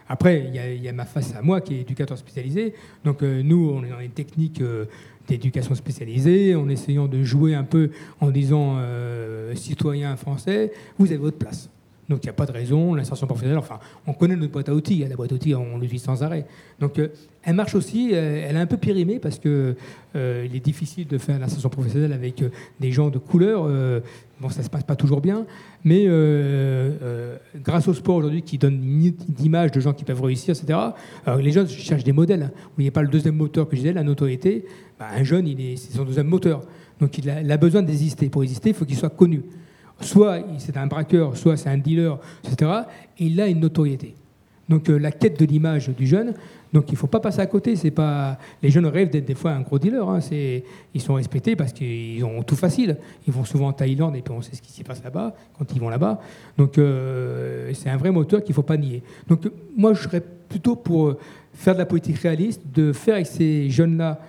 Après, 0.10 0.44
il 0.50 0.54
y, 0.54 0.60
a- 0.60 0.72
il 0.74 0.84
y 0.84 0.90
a 0.90 0.94
ma 0.94 1.06
face 1.06 1.34
à 1.34 1.42
moi 1.42 1.62
qui 1.62 1.76
est 1.76 1.82
éducateur 1.82 2.18
spécialisé. 2.18 2.74
Donc 3.06 3.24
euh, 3.24 3.42
nous, 3.42 3.72
on 3.74 3.84
est 3.86 3.90
dans 3.90 4.00
les 4.00 4.10
techniques 4.10 4.60
euh, 4.62 4.86
d'éducation 5.28 5.76
spécialisée, 5.76 6.56
en 6.56 6.70
essayant 6.70 7.08
de 7.08 7.24
jouer 7.24 7.56
un 7.56 7.64
peu 7.64 7.92
en 8.20 8.30
disant 8.30 8.76
euh, 8.78 9.56
citoyen 9.56 10.16
français, 10.16 10.72
vous 10.98 11.08
avez 11.08 11.18
votre 11.18 11.38
place. 11.38 11.70
Donc 12.10 12.20
il 12.24 12.28
n'y 12.28 12.32
a 12.32 12.34
pas 12.34 12.46
de 12.46 12.52
raison, 12.52 12.94
l'insertion 12.94 13.28
professionnelle, 13.28 13.58
enfin, 13.58 13.80
on 14.08 14.14
connaît 14.14 14.36
notre 14.36 14.52
boîte 14.52 14.68
à 14.68 14.76
outils, 14.76 15.06
la 15.08 15.16
boîte 15.16 15.32
à 15.32 15.36
outils, 15.36 15.56
on 15.56 15.78
l'utilise 15.78 16.04
sans 16.04 16.22
arrêt. 16.22 16.46
Donc 16.80 17.00
euh, 17.00 17.08
elle 17.44 17.56
marche 17.56 17.76
aussi, 17.76 18.10
euh, 18.12 18.46
elle 18.48 18.58
est 18.58 18.60
un 18.60 18.66
peu 18.66 18.78
périmée 18.78 19.20
parce 19.20 19.40
que 19.40 19.76
euh, 20.16 20.46
il 20.46 20.56
est 20.56 20.60
difficile 20.60 21.08
de 21.08 21.18
faire 21.18 21.40
l'insertion 21.40 21.70
professionnelle 21.70 22.12
avec 22.12 22.44
des 22.80 22.92
gens 22.92 23.10
de 23.10 23.20
couleur. 23.20 23.70
bon, 24.42 24.50
ça 24.50 24.64
se 24.64 24.70
passe 24.70 24.84
pas 24.84 24.98
toujours 24.98 25.22
bien, 25.22 25.46
mais 25.86 26.06
grâce 27.64 27.88
au 27.88 27.94
sport 27.94 28.18
aujourd'hui 28.18 28.42
qui 28.42 28.58
donne 28.58 28.84
une 28.84 29.14
image 29.40 29.72
de 29.72 29.80
gens 29.80 29.94
qui 29.94 30.04
peuvent 30.04 30.22
réussir, 30.22 30.56
etc. 30.56 30.78
Alors, 31.26 31.40
les 31.40 31.52
jeunes 31.52 31.70
cherchent 31.70 32.04
des 32.04 32.12
modèles. 32.12 32.52
N'oubliez 32.72 32.92
pas 32.92 33.02
le 33.02 33.08
deuxième 33.08 33.36
moteur 33.36 33.68
que 33.68 33.76
je 33.76 33.82
disais, 33.82 33.94
la 33.94 34.04
notoriété. 34.04 34.66
Bah, 35.00 35.08
un 35.16 35.24
jeune, 35.24 35.48
il 35.48 35.60
est, 35.62 35.78
c'est 35.78 35.96
son 35.96 36.04
deuxième 36.04 36.28
moteur. 36.28 36.62
Donc 37.00 37.18
il 37.18 37.30
a, 37.30 37.42
il 37.42 37.52
a 37.52 37.58
besoin 37.58 37.82
d'exister. 37.82 38.30
Pour 38.30 38.44
exister, 38.44 38.70
il 38.70 38.76
faut 38.76 38.86
qu'il 38.86 38.98
soit 38.98 39.10
connu. 39.10 39.42
Soit 40.04 40.40
c'est 40.58 40.78
un 40.78 40.88
braqueur, 40.88 41.38
soit 41.38 41.58
c'est 41.58 41.70
un 41.70 41.78
dealer, 41.78 42.20
etc. 42.44 42.72
Et 43.18 43.26
il 43.26 43.42
a 43.42 43.48
une 43.48 43.60
notoriété. 43.60 44.16
Donc 44.70 44.90
euh, 44.90 44.98
la 44.98 45.12
quête 45.12 45.40
de 45.40 45.46
l'image 45.46 45.90
du 45.90 46.08
jeune, 46.08 46.34
donc 46.72 46.86
il 46.90 46.94
ne 46.94 46.98
faut 46.98 47.08
pas 47.08 47.20
passer 47.20 47.40
à 47.40 47.46
côté. 47.46 47.76
C'est 47.76 47.92
pas 47.92 48.38
les 48.62 48.70
jeunes 48.70 48.86
rêvent 48.88 49.10
d'être 49.10 49.26
des 49.26 49.36
fois 49.36 49.52
un 49.52 49.62
gros 49.62 49.78
dealer. 49.78 50.08
hein. 50.08 50.20
Ils 50.94 51.02
sont 51.02 51.14
respectés 51.16 51.56
parce 51.56 51.74
qu'ils 51.74 52.24
ont 52.24 52.42
tout 52.44 52.56
facile. 52.56 52.98
Ils 53.28 53.34
vont 53.34 53.46
souvent 53.46 53.68
en 53.68 53.74
Thaïlande 53.74 54.16
et 54.16 54.22
puis 54.22 54.34
on 54.34 54.42
sait 54.42 54.56
ce 54.56 54.62
qui 54.62 54.72
s'y 54.72 54.84
passe 54.84 55.04
là-bas 55.04 55.34
quand 55.58 55.66
ils 55.74 55.80
vont 55.80 55.90
là-bas. 55.90 56.20
Donc 56.58 56.78
euh, 56.78 57.72
c'est 57.74 57.90
un 57.90 57.98
vrai 57.98 58.12
moteur 58.12 58.42
qu'il 58.42 58.52
ne 58.52 58.56
faut 58.56 58.64
pas 58.64 58.78
nier. 58.78 59.04
Donc 59.28 59.50
moi 59.76 59.94
je 59.94 60.02
serais 60.02 60.24
plutôt 60.50 60.76
pour 60.76 61.08
euh, 61.08 61.20
faire 61.54 61.74
de 61.74 61.80
la 61.80 61.86
politique 61.86 62.18
réaliste, 62.18 62.62
de 62.74 62.94
faire 62.94 63.16
avec 63.16 63.28
ces 63.28 63.70
jeunes-là. 63.70 64.20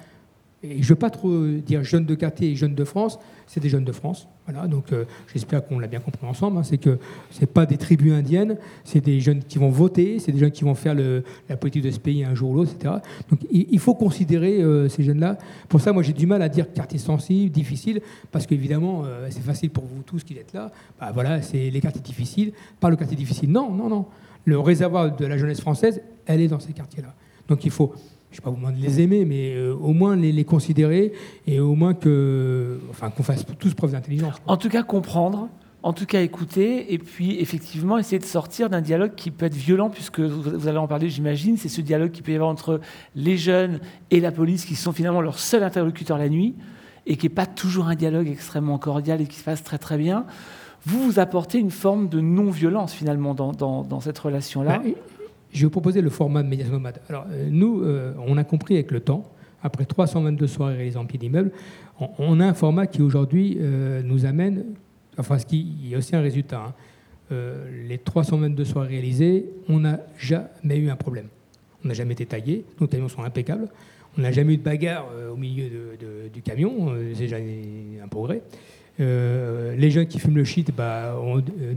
Et 0.63 0.77
je 0.83 0.83
ne 0.83 0.89
veux 0.89 0.95
pas 0.97 1.11
trop 1.11 1.47
dire 1.47 1.85
jeunes 1.85 2.07
de 2.07 2.15
quartier 2.15 2.51
et 2.51 2.57
jeunes 2.57 2.75
de 2.75 2.85
France, 2.85 3.19
c'est 3.47 3.61
des 3.61 3.69
jeunes 3.69 3.85
de 3.85 3.93
France. 3.93 4.27
Voilà, 4.47 4.69
donc 4.69 4.93
euh, 4.93 5.05
j'espère 5.33 5.65
qu'on 5.65 5.79
l'a 5.79 5.87
bien 5.87 6.01
compris 6.01 6.27
ensemble. 6.27 6.59
hein. 6.59 6.63
c'est 6.65 6.77
que 6.77 6.99
c'est 7.31 7.47
pas 7.51 7.65
des 7.65 7.79
tribus 7.79 8.13
indiennes, 8.13 8.59
c'est 8.85 9.01
des 9.01 9.19
jeunes 9.19 9.43
qui 9.43 9.59
vont 9.59 9.71
voter, 9.71 10.19
c'est 10.19 10.33
des 10.33 10.39
jeunes 10.39 10.51
qui 10.51 10.65
vont 10.65 10.75
faire 10.75 10.95
la 10.95 11.57
politique 11.57 11.83
de 11.83 11.91
ce 11.91 11.99
pays 11.99 12.25
un 12.25 12.35
jour 12.35 12.51
ou 12.51 12.55
l'autre, 12.57 12.73
etc. 12.79 12.97
Donc 13.31 13.41
il, 13.51 13.69
il 13.71 13.79
faut 13.79 13.95
considérer 13.95 14.61
euh, 14.61 14.89
ces 14.91 15.03
jeunes-là. 15.03 15.39
Pour 15.69 15.81
ça, 15.81 15.93
moi 15.95 16.03
j'ai 16.03 16.13
du 16.13 16.27
mal 16.27 16.43
à 16.43 16.51
dire 16.51 16.71
quartier 16.75 16.99
sensible, 16.99 17.51
difficile, 17.51 18.03
parce 18.31 18.47
qu'évidemment 18.47 19.05
euh, 19.07 19.29
c'est 19.31 19.41
facile 19.43 19.71
pour 19.71 19.85
vous 19.85 20.03
tous 20.03 20.23
qui 20.25 20.37
êtes 20.37 20.53
là. 20.53 20.71
Bah, 21.01 21.11
voilà, 21.15 21.41
c'est 21.41 21.71
les 21.71 21.81
quartiers 21.81 22.03
difficiles, 22.03 22.53
pas 22.81 22.91
le 22.91 22.97
quartier 22.97 23.17
difficile. 23.17 23.51
Non, 23.51 23.71
non, 23.73 23.89
non. 23.89 24.05
Le 24.45 24.59
réservoir 24.59 25.17
de 25.17 25.25
la 25.25 25.39
jeunesse 25.39 25.63
française, 25.63 26.03
elle 26.27 26.43
est 26.43 26.49
dans 26.49 26.61
ces 26.61 26.75
quartiers-là. 26.75 27.15
Donc 27.49 27.65
il 27.65 27.71
faut 27.71 27.95
je 28.35 28.41
ne 28.41 28.43
sais 28.43 28.43
pas 28.43 28.51
vous 28.51 28.57
demander 28.57 28.81
de 28.81 28.87
les 28.87 29.01
aimer, 29.01 29.25
mais 29.25 29.55
euh, 29.55 29.75
au 29.75 29.93
moins 29.93 30.17
les, 30.17 30.33
les 30.33 30.45
considérer 30.45 31.13
et 31.47 31.61
au 31.61 31.77
moins 31.77 31.95
que, 31.95 32.81
enfin, 32.91 33.11
qu'on 33.11 33.23
fasse 33.23 33.45
tous 33.61 33.75
preuve 33.75 33.93
d'intelligence. 33.93 34.35
En 34.49 34.57
tout 34.57 34.69
cas, 34.69 34.83
comprendre, 34.83 35.49
en 35.85 35.93
tout 35.93 36.05
cas, 36.05 36.21
écouter, 36.21 36.93
et 36.93 36.99
puis 36.99 37.39
effectivement, 37.41 37.97
essayer 37.97 38.19
de 38.19 38.25
sortir 38.25 38.69
d'un 38.71 38.81
dialogue 38.81 39.13
qui 39.15 39.31
peut 39.31 39.47
être 39.47 39.55
violent, 39.55 39.89
puisque 39.89 40.19
vous 40.19 40.67
allez 40.67 40.79
en 40.79 40.89
parler, 40.89 41.09
j'imagine, 41.11 41.57
c'est 41.57 41.69
ce 41.69 41.81
dialogue 41.81 42.11
qui 42.11 42.23
peut 42.23 42.33
y 42.33 42.35
avoir 42.35 42.51
entre 42.51 42.81
les 43.15 43.37
jeunes 43.37 43.79
et 44.11 44.19
la 44.19 44.33
police, 44.33 44.65
qui 44.65 44.75
sont 44.75 44.91
finalement 44.93 45.21
leurs 45.21 45.39
seuls 45.39 45.63
interlocuteurs 45.63 46.19
la 46.19 46.29
nuit, 46.29 46.57
et 47.07 47.17
qui 47.17 47.27
n'est 47.27 47.35
pas 47.35 47.47
toujours 47.47 47.87
un 47.87 47.95
dialogue 47.95 48.27
extrêmement 48.29 48.79
cordial 48.79 49.21
et 49.21 49.27
qui 49.27 49.37
se 49.37 49.45
passe 49.45 49.63
très 49.63 49.79
très 49.79 49.97
bien. 49.97 50.25
Vous, 50.87 51.05
vous 51.05 51.19
apportez 51.21 51.59
une 51.59 51.71
forme 51.71 52.09
de 52.09 52.21
non-violence 52.21 52.93
finalement 52.95 53.33
dans, 53.35 53.53
dans- 53.53 53.85
dans 53.85 54.01
cette 54.01 54.19
relation-là. 54.19 54.79
Bah, 54.79 54.85
je 55.55 55.61
vais 55.61 55.65
vous 55.65 55.71
proposer 55.71 56.03
le 56.03 56.11
format 56.11 56.43
de 56.43 56.49
médiation 56.49 56.75
nomade. 56.75 57.01
Alors, 57.09 57.27
euh, 57.31 57.49
nous, 57.51 57.83
euh, 57.83 58.13
on 58.27 58.37
a 58.37 58.45
compris 58.45 58.75
avec 58.75 58.91
le 58.91 59.01
temps, 59.01 59.33
après 59.63 59.85
322 59.85 60.47
soirées 60.49 60.75
réalisées 60.75 60.99
en 60.99 61.07
pied 61.07 61.19
d'immeuble, 61.19 61.53
on, 62.19 62.41
a 62.41 62.45
un 62.45 62.55
format 62.55 62.89
qui 62.89 63.03
aujourd'hui 63.03 63.57
euh, 63.61 64.03
nous 64.03 64.27
amène, 64.27 64.65
enfin, 65.17 65.39
ce 65.39 65.47
qui 65.47 65.61
il 65.61 65.89
y 65.89 65.95
a 65.95 65.99
aussi 65.99 66.17
un 66.17 66.21
résultat. 66.21 66.61
hein. 66.67 66.75
Les 67.89 67.99
322 67.99 68.65
soirées 68.65 68.89
réalisées, 68.89 69.47
on 69.69 69.81
n'a 69.81 70.01
jamais 70.19 70.77
eu 70.77 70.91
un 70.91 70.97
problème. 70.97 71.27
On 71.85 71.89
n'a 71.89 71.95
jamais 71.95 72.13
été 72.13 72.27
taillé, 72.27 72.65
nos 72.81 72.87
camions 72.87 73.09
sont 73.09 73.23
impeccables. 73.23 73.69
On 74.19 74.21
n'a 74.21 74.31
jamais 74.31 74.55
eu 74.55 74.57
de 74.57 74.63
bagarre 74.63 75.07
au 75.33 75.37
milieu 75.37 75.65
du 76.33 76.43
camion, 76.43 76.95
c'est 77.15 77.21
déjà 77.21 77.39
un 77.39 78.09
progrès. 78.09 78.43
Les 78.99 79.91
jeunes 79.91 80.07
qui 80.07 80.21
fument 80.21 80.37
le 80.37 80.45
shit, 80.45 80.71
bah, 80.77 81.17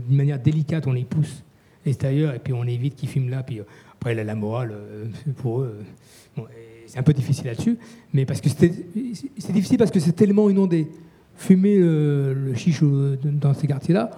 d'une 0.06 0.16
manière 0.16 0.38
délicate, 0.38 0.86
on 0.86 0.92
les 0.92 1.04
pousse 1.04 1.42
extérieur 1.88 2.34
et 2.34 2.38
puis 2.38 2.52
on 2.52 2.64
évite 2.64 2.96
qu'ils 2.96 3.08
fument 3.08 3.30
là. 3.30 3.42
Puis 3.42 3.60
euh, 3.60 3.64
après, 3.94 4.14
la, 4.14 4.34
morale, 4.34 4.72
euh, 4.72 5.06
pour 5.36 5.62
eux, 5.62 5.78
euh, 6.38 6.42
c'est 6.86 6.98
un 6.98 7.02
peu 7.02 7.12
difficile 7.12 7.46
là-dessus. 7.46 7.78
Mais 8.12 8.24
parce 8.24 8.40
que 8.40 8.48
c'est 8.48 9.52
difficile 9.52 9.78
parce 9.78 9.90
que 9.90 10.00
c'est 10.00 10.12
tellement 10.12 10.48
inondé. 10.48 10.88
Fumer 11.36 11.78
le, 11.78 12.34
le 12.34 12.54
chiche 12.54 12.82
dans 12.82 13.54
ces 13.54 13.66
quartiers-là, 13.66 14.10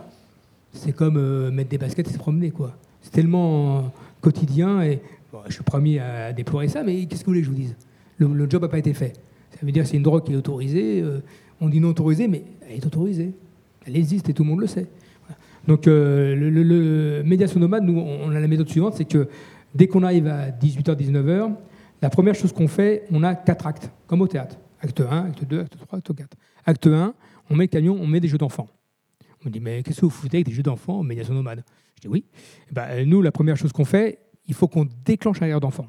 c'est 0.73 0.93
comme 0.93 1.51
mettre 1.51 1.69
des 1.69 1.79
baskets 1.79 2.09
et 2.09 2.13
se 2.13 2.19
promener. 2.19 2.51
quoi. 2.51 2.77
C'est 3.03 3.11
tellement 3.11 3.93
quotidien 4.21 4.83
et 4.83 5.01
je 5.49 5.53
suis 5.53 5.63
premier 5.65 5.99
à 5.99 6.33
déplorer 6.33 6.69
ça, 6.69 6.83
mais 6.83 7.05
qu'est-ce 7.07 7.21
que 7.21 7.27
vous 7.27 7.33
voulez 7.33 7.41
que 7.41 7.47
je 7.47 7.51
vous 7.51 7.57
dise? 7.57 7.77
Le, 8.17 8.27
le 8.29 8.49
job 8.49 8.63
n'a 8.63 8.69
pas 8.69 8.79
été 8.79 8.95
fait. 8.95 9.15
Ça 9.51 9.59
veut 9.67 9.73
dire 9.73 9.83
que 9.83 9.89
c'est 9.89 9.97
une 9.97 10.03
drogue 10.03 10.25
qui 10.25 10.33
est 10.33 10.37
autorisée. 10.37 11.05
on 11.61 11.69
dit 11.69 11.81
non 11.81 11.89
autorisée, 11.89 12.29
mais 12.29 12.45
elle 12.67 12.77
est 12.77 12.87
autorisée. 12.87 13.33
Elle 13.87 13.97
existe 13.97 14.29
et 14.29 14.35
tout 14.35 14.43
le 14.45 14.49
monde 14.49 14.61
le 14.61 14.67
sait. 14.67 14.87
Donc, 15.67 15.87
euh, 15.87 16.35
le, 16.35 16.51
le- 16.51 16.63
le 16.63 17.81
nous, 17.81 17.99
on 17.99 18.31
a 18.31 18.41
la 18.41 18.49
méthode 18.49 18.69
suivante 18.69 18.95
c'est 18.97 19.05
que 19.05 19.29
dès 19.75 19.87
qu'on 19.87 20.03
arrive 20.03 20.27
à 20.27 20.51
18h, 20.51 20.97
19h, 20.97 21.53
la 22.03 22.11
première 22.11 22.35
chose 22.35 22.53
qu'on 22.53 22.69
fait, 22.69 23.05
on 23.11 23.23
a 23.23 23.35
quatre 23.35 23.67
actes, 23.67 23.91
comme 24.07 24.23
au 24.23 24.27
théâtre. 24.29 24.57
Acte 24.81 25.01
1, 25.01 25.27
acte 25.27 25.45
2, 25.45 25.61
acte 25.61 25.77
3, 25.79 25.99
acte 25.99 26.15
4. 26.15 26.29
Acte 26.65 26.87
1, 26.87 27.15
on 27.51 27.55
met 27.57 27.65
le 27.65 27.69
camion, 27.69 27.99
on 28.01 28.07
met 28.07 28.21
des 28.21 28.29
jeux 28.29 28.39
d'enfants. 28.39 28.69
On 29.45 29.49
me 29.49 29.53
dit, 29.53 29.61
mais 29.61 29.83
qu'est-ce 29.83 30.01
que 30.01 30.07
vous 30.07 30.11
foutez 30.11 30.39
avec 30.39 30.47
des 30.47 30.53
jeux 30.53 30.63
d'enfants 30.63 30.99
en 31.01 31.03
médiation 31.03 31.35
nomade 31.35 31.63
Je 31.97 32.01
dis 32.03 32.09
oui. 32.09 32.25
Eh 32.71 32.75
ben, 32.75 33.07
nous, 33.09 33.21
la 33.21 33.33
première 33.33 33.57
chose 33.57 33.73
qu'on 33.73 33.85
fait, 33.85 34.19
il 34.47 34.55
faut 34.55 34.67
qu'on 34.69 34.87
déclenche 35.05 35.43
un 35.43 35.47
rire 35.47 35.61
d'enfant. 35.61 35.87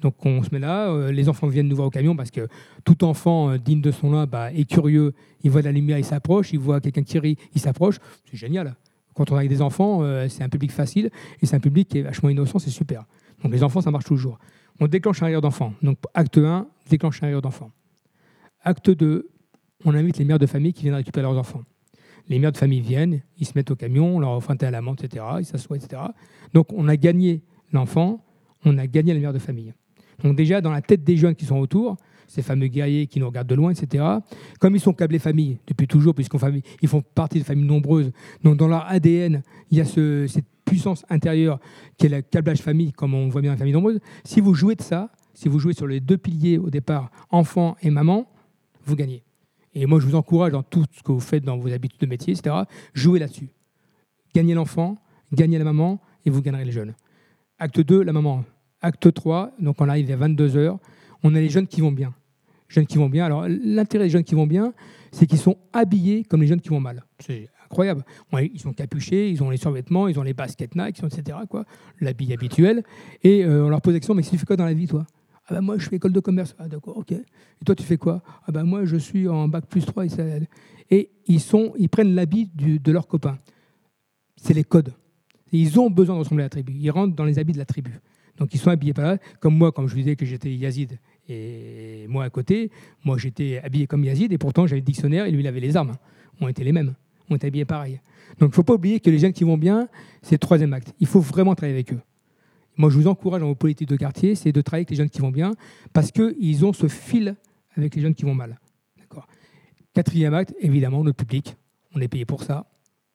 Donc 0.00 0.14
on 0.26 0.42
se 0.42 0.50
met 0.52 0.58
là, 0.58 0.88
euh, 0.88 1.10
les 1.10 1.28
enfants 1.28 1.46
viennent 1.46 1.68
nous 1.68 1.76
voir 1.76 1.88
au 1.88 1.90
camion 1.90 2.14
parce 2.14 2.30
que 2.30 2.48
tout 2.84 3.02
enfant 3.04 3.50
euh, 3.50 3.58
digne 3.58 3.80
de 3.80 3.90
son 3.90 4.10
nom 4.10 4.24
bah, 4.24 4.52
est 4.52 4.68
curieux, 4.68 5.14
il 5.42 5.50
voit 5.50 5.62
de 5.62 5.66
la 5.66 5.72
lumière, 5.72 5.98
il 5.98 6.04
s'approche, 6.04 6.52
il 6.52 6.58
voit 6.58 6.80
quelqu'un 6.80 7.02
qui 7.02 7.18
rit, 7.18 7.38
il 7.54 7.60
s'approche. 7.60 7.98
C'est 8.30 8.36
génial. 8.36 8.76
Quand 9.14 9.30
on 9.30 9.36
est 9.36 9.38
avec 9.38 9.48
des 9.48 9.62
enfants, 9.62 10.02
euh, 10.02 10.28
c'est 10.28 10.42
un 10.42 10.50
public 10.50 10.70
facile 10.70 11.10
et 11.40 11.46
c'est 11.46 11.56
un 11.56 11.60
public 11.60 11.88
qui 11.88 11.98
est 11.98 12.02
vachement 12.02 12.28
innocent, 12.28 12.58
c'est 12.58 12.70
super. 12.70 13.04
Donc 13.42 13.52
les 13.52 13.62
enfants, 13.62 13.80
ça 13.80 13.90
marche 13.90 14.04
toujours. 14.04 14.38
On 14.80 14.86
déclenche 14.86 15.22
un 15.22 15.26
rire 15.26 15.40
d'enfant. 15.40 15.72
Donc 15.82 15.98
acte 16.12 16.36
1, 16.36 16.66
déclenche 16.90 17.22
un 17.22 17.28
rire 17.28 17.40
d'enfant. 17.40 17.70
Acte 18.62 18.90
2, 18.90 19.30
on 19.86 19.94
invite 19.94 20.18
les 20.18 20.26
mères 20.26 20.38
de 20.38 20.46
famille 20.46 20.74
qui 20.74 20.82
viennent 20.82 20.94
récupérer 20.94 21.22
leurs 21.22 21.38
enfants. 21.38 21.62
Les 22.28 22.38
mères 22.38 22.52
de 22.52 22.58
famille 22.58 22.80
viennent, 22.80 23.22
ils 23.38 23.46
se 23.46 23.52
mettent 23.54 23.70
au 23.70 23.76
camion, 23.76 24.16
on 24.16 24.20
leur 24.20 24.32
offre 24.32 24.50
un 24.50 24.56
thé 24.56 24.66
à 24.66 24.70
la 24.70 24.82
menthe, 24.82 25.04
etc. 25.04 25.24
Ils 25.38 25.46
s'assoient, 25.46 25.76
etc. 25.78 26.02
Donc 26.52 26.72
on 26.74 26.86
a 26.88 26.96
gagné 26.96 27.42
l'enfant, 27.72 28.22
on 28.64 28.76
a 28.76 28.86
gagné 28.86 29.14
la 29.14 29.20
mère 29.20 29.32
de 29.32 29.38
famille. 29.38 29.72
Donc 30.22 30.36
déjà, 30.36 30.60
dans 30.60 30.70
la 30.70 30.82
tête 30.82 31.04
des 31.04 31.16
jeunes 31.16 31.34
qui 31.34 31.44
sont 31.44 31.58
autour, 31.58 31.96
ces 32.26 32.42
fameux 32.42 32.66
guerriers 32.66 33.06
qui 33.06 33.20
nous 33.20 33.26
regardent 33.26 33.48
de 33.48 33.54
loin, 33.54 33.70
etc., 33.72 34.04
comme 34.58 34.74
ils 34.74 34.80
sont 34.80 34.92
câblés 34.92 35.18
famille 35.18 35.58
depuis 35.66 35.86
toujours, 35.86 36.14
puisqu'ils 36.14 36.88
font 36.88 37.02
partie 37.14 37.38
de 37.38 37.44
familles 37.44 37.66
nombreuses, 37.66 38.10
donc 38.42 38.56
dans 38.56 38.66
leur 38.68 38.84
ADN, 38.88 39.42
il 39.70 39.78
y 39.78 39.80
a 39.80 39.84
ce- 39.84 40.26
cette 40.26 40.46
puissance 40.64 41.04
intérieure 41.08 41.60
qui 41.96 42.06
est 42.06 42.08
le 42.08 42.22
câblage 42.22 42.58
famille, 42.60 42.92
comme 42.92 43.14
on 43.14 43.28
voit 43.28 43.40
bien 43.40 43.50
dans 43.50 43.54
les 43.54 43.58
familles 43.58 43.74
nombreuses. 43.74 44.00
Si 44.24 44.40
vous 44.40 44.54
jouez 44.54 44.74
de 44.74 44.82
ça, 44.82 45.10
si 45.34 45.48
vous 45.48 45.60
jouez 45.60 45.74
sur 45.74 45.86
les 45.86 46.00
deux 46.00 46.16
piliers 46.18 46.58
au 46.58 46.70
départ, 46.70 47.10
enfant 47.30 47.76
et 47.82 47.90
maman, 47.90 48.26
vous 48.84 48.96
gagnez. 48.96 49.22
Et 49.74 49.86
moi, 49.86 50.00
je 50.00 50.06
vous 50.06 50.14
encourage 50.16 50.52
dans 50.52 50.62
tout 50.62 50.84
ce 50.90 51.02
que 51.02 51.12
vous 51.12 51.20
faites 51.20 51.44
dans 51.44 51.58
vos 51.58 51.70
habitudes 51.72 52.00
de 52.00 52.06
métier, 52.06 52.32
etc., 52.32 52.56
jouez 52.94 53.18
là-dessus. 53.20 53.50
Gagnez 54.34 54.54
l'enfant, 54.54 54.96
gagnez 55.32 55.58
la 55.58 55.64
maman 55.64 56.00
et 56.24 56.30
vous 56.30 56.42
gagnerez 56.42 56.64
les 56.64 56.72
jeunes. 56.72 56.94
Acte 57.58 57.80
2, 57.80 58.02
la 58.02 58.12
maman. 58.12 58.44
Acte 58.82 59.12
3, 59.12 59.52
donc 59.58 59.80
on 59.80 59.88
arrive 59.88 60.10
à 60.10 60.16
22h, 60.16 60.78
on 61.22 61.34
a 61.34 61.40
les 61.40 61.48
jeunes 61.48 61.66
qui 61.66 61.80
vont 61.80 61.92
bien. 61.92 62.14
Jeunes 62.68 62.86
qui 62.86 62.98
vont 62.98 63.08
bien. 63.08 63.24
Alors 63.24 63.46
l'intérêt 63.48 64.04
des 64.04 64.10
jeunes 64.10 64.24
qui 64.24 64.34
vont 64.34 64.46
bien, 64.46 64.72
c'est 65.12 65.26
qu'ils 65.26 65.38
sont 65.38 65.56
habillés 65.72 66.24
comme 66.24 66.40
les 66.40 66.46
jeunes 66.46 66.60
qui 66.60 66.68
vont 66.68 66.80
mal. 66.80 67.04
C'est 67.20 67.48
incroyable. 67.64 68.04
Ils 68.32 68.60
sont 68.60 68.72
capuchés, 68.72 69.30
ils 69.30 69.42
ont 69.42 69.50
les 69.50 69.56
survêtements, 69.56 70.08
ils 70.08 70.18
ont 70.18 70.22
les 70.22 70.34
baskets 70.34 70.74
Nike, 70.74 71.02
etc. 71.02 71.38
L'habit 72.00 72.32
habituel. 72.32 72.82
Et 73.22 73.44
euh, 73.44 73.66
on 73.66 73.68
leur 73.68 73.80
pose 73.80 73.94
la 73.94 74.00
question, 74.00 74.14
mais 74.14 74.22
tu 74.22 74.36
fais 74.36 74.46
quoi 74.46 74.56
dans 74.56 74.64
la 74.64 74.74
vie, 74.74 74.86
toi? 74.86 75.06
Ah 75.48 75.54
ben 75.54 75.60
moi, 75.60 75.78
je 75.78 75.88
fais 75.88 75.96
école 75.96 76.12
de 76.12 76.20
commerce. 76.20 76.56
Ah 76.58 76.66
d'accord, 76.66 76.96
ok. 76.96 77.12
Et 77.12 77.24
toi, 77.64 77.76
tu 77.76 77.84
fais 77.84 77.96
quoi? 77.96 78.22
Ah 78.46 78.52
ben 78.52 78.64
moi, 78.64 78.84
je 78.84 78.96
suis 78.96 79.28
en 79.28 79.46
bac 79.46 79.66
plus 79.66 79.86
3. 79.86 80.06
Et 80.90 81.10
ils, 81.26 81.40
sont, 81.40 81.72
ils 81.78 81.88
prennent 81.88 82.14
l'habit 82.14 82.50
de 82.54 82.92
leurs 82.92 83.06
copains. 83.06 83.38
C'est 84.36 84.54
les 84.54 84.64
codes. 84.64 84.92
ils 85.52 85.78
ont 85.78 85.88
besoin 85.88 86.16
de 86.16 86.20
ressembler 86.20 86.42
à 86.42 86.46
la 86.46 86.50
tribu. 86.50 86.74
Ils 86.74 86.90
rentrent 86.90 87.14
dans 87.14 87.24
les 87.24 87.38
habits 87.38 87.52
de 87.52 87.58
la 87.58 87.64
tribu. 87.64 88.00
Donc 88.38 88.54
ils 88.54 88.58
sont 88.58 88.70
habillés 88.70 88.92
par 88.92 89.04
là. 89.04 89.18
Comme 89.40 89.56
moi, 89.56 89.72
comme 89.72 89.86
je 89.88 89.94
vous 89.94 90.00
disais 90.00 90.16
que 90.16 90.26
j'étais 90.26 90.52
Yazid 90.52 90.98
et 91.28 92.06
moi 92.08 92.24
à 92.24 92.30
côté, 92.30 92.70
moi 93.04 93.18
j'étais 93.18 93.60
habillé 93.62 93.86
comme 93.86 94.04
Yazid 94.04 94.32
et 94.32 94.38
pourtant 94.38 94.66
j'avais 94.66 94.80
le 94.80 94.86
dictionnaire 94.86 95.26
et 95.26 95.30
lui 95.30 95.40
il 95.40 95.46
avait 95.46 95.60
les 95.60 95.76
armes. 95.76 95.96
On 96.40 96.48
était 96.48 96.64
les 96.64 96.72
mêmes. 96.72 96.94
On 97.28 97.36
était 97.36 97.48
habillés 97.48 97.64
pareil. 97.64 98.00
Donc 98.38 98.48
il 98.48 98.52
ne 98.52 98.54
faut 98.54 98.62
pas 98.62 98.74
oublier 98.74 99.00
que 99.00 99.10
les 99.10 99.18
jeunes 99.18 99.32
qui 99.32 99.44
vont 99.44 99.58
bien, 99.58 99.88
c'est 100.22 100.34
le 100.34 100.38
troisième 100.38 100.72
acte. 100.72 100.92
Il 101.00 101.06
faut 101.06 101.20
vraiment 101.20 101.54
travailler 101.54 101.74
avec 101.74 101.92
eux. 101.92 102.00
Moi 102.76 102.90
je 102.90 102.96
vous 102.98 103.06
encourage 103.06 103.40
dans 103.40 103.48
vos 103.48 103.54
politiques 103.54 103.88
de 103.88 103.96
quartier, 103.96 104.34
c'est 104.34 104.52
de 104.52 104.60
travailler 104.60 104.82
avec 104.82 104.90
les 104.90 104.96
jeunes 104.96 105.10
qui 105.10 105.20
vont 105.20 105.30
bien 105.30 105.54
parce 105.92 106.12
qu'ils 106.12 106.64
ont 106.64 106.72
ce 106.72 106.88
fil 106.88 107.36
avec 107.76 107.94
les 107.94 108.02
jeunes 108.02 108.14
qui 108.14 108.24
vont 108.24 108.34
mal. 108.34 108.58
Quatrième 109.96 110.34
acte, 110.34 110.54
évidemment, 110.60 111.02
le 111.02 111.14
public. 111.14 111.56
On 111.94 112.02
est 112.02 112.08
payé 112.08 112.26
pour 112.26 112.42
ça. 112.42 112.66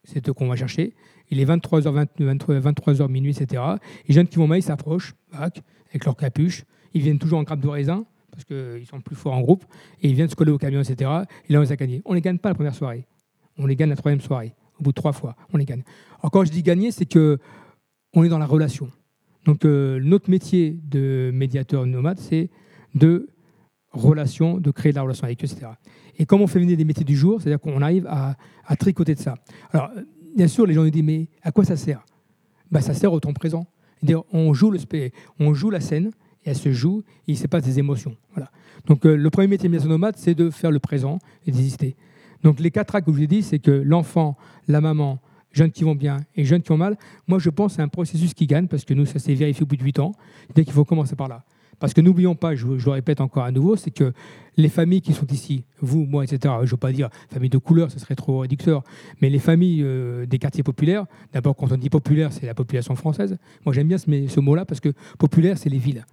C'est 0.04 0.28
eux 0.30 0.34
qu'on 0.34 0.48
va 0.48 0.56
chercher. 0.56 0.94
Il 1.30 1.40
est 1.40 1.46
23h, 1.46 2.08
23h 2.20 3.08
minuit, 3.10 3.32
etc. 3.32 3.62
Les 4.08 4.14
jeunes 4.14 4.28
qui 4.28 4.38
vont 4.38 4.48
mal, 4.48 4.60
ils 4.60 4.64
s'approchent, 4.64 5.14
avec 5.34 6.06
leur 6.06 6.16
capuche. 6.16 6.64
Ils 6.94 7.02
viennent 7.02 7.20
toujours 7.20 7.40
en 7.40 7.44
grappe 7.44 7.62
de 7.62 7.68
raisin, 7.68 8.06
parce 8.32 8.44
qu'ils 8.44 8.86
sont 8.86 9.00
plus 9.02 9.16
forts 9.16 9.34
en 9.34 9.42
groupe, 9.42 9.66
et 10.02 10.10
ils 10.10 10.16
viennent 10.16 10.30
se 10.30 10.36
coller 10.36 10.52
au 10.52 10.58
camion, 10.58 10.82
etc. 10.82 11.10
Et 11.48 11.54
là, 11.54 11.60
on 11.60 11.62
les 11.62 11.72
a 11.72 11.76
gagnés. 11.76 12.02
On 12.06 12.12
ne 12.12 12.16
les 12.16 12.22
gagne 12.22 12.38
pas 12.38 12.50
la 12.50 12.56
première 12.56 12.76
soirée. 12.76 13.06
On 13.58 13.66
les 13.66 13.76
gagne 13.76 13.90
la 13.90 13.96
troisième 13.96 14.22
soirée. 14.22 14.54
Au 14.80 14.84
bout 14.84 14.92
de 14.92 14.96
trois 14.96 15.14
fois, 15.14 15.36
on 15.54 15.58
les 15.58 15.66
gagne. 15.66 15.84
Alors, 16.20 16.32
quand 16.32 16.44
je 16.44 16.52
dis 16.52 16.64
gagner, 16.64 16.92
c'est 16.92 17.06
que 17.06 17.38
on 18.14 18.24
est 18.24 18.30
dans 18.30 18.40
la 18.40 18.46
relation. 18.46 18.90
Donc, 19.46 19.66
euh, 19.66 20.00
notre 20.02 20.30
métier 20.30 20.78
de 20.84 21.32
médiateur 21.34 21.86
nomade, 21.86 22.20
c'est 22.20 22.50
de 22.96 23.30
relation, 23.92 24.58
de 24.58 24.72
créer 24.72 24.92
de 24.92 24.98
la 24.98 25.04
relation 25.04 25.26
avec 25.26 25.44
eux, 25.44 25.48
etc. 25.48 25.68
Et 26.18 26.26
comme 26.26 26.42
on 26.42 26.48
fait 26.48 26.60
venir 26.60 26.78
des 26.78 26.86
métiers 26.86 27.06
du 27.06 27.16
jour, 27.16 27.42
c'est-à-dire 27.42 27.60
qu'on 27.60 27.82
arrive 27.82 28.08
à, 28.08 28.36
à, 28.66 28.76
tricoter 28.76 29.16
de 29.16 29.20
ça. 29.20 29.36
Alors, 29.72 29.90
bien 30.36 30.48
sûr, 30.48 30.66
les 30.66 30.74
gens 30.74 30.84
nous 30.84 30.90
disent, 30.90 31.04
mais 31.04 31.28
à 31.42 31.52
quoi 31.52 31.66
ça 31.66 31.76
sert? 31.76 32.04
Bah, 32.72 32.82
Ça 32.82 32.94
sert 32.94 33.12
au 33.12 33.20
temps 33.20 33.34
présent. 33.34 33.68
On 34.32 34.54
joue, 34.54 34.72
le, 34.72 34.80
on 35.40 35.54
joue 35.54 35.70
la 35.70 35.80
scène, 35.80 36.12
et 36.44 36.50
elle 36.50 36.56
se 36.56 36.72
joue, 36.72 37.04
et 37.28 37.34
il 37.34 37.38
se 37.38 37.48
passe 37.48 37.64
des 37.64 37.80
émotions. 37.80 38.16
Voilà. 38.34 38.50
Donc 38.88 39.06
euh, 39.06 39.16
le 39.16 39.30
premier 39.30 39.48
métier 39.48 39.70
de 39.70 39.88
nomade, 39.88 40.16
c'est 40.18 40.34
de 40.34 40.50
faire 40.50 40.72
le 40.72 40.80
présent 40.80 41.20
et 41.46 41.52
d'exister. 41.52 41.96
Donc 42.44 42.60
les 42.60 42.72
quatre 42.72 42.96
actes 42.96 43.06
que 43.06 43.12
je 43.12 43.18
vous 43.18 43.24
ai 43.24 43.28
dit, 43.28 43.44
c'est 43.44 43.60
que 43.60 43.72
l'enfant, 43.72 44.38
la 44.68 44.82
maman, 44.82 45.20
jeunes 45.52 45.72
qui 45.72 45.84
vont 45.84 45.94
bien 45.94 46.18
et 46.36 46.46
jeunes 46.46 46.64
qui 46.64 46.70
vont 46.70 46.78
mal, 46.78 46.98
moi 47.28 47.38
je 47.38 47.50
pense 47.50 47.76
c'est 47.76 47.82
un 47.82 47.88
processus 47.88 48.34
qui 48.34 48.48
gagne, 48.48 48.68
parce 48.68 48.86
que 48.86 48.94
nous, 48.94 49.06
ça 49.06 49.20
s'est 49.20 49.36
vérifié 49.36 49.64
au 49.64 49.68
bout 49.68 49.76
de 49.76 49.84
8 49.84 50.00
ans, 50.00 50.14
dès 50.56 50.64
qu'il 50.64 50.74
faut 50.74 50.86
commencer 50.86 51.16
par 51.16 51.28
là. 51.28 51.44
Parce 51.82 51.96
que 51.96 52.00
n'oublions 52.00 52.36
pas, 52.36 52.54
je, 52.54 52.68
le 52.68 52.92
répète 52.92 53.22
encore 53.22 53.44
à 53.44 53.52
nouveau, 53.52 53.76
c'est 53.76 53.90
que 53.90 54.14
les 54.56 54.70
familles 54.70 55.02
qui 55.02 55.14
sont 55.14 55.26
ici, 55.26 55.64
vous, 55.80 56.06
moi, 56.06 56.24
etc., 56.24 56.54
je 56.60 56.66
ne 56.66 56.70
veux 56.70 56.78
pas 56.78 56.92
dire 56.92 57.10
famille 57.32 57.50
de 57.50 57.58
couleur, 57.58 57.90
ce 57.90 57.98
serait 57.98 58.14
trop 58.14 58.40
réducteur, 58.40 58.84
mais 59.20 59.32
les 59.32 59.40
familles 59.40 59.82
euh, 59.82 60.28
des 60.28 60.38
quartiers 60.38 60.62
populaires, 60.62 61.08
d'abord 61.34 61.56
quand 61.56 61.72
on 61.72 61.78
dit 61.78 61.90
populaire, 61.90 62.32
c'est 62.32 62.46
la 62.46 62.54
population 62.54 62.96
française. 62.96 63.36
Moi 63.66 63.74
j'aime 63.74 63.88
bien 63.88 63.98
ce, 63.98 64.40
mot-là 64.40 64.64
parce 64.64 64.80
que 64.80 64.90
populaire, 65.18 65.58
c'est 65.58 65.70
les 65.70 65.80
villes. 65.80 66.06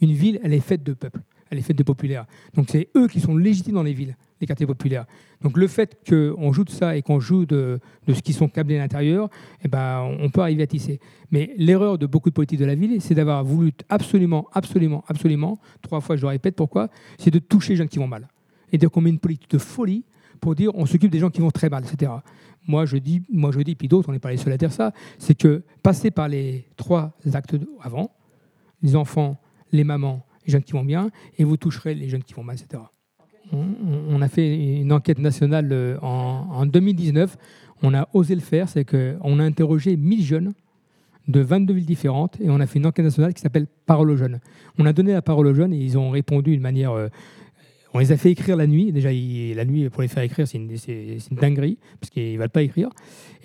Une 0.00 0.12
ville, 0.12 0.38
elle 0.44 0.52
est 0.54 0.60
faite 0.60 0.84
de 0.84 0.92
peuple, 0.92 1.18
est 1.52 1.62
faite 1.62 1.78
de 1.78 1.82
populaires. 1.82 2.26
Donc 2.54 2.66
c'est 2.70 2.88
eux 2.96 3.06
qui 3.08 3.20
sont 3.20 3.36
légitimes 3.36 3.74
dans 3.74 3.82
les 3.82 3.92
villes, 3.92 4.16
les 4.40 4.46
quartiers 4.46 4.66
populaires. 4.66 5.06
Donc 5.42 5.56
le 5.56 5.66
fait 5.68 5.96
qu'on 6.08 6.52
joue 6.52 6.64
de 6.64 6.70
ça 6.70 6.96
et 6.96 7.02
qu'on 7.02 7.20
joue 7.20 7.46
de, 7.46 7.78
ce 8.08 8.20
qui 8.20 8.32
sont 8.32 8.48
câblés 8.48 8.76
à 8.76 8.80
l'intérieur, 8.80 9.28
eh 9.62 9.68
ben, 9.68 10.00
on 10.20 10.30
peut 10.30 10.40
arriver 10.40 10.64
à 10.64 10.66
tisser. 10.66 11.00
Mais 11.30 11.52
l'erreur 11.56 11.98
de 11.98 12.06
beaucoup 12.06 12.30
de 12.30 12.34
politiques 12.34 12.60
de 12.60 12.64
la 12.64 12.74
ville, 12.74 13.00
c'est 13.00 13.14
d'avoir 13.14 13.44
voulu 13.44 13.72
absolument, 13.88 14.48
absolument, 14.52 15.04
absolument, 15.08 15.58
trois 15.82 16.00
fois 16.00 16.16
je 16.16 16.22
le 16.22 16.28
répète, 16.28 16.56
pourquoi 16.56 16.88
C'est 17.18 17.30
de 17.30 17.38
toucher 17.38 17.74
les 17.74 17.76
gens 17.76 17.86
qui 17.86 17.98
vont 17.98 18.08
mal. 18.08 18.28
Et 18.72 18.78
donc 18.78 18.96
on 18.96 19.00
met 19.00 19.10
une 19.10 19.18
politique 19.18 19.50
de 19.50 19.58
folie 19.58 20.04
pour 20.40 20.54
dire 20.54 20.72
on 20.74 20.86
s'occupe 20.86 21.10
des 21.10 21.20
gens 21.20 21.30
qui 21.30 21.40
vont 21.40 21.50
très 21.50 21.68
mal, 21.68 21.84
etc. 21.84 22.12
Moi 22.66 22.84
je 22.84 22.96
dis, 22.96 23.22
moi 23.30 23.52
je 23.52 23.60
dis, 23.60 23.76
puis 23.76 23.86
d'autres, 23.86 24.08
on 24.08 24.12
n'est 24.12 24.18
pas 24.18 24.30
les 24.30 24.36
seuls 24.36 24.52
à 24.52 24.58
dire 24.58 24.72
ça, 24.72 24.92
c'est 25.18 25.36
que 25.36 25.62
passer 25.82 26.10
par 26.10 26.28
les 26.28 26.66
trois 26.76 27.16
actes 27.32 27.56
avant, 27.80 28.10
les 28.82 28.96
enfants, 28.96 29.38
les 29.72 29.84
mamans, 29.84 30.25
les 30.46 30.52
jeunes 30.52 30.62
qui 30.62 30.72
vont 30.72 30.84
bien, 30.84 31.10
et 31.38 31.44
vous 31.44 31.56
toucherez 31.56 31.94
les 31.94 32.08
jeunes 32.08 32.22
qui 32.22 32.34
vont 32.34 32.44
mal, 32.44 32.56
etc. 32.56 32.82
On, 33.52 34.20
a 34.22 34.28
fait 34.28 34.80
une 34.80 34.92
enquête 34.92 35.18
nationale 35.18 35.68
euh, 35.70 35.98
en, 36.00 36.66
2019. 36.66 37.36
On 37.82 37.94
a 37.94 38.08
osé 38.12 38.34
le 38.34 38.40
faire, 38.40 38.68
c'est 38.68 38.84
qu'on 38.84 39.38
a 39.38 39.44
interrogé 39.44 39.96
1000 39.96 40.24
jeunes 40.24 40.52
de 41.28 41.40
22 41.40 41.74
villes 41.74 41.86
différentes 41.86 42.40
et 42.40 42.50
on 42.50 42.60
a 42.60 42.66
fait 42.66 42.78
une 42.78 42.86
enquête 42.86 43.04
nationale 43.04 43.34
qui 43.34 43.40
s'appelle 43.40 43.66
Parole 43.86 44.10
aux 44.10 44.16
jeunes. 44.16 44.40
On 44.78 44.86
a 44.86 44.92
donné 44.92 45.12
la 45.12 45.22
parole 45.22 45.46
aux 45.46 45.54
jeunes 45.54 45.72
et 45.72 45.78
ils 45.78 45.98
ont 45.98 46.10
répondu 46.10 46.52
d'une 46.52 46.60
manière. 46.60 46.92
Euh, 46.92 47.08
on 47.94 47.98
les 47.98 48.12
a 48.12 48.16
fait 48.16 48.30
écrire 48.30 48.56
la 48.56 48.66
nuit. 48.66 48.92
Déjà, 48.92 49.10
la 49.10 49.64
nuit, 49.64 49.88
pour 49.88 50.02
les 50.02 50.08
faire 50.08 50.22
écrire, 50.22 50.46
c'est 50.46 50.58
une, 50.58 50.68
dinguerie, 51.30 51.78
parce 51.98 52.10
qu'ils 52.10 52.34
ne 52.34 52.38
veulent 52.38 52.50
pas 52.50 52.62
écrire. 52.62 52.90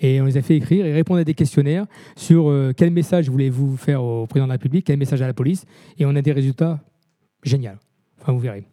Et 0.00 0.20
on 0.20 0.26
les 0.26 0.36
a 0.36 0.42
fait 0.42 0.56
écrire 0.56 0.84
et 0.84 0.92
répondre 0.92 1.20
à 1.20 1.24
des 1.24 1.34
questionnaires 1.34 1.86
sur 2.16 2.50
euh, 2.50 2.72
quel 2.76 2.90
message 2.90 3.30
voulez-vous 3.30 3.76
faire 3.76 4.02
au 4.02 4.26
président 4.26 4.46
de 4.46 4.50
la 4.50 4.54
République, 4.54 4.84
quel 4.86 4.98
message 4.98 5.22
à 5.22 5.26
la 5.26 5.32
police. 5.32 5.64
Et 5.98 6.04
on 6.04 6.14
a 6.16 6.22
des 6.22 6.32
résultats 6.32 6.80
géniaux. 7.42 7.70
Enfin, 8.20 8.32
vous 8.32 8.38
verrez. 8.38 8.64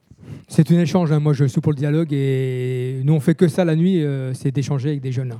C'est 0.47 0.69
un 0.71 0.79
échange. 0.79 1.11
Hein. 1.11 1.19
Moi, 1.19 1.33
je 1.33 1.45
suis 1.45 1.61
pour 1.61 1.71
le 1.71 1.77
dialogue 1.77 2.11
et 2.11 3.01
nous, 3.03 3.13
on 3.13 3.19
fait 3.19 3.35
que 3.35 3.47
ça 3.47 3.65
la 3.65 3.75
nuit, 3.75 4.03
euh, 4.03 4.33
c'est 4.33 4.51
d'échanger 4.51 4.89
avec 4.89 5.01
des 5.01 5.11
jeunes. 5.11 5.33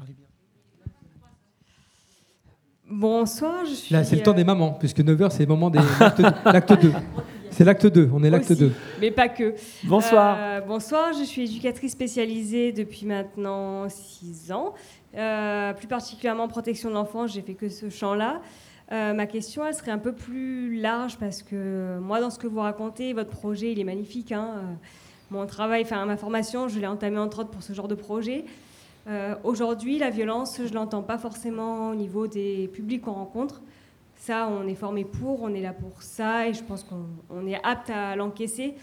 Bonsoir, 2.89 3.65
je 3.65 3.73
suis. 3.73 3.93
Là, 3.93 4.03
c'est 4.03 4.15
le 4.15 4.23
temps 4.23 4.34
des 4.34 4.41
euh, 4.41 4.45
mamans, 4.45 4.71
puisque 4.71 4.99
9h, 4.99 5.30
c'est 5.30 5.43
le 5.43 5.49
moment 5.49 5.69
de 5.69 5.80
l'acte 6.45 6.82
2. 6.82 6.91
C'est 7.51 7.65
l'acte 7.65 7.88
2, 7.88 8.11
on 8.13 8.23
est 8.23 8.30
l'acte 8.30 8.53
2. 8.53 8.71
Mais 9.01 9.09
pas 9.09 9.27
que. 9.27 9.55
Bonsoir. 9.84 10.38
Euh, 10.39 10.61
bonsoir, 10.61 11.13
je 11.19 11.25
suis 11.25 11.43
éducatrice 11.43 11.91
spécialisée 11.91 12.71
depuis 12.71 13.05
maintenant 13.05 13.89
6 13.89 14.51
ans. 14.51 14.75
plus 15.11 15.88
particulièrement 15.88 16.47
protection 16.47 16.89
de 16.89 16.93
l'enfance, 16.93 17.34
j'ai 17.34 17.41
fait 17.41 17.55
que 17.55 17.67
ce 17.67 17.89
champ-là. 17.89 18.39
Euh, 18.91 19.13
ma 19.13 19.27
question, 19.27 19.65
elle 19.65 19.73
serait 19.75 19.91
un 19.91 19.99
peu 19.99 20.13
plus 20.13 20.75
large 20.75 21.17
parce 21.17 21.43
que 21.43 21.99
moi, 21.99 22.19
dans 22.19 22.31
ce 22.31 22.39
que 22.39 22.47
vous 22.47 22.59
racontez, 22.59 23.13
votre 23.13 23.29
projet, 23.29 23.71
il 23.71 23.79
est 23.79 23.83
magnifique. 23.83 24.31
Hein. 24.31 24.49
Euh, 24.55 24.61
mon 25.29 25.45
travail, 25.45 25.83
enfin 25.83 26.05
ma 26.05 26.17
formation, 26.17 26.67
je 26.67 26.79
l'ai 26.79 26.87
entamé 26.87 27.19
entre 27.19 27.39
autres 27.39 27.51
pour 27.51 27.61
ce 27.61 27.73
genre 27.73 27.87
de 27.87 27.95
projet. 27.95 28.45
Euh, 29.07 29.35
aujourd'hui, 29.43 29.99
la 29.99 30.09
violence, 30.09 30.59
je 30.65 30.73
l'entends 30.73 31.03
pas 31.03 31.19
forcément 31.19 31.89
au 31.89 31.95
niveau 31.95 32.25
des 32.25 32.67
publics 32.73 33.03
qu'on 33.03 33.13
rencontre. 33.13 33.61
Ça, 34.15 34.49
on 34.49 34.67
est 34.67 34.75
formé 34.75 35.05
pour, 35.05 35.43
on 35.43 35.53
est 35.53 35.61
là 35.61 35.71
pour 35.71 36.01
ça, 36.01 36.47
et 36.47 36.53
je 36.53 36.63
pense 36.63 36.83
qu'on 36.83 37.47
est 37.47 37.63
apte 37.63 37.89
à 37.89 38.15
l'encaisser. 38.15 38.73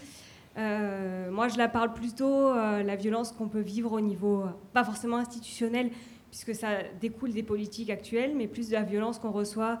moi, 0.55 1.47
je 1.47 1.57
la 1.57 1.67
parle 1.67 1.93
plutôt 1.93 2.53
la 2.55 2.95
violence 2.95 3.33
qu'on 3.33 3.47
peut 3.47 3.59
vivre 3.59 3.91
au 3.91 4.01
niveau, 4.01 4.45
pas 4.73 4.83
forcément 4.83 5.17
institutionnel, 5.17 5.91
puisque 6.31 6.55
ça 6.55 6.69
découle 6.99 7.33
des 7.33 7.43
politiques 7.43 7.91
actuelles, 7.91 8.33
mais 8.35 8.47
plus 8.47 8.69
de 8.69 8.73
la 8.73 8.81
violence 8.81 9.19
qu'on 9.19 9.31
reçoit 9.31 9.79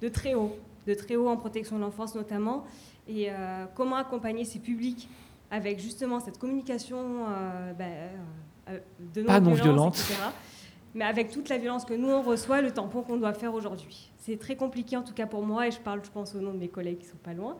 de 0.00 0.08
très 0.08 0.34
haut, 0.34 0.56
de 0.86 0.94
très 0.94 1.16
haut 1.16 1.28
en 1.28 1.36
protection 1.36 1.76
de 1.76 1.82
l'enfance 1.82 2.14
notamment, 2.14 2.64
et 3.08 3.30
euh, 3.30 3.66
comment 3.74 3.96
accompagner 3.96 4.44
ces 4.44 4.58
publics 4.58 5.08
avec 5.50 5.80
justement 5.80 6.20
cette 6.20 6.38
communication 6.38 6.98
euh, 6.98 7.72
ben, 7.72 7.92
euh, 8.68 8.78
de 9.14 9.22
non, 9.22 9.52
violente, 9.52 9.96
etc. 9.98 10.14
Mais 10.94 11.04
avec 11.04 11.30
toute 11.30 11.48
la 11.48 11.58
violence 11.58 11.84
que 11.84 11.94
nous 11.94 12.08
on 12.08 12.22
reçoit, 12.22 12.60
le 12.62 12.72
tampon 12.72 13.02
qu'on 13.02 13.16
doit 13.16 13.34
faire 13.34 13.54
aujourd'hui. 13.54 14.10
C'est 14.18 14.38
très 14.38 14.56
compliqué 14.56 14.96
en 14.96 15.02
tout 15.02 15.14
cas 15.14 15.26
pour 15.26 15.44
moi, 15.44 15.66
et 15.66 15.70
je 15.70 15.80
parle, 15.80 16.00
je 16.04 16.10
pense, 16.10 16.34
au 16.34 16.40
nom 16.40 16.52
de 16.52 16.58
mes 16.58 16.68
collègues 16.68 16.98
qui 16.98 17.06
sont 17.06 17.16
pas 17.16 17.34
loin. 17.34 17.56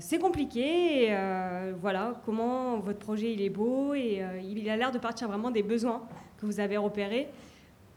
c'est 0.00 0.18
compliqué. 0.18 1.08
Et, 1.08 1.16
voilà 1.80 2.20
comment 2.24 2.78
votre 2.78 3.00
projet 3.00 3.32
il 3.32 3.42
est 3.42 3.50
beau 3.50 3.94
et 3.94 4.22
il 4.42 4.68
a 4.70 4.76
l'air 4.76 4.92
de 4.92 4.98
partir 4.98 5.28
vraiment 5.28 5.50
des 5.50 5.62
besoins 5.62 6.02
que 6.38 6.46
vous 6.46 6.60
avez 6.60 6.76
repérés. 6.76 7.28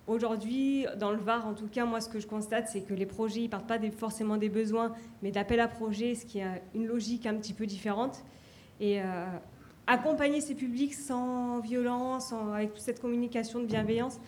Aujourd'hui, 0.08 0.86
dans 0.98 1.12
le 1.12 1.18
Var, 1.18 1.46
en 1.46 1.54
tout 1.54 1.68
cas, 1.68 1.84
moi, 1.84 2.00
ce 2.00 2.08
que 2.08 2.22
je 2.22 2.28
constate, 2.28 2.70
c'est 2.70 2.80
que 2.80 2.94
les 2.94 3.06
projets, 3.06 3.42
ils 3.42 3.50
partent 3.50 3.68
pas 3.68 3.78
forcément 3.92 4.38
des 4.38 4.48
besoins, 4.48 4.94
mais 5.22 5.32
d'appel 5.32 5.60
à 5.60 5.68
projets, 5.68 6.16
ce 6.16 6.26
qui 6.26 6.40
a 6.40 6.62
une 6.74 6.88
logique 6.88 7.26
un 7.26 7.36
petit 7.36 7.52
peu 7.52 7.66
différente. 7.66 8.24
Et 8.80 9.02
euh, 9.02 9.26
accompagner 9.86 10.40
ces 10.40 10.56
publics 10.56 10.94
sans 10.94 11.60
violence, 11.60 12.34
avec 12.54 12.74
toute 12.74 12.84
cette 12.84 13.02
communication 13.02 13.60
de 13.60 13.66
bienveillance, 13.66 14.22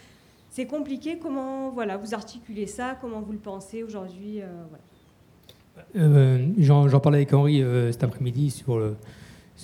c'est 0.49 0.65
compliqué. 0.65 1.17
Comment 1.17 1.69
voilà, 1.69 1.95
vous 1.95 2.13
articulez 2.13 2.67
ça? 2.67 2.97
Comment 2.99 3.21
vous 3.21 3.31
le 3.31 3.39
pensez 3.39 3.81
aujourd'hui? 3.81 4.41
Euh, 4.41 4.47
euh, 5.95 6.47
J'en 6.57 6.99
parlais 6.99 7.19
avec 7.19 7.33
Henri 7.33 7.63
cet 7.93 8.03
après-midi 8.03 8.49
sur 8.49 8.81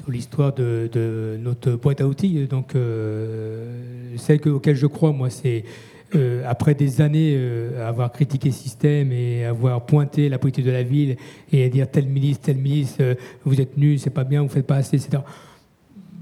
l'histoire 0.07 0.53
de, 0.53 1.37
notre 1.41 1.71
boîte 1.71 1.99
à 1.99 2.07
outils. 2.07 2.47
Donc, 2.47 2.73
celle 4.15 4.47
auquel 4.47 4.77
je 4.77 4.87
crois, 4.87 5.11
moi, 5.11 5.29
c'est 5.29 5.65
euh, 6.13 6.43
après 6.45 6.75
des 6.75 7.01
années 7.01 7.33
euh, 7.35 7.83
à 7.83 7.87
avoir 7.87 8.11
critiqué 8.11 8.49
le 8.49 8.53
système 8.53 9.11
et 9.11 9.43
avoir 9.45 9.85
pointé 9.85 10.29
la 10.29 10.37
politique 10.37 10.65
de 10.65 10.71
la 10.71 10.83
ville 10.83 11.17
et 11.51 11.65
à 11.65 11.69
dire 11.69 11.89
tel 11.89 12.05
ministre, 12.07 12.43
tel 12.45 12.57
ministre, 12.57 12.97
euh, 13.01 13.15
vous 13.43 13.59
êtes 13.59 13.77
nus, 13.77 13.97
c'est 13.97 14.11
pas 14.11 14.23
bien, 14.23 14.43
vous 14.43 14.49
faites 14.49 14.67
pas 14.67 14.75
assez, 14.75 14.97
etc. 14.97 15.23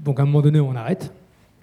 Donc 0.04 0.18
à 0.18 0.22
un 0.22 0.26
moment 0.26 0.42
donné, 0.42 0.60
on 0.60 0.74
arrête. 0.74 1.12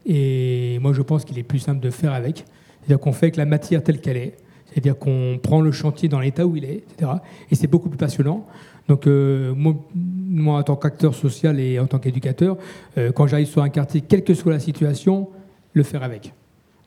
Et 0.06 0.80
moi, 0.82 0.94
je 0.94 1.02
pense 1.02 1.26
qu'il 1.26 1.38
est 1.40 1.44
plus 1.44 1.60
simple 1.60 1.80
de 1.80 1.90
faire 1.90 2.14
avec. 2.14 2.46
C'est-à-dire 2.80 3.00
qu'on 3.00 3.12
fait 3.12 3.28
avec 3.28 3.38
la 3.38 3.46
matière 3.46 3.84
telle 3.84 4.00
qu'elle 4.00 4.18
est. 4.18 4.38
C'est-à-dire 4.68 4.98
qu'on 4.98 5.40
prend 5.42 5.62
le 5.62 5.72
chantier 5.72 6.08
dans 6.10 6.20
l'état 6.20 6.46
où 6.46 6.56
il 6.56 6.66
est, 6.66 6.84
etc. 6.90 7.12
Et 7.50 7.56
c'est 7.56 7.68
beaucoup 7.68 7.90
plus 7.90 7.98
passionnant. 7.98 8.48
Donc, 8.88 9.06
euh, 9.06 9.54
moi, 9.56 10.58
en 10.60 10.64
tant 10.64 10.76
qu'acteur 10.76 11.14
social 11.14 11.60
et 11.60 11.80
en 11.80 11.88
tant 11.88 12.00
qu'éducateur, 12.00 12.58
euh, 12.98 13.12
quand 13.12 13.28
j'arrive 13.28 13.48
sur 13.48 13.62
un 13.62 13.70
quartier, 13.70 14.02
quelle 14.02 14.24
que 14.24 14.34
soit 14.34 14.52
la 14.52 14.60
situation, 14.60 15.30
le 15.74 15.84
faire 15.84 16.04
avec. 16.04 16.34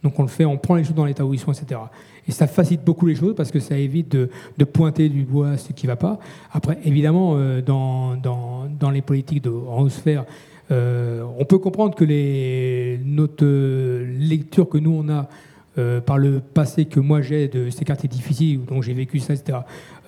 Donc, 0.05 0.19
on 0.19 0.23
le 0.23 0.29
fait, 0.29 0.45
on 0.45 0.59
prend 0.59 0.77
les 0.77 0.85
choses 0.85 0.95
dans 0.95 1.07
l'état 1.07 1.25
où 1.25 1.35
ils 1.35 1.41
sont, 1.41 1.53
etc. 1.53 1.81
Et 2.29 2.33
ça 2.33 2.47
facilite 2.47 2.85
beaucoup 2.85 3.07
les 3.07 3.15
choses 3.15 3.35
parce 3.35 3.51
que 3.51 3.59
ça 3.59 3.77
évite 3.77 4.13
de, 4.13 4.65
pointer 4.65 5.09
du 5.09 5.25
bois 5.25 5.57
ce 5.57 5.73
qui 5.73 5.87
ne 5.87 5.93
va 5.93 5.97
pas. 5.97 6.19
Après, 6.53 6.79
évidemment, 6.85 7.35
euh, 7.37 7.61
dans, 7.61 8.15
dans, 8.17 8.67
dans, 8.67 8.91
les 8.91 9.03
politiques 9.03 9.43
de, 9.43 9.51
en 9.51 9.83
haute 9.83 9.91
sphère, 9.91 10.25
euh, 10.71 11.25
on 11.39 11.45
peut 11.45 11.59
comprendre 11.59 11.95
que 11.95 12.05
les, 12.05 13.01
notre 13.05 13.45
lecture 13.45 14.69
que 14.69 14.79
nous, 14.79 14.93
on 14.93 15.09
a 15.09 15.29
euh, 15.77 16.01
par 16.01 16.19
le 16.19 16.39
passé 16.39 16.85
que 16.85 17.01
moi 17.01 17.21
j'ai 17.21 17.49
de 17.49 17.69
ces 17.69 17.85
quartiers 17.85 18.09
difficiles, 18.09 18.61
dont 18.65 18.81
j'ai 18.81 18.93
vécu 18.93 19.19
ça, 19.19 19.35
etc., 19.35 19.59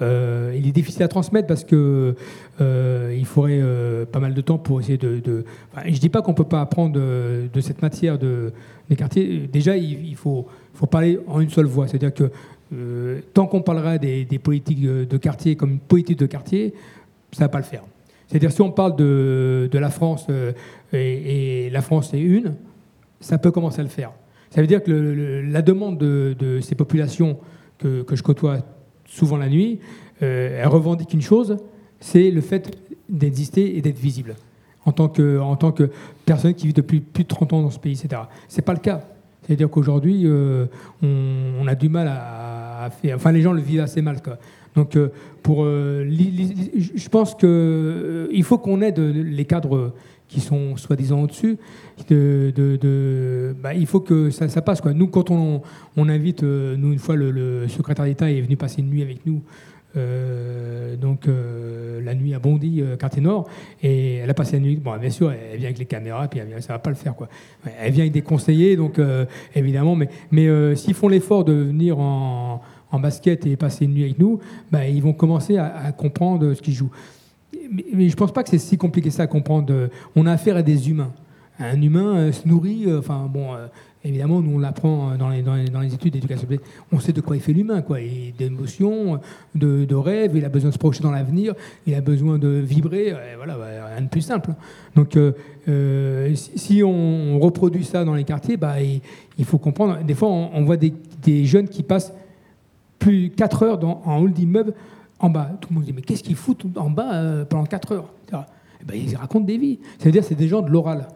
euh, 0.00 0.54
il 0.56 0.68
est 0.68 0.72
difficile 0.72 1.02
à 1.02 1.08
transmettre 1.08 1.48
parce 1.48 1.64
que 1.64 2.14
euh, 2.60 3.16
il 3.18 3.24
faudrait 3.24 3.60
pas 4.12 4.20
mal 4.20 4.32
de 4.32 4.40
temps 4.40 4.58
pour 4.58 4.80
essayer 4.80 4.96
de. 4.96 5.18
de... 5.18 5.44
Je 5.86 5.98
dis 5.98 6.08
pas 6.08 6.22
qu'on 6.22 6.34
peut 6.34 6.44
pas 6.44 6.60
apprendre 6.60 6.94
de, 6.94 7.60
cette 7.60 7.82
matière 7.82 8.16
de, 8.16 8.52
des 8.88 8.94
quartiers. 8.94 9.48
Déjà, 9.52 9.76
il, 9.76 10.14
faut, 10.14 10.46
parler 10.88 11.18
en 11.26 11.40
une 11.40 11.50
seule 11.50 11.66
voix. 11.66 11.88
C'est-à-dire 11.88 12.14
que 12.14 12.30
tant 13.34 13.46
qu'on 13.46 13.62
parlera 13.62 13.98
des, 13.98 14.24
politiques 14.40 14.82
de 14.82 15.16
quartier 15.16 15.56
comme 15.56 15.72
une 15.72 15.78
politique 15.80 16.20
de 16.20 16.26
quartier, 16.26 16.74
ça 17.32 17.44
va 17.44 17.48
pas 17.48 17.58
le 17.58 17.64
faire. 17.64 17.82
C'est-à-dire 18.28 18.52
si 18.52 18.62
on 18.62 18.70
parle 18.70 18.94
de, 18.94 19.68
la 19.72 19.90
France 19.90 20.28
et 20.92 21.70
la 21.72 21.82
France 21.82 22.14
est 22.14 22.20
une, 22.20 22.54
ça 23.18 23.38
peut 23.38 23.50
commencer 23.50 23.80
à 23.80 23.84
le 23.84 23.88
faire. 23.88 24.12
Ça 24.50 24.60
veut 24.60 24.66
dire 24.66 24.82
que 24.82 24.90
le, 24.90 25.42
la 25.42 25.62
demande 25.62 25.98
de, 25.98 26.60
ces 26.60 26.74
populations 26.74 27.38
que, 27.78 28.02
que, 28.02 28.16
je 28.16 28.22
côtoie 28.22 28.58
souvent 29.04 29.36
la 29.36 29.48
nuit, 29.48 29.80
euh, 30.22 30.60
elle 30.62 30.68
revendique 30.68 31.12
une 31.12 31.22
chose, 31.22 31.56
c'est 32.00 32.30
le 32.30 32.40
fait 32.40 32.76
d'exister 33.08 33.76
et 33.76 33.82
d'être 33.82 33.98
visible 33.98 34.34
en 34.84 34.92
tant, 34.92 35.08
que, 35.08 35.38
en 35.40 35.56
tant 35.56 35.72
que 35.72 35.90
personne 36.24 36.54
qui 36.54 36.68
vit 36.68 36.72
depuis 36.72 37.00
plus 37.00 37.24
de 37.24 37.28
30 37.28 37.52
ans 37.52 37.62
dans 37.62 37.70
ce 37.70 37.78
pays, 37.78 37.92
etc. 37.92 38.22
Ce 38.48 38.56
n'est 38.56 38.64
pas 38.64 38.72
le 38.72 38.78
cas. 38.80 39.02
C'est-à-dire 39.42 39.70
qu'aujourd'hui, 39.70 40.22
euh, 40.24 40.66
on, 41.02 41.60
on, 41.60 41.66
a 41.66 41.74
du 41.74 41.88
mal 41.88 42.08
à, 42.08 42.88
faire... 42.90 43.16
Enfin, 43.16 43.32
les 43.32 43.42
gens 43.42 43.52
le 43.52 43.60
vivent 43.60 43.80
assez 43.80 44.02
mal. 44.02 44.22
Quoi. 44.22 44.38
Donc, 44.74 44.96
euh, 44.96 45.08
pour, 45.42 45.64
je 45.64 47.08
pense 47.08 47.34
qu'il 47.34 48.44
faut 48.44 48.58
qu'on 48.58 48.80
aide 48.82 48.98
les 48.98 49.44
cadres 49.44 49.94
qui 50.28 50.40
sont 50.40 50.76
soi-disant 50.76 51.22
au-dessus, 51.22 51.58
de, 52.08 52.52
de, 52.54 52.76
de, 52.76 53.54
bah, 53.62 53.74
il 53.74 53.86
faut 53.86 54.00
que 54.00 54.30
ça, 54.30 54.48
passe. 54.62 54.80
Quoi. 54.80 54.92
Nous, 54.92 55.06
quand 55.08 55.30
on, 55.30 55.62
invite, 55.96 56.42
euh, 56.42 56.76
nous, 56.76 56.92
une 56.92 56.98
fois, 56.98 57.16
le, 57.16 57.66
secrétaire 57.68 58.04
d'État 58.04 58.30
est 58.30 58.40
venu 58.40 58.56
passer 58.56 58.80
une 58.80 58.90
nuit 58.90 59.02
avec 59.02 59.24
nous, 59.24 59.42
euh, 59.96 60.96
donc 60.96 61.26
euh, 61.26 62.02
la 62.02 62.14
nuit 62.14 62.34
à 62.34 62.38
Bondy, 62.38 62.82
quartier 62.98 63.22
nord, 63.22 63.48
et 63.82 64.16
elle 64.16 64.30
a 64.30 64.34
passé 64.34 64.54
la 64.54 64.60
nuit. 64.60 64.76
Bon, 64.76 64.96
bien 64.96 65.10
sûr, 65.10 65.32
elle 65.32 65.58
vient 65.58 65.68
avec 65.68 65.78
les 65.78 65.86
caméras, 65.86 66.28
puis 66.28 66.40
elle 66.40 66.48
vient, 66.48 66.60
ça 66.60 66.72
va 66.72 66.78
pas 66.80 66.90
le 66.90 66.96
faire, 66.96 67.14
quoi. 67.14 67.28
Elle 67.80 67.92
vient 67.92 68.02
avec 68.02 68.12
des 68.12 68.22
conseillers, 68.22 68.76
donc 68.76 69.00
évidemment, 69.54 69.96
mais, 69.96 70.76
s'ils 70.76 70.94
font 70.94 71.08
l'effort 71.08 71.44
de 71.44 71.52
venir 71.52 71.98
en, 71.98 72.60
en, 72.90 73.00
basket 73.00 73.46
et 73.46 73.56
passer 73.56 73.84
une 73.84 73.94
nuit 73.94 74.04
avec 74.04 74.18
nous, 74.18 74.40
bah, 74.72 74.88
ils 74.88 75.02
vont 75.02 75.12
commencer 75.12 75.56
à, 75.56 75.74
à 75.76 75.92
comprendre 75.92 76.52
ce 76.54 76.60
qu'ils 76.60 76.74
jouent 76.74 76.92
mais, 77.70 77.84
mais, 77.92 78.08
je 78.08 78.16
pense 78.16 78.32
pas 78.32 78.42
que 78.42 78.50
c'est 78.50 78.58
si 78.58 78.76
compliqué 78.76 79.10
ça 79.10 79.24
à 79.24 79.26
comprendre. 79.26 79.88
On 80.14 80.26
a 80.26 80.32
affaire 80.32 80.56
à 80.56 80.62
des 80.62 80.90
humains. 80.90 81.12
Un 81.58 81.80
humain 81.80 82.16
euh, 82.16 82.32
se 82.32 82.46
nourrit, 82.46 82.84
euh, 82.86 82.98
enfin 82.98 83.30
bon, 83.32 83.54
euh, 83.54 83.66
évidemment, 84.04 84.42
nous 84.42 84.56
on 84.56 84.58
l'apprend 84.58 85.16
dans 85.16 85.30
les, 85.30 85.94
études 85.94 86.12
d'éducation. 86.12 86.46
On 86.92 87.00
sait 87.00 87.12
de 87.12 87.22
quoi 87.22 87.36
il 87.36 87.40
fait 87.40 87.54
l'humain, 87.54 87.80
quoi. 87.80 87.98
D'émotions, 88.36 89.20
de, 89.54 89.86
de 89.86 89.94
rêves, 89.94 90.32
il 90.34 90.44
a 90.44 90.50
besoin 90.50 90.68
de 90.68 90.74
se 90.74 90.78
projeter 90.78 91.02
dans 91.02 91.10
l'avenir, 91.10 91.54
il 91.86 91.94
a 91.94 92.02
besoin 92.02 92.38
de 92.38 92.48
vibrer, 92.48 93.14
voilà, 93.36 93.56
bah, 93.56 93.66
rien 93.94 94.02
de 94.02 94.08
plus 94.08 94.20
simple. 94.20 94.50
Donc 94.94 95.18
si 96.54 96.82
on 96.84 97.40
reproduit 97.40 97.84
ça 97.84 98.04
dans 98.04 98.14
les 98.14 98.24
quartiers, 98.24 98.58
bah, 98.58 98.74
il, 98.82 99.44
faut 99.44 99.58
comprendre. 99.58 99.98
Des 100.04 100.14
fois, 100.14 100.28
on, 100.28 100.62
voit 100.64 100.76
des, 100.76 100.92
des, 101.22 101.46
jeunes 101.46 101.68
qui 101.68 101.82
passent 101.82 102.12
plus 102.98 103.30
4 103.30 103.62
heures 103.62 103.78
dans, 103.78 104.02
en 104.04 104.20
hall 104.20 104.32
d'immeuble 104.32 104.74
en 105.18 105.30
bas. 105.30 105.50
Tout 105.60 105.68
le 105.70 105.76
monde 105.76 105.84
dit 105.84 105.92
Mais 105.92 106.02
qu'est-ce 106.02 106.22
qu'ils 106.22 106.36
foutent 106.36 106.66
en 106.76 106.90
bas 106.90 107.14
euh, 107.14 107.44
pendant 107.44 107.64
4 107.64 107.92
heures 107.92 108.12
et 108.80 108.84
ben, 108.84 108.94
Ils 108.94 109.16
racontent 109.16 109.44
des 109.44 109.58
vies. 109.58 109.78
C'est-à-dire 109.98 110.24
c'est 110.24 110.34
des 110.34 110.48
gens 110.48 110.62
de 110.62 110.70
l'oral. 110.70 111.08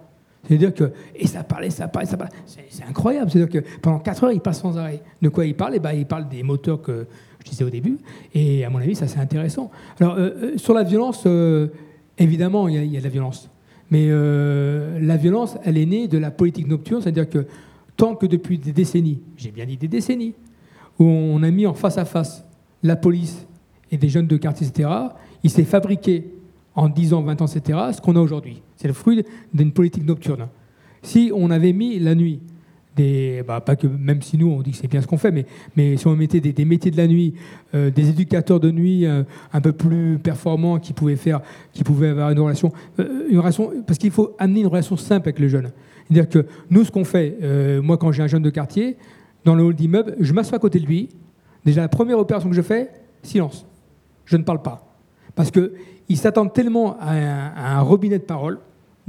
C'est-à-dire 0.47 0.75
que. 0.75 0.93
Et 1.15 1.27
ça 1.27 1.45
parlait, 1.45 1.71
ça 1.71 1.89
parlait, 1.89 2.09
ça 2.09 2.17
parlait. 2.17 2.33
C'est 2.47 2.85
incroyable. 2.85 3.31
C'est-à-dire 3.31 3.63
que 3.63 3.69
pendant 3.81 3.99
4 3.99 4.25
heures, 4.25 4.33
ils 4.33 4.41
passent 4.41 4.61
sans 4.61 4.77
arrêt. 4.79 5.03
De 5.21 5.29
quoi 5.29 5.45
ils 5.47 5.55
parlent? 5.55 5.75
Et 5.75 5.81
ben, 5.81 5.93
Ils 5.93 6.07
parlent 6.07 6.29
des 6.29 6.43
moteurs 6.43 6.81
que 6.81 7.07
je 7.45 7.51
disais 7.51 7.65
au 7.65 7.71
début. 7.71 7.99
Et 8.35 8.65
à 8.65 8.71
mon 8.71 8.79
avis, 8.79 8.95
ça 8.95 9.07
c'est 9.07 9.21
intéressant. 9.21 9.71
Alors, 9.99 10.15
euh, 10.19 10.57
sur 10.57 10.75
la 10.75 10.83
violence, 10.83 11.25
euh, 11.27 11.69
évidemment, 12.19 12.69
il 12.69 12.83
y, 12.83 12.89
y, 12.89 12.97
a 12.97 13.01
de 13.01 13.05
la 13.05 13.11
violence. 13.11 13.51
Mais 13.91 14.07
euh, 14.09 14.99
la 15.01 15.17
violence, 15.17 15.57
elle 15.65 15.77
est 15.77 15.87
née 15.87 16.09
de 16.09 16.19
la 16.19 16.31
politique 16.31 16.69
nocturne. 16.69 17.03
C'est-à-dire 17.03 17.29
que 17.29 17.47
tant 17.97 18.15
que 18.15 18.27
depuis 18.27 18.59
des 18.59 18.73
décennies, 18.73 19.21
j'ai 19.37 19.51
bien 19.51 19.67
dit 19.67 19.77
des 19.77 19.89
décennies, 19.89 20.35
où 20.99 21.05
on 21.05 21.43
a 21.43 21.51
mis 21.51 21.67
en 21.67 21.75
face 21.75 21.99
à 21.99 22.05
face 22.05 22.45
la 22.83 22.97
police 22.97 23.47
et 23.91 23.97
des 23.97 24.09
jeunes 24.09 24.27
de 24.27 24.37
quartier, 24.37 24.67
etc., 24.67 24.89
il 25.43 25.51
s'est 25.51 25.65
fabriqué 25.65 26.33
en 26.75 26.89
10 26.89 27.15
ans, 27.15 27.23
20 27.23 27.43
ans, 27.43 27.47
etc., 27.47 27.79
ce 27.93 28.01
qu'on 28.01 28.17
a 28.17 28.21
aujourd'hui. 28.21 28.63
C'est 28.77 28.89
le 28.89 28.95
fruit 28.95 29.25
d'une 29.53 29.73
politique 29.73 30.05
nocturne. 30.05 30.49
Si 31.03 31.33
on 31.35 31.51
avait 31.51 31.73
mis 31.73 31.99
la 31.99 32.15
nuit, 32.15 32.41
bah, 33.47 33.61
pas 33.61 33.77
que, 33.77 33.87
même 33.87 34.21
si 34.23 34.37
nous 34.37 34.49
on 34.49 34.61
dit 34.61 34.73
que 34.73 34.77
c'est 34.77 34.89
bien 34.89 35.01
ce 35.01 35.07
qu'on 35.07 35.17
fait, 35.17 35.33
mais, 35.77 35.97
si 35.97 36.07
on 36.07 36.17
mettait 36.17 36.41
des, 36.41 36.65
métiers 36.65 36.91
de 36.91 36.97
la 36.97 37.07
nuit, 37.07 37.35
euh, 37.75 37.91
des 37.91 38.11
éducateurs 38.11 38.61
de 38.61 38.71
nuit 38.71 39.07
euh, 39.07 39.23
un 39.53 39.61
peu 39.61 39.73
plus 39.73 40.19
performants 40.19 40.79
qui 40.79 40.93
pouvaient, 40.93 41.17
faire, 41.17 41.41
qui 41.73 41.85
pouvaient 41.85 42.09
avoir 42.09 42.31
une 42.31 42.41
relation, 42.41 42.73
euh, 42.99 43.29
une 43.31 43.39
relation 43.39 43.71
parce 43.87 43.99
qu'il 43.99 44.11
faut 44.11 44.35
amener 44.39 44.61
une 44.61 44.67
relation 44.67 44.97
simple 44.97 45.29
avec 45.29 45.39
le 45.39 45.49
jeune. 45.49 45.71
C'est-à-dire 46.07 46.29
que 46.29 46.47
nous, 46.71 46.85
ce 46.85 46.91
qu'on 46.91 47.05
fait, 47.05 47.37
moi 47.83 47.97
quand 47.97 48.11
j'ai 48.11 48.23
un 48.23 48.27
jeune 48.27 48.43
de 48.43 48.51
quartier, 48.51 48.97
dans 49.45 49.55
le 49.55 49.63
hall 49.63 49.75
d'immeuble, 49.75 50.17
je 50.19 50.33
m'assois 50.33 50.57
à 50.57 50.59
côté 50.59 50.81
de 50.81 50.87
lui. 50.87 51.09
Déjà, 51.65 51.83
la 51.83 51.89
première 51.89 52.19
opération 52.19 52.51
que 52.51 52.57
je 52.57 52.63
fais, 52.63 52.91
silence 53.23 53.65
je 54.31 54.37
ne 54.37 54.45
parle 54.45 54.63
pas. 54.63 54.87
Parce 55.35 55.51
qu'ils 55.51 56.17
s'attendent 56.17 56.53
tellement 56.53 56.97
à 57.01 57.13
un, 57.13 57.81
robinet 57.81 58.19
de 58.19 58.25
parole 58.25 58.59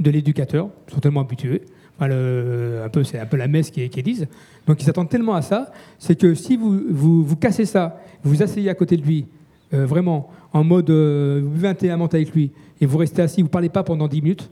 de 0.00 0.10
l'éducateur, 0.10 0.68
ils 0.88 0.94
sont 0.94 1.00
tellement 1.00 1.20
habitués. 1.20 1.62
Un 2.00 2.88
peu, 2.90 3.04
c'est 3.04 3.20
un 3.20 3.26
peu 3.26 3.36
la 3.36 3.46
messe 3.46 3.70
qui, 3.70 3.88
qui 3.88 4.02
disent. 4.02 4.26
Donc 4.66 4.82
ils 4.82 4.84
s'attendent 4.84 5.08
tellement 5.08 5.34
à 5.34 5.42
ça, 5.42 5.70
c'est 5.98 6.18
que 6.18 6.34
si 6.34 6.56
vous, 6.56 6.80
vous, 6.90 7.36
cassez 7.36 7.64
ça, 7.64 8.00
vous 8.24 8.42
asseyez 8.42 8.68
à 8.70 8.74
côté 8.74 8.96
de 8.96 9.02
lui, 9.02 9.26
euh, 9.72 9.86
vraiment, 9.86 10.30
en 10.52 10.64
mode, 10.64 10.90
euh, 10.90 11.40
vous 11.44 11.50
buvez 11.50 11.68
un 11.68 11.74
thé 11.74 11.90
avec 11.90 12.34
lui, 12.34 12.50
et 12.80 12.86
vous 12.86 12.98
restez 12.98 13.22
assis, 13.22 13.40
vous 13.40 13.46
ne 13.46 13.52
parlez 13.52 13.68
pas 13.68 13.84
pendant 13.84 14.08
10 14.08 14.20
minutes, 14.20 14.50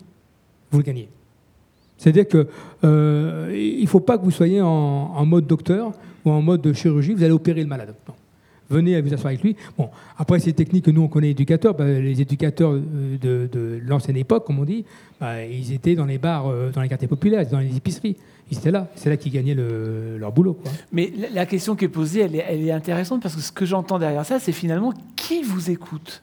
vous 0.70 0.78
le 0.78 0.84
gagnez. 0.84 1.08
C'est-à-dire 1.98 2.28
qu'il 2.28 2.46
euh, 2.84 3.80
ne 3.82 3.86
faut 3.86 4.00
pas 4.00 4.16
que 4.16 4.24
vous 4.24 4.30
soyez 4.30 4.62
en, 4.62 5.26
mode 5.26 5.46
docteur 5.46 5.92
ou 6.24 6.30
en 6.30 6.40
mode 6.40 6.72
chirurgie, 6.72 7.14
vous 7.14 7.22
allez 7.24 7.32
opérer 7.32 7.62
le 7.62 7.68
malade. 7.68 7.94
Venez 8.70 9.00
vous 9.00 9.12
asseoir 9.12 9.28
avec 9.28 9.42
lui. 9.42 9.56
Bon, 9.76 9.90
après, 10.16 10.38
ces 10.38 10.52
techniques 10.52 10.84
que 10.84 10.90
nous, 10.90 11.02
on 11.02 11.08
connaît 11.08 11.30
éducateurs, 11.30 11.74
bah, 11.74 11.84
les 11.84 12.20
éducateurs 12.20 12.72
de, 12.72 13.48
de 13.52 13.80
l'ancienne 13.84 14.16
époque, 14.16 14.46
comme 14.46 14.58
on 14.58 14.64
dit, 14.64 14.84
bah, 15.20 15.44
ils 15.44 15.72
étaient 15.72 15.94
dans 15.94 16.06
les 16.06 16.18
bars, 16.18 16.46
euh, 16.48 16.70
dans 16.70 16.80
les 16.80 16.88
quartiers 16.88 17.08
populaires, 17.08 17.46
dans 17.46 17.58
les 17.58 17.76
épiceries. 17.76 18.16
Ils 18.50 18.58
étaient 18.58 18.70
là. 18.70 18.88
C'est 18.94 19.10
là 19.10 19.16
qu'ils 19.16 19.32
gagnaient 19.32 19.54
le, 19.54 20.16
leur 20.18 20.32
boulot. 20.32 20.58
Mais 20.92 21.12
la 21.32 21.46
question 21.46 21.76
qui 21.76 21.84
est 21.84 21.88
posée, 21.88 22.20
elle 22.20 22.34
est, 22.34 22.72
intéressante 22.72 23.22
parce 23.22 23.36
que 23.36 23.40
ce 23.40 23.52
que 23.52 23.66
j'entends 23.66 23.98
derrière 23.98 24.24
ça, 24.24 24.38
c'est 24.38 24.52
finalement 24.52 24.92
qui 25.16 25.42
vous 25.42 25.70
écoute? 25.70 26.22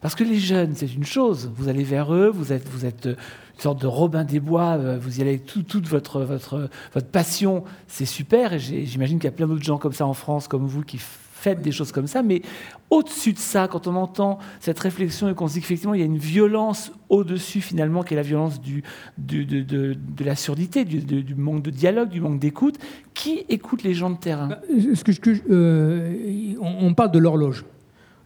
Parce 0.00 0.14
que 0.14 0.24
les 0.24 0.38
jeunes, 0.38 0.74
c'est 0.74 0.92
une 0.94 1.04
chose. 1.04 1.50
Vous 1.56 1.68
allez 1.68 1.84
vers 1.84 2.14
eux, 2.14 2.28
vous 2.28 2.52
êtes, 2.52 2.68
vous 2.68 2.86
êtes 2.86 3.06
une 3.06 3.60
sorte 3.60 3.80
de 3.80 3.86
Robin 3.86 4.24
des 4.24 4.40
Bois, 4.40 4.78
vous 4.98 5.18
y 5.18 5.22
allez 5.22 5.30
avec 5.30 5.46
tout, 5.46 5.62
toute 5.62 5.86
votre, 5.88 6.20
votre, 6.20 6.70
votre 6.94 7.08
passion, 7.08 7.64
c'est 7.86 8.06
super. 8.06 8.54
Et 8.54 8.58
j'imagine 8.58 9.18
qu'il 9.18 9.26
y 9.26 9.32
a 9.32 9.36
plein 9.36 9.46
d'autres 9.46 9.62
gens 9.62 9.76
comme 9.76 9.92
ça 9.92 10.06
en 10.06 10.14
France, 10.14 10.48
comme 10.48 10.66
vous, 10.66 10.82
qui 10.82 10.98
faites 11.40 11.62
des 11.62 11.72
choses 11.72 11.90
comme 11.90 12.06
ça, 12.06 12.22
mais 12.22 12.42
au-dessus 12.90 13.32
de 13.32 13.38
ça, 13.38 13.66
quand 13.66 13.86
on 13.86 13.96
entend 13.96 14.38
cette 14.60 14.78
réflexion 14.78 15.28
et 15.28 15.34
qu'on 15.34 15.48
se 15.48 15.54
dit 15.54 15.60
qu'effectivement 15.60 15.94
il 15.94 16.00
y 16.00 16.02
a 16.02 16.06
une 16.06 16.18
violence 16.18 16.92
au-dessus 17.08 17.60
finalement, 17.60 18.02
qui 18.02 18.14
est 18.14 18.16
la 18.16 18.22
violence 18.22 18.60
du, 18.60 18.82
de, 19.16 20.24
la 20.24 20.36
surdité, 20.36 20.84
du, 20.84 21.34
manque 21.34 21.62
de 21.62 21.70
dialogue, 21.70 22.10
du 22.10 22.20
manque 22.20 22.38
d'écoute, 22.38 22.78
qui 23.14 23.44
écoute 23.48 23.82
les 23.82 23.94
gens 23.94 24.10
de 24.10 24.18
terrain? 24.18 24.48
Bah, 24.48 24.60
ce 24.68 25.40
euh, 25.50 26.54
on, 26.60 26.94
parle 26.94 27.10
de 27.10 27.18
l'horloge. 27.18 27.64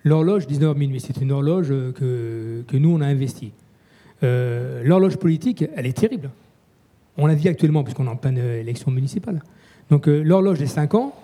L'horloge 0.02 0.46
19h 0.46 0.76
minuit, 0.76 1.00
c'est 1.00 1.20
une 1.20 1.32
horloge 1.32 1.68
que, 1.68 2.64
que, 2.66 2.76
nous 2.76 2.90
on 2.90 3.00
a 3.00 3.06
investie. 3.06 3.52
Euh, 4.22 4.82
l'horloge 4.84 5.16
politique, 5.16 5.64
elle 5.76 5.86
est 5.86 5.96
terrible. 5.96 6.30
On 7.16 7.26
la 7.26 7.34
vit 7.34 7.48
actuellement 7.48 7.84
puisqu'on 7.84 8.06
est 8.06 8.10
en 8.10 8.16
pleine 8.16 8.38
élection 8.38 8.90
municipale. 8.90 9.40
Donc 9.90 10.08
euh, 10.08 10.22
l'horloge 10.22 10.58
des 10.58 10.66
5 10.66 10.94
ans, 10.94 11.14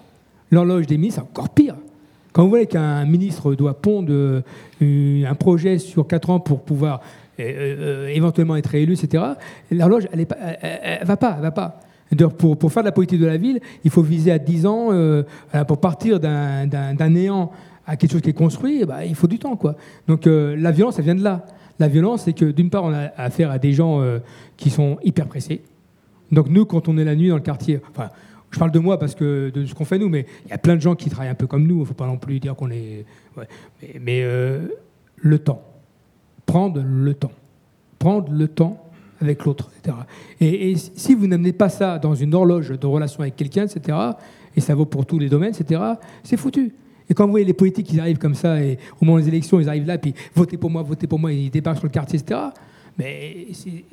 l'horloge 0.50 0.86
des 0.86 0.96
ministres, 0.96 1.22
c'est 1.22 1.30
encore 1.30 1.50
pire. 1.50 1.76
Quand 2.32 2.44
vous 2.44 2.48
voyez 2.48 2.66
qu'un 2.66 3.04
ministre 3.04 3.54
doit 3.54 3.80
pondre 3.80 4.12
euh, 4.12 5.24
un 5.24 5.34
projet 5.34 5.78
sur 5.78 6.06
4 6.06 6.30
ans 6.30 6.40
pour 6.40 6.62
pouvoir 6.62 7.00
éventuellement 7.38 8.56
être 8.56 8.66
réélu, 8.66 8.92
etc., 8.92 9.24
l'horloge, 9.70 10.06
elle 10.12 10.20
ne 10.20 11.06
va 11.06 11.16
pas, 11.16 11.32
va 11.40 11.50
pas. 11.50 11.80
Pour, 12.36 12.70
faire 12.70 12.82
de 12.82 12.88
la 12.88 12.92
politique 12.92 13.18
de 13.18 13.26
la 13.26 13.38
ville, 13.38 13.60
il 13.82 13.90
faut 13.90 14.02
viser 14.02 14.30
à 14.30 14.38
10 14.38 14.66
ans, 14.66 14.90
pour 15.66 15.80
partir 15.80 16.20
d'un 16.20 17.08
néant 17.08 17.50
à 17.86 17.96
quelque 17.96 18.12
chose 18.12 18.20
qui 18.20 18.28
est 18.28 18.34
construit, 18.34 18.84
bah, 18.84 19.06
il 19.06 19.14
faut 19.14 19.26
du 19.26 19.38
temps. 19.38 19.56
Quoi. 19.56 19.74
Donc 20.06 20.26
la 20.26 20.70
violence, 20.70 20.98
elle 20.98 21.06
vient 21.06 21.14
de 21.14 21.24
là. 21.24 21.46
La 21.78 21.88
violence, 21.88 22.24
c'est 22.24 22.34
que 22.34 22.44
d'une 22.44 22.68
part, 22.68 22.84
on 22.84 22.92
a 22.92 23.10
affaire 23.16 23.50
à 23.50 23.58
des 23.58 23.72
gens 23.72 24.04
qui 24.58 24.68
sont 24.68 24.98
hyper 25.02 25.26
pressés. 25.26 25.62
Donc 26.30 26.50
nous, 26.50 26.66
quand 26.66 26.88
on 26.88 26.98
est 26.98 27.04
la 27.04 27.16
nuit 27.16 27.28
dans 27.28 27.36
le 27.36 27.40
quartier, 27.40 27.80
je 28.50 28.58
parle 28.58 28.72
de 28.72 28.78
moi 28.78 28.98
parce 28.98 29.14
que 29.14 29.50
de 29.50 29.64
ce 29.64 29.74
qu'on 29.74 29.84
fait 29.84 29.98
nous, 29.98 30.08
mais 30.08 30.26
il 30.44 30.50
y 30.50 30.54
a 30.54 30.58
plein 30.58 30.74
de 30.74 30.80
gens 30.80 30.94
qui 30.94 31.08
travaillent 31.08 31.30
un 31.30 31.34
peu 31.34 31.46
comme 31.46 31.66
nous. 31.66 31.76
Il 31.76 31.80
ne 31.80 31.84
faut 31.84 31.94
pas 31.94 32.06
non 32.06 32.18
plus 32.18 32.40
dire 32.40 32.56
qu'on 32.56 32.70
est. 32.70 33.04
Mais, 34.00 34.22
euh, 34.22 34.66
le 35.16 35.38
temps, 35.38 35.62
prendre 36.46 36.82
le 36.82 37.14
temps, 37.14 37.32
prendre 37.98 38.32
le 38.32 38.48
temps 38.48 38.86
avec 39.20 39.44
l'autre, 39.44 39.70
etc. 39.78 39.96
Et, 40.40 40.74
si 40.76 41.14
vous 41.14 41.26
n'amenez 41.26 41.52
pas 41.52 41.68
ça 41.68 41.98
dans 41.98 42.14
une 42.14 42.34
horloge 42.34 42.70
de 42.70 42.86
relation 42.86 43.20
avec 43.20 43.36
quelqu'un, 43.36 43.66
etc. 43.66 43.96
Et 44.56 44.60
ça 44.60 44.74
vaut 44.74 44.86
pour 44.86 45.06
tous 45.06 45.18
les 45.18 45.28
domaines, 45.28 45.54
etc. 45.54 45.80
C'est 46.24 46.38
foutu. 46.38 46.74
Et 47.08 47.14
quand 47.14 47.24
vous 47.24 47.32
voyez 47.32 47.44
les 47.44 47.52
politiques 47.52 47.86
qui 47.86 48.00
arrivent 48.00 48.18
comme 48.18 48.34
ça, 48.34 48.62
et 48.62 48.78
au 49.00 49.04
moment 49.04 49.18
des 49.18 49.28
élections, 49.28 49.60
ils 49.60 49.68
arrivent 49.68 49.86
là, 49.86 49.98
puis 49.98 50.14
votez 50.34 50.56
pour 50.56 50.70
moi, 50.70 50.82
votez 50.82 51.06
pour 51.06 51.18
moi, 51.18 51.32
ils 51.32 51.50
débarquent 51.50 51.78
sur 51.78 51.86
le 51.86 51.92
quartier, 51.92 52.18
etc. 52.18 52.40
Mais 52.98 53.48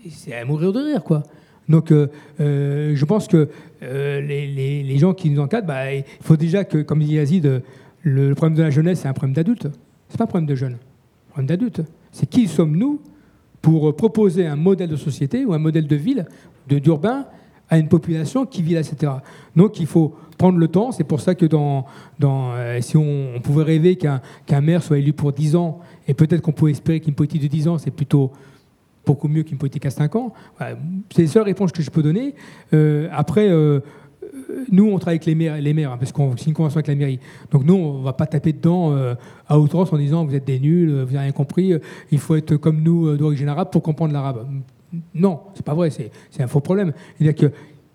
c'est 0.10 0.34
à 0.34 0.46
mourir 0.46 0.72
de 0.72 0.80
rire, 0.80 1.04
quoi. 1.04 1.24
Donc, 1.70 1.92
euh, 1.92 2.08
euh, 2.40 2.96
je 2.96 3.06
pense 3.06 3.28
que 3.28 3.50
euh, 3.84 4.22
les, 4.22 4.98
gens 4.98 5.14
qui 5.14 5.30
nous 5.30 5.42
encadrent, 5.42 5.68
bah, 5.68 5.94
il 5.94 6.04
faut 6.22 6.38
déjà 6.38 6.64
que, 6.64 6.82
comme 6.82 7.04
dit 7.04 7.16
Yazid, 7.16 7.62
le, 8.04 8.34
problème 8.36 8.58
de 8.58 8.64
la 8.64 8.70
jeunesse, 8.70 9.02
c'est 9.02 9.08
un 9.08 9.14
problème 9.14 9.34
d'adulte. 9.34 9.68
C'est 10.10 10.18
pas 10.18 10.24
un 10.24 10.28
problème 10.28 10.48
de 10.48 10.56
jeunes, 10.56 10.74
un 10.74 11.32
problème 11.32 11.48
d'adulte. 11.48 11.82
C'est 12.12 12.30
qui 12.30 12.48
sommes-nous 12.48 13.02
pour 13.62 13.96
proposer 13.96 14.48
un 14.48 14.56
modèle 14.56 14.90
de 14.90 14.96
société 14.96 15.44
ou 15.44 15.54
un 15.54 15.60
modèle 15.60 15.88
de 15.88 15.96
ville, 15.96 16.26
d'urbain, 16.68 17.26
à 17.70 17.78
une 17.78 17.90
population 17.90 18.46
qui 18.46 18.62
vit 18.62 18.76
là, 18.76 18.80
etc. 18.80 19.12
Donc, 19.54 19.82
il 19.82 19.88
faut 19.88 20.16
prendre 20.38 20.58
le 20.58 20.70
temps. 20.70 20.94
C'est 20.94 21.04
pour 21.04 21.20
ça 21.20 21.36
que 21.36 21.46
dans, 21.46 21.86
si 22.80 22.96
on, 22.96 23.42
pouvait 23.44 23.64
rêver 23.64 23.98
qu'un 23.98 24.62
maire 24.62 24.82
soit 24.82 25.00
élu 25.00 25.12
pour 25.12 25.34
10 25.34 25.58
ans, 25.58 25.80
et 26.08 26.14
peut-être 26.14 26.42
qu'on 26.42 26.54
peut 26.54 26.70
espérer 26.70 27.02
qu'une 27.02 27.14
politique 27.14 27.42
de 27.42 27.48
10 27.48 27.68
ans, 27.68 27.78
c'est 27.78 27.92
plutôt 27.92 28.32
beaucoup 29.08 29.28
mieux 29.30 29.44
qu'une 29.44 29.58
politique 29.58 29.86
à 29.86 29.90
5 29.90 30.16
ans. 30.16 30.34
c'est 30.60 31.22
les 31.22 31.28
seules 31.28 31.44
réponses 31.44 31.72
que 31.72 31.82
je 31.82 31.90
peux 31.90 32.04
donner. 32.04 32.36
Euh, 32.74 33.08
après, 33.12 33.50
euh, 33.50 33.80
nous, 34.70 34.92
on 34.92 35.00
travaille 35.00 35.20
avec 35.24 35.26
les 35.26 35.74
maires, 35.74 35.92
hein, 35.92 35.98
parce 35.98 36.12
qu'on 36.12 36.36
signe 36.36 36.50
une 36.50 36.54
convention 36.54 36.78
avec 36.78 36.88
la 36.88 36.96
mairie. 36.96 37.20
Donc 37.52 37.64
nous, 37.64 37.74
on 37.74 38.00
ne 38.00 38.04
va 38.04 38.14
pas 38.14 38.28
taper 38.28 38.54
dedans 38.54 38.92
euh, 38.92 39.16
à 39.48 39.58
outrance 39.58 39.92
en 39.94 39.98
disant 39.98 40.26
vous 40.26 40.36
êtes 40.36 40.46
des 40.46 40.60
nuls, 40.60 40.90
vous 40.90 40.98
n'avez 40.98 41.20
rien 41.20 41.32
compris, 41.32 41.74
il 42.12 42.20
faut 42.20 42.36
être 42.36 42.58
comme 42.58 42.84
nous 42.84 43.16
d'origine 43.18 43.48
arabe 43.48 43.72
pour 43.72 43.82
comprendre 43.82 44.14
l'arabe. 44.14 44.46
Non, 45.14 45.42
c'est 45.54 45.66
pas 45.66 45.74
vrai, 45.74 45.90
c'est 45.90 46.12
un 46.40 46.48
faux 46.48 46.60
problème. 46.60 46.94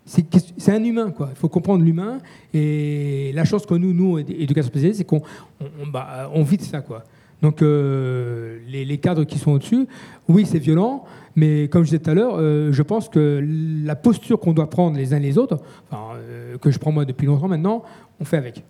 c'est 0.05 0.71
un 0.71 0.83
humain, 0.83 1.11
quoi. 1.11 1.29
Il 1.31 1.37
faut 1.37 1.49
comprendre 1.49 1.83
l'humain. 1.83 2.19
Et 2.53 3.31
la 3.33 3.45
chance 3.45 3.65
que 3.65 3.73
nous, 3.75 3.93
nous, 3.93 4.19
éducation 4.19 4.69
spécialisée, 4.69 4.99
c'est 4.99 5.05
qu'on 5.05 5.21
on, 5.59 5.87
bah, 5.87 6.29
vit 6.43 6.59
ça, 6.59 6.81
quoi. 6.81 7.03
Donc 7.43 7.61
euh, 7.61 8.57
les, 8.69 8.97
cadres 8.97 9.25
qui 9.25 9.37
sont 9.37 9.51
au-dessus, 9.51 9.85
oui, 10.29 10.45
c'est 10.45 10.59
violent, 10.59 11.03
mais 11.35 11.67
comme 11.67 11.83
je 11.83 11.89
disais 11.89 11.99
tout 11.99 12.09
à 12.09 12.13
l'heure, 12.13 12.35
euh, 12.37 12.71
je 12.71 12.81
pense 12.81 13.09
que 13.09 13.45
la 13.83 13.97
posture 13.97 14.39
qu'on 14.39 14.53
doit 14.53 14.69
prendre 14.69 14.95
les 14.95 15.13
uns 15.13 15.19
les 15.19 15.37
autres, 15.37 15.59
euh, 15.91 16.57
que 16.57 16.71
je 16.71 16.79
prends 16.79 16.93
moi 16.93 17.03
depuis 17.03 17.27
longtemps 17.27 17.49
maintenant, 17.49 17.83
on 18.21 18.23
fait 18.23 18.37
avec. 18.37 18.63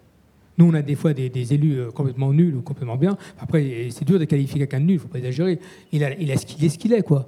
Nous, 0.58 0.66
on 0.66 0.74
a 0.74 0.82
des 0.82 0.96
fois 0.96 1.14
des, 1.14 1.54
élus 1.54 1.82
complètement 1.94 2.34
nuls 2.34 2.56
ou 2.56 2.62
complètement 2.62 2.96
bien. 2.96 3.16
Après, 3.40 3.88
c'est 3.92 4.06
dur 4.06 4.20
de 4.20 4.26
qualifier 4.26 4.60
quelqu'un 4.60 4.80
de 4.80 4.86
nul, 4.86 4.92
il 4.94 4.96
ne 4.96 5.02
faut 5.02 5.08
pas 5.08 5.20
exagérer. 5.20 5.60
Il, 5.92 6.04
a, 6.04 6.10
ce 6.38 6.46
qu'il 6.46 6.66
est, 6.66 6.70
ce 6.70 6.78
qu'il 6.80 6.94
est, 6.94 7.04
quoi. 7.04 7.26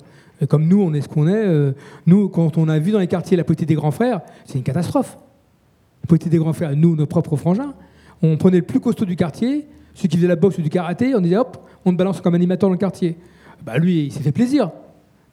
comme 0.47 0.67
nous, 0.67 0.81
on 0.81 0.93
est 0.95 1.01
ce 1.01 1.07
qu'on 1.07 1.27
est. 1.27 1.73
nous, 2.07 2.27
quand 2.29 2.57
on 2.57 2.67
a 2.69 2.79
vu 2.79 2.91
dans 2.91 2.99
les 2.99 3.07
quartiers 3.07 3.37
la 3.37 3.43
politique 3.43 3.67
des 3.67 3.75
grands 3.75 3.91
frères, 3.91 4.21
c'est 4.45 4.57
une 4.57 4.63
catastrophe. 4.63 5.17
La 6.03 6.07
politique 6.07 6.31
des 6.31 6.37
grands 6.37 6.53
frères, 6.53 6.75
nous, 6.75 6.95
nos 6.95 7.07
propres 7.07 7.35
frangins, 7.35 7.73
on 8.21 8.37
prenait 8.37 8.57
le 8.57 8.63
plus 8.63 8.79
costaud 8.79 9.05
du 9.05 9.15
quartier, 9.15 9.65
celui 9.95 10.09
qui 10.09 10.17
faisait 10.17 10.27
la 10.27 10.35
boxe 10.35 10.57
ou 10.59 10.61
du 10.61 10.69
karaté, 10.69 11.15
on 11.15 11.21
disait 11.21 11.37
hop, 11.37 11.57
on 11.85 11.91
te 11.91 11.97
balance 11.97 12.21
comme 12.21 12.35
animateur 12.35 12.69
dans 12.69 12.73
le 12.73 12.79
quartier. 12.79 13.17
Bah 13.65 13.77
lui, 13.77 14.05
il 14.05 14.11
s'est 14.11 14.21
fait 14.21 14.31
plaisir. 14.31 14.69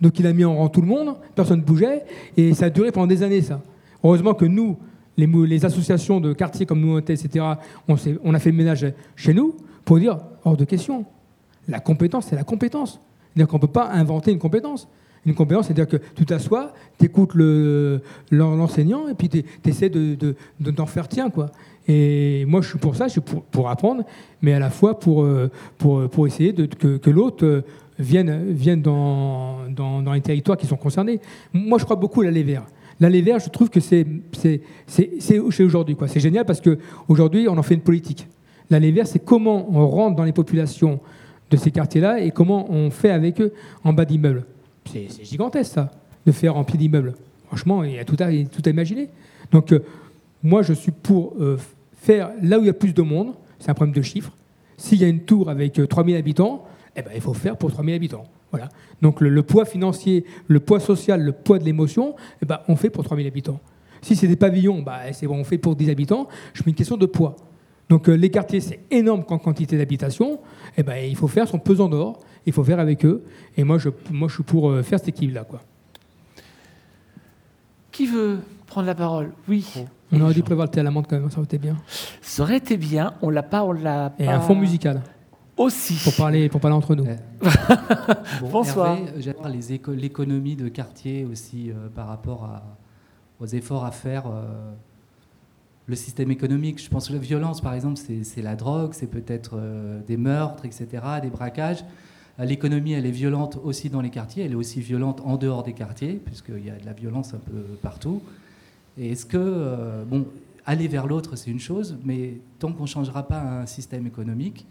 Donc 0.01 0.19
il 0.19 0.27
a 0.27 0.33
mis 0.33 0.45
en 0.45 0.57
rang 0.57 0.69
tout 0.69 0.81
le 0.81 0.87
monde, 0.87 1.15
personne 1.35 1.61
ne 1.61 1.65
bougeait, 1.65 2.05
et 2.37 2.55
ça 2.55 2.67
a 2.67 2.71
duré 2.71 2.91
pendant 2.91 3.07
des 3.07 3.23
années, 3.23 3.43
ça. 3.43 3.61
Heureusement 4.03 4.35
que 4.35 4.45
nous, 4.45 4.77
les, 5.17 5.65
associations 5.65 6.21
de 6.21 6.33
quartiers 6.33 6.67
comme 6.67 6.81
nous, 6.81 6.99
etc., 6.99 7.45
on, 7.89 7.97
on, 8.25 8.35
a 8.35 8.39
fait 8.39 8.51
le 8.51 8.57
ménage 8.57 8.87
chez 9.15 9.35
nous 9.35 9.55
pour 9.85 9.99
dire 9.99 10.19
hors 10.45 10.57
de 10.57 10.65
question. 10.65 11.05
La 11.69 11.79
compétence, 11.79 12.27
c'est 12.31 12.37
la 12.37 12.45
compétence. 12.45 13.01
C'est-à-dire 13.33 13.49
qu'on 13.49 13.59
ne 13.59 13.63
peut 13.63 13.69
pas 13.69 13.91
inventer 13.93 14.33
une 14.33 14.39
compétence. 14.39 14.89
Une 15.25 15.35
compétence, 15.35 15.67
c'est-à-dire 15.67 15.87
que 15.87 15.99
tu 16.17 16.27
t'assois, 16.27 16.73
tu 16.99 17.07
écoutes 17.07 17.35
l'enseignant 18.33 19.07
et 19.09 19.15
puis 19.15 19.29
tu 19.29 19.45
essaies 19.65 19.89
de, 19.89 20.17
de, 20.17 20.35
de 20.59 20.71
t'en 20.73 20.87
faire 20.87 21.07
tiens. 21.07 21.31
Quoi. 21.31 21.51
Et 21.89 22.45
moi, 22.47 22.61
je 22.61 22.69
suis 22.69 22.79
pour 22.79 22.95
ça, 22.95 23.07
je 23.07 23.13
suis 23.13 23.21
pour, 23.21 23.43
pour 23.45 23.69
apprendre, 23.69 24.05
mais 24.41 24.53
à 24.53 24.59
la 24.59 24.71
fois 24.71 24.99
pour, 24.99 25.23
euh, 25.25 25.51
pour, 25.79 26.09
pour 26.09 26.27
essayer 26.27 26.55
que, 26.55 26.97
que 26.97 27.11
l'autre 27.11 27.45
euh, 27.45 27.63
vienne, 27.99 28.53
vienne 28.53 28.83
dans, 28.83 29.69
dans, 29.69 30.03
dans, 30.03 30.13
les 30.13 30.21
territoires 30.21 30.57
qui 30.57 30.67
sont 30.67 30.77
concernés. 30.77 31.21
Moi, 31.53 31.79
je 31.79 31.85
crois 31.85 31.97
beaucoup 31.97 32.21
à 32.21 32.25
l'allée 32.25 32.45
vert. 32.45 32.65
L'allée 33.01 33.23
vert, 33.23 33.41
je 33.41 33.49
trouve 33.49 33.69
que 33.69 33.81
c'est 33.81 34.07
aujourd'hui. 35.39 35.97
C'est 36.07 36.21
génial 36.21 36.45
parce 36.45 36.61
qu'aujourd'hui, 36.61 37.49
on 37.49 37.59
en 37.59 37.63
fait 37.63 37.75
une 37.75 37.81
politique. 37.81 38.29
L'allée 38.71 38.93
vert, 38.93 39.07
c'est 39.07 39.19
comment 39.19 39.69
on 39.71 39.89
rentre 39.89 40.17
dans 40.17 40.25
les 40.25 40.33
populations 40.33 41.01
de 41.51 41.57
ces 41.57 41.71
quartiers-là 41.71 42.21
et 42.21 42.31
comment 42.31 42.71
on 42.71 42.91
fait 42.91 43.11
avec 43.11 43.41
eux 43.41 43.53
en 43.83 43.93
bas 43.93 44.05
d'immeubles. 44.05 44.45
C'est 44.87 45.25
gigantesque, 45.25 45.73
ça, 45.73 45.91
de 46.25 46.33
faire 46.33 46.57
en 46.57 46.65
pied 46.65 46.79
d'immeuble. 46.79 47.15
Franchement, 47.47 47.83
il 47.85 47.93
y 47.93 47.99
a 47.99 48.05
tout 48.05 48.17
à, 48.21 48.29
tout 48.31 48.63
à 48.65 48.71
imaginer. 48.71 49.09
Donc, 49.51 49.73
euh, 49.73 49.81
moi, 50.43 50.63
je 50.63 50.73
suis 50.73 50.93
pour 50.93 51.35
euh, 51.41 51.59
faire 51.95 52.33
là 52.43 52.59
où 52.59 52.63
il 52.63 52.67
y 52.67 52.71
a 52.71 52.75
plus 52.75 52.93
de 52.93 53.03
monde, 53.03 53.35
c'est 53.59 53.71
un 53.71 53.75
problème 53.75 53.95
de 53.95 54.03
chiffres. 54.03 54.33
S'il 54.77 55.01
y 55.01 55.05
a 55.05 55.09
une 55.09 55.21
tour 55.21 55.49
avec 55.49 55.81
3000 55.89 56.15
euh, 56.15 56.19
habitants, 56.19 56.65
eh 56.97 57.03
ben, 57.03 57.13
il 57.15 57.21
faut 57.21 57.35
faire 57.35 57.57
pour 57.57 57.71
3000 57.71 57.95
habitants. 57.95 58.25
Voilà. 58.51 58.69
Donc 59.01 59.21
le, 59.21 59.43
poids 59.43 59.65
financier, 59.65 60.25
le 60.49 60.61
poids 60.61 60.81
social, 60.81 61.23
le 61.23 61.33
poids 61.33 61.59
de 61.59 61.65
l'émotion, 61.65 62.17
eh 62.43 62.47
ben, 62.47 62.61
on 62.69 62.77
fait 62.77 62.91
pour 62.91 63.05
3000 63.05 63.27
habitants. 63.27 63.61
Si 64.03 64.17
c'est 64.17 64.27
des 64.27 64.37
pavillons, 64.37 64.83
bah, 64.83 65.13
c'est 65.13 65.27
bon, 65.27 65.39
on 65.39 65.45
fait 65.45 65.59
pour 65.59 65.77
10 65.77 65.91
habitants. 65.91 66.29
Je 66.55 66.63
mets 66.63 66.71
une 66.71 66.75
question 66.75 66.97
de 66.97 67.07
poids. 67.07 67.37
Donc 67.89 68.09
les 68.09 68.31
quartiers, 68.31 68.61
c'est 68.61 68.81
énorme 68.91 69.25
en 69.29 69.39
quantité 69.39 69.79
d'habitation. 69.79 70.41
Eh 70.77 70.83
ben, 70.83 70.97
il 70.97 71.15
faut 71.15 71.29
faire 71.29 71.47
son 71.47 71.59
pesant 71.59 71.89
d'or. 71.89 72.19
Il 72.47 72.53
faut 72.53 72.65
faire 72.65 72.81
avec 72.81 73.05
eux. 73.05 73.23
Et 73.57 73.63
moi, 73.63 73.79
je, 73.79 73.91
moi, 74.11 74.29
je 74.29 74.35
suis 74.35 74.43
pour 74.43 74.75
faire 74.83 74.99
cet 74.99 75.09
équilibre-là. 75.09 75.47
Qui 77.93 78.07
veut 78.07 78.39
prendre 78.67 78.87
la 78.87 78.95
parole? 78.95 79.33
Oui. 79.49 79.65
On 80.13 80.21
aurait 80.21 80.35
dû 80.35 80.43
prévoir 80.43 80.67
le 80.67 80.71
thé 80.71 80.81
à 80.81 80.83
la 80.83 80.91
menthe 80.91 81.07
quand 81.09 81.19
même, 81.19 81.31
ça 81.31 81.39
aurait 81.39 81.47
été 81.47 81.59
bien. 81.59 81.77
Ça 82.21 82.43
aurait 82.43 82.59
été 82.59 82.77
bien, 82.77 83.15
on 83.23 83.31
l'a 83.31 83.43
pas, 83.43 83.65
on 83.65 83.73
l'a 83.73 84.11
pas. 84.11 84.23
Et 84.23 84.29
un 84.29 84.41
fond 84.41 84.55
musical. 84.55 85.03
Aussi. 85.57 85.95
Pour 86.05 86.15
parler, 86.15 86.49
pour 86.49 86.61
parler 86.61 86.77
entre 86.77 86.95
nous. 86.95 87.07
Bonsoir. 88.51 88.99
J'adore 89.19 89.49
l'économie 89.49 90.57
de 90.57 90.69
quartier 90.69 91.25
aussi 91.25 91.71
euh, 91.71 91.89
par 91.95 92.09
rapport 92.09 92.45
à, 92.45 92.63
aux 93.41 93.47
efforts 93.47 93.85
à 93.85 93.91
faire. 93.91 94.27
Euh, 94.27 94.73
le 95.87 95.97
système 95.97 96.31
économique, 96.31 96.83
je 96.83 96.89
pense 96.89 97.09
que 97.09 97.13
la 97.13 97.19
violence, 97.19 97.61
par 97.61 97.75
exemple, 97.75 98.01
c'est 98.23 98.43
la 98.43 98.55
drogue, 98.55 98.93
c'est 98.93 99.09
peut-être 99.09 99.53
euh, 99.57 100.01
des 100.07 100.17
meurtres, 100.17 100.65
etc., 100.65 100.87
des 101.21 101.29
braquages. 101.29 101.85
L'économie, 102.39 102.93
elle 102.93 103.05
est 103.05 103.11
violente 103.11 103.59
aussi 103.63 103.91
dans 103.91 104.01
les 104.01 104.09
quartiers, 104.09 104.45
elle 104.45 104.53
est 104.53 104.57
aussi 104.57 104.81
violente 104.81 105.21
en 105.25 105.37
dehors 105.37 105.63
des 105.63 105.75
quartiers, 105.75 106.21
puisqu'il 106.25 106.65
y 106.65 106.71
a 106.71 106.77
de 106.77 106.87
la 106.87 106.95
violence 106.95 107.35
un 107.35 107.39
peu 107.39 107.61
partout. 107.83 108.23
Et 108.99 109.13
est-ce 109.13 109.27
que, 109.27 109.39
euh, 109.39 110.05
bon, 110.05 110.27
aller 110.67 110.89
vers 110.89 111.07
l'autre, 111.07 111.37
c'est 111.37 111.51
une 111.51 111.61
chose, 111.61 111.97
mais 112.05 112.35
tant 112.59 112.73
qu'on 112.73 112.83
ne 112.83 112.89
changera 112.89 113.27
pas 113.27 113.41
un 113.41 113.67
système 113.67 114.07
économique, 114.07 114.67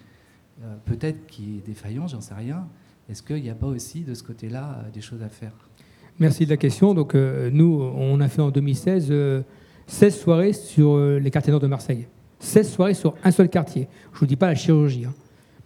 euh, 0.64 0.76
peut-être 0.86 1.26
qu'il 1.28 1.58
est 1.58 1.66
défaillant, 1.66 2.08
j'en 2.08 2.22
sais 2.22 2.34
rien, 2.34 2.68
est-ce 3.10 3.24
qu'il 3.24 3.42
n'y 3.42 3.50
a 3.50 3.56
pas 3.56 3.68
aussi 3.68 4.02
de 4.02 4.14
ce 4.14 4.24
côté-là 4.24 4.84
euh, 4.86 4.92
des 4.92 5.02
choses 5.02 5.24
à 5.24 5.30
faire? 5.30 5.54
Merci 6.20 6.46
de 6.46 6.52
la 6.52 6.58
question. 6.58 6.94
Donc, 6.94 7.16
nous, 7.16 7.82
on 7.96 8.20
a 8.20 8.28
fait 8.28 8.42
en 8.42 8.52
2016 8.52 9.12
16 9.88 10.20
soirées 10.20 10.54
sur 10.54 11.00
les 11.00 11.32
quartiers 11.32 11.52
nord 11.52 11.62
de 11.62 11.68
Marseille. 11.68 12.06
16 12.40 12.70
soirées 12.70 12.94
sur 12.94 13.16
un 13.24 13.32
seul 13.32 13.50
quartier. 13.50 13.88
Je 14.12 14.18
ne 14.18 14.20
vous 14.20 14.26
dis 14.28 14.36
pas 14.36 14.48
la 14.48 14.56
chirurgie, 14.56 15.06
hein, 15.06 15.14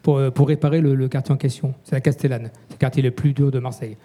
pour, 0.02 0.22
pour, 0.32 0.48
réparer 0.48 0.80
le, 0.80 0.96
le, 0.96 1.10
quartier 1.10 1.34
en 1.34 1.38
question. 1.38 1.74
C'est 1.84 1.96
la 1.96 2.00
Castellane, 2.00 2.52
c'est 2.70 2.76
le 2.76 2.78
quartier 2.78 3.04
le 3.04 3.12
plus 3.12 3.34
dur 3.34 3.52
de 3.52 3.60
Marseille. 3.60 3.98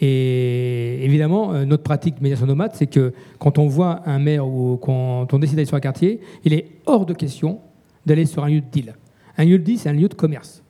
Et 0.00 1.04
évidemment, 1.04 1.54
euh, 1.54 1.64
notre 1.64 1.82
pratique 1.82 2.16
de 2.16 2.22
médiation 2.22 2.46
nomade, 2.46 2.72
c'est 2.74 2.86
que 2.86 3.14
quand 3.38 3.58
on 3.58 3.66
voit 3.66 4.02
un 4.06 4.18
maire 4.18 4.46
ou 4.46 4.76
quand 4.76 5.32
on 5.32 5.38
décide 5.38 5.56
d'aller 5.56 5.66
sur 5.66 5.76
un 5.76 5.80
quartier, 5.80 6.20
il 6.44 6.52
est 6.52 6.68
hors 6.84 7.06
de 7.06 7.14
question 7.14 7.60
d'aller 8.04 8.26
sur 8.26 8.44
un 8.44 8.48
lieu 8.48 8.60
de 8.60 8.66
deal. 8.70 8.94
Un 9.38 9.44
lieu 9.44 9.58
de 9.58 9.64
deal, 9.64 9.78
c'est 9.78 9.88
un 9.88 9.94
lieu 9.94 10.08
de 10.08 10.14
commerce. 10.14 10.62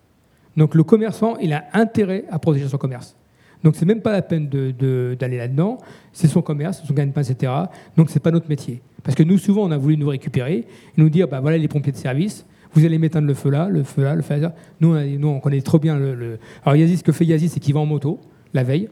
Donc 0.56 0.74
le 0.74 0.84
commerçant, 0.84 1.36
il 1.38 1.52
a 1.52 1.64
intérêt 1.72 2.24
à 2.30 2.38
protéger 2.38 2.68
son 2.68 2.78
commerce. 2.78 3.16
Donc 3.64 3.74
c'est 3.74 3.84
même 3.84 4.00
pas 4.00 4.12
la 4.12 4.22
peine 4.22 4.48
d'aller 4.48 4.72
de, 4.72 5.16
d'aller 5.18 5.38
là-dedans. 5.38 5.78
C'est 6.12 6.28
son 6.28 6.40
commerce, 6.40 6.82
son 6.86 6.94
gagne-pain, 6.94 7.22
etc. 7.22 7.52
Donc 7.96 8.10
c'est 8.10 8.20
pas 8.20 8.30
notre 8.30 8.48
métier. 8.48 8.80
Parce 9.02 9.16
que 9.16 9.22
nous, 9.22 9.38
souvent, 9.38 9.64
on 9.64 9.70
a 9.70 9.78
voulu 9.78 9.96
nous 9.96 10.08
récupérer 10.08 10.54
et 10.58 10.66
nous 10.96 11.10
dire, 11.10 11.26
bah 11.28 11.40
voilà 11.40 11.58
les 11.58 11.68
pompiers 11.68 11.92
de 11.92 11.96
service, 11.96 12.46
vous 12.72 12.84
allez 12.84 12.98
m'éteindre 12.98 13.26
le 13.26 13.34
feu 13.34 13.50
là, 13.50 13.68
le 13.68 13.82
feu 13.82 14.02
là, 14.04 14.14
le 14.14 14.22
feu 14.22 14.38
là. 14.38 14.54
Nous, 14.80 14.94
on, 14.94 15.18
nous, 15.18 15.28
on 15.28 15.40
connaît 15.40 15.62
trop 15.62 15.78
bien 15.78 15.98
le, 15.98 16.38
Alors 16.64 16.76
Yazid, 16.76 16.98
ce 16.98 17.02
que 17.02 17.12
fait 17.12 17.24
Yazid, 17.24 17.50
c'est 17.50 17.60
qu'il 17.60 17.74
va 17.74 17.80
en 17.80 17.86
moto 17.86 18.20
la 18.54 18.62
veille, 18.62 18.88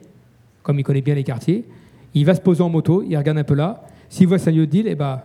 comme 0.65 0.81
il 0.81 0.83
connaît 0.83 1.03
bien 1.03 1.15
les 1.15 1.23
quartiers. 1.23 1.65
Il 2.15 2.27
va 2.27 2.35
se 2.35 2.41
poser 2.41 2.63
en 2.63 2.69
moto, 2.69 3.05
il 3.07 3.17
regarde 3.17 3.39
un 3.39 3.45
peu 3.45 3.55
là. 3.55 3.85
S'il 4.09 4.27
voit 4.27 4.39
sa 4.39 4.51
lieu 4.51 4.67
de 4.67 4.71
deal, 4.71 4.89
eh 4.89 4.97
ben, 4.97 5.23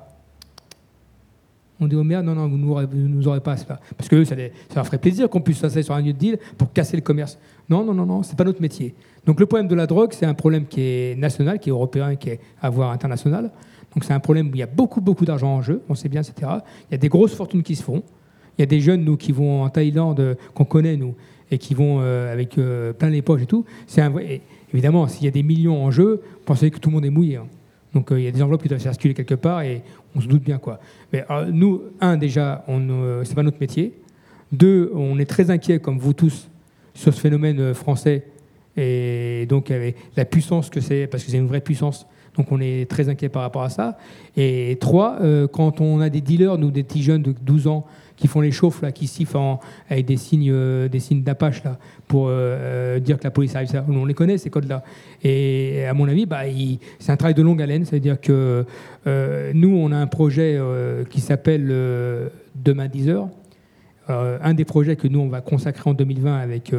on 1.80 1.88
dit 1.88 1.96
au 1.96 2.04
maire, 2.04 2.22
non, 2.22 2.36
non, 2.36 2.48
vous 2.48 2.58
ne 2.58 3.08
nous 3.08 3.28
aurez 3.28 3.40
pas. 3.40 3.56
Parce 3.98 4.10
que 4.10 4.24
ça, 4.26 4.36
leur 4.76 4.86
ferait 4.86 4.98
plaisir 4.98 5.30
qu'on 5.30 5.42
puisse 5.42 5.60
s'asseoir 5.60 5.84
sur 5.84 5.96
un 5.96 6.02
lieu 6.02 6.14
de 6.14 6.18
deal 6.18 6.38
pour 6.58 6.74
casser 6.74 6.98
le 6.98 7.02
commerce. 7.02 7.40
Non, 7.70 7.84
non, 7.84 7.94
non, 7.94 8.06
non, 8.06 8.22
c'est 8.22 8.38
pas 8.38 8.44
notre 8.44 8.62
métier. 8.62 8.94
Donc 9.26 9.40
le 9.40 9.46
problème 9.46 9.68
de 9.68 9.76
la 9.76 9.88
drogue, 9.88 10.12
c'est 10.14 10.26
un 10.26 10.34
problème 10.34 10.66
qui 10.66 10.82
est 10.82 11.18
national, 11.18 11.60
qui 11.60 11.70
est 11.70 11.72
européen, 11.72 12.16
qui 12.16 12.32
est 12.32 12.40
à 12.62 12.70
voir 12.70 12.92
international. 12.92 13.52
Donc 13.94 14.04
c'est 14.04 14.14
un 14.14 14.20
problème 14.20 14.50
où 14.50 14.56
il 14.56 14.60
y 14.60 14.64
a 14.64 14.68
beaucoup, 14.68 15.02
beaucoup 15.02 15.26
d'argent 15.26 15.56
en 15.56 15.62
jeu, 15.62 15.82
on 15.88 15.96
sait 15.96 16.10
bien, 16.10 16.22
etc. 16.22 16.52
Il 16.90 16.94
y 16.94 16.96
a 16.96 16.98
des 16.98 17.10
grosses 17.10 17.34
fortunes 17.34 17.64
qui 17.64 17.76
se 17.76 17.84
font. 17.84 18.04
Il 18.58 18.62
y 18.62 18.64
a 18.64 18.66
des 18.66 18.82
jeunes, 18.82 19.06
nous, 19.06 19.16
qui 19.16 19.32
vont 19.32 19.64
en 19.64 19.70
Thaïlande, 19.70 20.20
euh, 20.20 20.36
qu'on 20.54 20.66
connaît, 20.66 20.98
nous, 20.98 21.16
et 21.50 21.58
qui 21.58 21.74
vont 21.74 22.00
euh, 22.02 22.32
avec 22.32 22.58
euh, 22.58 22.92
plein 22.92 23.10
les 23.10 23.22
poches 23.22 23.44
et 23.44 23.46
tout. 23.46 23.64
C'est 23.88 24.02
un 24.02 24.10
évidemment, 24.74 25.07
s'il 25.07 25.26
y 25.26 25.28
a 25.28 25.32
des 25.32 25.43
millions 25.43 25.84
en 25.84 25.91
jeu, 25.91 26.22
pensez 26.45 26.72
que 26.72 26.80
tout 26.80 26.89
le 26.89 26.95
monde 26.95 27.05
est 27.05 27.09
mouillé. 27.09 27.38
Hein. 27.38 27.47
Donc 27.93 28.09
il 28.11 28.22
y 28.22 28.28
a 28.28 28.32
des 28.32 28.41
enveloppes 28.41 28.61
qui 28.61 28.70
doivent 28.70 28.82
circuler 28.82 29.13
quelque 29.13 29.36
part 29.36 29.61
et 29.61 29.82
on 30.15 30.22
se 30.22 30.28
doute 30.28 30.43
bien 30.43 30.59
quoi. 30.59 30.80
Mais 31.11 31.26
nous, 31.51 31.82
un 31.99 32.17
déjà, 32.17 32.63
on, 32.67 33.24
c'est 33.24 33.34
pas 33.34 33.41
notre 33.41 33.59
métier. 33.59 33.93
Deux, 34.51 34.91
on 34.93 35.17
est 35.17 35.26
très 35.26 35.49
inquiet, 35.49 35.80
comme 35.80 35.97
vous 35.97 36.13
tous, 36.13 36.49
sur 36.93 37.13
ce 37.13 37.20
phénomène 37.20 37.74
français 37.74 38.26
et 38.78 39.47
donc 39.49 39.74
la 40.15 40.26
puissance 40.26 40.70
que 40.70 40.82
c'est, 40.82 41.07
parce 41.07 41.24
que 41.24 41.32
c'est 41.32 41.38
une 41.38 41.47
vraie 41.47 41.61
puissance. 41.61 42.05
Donc 42.36 42.51
on 42.51 42.61
est 42.61 42.88
très 42.89 43.09
inquiet 43.09 43.30
par 43.30 43.41
rapport 43.41 43.63
à 43.63 43.70
ça. 43.70 43.97
Et 44.38 44.78
trois, 44.80 45.17
quand 45.51 45.82
on 45.82 45.99
a 45.99 46.09
des 46.09 46.22
dealers, 46.22 46.59
nous, 46.59 46.70
des 46.70 46.84
petits 46.84 47.01
jeunes 47.01 47.24
de 47.24 47.34
12 47.41 47.67
ans, 47.67 47.88
qui 48.20 48.28
font 48.28 48.41
les 48.41 48.51
chauffes, 48.51 48.82
là, 48.82 48.91
qui 48.91 49.07
sifflent 49.07 49.57
avec 49.89 50.05
des 50.05 50.17
signes, 50.17 50.51
euh, 50.51 50.89
des 50.89 50.99
signes 50.99 51.24
d'apache 51.24 51.63
là, 51.63 51.78
pour 52.07 52.28
euh, 52.28 52.32
euh, 52.32 52.99
dire 52.99 53.17
que 53.17 53.24
la 53.24 53.32
police 53.32 53.55
arrive. 53.55 53.70
On 53.88 54.05
les 54.05 54.13
connaît, 54.13 54.38
ces 54.38 54.49
codes-là. 54.49 54.84
Et 55.24 55.86
à 55.86 55.93
mon 55.93 56.07
avis, 56.07 56.26
bah, 56.26 56.41
c'est 56.99 57.11
un 57.11 57.17
travail 57.17 57.34
de 57.34 57.41
longue 57.41 57.61
haleine. 57.61 57.86
C'est-à-dire 57.86 58.20
que 58.20 58.65
nous, 59.53 59.76
on 59.76 59.91
a 59.91 59.97
un 59.97 60.07
projet 60.07 60.59
qui 61.09 61.22
s'appelle 61.22 61.67
Demain 62.55 62.88
10 62.88 63.09
heures. 63.09 63.30
un 64.07 64.53
des 64.53 64.65
projets 64.65 64.95
que 64.95 65.07
nous, 65.07 65.20
on 65.20 65.30
va 65.30 65.41
consacrer 65.41 65.89
en 65.89 65.93
2020 65.93 66.38
avec 66.38 66.74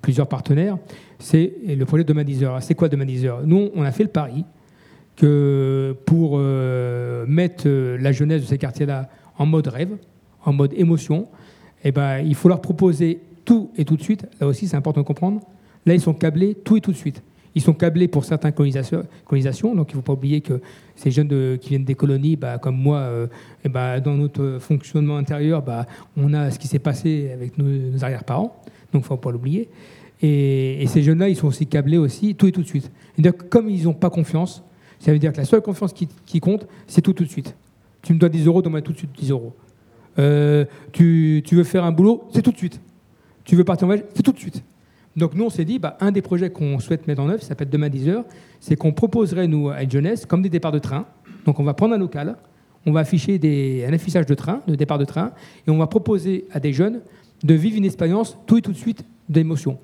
plusieurs 0.00 0.26
partenaires, 0.26 0.78
c'est 1.18 1.52
le 1.66 1.84
projet 1.84 2.04
Demain 2.04 2.24
10 2.24 2.44
heures. 2.44 2.62
C'est 2.62 2.74
quoi 2.74 2.88
Demain 2.88 3.04
10 3.04 3.26
heures? 3.26 3.40
Nous, 3.44 3.70
on 3.74 3.82
a 3.82 3.92
fait 3.92 4.04
le 4.04 4.10
pari 4.10 4.44
que 5.16 5.96
pour 6.06 6.38
mettre 6.38 7.68
la 7.68 8.12
jeunesse 8.12 8.42
de 8.42 8.46
ces 8.46 8.58
quartiers-là 8.58 9.08
en 9.38 9.46
mode 9.46 9.68
rêve, 9.68 9.96
en 10.44 10.52
mode 10.52 10.72
émotion, 10.74 11.28
eh 11.84 11.92
ben, 11.92 12.18
il 12.18 12.34
faut 12.34 12.48
leur 12.48 12.60
proposer 12.60 13.20
tout 13.44 13.70
et 13.76 13.84
tout 13.84 13.96
de 13.96 14.02
suite. 14.02 14.26
Là 14.40 14.46
aussi, 14.46 14.68
c'est 14.68 14.76
important 14.76 15.00
de 15.00 15.06
comprendre. 15.06 15.40
Là, 15.86 15.94
ils 15.94 16.00
sont 16.00 16.14
câblés 16.14 16.54
tout 16.54 16.76
et 16.76 16.80
tout 16.80 16.92
de 16.92 16.96
suite. 16.96 17.22
Ils 17.54 17.62
sont 17.62 17.72
câblés 17.72 18.08
pour 18.08 18.24
certaines 18.24 18.52
colonisations, 18.52 19.74
donc 19.74 19.90
il 19.90 19.94
ne 19.94 19.96
faut 19.96 20.02
pas 20.02 20.12
oublier 20.12 20.40
que 20.40 20.60
ces 20.94 21.10
jeunes 21.10 21.58
qui 21.58 21.70
viennent 21.70 21.84
des 21.84 21.94
colonies, 21.94 22.36
bah, 22.36 22.58
comme 22.58 22.76
moi, 22.76 22.98
euh, 22.98 23.26
eh 23.64 23.68
ben, 23.68 24.00
dans 24.00 24.14
notre 24.14 24.58
fonctionnement 24.60 25.16
intérieur, 25.16 25.62
bah, 25.62 25.86
on 26.16 26.34
a 26.34 26.50
ce 26.50 26.58
qui 26.58 26.68
s'est 26.68 26.78
passé 26.78 27.30
avec 27.32 27.58
nos, 27.58 28.04
arrière-parents, 28.04 28.62
donc 28.92 29.02
il 29.02 29.04
ne 29.04 29.08
faut 29.08 29.16
pas 29.16 29.32
l'oublier. 29.32 29.68
Et, 30.20 30.84
ces 30.88 31.02
jeunes-là, 31.02 31.28
ils 31.28 31.36
sont 31.36 31.48
aussi 31.48 31.66
câblés 31.66 31.96
aussi, 31.96 32.34
tout 32.34 32.46
et 32.46 32.52
tout 32.52 32.62
de 32.62 32.66
suite. 32.66 32.90
Et 33.18 33.22
donc, 33.22 33.48
comme 33.48 33.68
ils 33.70 33.84
n'ont 33.84 33.94
pas 33.94 34.10
confiance, 34.10 34.62
ça 35.00 35.12
veut 35.12 35.18
dire 35.18 35.32
que 35.32 35.38
la 35.38 35.44
seule 35.44 35.62
confiance 35.62 35.92
qui, 35.92 36.08
qui 36.26 36.40
compte, 36.40 36.66
c'est 36.86 37.02
tout 37.02 37.12
tout 37.12 37.24
de 37.24 37.28
suite. 37.28 37.56
Tu 38.02 38.14
me 38.14 38.18
dois 38.18 38.28
10 38.28 38.46
euros, 38.46 38.62
donne-moi 38.62 38.82
tout 38.82 38.92
de 38.92 38.98
suite 38.98 39.10
10 39.18 39.30
euros. 39.30 39.54
Euh, 40.18 40.64
tu, 40.92 41.42
veux 41.52 41.64
faire 41.64 41.84
un 41.84 41.92
boulot, 41.92 42.28
c'est 42.32 42.42
tout 42.42 42.52
de 42.52 42.56
suite. 42.56 42.80
Tu 43.44 43.56
veux 43.56 43.64
partir 43.64 43.84
en 43.84 43.88
voyage, 43.88 44.04
c'est 44.14 44.22
tout 44.22 44.32
de 44.32 44.38
suite. 44.38 44.62
Donc 45.16 45.34
nous, 45.34 45.44
on 45.44 45.50
s'est 45.50 45.64
dit, 45.64 45.78
bah, 45.78 45.96
un 46.00 46.12
des 46.12 46.22
projets 46.22 46.50
qu'on 46.50 46.78
souhaite 46.78 47.06
mettre 47.06 47.22
en 47.22 47.28
œuvre, 47.28 47.42
ça 47.42 47.48
s'appelle 47.48 47.70
Demain 47.70 47.88
10 47.88 48.08
heures, 48.08 48.24
c'est 48.60 48.76
qu'on 48.76 48.92
proposerait, 48.92 49.48
nous, 49.48 49.68
à 49.68 49.88
jeunesse, 49.88 50.26
comme 50.26 50.42
des 50.42 50.48
départs 50.48 50.72
de 50.72 50.78
train. 50.78 51.06
Donc 51.44 51.58
on 51.60 51.64
va 51.64 51.74
prendre 51.74 51.94
un 51.94 51.98
local, 51.98 52.36
on 52.86 52.92
va 52.92 53.00
afficher 53.00 53.40
un 53.88 53.92
affichage 53.92 54.26
de 54.26 54.34
train, 54.34 54.60
de 54.66 54.74
départ 54.74 54.98
de 54.98 55.04
train, 55.04 55.32
et 55.66 55.70
on 55.70 55.78
va 55.78 55.86
proposer 55.86 56.46
à 56.52 56.60
des 56.60 56.72
jeunes 56.72 57.00
de 57.42 57.54
vivre 57.54 57.76
une 57.76 57.84
expérience 57.84 58.36
tout 58.46 58.58
et 58.58 58.62
tout 58.62 58.72
de 58.72 58.76
suite 58.76 59.04
d'émotion. 59.28 59.78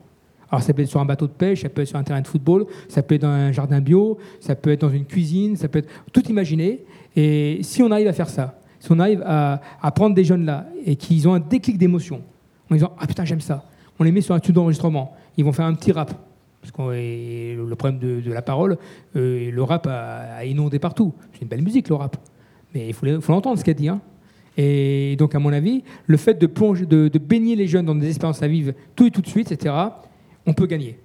Alors 0.51 0.62
ça 0.62 0.72
peut 0.72 0.82
être 0.82 0.89
sur 0.89 1.01
un 1.01 1.05
bateau 1.05 1.26
de 1.26 1.32
pêche, 1.32 1.62
ça 1.62 1.68
peut 1.68 1.82
être 1.82 1.89
sur 1.89 1.97
un 1.97 2.05
terrain 2.05 2.20
de 2.20 2.26
football, 2.26 2.66
ça 2.89 3.03
peut 3.03 3.14
être 3.14 3.22
dans 3.22 3.28
un 3.28 3.51
jardin 3.51 3.80
bio, 3.80 4.18
ça 4.41 4.55
peut 4.55 4.70
être 4.70 4.82
dans 4.82 4.91
une 4.91 5.05
cuisine, 5.05 5.57
ça 5.57 5.68
peut 5.68 5.80
être 5.80 5.89
tout 6.12 6.24
imaginer. 6.28 6.85
Et 7.16 7.59
si 7.62 7.82
on 7.82 7.91
arrive 7.91 8.09
à 8.09 8.12
faire 8.12 8.28
ça, 8.28 8.61
si 8.85 8.93
on 8.93 8.99
arrive 8.99 9.22
à, 9.24 9.61
prendre 9.95 10.14
des 10.14 10.24
jeunes 10.24 10.45
là 10.45 10.66
et 10.85 10.97
qu'ils 10.97 11.26
ont 11.26 11.32
un 11.32 11.41
déclic 11.41 11.78
d'émotion, 11.78 12.20
en 12.70 12.74
disant 12.74 12.93
Ah 12.99 13.07
putain, 13.07 13.24
j'aime 13.24 13.41
ça, 13.41 13.64
on 13.99 14.05
les 14.05 14.12
met 14.12 14.20
sur 14.20 14.35
un 14.35 14.41
tube 14.41 14.55
d'enregistrement, 14.55 15.14
ils 15.39 15.45
vont 15.45 15.53
faire 15.53 15.64
un 15.64 15.72
petit 15.72 15.91
rap. 15.91 16.12
Parce 16.61 16.70
que 16.70 17.57
le 17.57 17.74
problème 17.76 17.99
de, 17.99 18.30
la 18.30 18.43
parole, 18.43 18.76
euh, 19.16 19.51
le 19.51 19.62
rap 19.62 19.87
a, 19.87 20.45
inondé 20.45 20.78
partout. 20.78 21.14
C'est 21.32 21.43
une 21.43 21.49
belle 21.49 21.62
musique, 21.62 21.89
le 21.89 21.95
rap. 21.95 22.16
Mais 22.74 22.89
il 22.89 22.95
faut, 22.95 23.07
l'entendre, 23.07 23.59
ce 23.59 23.64
qu'elle 23.64 23.74
dit. 23.74 23.89
Hein. 23.89 24.01
Et 24.59 25.16
donc, 25.18 25.35
à 25.35 25.39
mon 25.39 25.53
avis, 25.53 25.82
le 26.07 26.16
fait 26.18 26.35
de, 26.35 26.47
plonger, 26.47 26.85
de, 26.85 27.18
baigner 27.18 27.57
les 27.57 27.66
jeunes 27.66 27.87
dans 27.87 27.95
des 27.95 28.09
expériences 28.09 28.43
à 28.43 28.49
vivre 28.49 28.72
tout 28.97 29.07
et 29.07 29.11
tout 29.11 29.22
de 29.22 29.26
suite, 29.26 29.51
etc., 29.51 29.74
on 30.47 30.53
peut 30.53 30.66
gagner. 30.66 30.99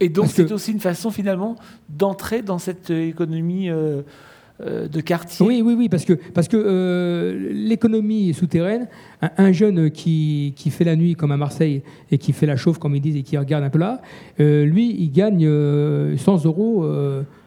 Et 0.00 0.08
donc, 0.08 0.28
c'est 0.28 0.50
aussi 0.52 0.72
une 0.72 0.80
façon, 0.80 1.10
finalement, 1.10 1.56
d'entrer 1.90 2.40
dans 2.40 2.58
cette 2.58 2.90
économie. 2.90 3.68
Euh, 3.68 3.74
euh, 3.76 4.02
de 4.60 5.00
quartier. 5.00 5.46
Oui, 5.46 5.62
oui, 5.64 5.74
oui, 5.78 5.88
parce 5.88 6.04
que, 6.04 6.14
parce 6.34 6.48
que 6.48 6.56
euh, 6.56 7.52
l'économie 7.52 8.34
souterraine, 8.34 8.88
un, 9.20 9.52
jeune 9.52 9.88
qui, 9.88 10.52
qui, 10.56 10.70
fait 10.70 10.82
la 10.82 10.96
nuit 10.96 11.14
comme 11.14 11.30
à 11.30 11.36
Marseille 11.36 11.82
et 12.10 12.18
qui 12.18 12.32
fait 12.32 12.46
la 12.46 12.56
chauffe, 12.56 12.78
comme 12.78 12.96
ils 12.96 13.00
disent, 13.00 13.16
et 13.16 13.22
qui 13.22 13.38
regarde 13.38 13.62
un 13.62 13.70
peu 13.70 13.78
là, 13.78 14.02
euh, 14.40 14.64
lui, 14.64 14.96
il 14.98 15.12
gagne 15.12 15.48
100 16.16 16.44
euros 16.44 16.84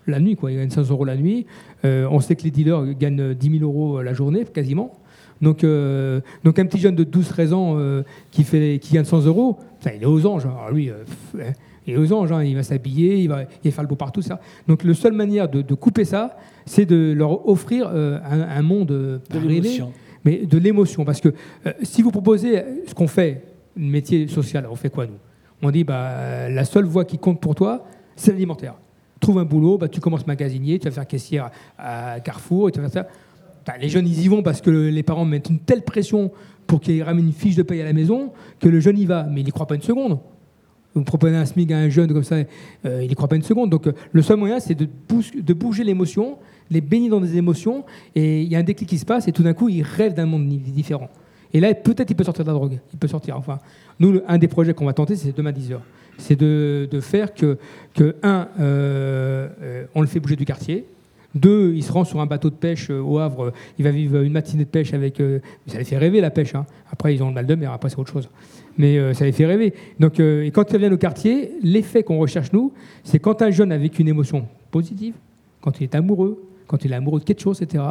la 0.07 0.20
nuit, 0.22 0.38
quoi. 0.38 0.51
Il 0.53 0.57
gagne 0.57 0.70
100 0.70 0.89
euros 0.89 1.03
la 1.03 1.18
nuit. 1.18 1.45
on 1.84 2.20
sait 2.22 2.38
que 2.38 2.43
les 2.43 2.51
dealers 2.51 2.93
gagnent 2.97 3.34
10 3.34 3.59
000 3.59 3.64
euros 3.64 4.01
la 4.01 4.14
journée, 4.14 4.45
quasiment. 4.45 4.97
Donc, 5.41 5.66
donc 6.45 6.59
un 6.59 6.66
petit 6.66 6.80
jeune 6.80 6.95
de 6.95 7.03
12-13 7.03 7.53
ans 7.53 8.03
qui, 8.32 8.45
fait, 8.45 8.80
qui 8.82 8.93
gagne 8.93 9.03
100 9.03 9.26
euros, 9.26 9.59
il 9.86 10.01
est 10.01 10.05
aux 10.05 10.26
anges. 10.26 10.45
Alors 10.45 10.72
lui, 10.72 10.89
hein, 10.89 11.43
il 11.86 11.93
est 11.93 11.97
aux 11.97 12.14
anges, 12.14 12.32
hein, 12.32 12.41
il 12.41 12.55
va 12.55 12.64
s'habiller, 12.64 13.18
il 13.18 13.28
va, 13.28 13.43
il 13.66 13.72
faire 13.72 13.84
le 13.84 13.89
beau 13.89 13.95
partout. 13.95 14.22
Ça. 14.22 14.39
Donc 14.68 14.86
la 14.86 14.93
seule 14.93 15.14
manière 15.14 15.49
de 15.49 15.74
couper 15.74 16.05
ça, 16.05 16.38
c'est 16.66 16.86
de 16.86 17.14
leur 17.14 17.47
offrir 17.47 17.89
euh, 17.93 18.20
un, 18.24 18.62
monde 18.62 18.91
euh, 18.91 19.20
de 19.30 19.39
mais 20.24 20.45
de 20.45 20.57
l'émotion. 20.57 21.03
Parce 21.03 21.20
que 21.20 21.30
euh, 21.66 21.74
si 21.82 22.01
vous 22.01 22.12
proposez 22.12 22.62
ce 22.86 22.93
qu'on 22.93 23.07
fait, 23.07 23.43
un 23.78 23.89
métier 23.89 24.28
social, 24.28 24.68
on 24.70 24.76
fait 24.76 24.89
quoi 24.89 25.07
nous? 25.07 25.18
On 25.62 25.72
dit 25.72 25.84
bah, 25.84 26.49
la 26.49 26.66
seule 26.66 26.86
voie 26.86 27.05
qui 27.05 27.18
compte 27.18 27.39
pour 27.39 27.55
toi, 27.55 27.86
c'est 28.16 28.32
l'alimentaire. 28.32 28.76
Trouve 29.20 29.39
un 29.39 29.45
boulot, 29.45 29.78
bah, 29.78 29.88
tu 29.88 29.99
commences 29.99 30.26
magasinier, 30.26 30.80
tu 30.80 30.86
vas 30.88 30.91
faire 30.91 31.07
caissière 31.07 31.51
à 31.78 32.20
Carrefour, 32.20 32.70
et 32.70 32.72
tu 32.72 32.80
vas 32.80 32.89
faire 32.89 33.03
ça. 33.03 33.09
Bah, 33.66 33.74
les 33.80 33.89
jeunes, 33.89 34.07
ils 34.07 34.24
y 34.24 34.28
vont 34.28 34.41
parce 34.41 34.62
que 34.62 34.72
les 34.72 35.03
parents 35.03 35.26
mettent 35.26 35.49
une 35.49 35.59
telle 35.59 35.84
pression 35.84 36.32
pour 36.66 36.80
qu'ils 36.80 37.03
ramènent 37.03 37.26
une 37.26 37.34
fiche 37.34 37.55
de 37.55 37.64
paye 37.64 37.82
à 37.82 37.86
la 37.86 37.93
maison 37.93 38.32
que 38.59 38.70
le 38.70 38.80
jeune 38.80 38.97
y 38.97 39.05
va, 39.05 39.24
mais 39.24 39.41
il 39.41 39.45
n'y 39.45 39.51
croit 39.51 39.68
pas 39.68 39.76
une 39.76 39.82
seconde. 39.82 40.20
Vous 40.94 41.04
proposez 41.04 41.36
un 41.36 41.46
SMIC 41.46 41.72
à 41.72 41.78
un 41.78 41.89
jeune 41.89 42.12
comme 42.12 42.24
ça, 42.24 42.39
il 42.84 43.08
n'y 43.08 43.16
croit 43.16 43.30
pas 43.30 43.38
une 43.38 43.44
seconde. 43.44 43.70
Donc 43.70 43.88
le 44.12 44.22
seul 44.22 44.38
moyen, 44.38 44.60
c'est 44.60 44.76
de, 44.76 45.54
bouger 45.54 45.84
l'émotion 45.84 46.38
les 46.72 46.82
bénit 46.82 47.10
dans 47.10 47.20
des 47.20 47.38
émotions, 47.38 47.84
et 48.16 48.42
il 48.42 48.48
y 48.48 48.56
a 48.56 48.60
un 48.60 48.64
déclic 48.64 48.89
qui 48.89 48.98
se 48.98 49.06
passe, 49.06 49.28
et 49.28 49.34
tout 49.34 49.44
d'un 49.44 49.54
coup, 49.54 49.70
il 49.70 49.84
rêve 49.84 50.14
d'un 50.14 50.26
monde 50.26 50.48
différent. 50.48 51.10
Et 51.54 51.60
là, 51.60 51.74
peut-être 51.74 52.10
il 52.10 52.16
peut 52.16 52.24
sortir 52.24 52.46
de 52.46 52.50
la 52.50 52.54
drogue. 52.54 52.80
Il 52.94 52.98
peut 52.98 53.10
sortir. 53.10 53.38
Enfin, 53.38 53.60
nous, 54.00 54.22
un 54.26 54.38
des 54.38 54.48
projets 54.48 54.74
qu'on 54.74 54.86
va 54.86 54.94
tenter, 54.94 55.18
c'est 55.18 55.36
demain 55.36 55.52
10 55.52 55.74
heures. 55.74 55.82
C'est 56.18 56.39
de, 56.39 56.88
faire 57.02 57.34
que, 57.34 57.58
un, 58.24 58.48
euh, 58.60 59.50
euh, 59.62 59.86
on 59.94 60.02
le 60.02 60.08
fait 60.08 60.22
bouger 60.22 60.38
du 60.38 60.46
quartier. 60.46 60.86
Deux, 61.36 61.74
il 61.76 61.84
se 61.84 61.92
rend 61.92 62.04
sur 62.04 62.20
un 62.22 62.26
bateau 62.26 62.50
de 62.50 62.56
pêche 62.56 62.89
euh, 62.89 63.02
au 63.02 63.20
Havre. 63.20 63.54
Il 63.78 63.84
va 63.84 63.92
vivre 63.92 64.22
une 64.22 64.34
matinée 64.34 64.66
de 64.66 64.70
pêche 64.70 64.94
avec. 64.94 65.22
ça 65.68 65.78
les 65.78 65.84
fait 65.84 65.98
rêver 65.98 66.22
la 66.22 66.30
pêche. 66.30 66.56
Hein. 66.56 66.66
Après, 66.92 67.14
ils 67.14 67.24
ont 67.24 67.28
le 67.28 67.34
mal 67.34 67.46
de 67.46 67.56
mer. 67.56 67.72
Après, 67.72 67.89
c'est 67.89 68.00
autre 68.00 68.14
chose. 68.14 68.30
Mais 68.78 69.14
ça 69.14 69.26
les 69.26 69.32
fait 69.32 69.46
rêver. 69.46 69.74
Donc, 70.00 70.20
et 70.20 70.50
quand 70.54 70.70
ils 70.70 70.74
reviennent 70.74 70.94
au 70.94 70.98
quartier, 70.98 71.52
l'effet 71.62 72.04
qu'on 72.04 72.18
recherche 72.18 72.54
nous, 72.54 72.72
c'est 73.04 73.20
quand 73.20 73.42
un 73.42 73.52
jeune 73.52 73.72
a 73.72 73.78
vécu 73.78 74.02
une 74.02 74.08
émotion 74.08 74.48
positive, 74.72 75.14
quand 75.60 75.80
il 75.80 75.84
est 75.84 75.96
amoureux, 75.96 76.42
quand 76.68 76.86
il 76.86 76.92
est 76.92 76.96
amoureux 76.96 77.20
de 77.20 77.26
quelque 77.26 77.42
chose, 77.42 77.62
etc. 77.62 77.84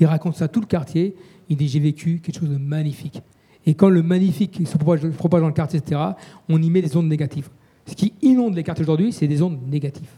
Il 0.00 0.06
raconte 0.06 0.36
ça 0.36 0.46
à 0.46 0.48
tout 0.48 0.60
le 0.60 0.66
quartier. 0.66 1.14
Il 1.48 1.56
dit 1.56 1.68
J'ai 1.68 1.80
vécu 1.80 2.20
quelque 2.20 2.38
chose 2.38 2.48
de 2.48 2.56
magnifique. 2.56 3.20
Et 3.66 3.74
quand 3.74 3.88
le 3.88 4.02
magnifique 4.02 4.60
se 4.66 4.76
propage, 4.76 5.02
dans 5.02 5.46
le 5.46 5.52
quartier, 5.52 5.78
etc., 5.78 6.00
on 6.48 6.60
y 6.60 6.70
met 6.70 6.82
des 6.82 6.96
ondes 6.96 7.08
négatives. 7.08 7.48
Ce 7.86 7.94
qui 7.94 8.12
inonde 8.22 8.56
les 8.56 8.62
quartiers 8.62 8.84
aujourd'hui, 8.84 9.12
c'est 9.12 9.28
des 9.28 9.42
ondes 9.42 9.58
négatives. 9.68 10.10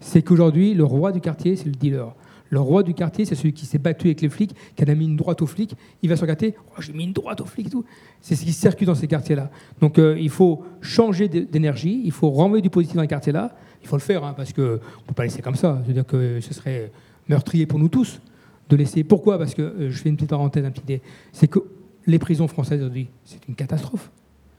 C'est 0.00 0.22
qu'aujourd'hui, 0.22 0.74
le 0.74 0.84
roi 0.84 1.12
du 1.12 1.20
quartier, 1.20 1.56
c'est 1.56 1.66
le 1.66 1.72
dealer. 1.72 2.14
Le 2.50 2.60
roi 2.60 2.82
du 2.82 2.94
quartier, 2.94 3.24
c'est 3.24 3.34
celui 3.34 3.52
qui 3.52 3.66
s'est 3.66 3.78
battu 3.78 4.06
avec 4.06 4.20
les 4.20 4.28
flics, 4.28 4.54
qui 4.76 4.88
a 4.88 4.94
mis 4.94 5.06
une 5.06 5.16
droite 5.16 5.42
aux 5.42 5.46
flics. 5.46 5.74
Il 6.02 6.08
va 6.08 6.16
se 6.16 6.20
regarder 6.20 6.54
oh, 6.70 6.80
J'ai 6.80 6.92
mis 6.92 7.04
une 7.04 7.12
droite 7.12 7.40
aux 7.40 7.46
flics 7.46 7.70
tout. 7.70 7.84
C'est 8.20 8.36
ce 8.36 8.44
qui 8.44 8.52
circule 8.52 8.86
dans 8.86 8.94
ces 8.94 9.08
quartiers-là. 9.08 9.50
Donc 9.80 9.98
euh, 9.98 10.16
il 10.18 10.30
faut 10.30 10.64
changer 10.80 11.28
d'énergie, 11.28 12.02
il 12.04 12.12
faut 12.12 12.30
renvoyer 12.30 12.62
du 12.62 12.70
positif 12.70 12.96
dans 12.96 13.02
les 13.02 13.08
quartiers-là, 13.08 13.56
Il 13.82 13.88
faut 13.88 13.96
le 13.96 14.02
faire, 14.02 14.24
hein, 14.24 14.34
parce 14.36 14.52
qu'on 14.52 14.62
ne 14.62 14.76
peut 15.06 15.14
pas 15.14 15.24
laisser 15.24 15.42
comme 15.42 15.56
ça. 15.56 15.80
C'est-à-dire 15.84 16.06
que 16.06 16.40
ce 16.40 16.54
serait 16.54 16.92
meurtrier 17.28 17.66
pour 17.66 17.78
nous 17.78 17.88
tous 17.88 18.20
de 18.68 18.76
laisser. 18.76 19.04
Pourquoi? 19.04 19.38
Parce 19.38 19.54
que, 19.54 19.62
euh, 19.62 19.90
je 19.90 19.98
fais 19.98 20.08
une 20.08 20.16
petite 20.16 20.30
parenthèse, 20.30 20.64
un 20.64 20.70
petit. 20.70 21.00
C'est 21.32 21.48
que 21.48 21.60
les 22.06 22.18
prisons 22.18 22.48
françaises 22.48 22.80
aujourd'hui, 22.80 23.08
c'est 23.24 23.46
une 23.48 23.54
catastrophe. 23.54 24.10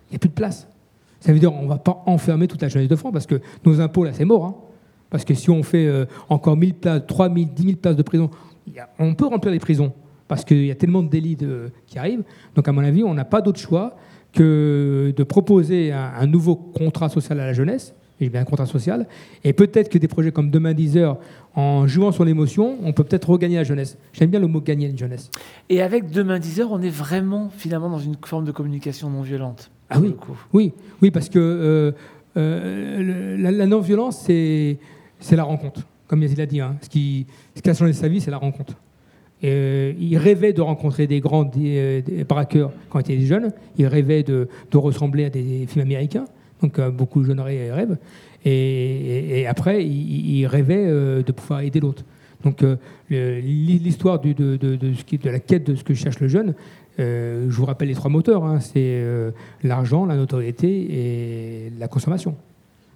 Il 0.09 0.13
n'y 0.13 0.15
a 0.17 0.19
plus 0.19 0.29
de 0.29 0.33
place. 0.33 0.67
Ça 1.19 1.33
veut 1.33 1.39
dire 1.39 1.51
qu'on 1.51 1.63
ne 1.63 1.69
va 1.69 1.77
pas 1.77 2.03
enfermer 2.05 2.47
toute 2.47 2.61
la 2.61 2.67
jeunesse 2.67 2.89
de 2.89 2.95
France, 2.95 3.11
parce 3.13 3.25
que 3.25 3.41
nos 3.65 3.81
impôts, 3.81 4.03
là, 4.03 4.13
c'est 4.13 4.25
mort. 4.25 4.45
Hein. 4.45 4.55
Parce 5.09 5.23
que 5.23 5.33
si 5.33 5.49
on 5.49 5.63
fait 5.63 5.87
euh, 5.87 6.05
encore 6.29 6.57
1000 6.57 6.73
places, 6.73 7.01
3000, 7.07 7.53
10 7.53 7.63
000 7.63 7.75
places 7.77 7.95
de 7.95 8.03
prison, 8.03 8.29
on 8.99 9.15
peut 9.15 9.25
remplir 9.25 9.51
les 9.51 9.59
prisons, 9.59 9.93
parce 10.27 10.43
qu'il 10.43 10.65
y 10.65 10.71
a 10.71 10.75
tellement 10.75 11.01
de 11.01 11.09
délits 11.09 11.37
qui 11.85 11.97
arrivent. 11.97 12.23
Donc, 12.55 12.67
à 12.67 12.71
mon 12.71 12.83
avis, 12.83 13.03
on 13.03 13.13
n'a 13.13 13.25
pas 13.25 13.41
d'autre 13.41 13.59
choix 13.59 13.95
que 14.33 15.13
de 15.15 15.23
proposer 15.23 15.91
un, 15.91 16.27
nouveau 16.27 16.55
contrat 16.55 17.09
social 17.09 17.39
à 17.39 17.45
la 17.45 17.53
jeunesse, 17.53 17.95
et 18.19 18.29
bien 18.29 18.41
un 18.41 18.45
contrat 18.45 18.65
social, 18.65 19.07
et 19.43 19.53
peut-être 19.53 19.89
que 19.89 19.97
des 19.97 20.07
projets 20.07 20.31
comme 20.31 20.51
Demain 20.51 20.73
10 20.73 20.97
heures, 20.97 21.17
en 21.55 21.87
jouant 21.87 22.11
sur 22.11 22.25
l'émotion, 22.25 22.77
on 22.83 22.91
peut 22.93 23.03
peut-être 23.03 23.29
regagner 23.29 23.55
la 23.55 23.63
jeunesse. 23.63 23.97
J'aime 24.13 24.29
bien 24.29 24.39
le 24.39 24.47
mot 24.47 24.61
gagner 24.61 24.89
une 24.89 24.97
jeunesse. 24.97 25.31
Et 25.69 25.81
avec 25.81 26.11
Demain 26.11 26.39
10 26.39 26.61
heures, 26.61 26.71
on 26.71 26.81
est 26.81 26.89
vraiment 26.89 27.49
finalement 27.49 27.89
dans 27.89 27.99
une 27.99 28.15
forme 28.25 28.45
de 28.45 28.51
communication 28.51 29.09
non 29.09 29.21
violente. 29.21 29.71
Ah 29.89 29.99
oui, 29.99 30.13
oui, 30.53 30.73
oui, 31.01 31.11
parce 31.11 31.29
que 31.29 31.39
euh, 31.39 31.91
euh, 32.37 33.37
la, 33.37 33.65
non-violence, 33.65 34.23
c'est 34.25 34.77
la 35.31 35.43
rencontre, 35.43 35.81
comme 36.07 36.23
il 36.23 36.35
l'a 36.35 36.45
dit. 36.45 36.61
Hein. 36.61 36.77
Ce, 36.81 36.89
qui, 36.89 37.25
ce 37.55 37.61
qui 37.61 37.69
a 37.69 37.73
changé 37.73 37.93
sa 37.93 38.07
vie, 38.07 38.21
c'est 38.21 38.31
la 38.31 38.37
rencontre. 38.37 38.75
Euh, 39.43 39.93
il 39.99 40.17
rêvait 40.17 40.53
de 40.53 40.61
rencontrer 40.61 41.05
des 41.05 41.19
grands 41.19 41.43
des, 41.43 42.03
braqueurs 42.27 42.71
quand 42.89 43.07
il 43.07 43.15
était 43.15 43.25
jeune. 43.25 43.51
Il 43.77 43.87
rêvait 43.87 44.23
de, 44.23 44.47
ressembler 44.73 45.25
à 45.25 45.29
des 45.29 45.65
films 45.67 45.85
américains. 45.85 46.25
Donc 46.61 46.79
euh, 46.79 46.89
beaucoup 46.89 47.21
de 47.21 47.27
jeunes 47.27 47.39
rêvent. 47.39 47.97
Et, 48.45 49.45
après, 49.47 49.85
il, 49.85 50.45
rêvait 50.45 50.85
euh, 50.87 51.21
de 51.21 51.31
pouvoir 51.31 51.61
aider 51.61 51.79
l'autre. 51.79 52.03
Donc 52.43 52.63
l'histoire 53.09 54.19
de, 54.19 54.35
la 55.23 55.39
quête 55.39 55.65
de 55.65 55.75
ce 55.75 55.83
que 55.83 55.93
cherche 55.95 56.19
le 56.19 56.27
jeune, 56.27 56.53
je 56.99 57.49
vous 57.49 57.65
rappelle 57.65 57.87
les 57.87 57.95
trois 57.95 58.11
moteurs. 58.11 58.45
Hein. 58.45 58.59
c'est 58.59 59.03
l'argent, 59.63 60.05
la 60.05 60.15
notoriété 60.15 60.69
et 60.69 61.71
la 61.79 61.87
consommation. 61.87 62.35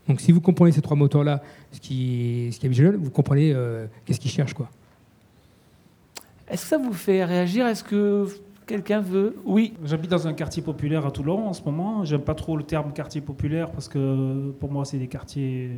Donc 0.08 0.20
si 0.20 0.32
vous 0.32 0.42
comprenez 0.42 0.72
ces 0.72 0.82
trois 0.82 0.98
moteurs-là, 0.98 1.42
ce 1.72 1.80
qui, 1.80 2.50
ce 2.52 2.60
qui 2.60 2.68
le 2.68 2.74
jeune, 2.74 2.96
vous 2.98 3.12
comprenez 3.12 3.56
qu'est-ce 4.06 4.20
qu'il 4.20 4.32
cherche. 4.32 4.54
quoi. 4.54 4.70
Est-ce 6.48 6.64
que 6.64 6.68
ça 6.68 6.78
vous 6.78 6.94
fait 6.94 7.24
réagir? 7.24 7.66
Est-ce 7.68 7.84
que 7.84 8.28
quelqu'un 8.68 9.00
veut? 9.00 9.38
Oui. 9.46 9.74
J'habite 9.86 10.12
dans 10.12 10.28
un 10.28 10.34
quartier 10.34 10.62
populaire 10.62 11.06
à 11.06 11.12
Toulon 11.12 11.48
en 11.48 11.54
ce 11.54 11.64
moment. 11.64 12.04
J'aime 12.04 12.22
pas 12.22 12.36
trop 12.36 12.58
le 12.58 12.64
terme 12.64 12.92
quartier 12.94 13.22
populaire 13.22 13.72
parce 13.72 13.88
que 13.88 14.52
pour 14.60 14.72
moi, 14.72 14.84
c'est 14.84 14.98
des 14.98 15.08
quartiers 15.08 15.78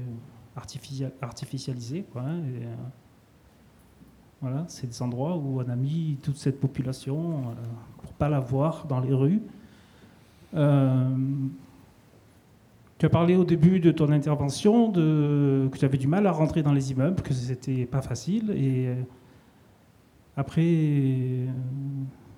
artificialisés. 1.21 2.05
Quoi, 2.11 2.21
hein, 2.21 2.37
et, 2.37 2.65
euh, 2.65 2.75
voilà, 4.41 4.65
c'est 4.67 4.87
des 4.87 5.01
endroits 5.01 5.35
où 5.37 5.61
on 5.61 5.69
a 5.69 5.75
mis 5.75 6.17
toute 6.21 6.37
cette 6.37 6.59
population 6.59 7.15
pour 7.15 7.49
euh, 7.51 7.53
pour 8.01 8.13
pas 8.13 8.29
la 8.29 8.39
voir 8.39 8.85
dans 8.87 8.99
les 8.99 9.13
rues. 9.13 9.41
Euh, 10.55 11.09
tu 13.03 13.07
as 13.07 13.09
parlé 13.09 13.35
au 13.35 13.43
début 13.43 13.81
de 13.81 13.91
ton 13.91 14.13
intervention 14.13 14.87
de, 14.87 15.67
que 15.69 15.77
tu 15.77 15.83
avais 15.83 15.97
du 15.97 16.07
mal 16.07 16.25
à 16.25 16.31
rentrer 16.31 16.63
dans 16.63 16.71
les 16.71 16.93
immeubles, 16.93 17.21
que 17.21 17.33
c'était 17.33 17.83
pas 17.83 18.01
facile. 18.01 18.51
Et 18.51 18.87
après, 20.37 20.61
euh, 20.63 21.47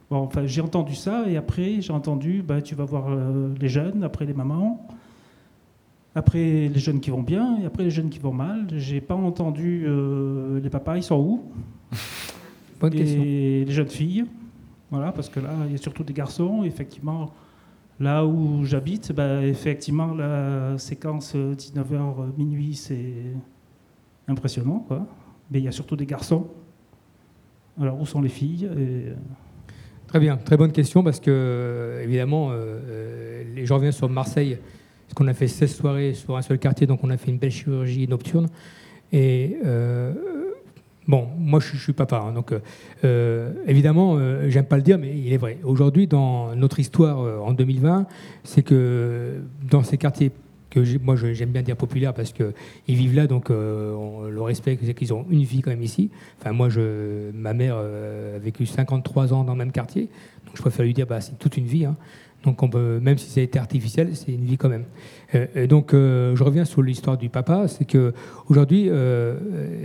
bon, 0.10 0.18
enfin, 0.22 0.48
j'ai 0.48 0.62
entendu 0.62 0.96
ça 0.96 1.26
et 1.28 1.38
après, 1.38 1.82
j'ai 1.82 1.94
entendu, 1.94 2.42
bah, 2.42 2.64
tu 2.64 2.74
vas 2.74 2.84
voir 2.84 3.10
euh, 3.12 3.54
les 3.62 3.70
jeunes, 3.70 4.04
après 4.04 4.26
les 4.26 4.34
mamans, 4.34 4.88
après 6.16 6.68
les 6.68 6.80
jeunes 6.80 7.00
qui 7.00 7.12
vont 7.12 7.22
bien 7.22 7.60
et 7.62 7.68
après 7.68 7.84
les 7.84 7.92
jeunes 7.92 8.10
qui 8.10 8.18
vont 8.18 8.34
mal. 8.34 8.66
J'ai 8.76 9.02
pas 9.02 9.14
entendu 9.14 9.84
euh, 9.86 10.60
les 10.62 10.72
papas, 10.72 10.98
ils 10.98 11.04
sont 11.04 11.20
où? 11.20 11.44
Bonne 12.80 12.92
et 12.96 12.98
question. 12.98 13.22
les 13.22 13.72
jeunes 13.72 13.90
filles, 13.90 14.26
voilà, 14.90 15.12
parce 15.12 15.30
que 15.30 15.40
là, 15.40 15.52
il 15.68 15.74
y 15.74 15.76
a 15.76 15.78
surtout 15.78 16.04
des 16.04 16.14
garçons. 16.14 16.64
Effectivement, 16.64 17.30
là 18.00 18.26
où 18.26 18.66
j'habite, 18.66 19.12
bah, 19.12 19.44
effectivement, 19.44 20.14
la 20.14 20.78
séquence 20.78 21.36
19h 21.36 22.38
minuit, 22.38 22.76
c'est 22.76 23.34
impressionnant. 24.28 24.86
Mais 25.52 25.60
il 25.60 25.66
y 25.66 25.68
a 25.68 25.72
surtout 25.72 25.96
des 25.96 26.06
garçons. 26.06 26.48
Alors, 27.80 28.00
où 28.00 28.06
sont 28.06 28.22
les 28.22 28.30
filles 28.30 28.70
euh, 28.72 29.14
Très 30.08 30.20
bien, 30.20 30.38
très 30.38 30.56
bonne 30.56 30.72
question 30.72 31.04
parce 31.04 31.20
que, 31.20 31.30
euh, 31.30 32.04
évidemment, 32.04 32.50
euh, 32.52 33.44
les 33.54 33.66
gens 33.66 33.76
reviennent 33.76 33.92
sur 33.92 34.10
Marseille, 34.10 34.58
parce 35.06 35.14
qu'on 35.14 35.28
a 35.28 35.34
fait 35.34 35.48
16 35.48 35.76
soirées 35.76 36.14
sur 36.14 36.38
un 36.38 36.42
seul 36.42 36.58
quartier, 36.58 36.88
donc 36.88 37.04
on 37.04 37.10
a 37.10 37.18
fait 37.18 37.32
une 37.32 37.38
belle 37.38 37.52
chirurgie 37.52 38.08
nocturne. 38.08 38.48
Et 39.12 39.58
bon, 41.08 41.28
moi 41.38 41.60
je, 41.60 41.78
suis 41.78 41.94
papa, 41.94 42.24
hein, 42.26 42.32
donc 42.34 42.54
évidemment, 43.68 44.18
j'aime 44.50 44.66
pas 44.66 44.78
le 44.78 44.84
dire, 44.84 44.98
mais 44.98 45.18
il 45.18 45.32
est 45.34 45.38
vrai. 45.38 45.58
Aujourd'hui, 45.64 46.08
dans 46.08 46.56
notre 46.56 46.80
histoire 46.80 47.20
en 47.20 47.54
2020, 47.54 48.08
c'est 48.44 48.64
que 48.64 49.42
dans 49.70 49.84
ces 49.84 49.98
quartiers 49.98 50.32
moi 51.02 51.16
j'aime 51.16 51.52
bien 51.52 51.62
dire 51.62 51.76
populaire 51.76 52.14
parce 52.14 52.34
qu'ils 52.34 52.54
vivent 52.88 53.16
là, 53.16 53.28
donc 53.28 53.50
euh, 53.50 53.94
on 53.94 54.24
le 54.24 54.42
respect, 54.42 54.78
c'est 54.84 54.94
qu'ils 54.94 55.14
ont 55.14 55.26
une 55.30 55.44
vie 55.44 55.62
quand 55.62 55.72
même 55.72 55.82
ici. 55.82 56.10
Enfin, 56.40 56.52
moi, 56.52 56.70
ma 57.34 57.54
mère 57.54 57.76
euh, 57.78 58.36
a 58.36 58.40
vécu 58.40 58.66
53 58.66 59.34
ans 59.34 59.44
dans 59.44 59.54
le 59.54 59.58
même 59.58 59.72
quartier, 59.72 60.10
donc 60.46 60.56
je 60.56 60.62
préfère 60.62 60.86
lui 60.86 60.94
dire, 60.94 61.08
bah, 61.08 61.22
c'est 61.22 61.38
toute 61.38 61.58
une 61.58 61.66
vie. 61.66 61.86
Hein. 61.86 61.96
Donc 62.46 62.62
même 62.74 63.18
si 63.18 63.30
ça 63.30 63.40
a 63.40 63.44
été 63.44 63.60
artificiel, 63.60 64.16
c'est 64.16 64.32
une 64.32 64.46
vie 64.46 64.58
quand 64.58 64.70
même. 64.70 64.86
Euh, 65.34 65.68
donc 65.68 65.92
je 65.92 66.44
reviens 66.44 66.66
sur 66.66 66.82
l'histoire 66.82 67.18
du 67.18 67.30
papa, 67.30 67.68
c'est 67.68 67.86
que 67.86 68.14
aujourd'hui, 68.48 68.90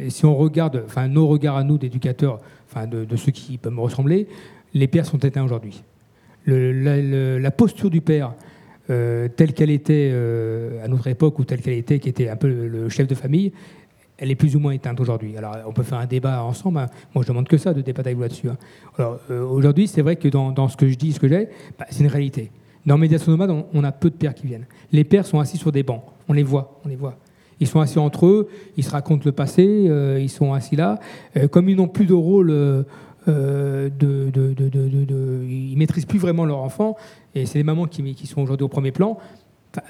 si 0.09 0.25
on 0.25 0.37
regarde, 0.37 0.83
enfin 0.87 1.09
nos 1.09 1.27
regards 1.27 1.57
à 1.57 1.65
nous 1.65 1.79
d'éducateurs, 1.79 2.41
enfin 2.71 2.87
de, 2.87 3.17
ceux 3.17 3.33
qui 3.33 3.59
peuvent 3.59 3.73
me 3.73 3.81
ressembler, 3.81 4.29
les 4.75 4.87
pères 4.87 5.07
sont 5.07 5.19
éteints 5.19 5.45
aujourd'hui. 5.45 5.83
la, 6.47 7.51
posture 7.51 7.91
du 7.91 8.01
père, 8.01 8.33
euh, 8.91 9.29
telle 9.29 9.53
qu'elle 9.53 9.71
était 9.71 10.11
euh, 10.13 10.85
à 10.85 10.89
notre 10.89 11.07
époque 11.07 11.39
ou 11.39 11.45
telle 11.45 11.61
qu'elle 11.61 11.75
était, 11.75 12.01
qui 12.01 12.09
était 12.09 12.29
un 12.29 12.35
peu 12.35 12.49
le, 12.49 12.89
chef 12.89 13.07
de 13.07 13.15
famille, 13.15 13.53
elle 14.21 14.31
est 14.31 14.37
plus 14.37 14.55
ou 14.55 14.61
moins 14.61 14.73
éteinte 14.73 15.01
aujourd'hui. 15.01 15.37
Alors, 15.37 15.57
on 15.67 15.73
peut 15.73 15.83
faire 15.83 15.99
un 15.99 16.07
débat 16.07 16.43
ensemble. 16.45 16.79
Hein. 16.79 16.87
Moi, 17.15 17.25
je 17.25 17.29
demande 17.29 17.49
que 17.49 17.57
ça, 17.57 17.75
de 17.75 17.81
débattre 17.81 18.07
avec 18.07 18.17
vous 18.17 18.23
là-dessus. 18.23 18.49
Hein. 18.49 18.59
Alors, 18.99 19.19
euh, 19.31 19.45
aujourd'hui, 19.45 19.89
c'est 19.89 20.03
vrai 20.03 20.17
que 20.17 20.29
dans, 20.29 20.69
ce 20.69 20.77
que 20.77 20.89
je 20.89 20.95
dis, 20.95 21.13
ce 21.13 21.19
que 21.21 21.27
j'ai, 21.27 21.49
bah, 21.79 21.87
c'est 21.91 22.05
une 22.05 22.11
réalité. 22.11 22.51
Dans 22.87 22.99
Médiation 22.99 23.33
Nomade, 23.33 23.51
on, 23.73 23.85
a 23.85 23.93
peu 23.93 24.11
de 24.11 24.15
pères 24.15 24.35
qui 24.35 24.47
viennent. 24.47 24.67
Les 24.93 25.05
pères 25.05 25.27
sont 25.27 25.41
assis 25.41 25.57
sur 25.57 25.73
des 25.73 25.83
bancs. 25.83 26.03
On 26.29 26.33
les 26.33 26.43
voit, 26.43 26.81
on 26.85 26.89
les 26.89 26.97
voit. 26.97 27.17
Ils 27.61 27.67
sont 27.67 27.81
assis 27.81 27.99
entre 27.99 28.27
eux, 28.27 28.49
ils 28.79 28.85
se 28.85 28.91
racontent 28.91 29.23
le 29.27 29.33
passé, 29.33 29.91
ils 30.19 30.31
sont 30.31 30.55
assis 30.55 30.77
là. 30.77 30.99
comme 31.51 31.69
ils 31.69 31.77
n'ont 31.77 31.89
plus 31.89 32.07
de 32.07 32.15
rôle 32.15 32.87
euh, 33.29 33.91
de, 33.91 35.45
ils 35.47 35.77
maîtrisent 35.77 36.07
plus 36.07 36.19
vraiment 36.19 36.47
leur 36.47 36.59
enfant, 36.59 36.97
et 37.35 37.45
c'est 37.45 37.59
les 37.59 37.65
mamans 37.65 37.87
qui 37.87 38.27
sont 38.27 38.41
aujourd'hui 38.41 38.65
au 38.65 38.69
premier 38.69 38.93
plan. 38.93 39.19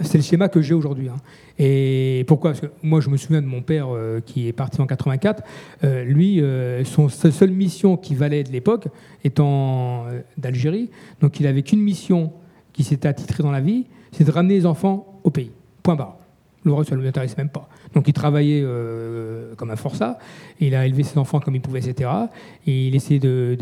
C'est 0.01 0.19
le 0.19 0.25
schéma 0.25 0.49
que 0.49 0.61
j'ai 0.61 0.75
aujourd'hui. 0.75 1.09
Hein. 1.09 1.17
Et 1.59 2.25
pourquoi? 2.27 2.51
Parce 2.51 2.61
que 2.61 2.71
moi, 2.83 3.01
je 3.01 3.09
me 3.09 3.17
souviens 3.17 3.41
de 3.41 3.47
mon 3.47 3.63
père 3.63 3.89
euh, 3.91 4.21
qui 4.21 4.47
est 4.49 4.53
parti 4.53 4.81
en 4.81 4.87
84. 4.87 5.43
Euh, 5.85 6.05
lui, 6.05 6.43
son 6.85 7.09
seule 7.09 7.51
mission 7.51 7.97
qui 7.97 8.15
valait 8.15 8.45
de 8.45 8.53
l'époque 8.53 8.89
étant 9.25 10.07
d'Algérie. 10.37 10.91
Donc, 11.21 11.41
il 11.41 11.47
avait 11.47 11.63
qu'une 11.63 11.81
mission 11.81 12.33
qui 12.73 12.85
s'était 12.85 13.09
attitrée 13.09 13.43
dans 13.43 13.51
la 13.51 13.61
vie, 13.61 13.87
c'est 14.13 14.25
de 14.25 14.31
ramener 14.31 14.55
les 14.55 14.67
enfants 14.67 15.21
au 15.25 15.31
pays. 15.31 15.51
Point 15.83 15.97
barre. 15.97 16.17
Le 16.65 16.85
ça 16.85 16.95
ne 16.95 17.01
lui 17.01 17.09
intéresse 17.09 17.37
même 17.39 17.49
pas. 17.49 17.69
Donc 17.95 18.07
il 18.07 18.13
travaillait 18.13 18.63
euh, 18.63 19.55
comme 19.57 19.71
un 19.71 19.77
forçat, 19.77 20.19
il 20.61 20.75
a 20.75 20.85
élevé 20.85 21.05
ses 21.05 21.19
enfants 21.19 21.41
comme 21.41 21.55
il 21.55 21.63
pouvait, 21.63 21.81
etc. 21.81 22.11
Et 22.67 22.89
il 22.89 22.95
essayait 22.95 23.19
de, 23.19 23.57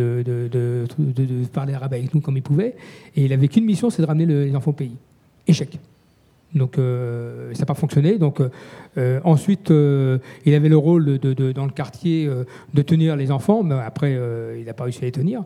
parler 1.52 1.74
arabe 1.74 1.94
avec 1.94 2.12
nous 2.12 2.20
comme 2.20 2.36
il 2.36 2.42
pouvait. 2.42 2.74
Et 3.14 3.24
il 3.24 3.32
avait 3.32 3.48
qu'une 3.48 3.64
mission, 3.64 3.88
c'est 3.90 4.02
de 4.02 4.06
ramener 4.06 4.26
les 4.26 4.54
enfants 4.56 4.72
au 4.72 4.74
pays. 4.74 4.96
Échec. 5.46 5.78
Donc 6.54 6.78
euh, 6.78 7.52
ça 7.54 7.60
n'a 7.60 7.66
pas 7.66 7.74
fonctionné. 7.74 8.18
Donc 8.18 8.40
euh, 8.96 9.20
ensuite, 9.24 9.70
il 9.70 10.54
avait 10.54 10.68
le 10.68 10.76
rôle 10.76 11.18
de, 11.18 11.52
dans 11.52 11.64
le 11.64 11.72
quartier 11.72 12.28
de 12.74 12.82
tenir 12.82 13.16
les 13.16 13.30
enfants, 13.30 13.62
mais 13.62 13.74
après, 13.74 14.18
il 14.58 14.64
n'a 14.64 14.74
pas 14.74 14.84
réussi 14.84 15.02
à 15.02 15.06
les 15.06 15.12
tenir. 15.12 15.44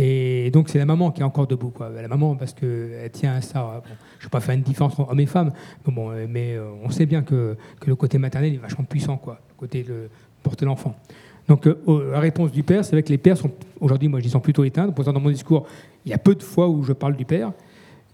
Et 0.00 0.52
donc, 0.52 0.68
c'est 0.68 0.78
la 0.78 0.86
maman 0.86 1.10
qui 1.10 1.22
est 1.22 1.24
encore 1.24 1.48
debout. 1.48 1.72
La 1.80 2.06
maman, 2.06 2.36
parce 2.36 2.52
qu'elle 2.52 3.10
tient 3.10 3.34
à 3.34 3.40
ça. 3.40 3.82
je 4.18 4.24
ne 4.24 4.28
vais 4.28 4.30
pas 4.30 4.38
faire 4.38 4.54
une 4.54 4.62
différence 4.62 4.96
entre 4.96 5.10
hommes 5.10 5.18
et 5.18 5.26
femmes, 5.26 5.50
mais, 6.28 6.54
euh, 6.54 6.60
euh, 6.60 6.70
on 6.84 6.90
sait 6.90 7.04
bien 7.04 7.22
que, 7.22 7.56
le 7.84 7.96
côté 7.96 8.16
maternel 8.16 8.54
est 8.54 8.58
vachement 8.58 8.84
puissant, 8.84 9.20
le 9.26 9.32
côté 9.56 9.82
de 9.82 10.08
porter 10.44 10.66
l'enfant. 10.66 10.94
Donc, 11.48 11.66
euh, 11.66 12.12
la 12.12 12.20
réponse 12.20 12.52
du 12.52 12.62
père, 12.62 12.84
c'est 12.84 12.92
vrai 12.92 13.02
que 13.02 13.08
les 13.08 13.18
pères 13.18 13.36
sont, 13.36 13.50
aujourd'hui, 13.80 14.06
moi, 14.06 14.20
je 14.20 14.24
dis, 14.24 14.30
sont 14.30 14.38
plutôt 14.38 14.62
éteints. 14.62 14.88
Pourtant, 14.90 15.12
dans 15.12 15.20
mon 15.20 15.30
discours, 15.30 15.66
il 16.04 16.12
y 16.12 16.14
a 16.14 16.18
peu 16.18 16.36
de 16.36 16.44
fois 16.44 16.68
où 16.68 16.84
je 16.84 16.92
parle 16.92 17.16
du 17.16 17.24
père. 17.24 17.52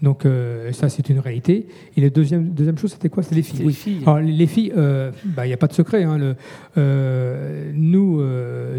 Donc 0.04 0.24
euh, 0.26 0.70
ça, 0.72 0.90
c'est 0.90 1.08
une 1.08 1.18
réalité. 1.18 1.66
Et 1.96 2.02
la 2.02 2.10
deuxième, 2.10 2.50
deuxième 2.50 2.76
chose, 2.76 2.92
c'était 2.92 3.08
quoi? 3.08 3.22
C'était 3.22 3.36
les 3.36 3.42
filles. 3.42 3.64
Les 3.64 3.72
filles. 3.72 4.02
Alors, 4.02 4.18
les 4.20 4.46
filles, 4.46 4.70
euh, 4.76 5.10
bah, 5.24 5.46
il 5.46 5.48
n'y 5.48 5.54
a 5.54 5.56
pas 5.56 5.66
de 5.66 5.72
secret. 5.72 6.04
Hein, 6.04 6.18
le, 6.18 6.36
euh, 6.76 7.72
nous, 7.74 8.22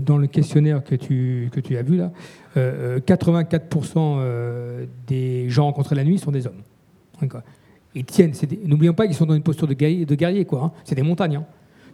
dans 0.02 0.20
le 0.20 0.28
questionnaire 0.28 0.84
que 0.84 0.94
tu, 0.94 1.50
que 1.52 1.60
tu 1.60 1.76
as 1.78 1.82
vu 1.82 1.98
là, 1.98 2.12
84% 2.56 4.20
des 5.08 5.50
gens 5.50 5.66
rencontrés 5.66 5.96
la 5.96 6.04
nuit 6.04 6.20
sont 6.20 6.32
des 6.32 6.46
hommes. 6.46 6.62
ils 7.96 8.06
tiennent. 8.06 8.34
N'oublions 8.66 8.94
pas 8.94 9.08
qu'ils 9.08 9.16
sont 9.16 9.26
dans 9.26 9.34
une 9.34 9.42
posture 9.42 9.66
de 9.68 9.74
guerrier, 9.74 10.06
de 10.06 10.16
guerrier 10.16 10.46
quoi. 10.46 10.64
Hein. 10.64 10.72
C'est 10.84 10.96
des 10.96 11.02
montagnes. 11.02 11.38
Hein. 11.38 11.46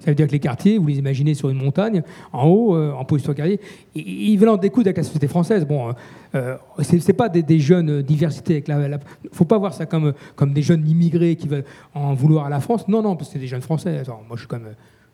Ça 0.02 0.10
veut 0.10 0.16
dire 0.16 0.26
que 0.26 0.32
les 0.32 0.40
quartiers, 0.40 0.80
vous 0.80 0.88
les 0.88 0.98
imaginez 0.98 1.36
sur 1.36 1.50
une 1.50 1.58
montagne, 1.58 2.02
en 2.34 2.48
haut, 2.48 2.76
euh, 2.76 2.92
en 2.92 3.06
position 3.06 3.34
guerrier, 3.34 3.60
ils 3.94 4.36
veulent 4.38 4.50
en 4.50 4.58
découdre 4.58 4.88
avec 4.88 4.98
la 4.98 5.04
société 5.04 5.28
française. 5.28 5.66
Bon, 5.66 5.90
euh, 5.90 5.94
euh 6.36 6.58
c'est 6.82 7.14
pas 7.14 7.30
des, 7.30 7.60
jeunes 7.60 8.02
diversité. 8.02 8.64
Avec 8.68 8.68
la, 8.68 9.00
faut 9.32 9.46
pas 9.46 9.60
voir 9.60 9.76
ça 9.76 9.86
comme, 9.86 10.14
comme 10.36 10.54
des 10.54 10.64
jeunes 10.64 10.88
immigrés 10.88 11.36
qui 11.36 11.48
veulent 11.48 11.66
en 11.94 12.16
vouloir 12.16 12.48
à 12.48 12.50
la 12.50 12.60
France. 12.60 12.88
Non, 12.88 13.04
non, 13.04 13.16
parce 13.16 13.30
que 13.30 13.34
c'est 13.34 13.40
des 13.40 13.48
jeunes 13.48 13.62
français. 13.62 14.02
moi, 14.08 14.18
je 14.34 14.40
suis 14.40 14.48
comme 14.48 14.66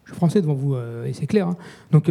je 0.06 0.14
suis 0.14 0.18
français 0.18 0.40
devant 0.40 0.54
vous, 0.54 0.74
et 1.06 1.12
c'est 1.12 1.28
clair. 1.28 1.50
Hein. 1.50 1.58
Donc, 1.92 2.10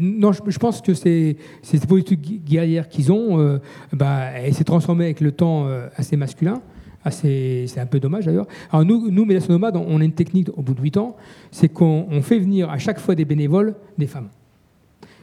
non, 0.00 0.32
je, 0.32 0.58
pense 0.58 0.82
que 0.82 0.92
c'est 0.92 1.36
cette 1.62 1.86
politique 1.86 2.44
guerrière 2.44 2.88
qu'ils 2.88 3.12
ont, 3.12 3.60
bah, 3.92 4.30
elle 4.34 4.54
s'est 4.54 4.64
transformée 4.64 5.04
avec 5.04 5.20
le 5.20 5.30
temps 5.30 5.68
assez 5.96 6.16
masculin. 6.16 6.60
Ah, 7.08 7.10
c'est 7.10 7.78
un 7.78 7.86
peu 7.86 8.00
dommage 8.00 8.26
d'ailleurs. 8.26 8.46
Alors 8.70 8.84
nous, 8.84 9.10
nous 9.10 9.24
Médiation 9.24 9.54
Nomade, 9.54 9.76
on 9.76 9.98
a 9.98 10.04
une 10.04 10.12
technique 10.12 10.50
au 10.54 10.60
bout 10.60 10.74
de 10.74 10.82
8 10.82 10.98
ans, 10.98 11.16
c'est 11.50 11.70
qu'on 11.70 12.20
fait 12.20 12.38
venir 12.38 12.68
à 12.68 12.76
chaque 12.76 12.98
fois 12.98 13.14
des 13.14 13.24
bénévoles 13.24 13.74
des 13.96 14.06
femmes. 14.06 14.28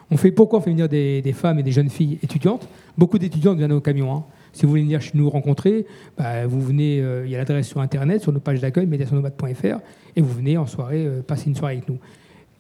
On 0.10 0.18
fait, 0.18 0.32
pourquoi 0.32 0.60
on 0.60 0.62
fait 0.64 0.72
venir 0.72 0.90
des, 0.90 1.34
femmes 1.34 1.60
et 1.60 1.64
des 1.64 1.72
jeunes 1.72 1.90
filles 1.90 2.18
étudiantes? 2.24 2.68
Beaucoup 2.98 3.20
d'étudiantes 3.20 3.60
viennent 3.60 3.72
au 3.72 3.82
camion. 3.82 4.16
Hein. 4.16 4.24
Si 4.52 4.64
vous 4.64 4.70
voulez 4.70 4.82
venir 4.82 5.00
chez 5.00 5.12
nous 5.14 5.30
rencontrer, 5.30 5.86
bah, 6.18 6.48
vous 6.48 6.60
venez, 6.60 7.02
euh, 7.02 7.26
il 7.26 7.32
y 7.32 7.36
a 7.36 7.38
l'adresse 7.38 7.68
sur 7.68 7.82
Internet, 7.82 8.24
sur 8.24 8.32
nos 8.32 8.40
pages 8.40 8.62
d'accueil, 8.62 8.88
médiationnomade.fr, 8.88 9.80
et 10.16 10.22
vous 10.22 10.34
venez 10.34 10.58
en 10.58 10.66
soirée, 10.66 11.06
euh, 11.06 11.22
passer 11.22 11.50
une 11.50 11.56
soirée 11.56 11.76
avec 11.76 11.88
nous. 11.88 12.00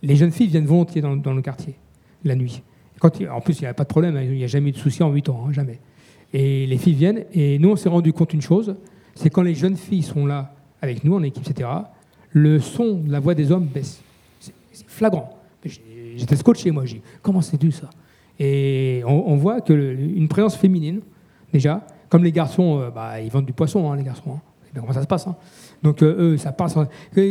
Les 0.03 0.15
jeunes 0.15 0.31
filles 0.31 0.47
viennent 0.47 0.65
volontiers 0.65 1.01
dans, 1.01 1.15
dans 1.15 1.33
le 1.33 1.41
quartier, 1.41 1.73
la 2.23 2.35
nuit. 2.35 2.61
En 3.01 3.41
plus, 3.41 3.59
il 3.59 3.63
n'y 3.63 3.67
a 3.67 3.73
pas 3.73 3.85
de 3.85 3.89
problème, 3.89 4.19
il 4.21 4.31
n'y 4.37 4.43
a 4.43 4.47
jamais 4.47 4.69
eu 4.69 4.73
de 4.73 4.77
souci 4.77 5.01
en 5.01 5.11
8 5.11 5.29
ans, 5.29 5.45
hein, 5.47 5.51
jamais. 5.51 5.79
Et 6.33 6.67
les 6.67 6.77
filles 6.77 6.93
viennent, 6.93 7.25
et 7.33 7.57
nous, 7.59 7.69
on 7.71 7.75
s'est 7.75 7.89
rendu 7.89 8.13
compte 8.13 8.33
une 8.33 8.41
chose, 8.41 8.75
c'est 9.15 9.29
quand 9.29 9.41
les 9.41 9.55
jeunes 9.55 9.77
filles 9.77 10.03
sont 10.03 10.25
là 10.25 10.53
avec 10.81 11.03
nous 11.03 11.15
en 11.15 11.23
équipe, 11.23 11.47
etc., 11.49 11.69
le 12.31 12.59
son 12.59 12.95
de 12.95 13.11
la 13.11 13.19
voix 13.19 13.33
des 13.33 13.51
hommes 13.51 13.65
baisse. 13.65 14.01
C'est 14.39 14.53
flagrant. 14.87 15.39
J'étais 16.15 16.35
scotché, 16.35 16.71
moi. 16.71 16.85
J'ai 16.85 17.01
comment 17.21 17.41
c'est 17.41 17.57
dû 17.57 17.71
ça 17.71 17.89
Et 18.39 19.01
on, 19.05 19.35
voit 19.35 19.61
qu'une 19.61 20.27
présence 20.27 20.55
féminine, 20.55 21.01
déjà, 21.51 21.85
comme 22.09 22.23
les 22.23 22.31
garçons, 22.31 22.79
euh, 22.79 22.89
bah, 22.89 23.21
ils 23.21 23.29
vendent 23.29 23.45
du 23.45 23.53
poisson, 23.53 23.89
hein, 23.91 23.95
les 23.95 24.03
garçons. 24.03 24.31
Hein. 24.33 24.41
Bien 24.73 24.81
comment 24.81 24.93
ça 24.93 25.01
se 25.01 25.07
passe. 25.07 25.27
Hein. 25.27 25.35
Donc, 25.81 26.01
euh, 26.01 26.33
eux, 26.33 26.37
ça 26.37 26.51
passe. 26.51 26.75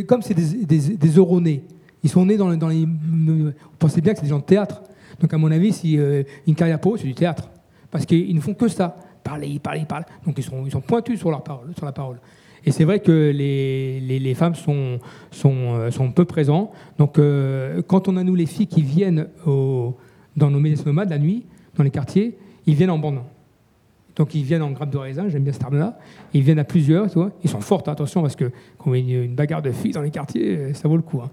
Comme 0.07 0.23
c'est 0.23 0.35
des, 0.35 0.65
des, 0.65 0.97
des, 0.97 1.63
ils 2.03 2.11
sont 2.11 2.27
nés 2.27 2.37
dans, 2.37 2.55
dans 2.57 2.69
les. 2.69 2.87
Vous 2.87 3.53
pensez 3.79 4.01
bien 4.01 4.13
que 4.13 4.19
c'est 4.19 4.25
des 4.25 4.31
gens 4.31 4.39
de 4.39 4.45
théâtre. 4.45 4.83
Donc, 5.21 5.33
à 5.33 5.39
mon 5.39 5.51
avis, 5.51 5.73
si 5.73 5.99
euh, 5.99 6.23
une 6.47 6.55
carrière 6.55 6.81
pour 6.81 6.99
c'est 6.99 7.05
du 7.05 7.15
théâtre. 7.15 7.51
Parce 7.91 8.07
qu'ils 8.07 8.35
ne 8.35 8.41
font 8.41 8.55
que 8.55 8.69
ça 8.69 8.97
parler, 9.25 9.49
ils 9.49 9.61
parlent, 9.61 9.79
ils 9.79 9.87
parlent. 9.87 10.05
Donc 10.25 10.39
ils 10.39 10.45
sont, 10.45 10.81
pointus 10.81 11.19
sur, 11.19 11.31
leur 11.31 11.43
parole, 11.43 11.73
sur 11.77 11.85
la 11.85 11.93
parole. 11.93 12.19
Et 12.67 12.71
c'est 12.71 12.85
vrai 12.85 13.01
que 13.01 13.33
les, 13.35 14.35
femmes 14.35 14.55
euh, 14.69 15.91
sont, 15.91 16.11
peu 16.13 16.25
présentes. 16.25 16.71
Donc 16.99 17.19
euh, 17.19 17.83
quand 17.87 18.09
on 18.09 18.17
a, 18.17 18.23
nous, 18.23 18.35
les 18.35 18.47
filles 18.47 18.69
qui 18.69 18.83
viennent 18.83 19.27
dans 19.45 20.51
nos 20.51 20.61
médias 20.61 20.83
nomades 20.87 21.11
la 21.11 21.19
nuit, 21.19 21.45
dans 21.77 21.85
les 21.85 21.91
quartiers, 21.91 22.39
ils 22.67 22.75
viennent 22.75 22.91
en 22.91 22.99
bande. 22.99 23.21
Donc 24.17 24.35
ils 24.35 24.45
viennent 24.45 24.63
en 24.63 24.71
grappe 24.71 24.91
de 24.91 24.99
raisin, 24.99 25.29
j'aime 25.29 25.43
bien 25.43 25.53
ce 25.53 25.59
terme-là. 25.59 25.99
Ils 26.33 26.43
viennent 26.43 26.61
à 26.61 26.65
plusieurs, 26.65 27.09
tu 27.09 27.19
vois. 27.19 27.33
Ils 27.43 27.51
sont 27.51 27.61
fortes, 27.61 27.89
attention, 27.89 28.23
parce 28.23 28.37
que 28.37 28.51
quand 28.79 28.93
a 28.93 28.97
une, 28.97 29.35
bagarre 29.35 29.61
de 29.61 29.73
filles 29.73 29.93
dans 29.93 30.03
les 30.03 30.11
quartiers, 30.11 30.57
euh, 30.57 30.75
ça 30.75 30.87
vaut 30.89 30.97
le 30.97 31.03
coup. 31.03 31.21
Hein. 31.21 31.31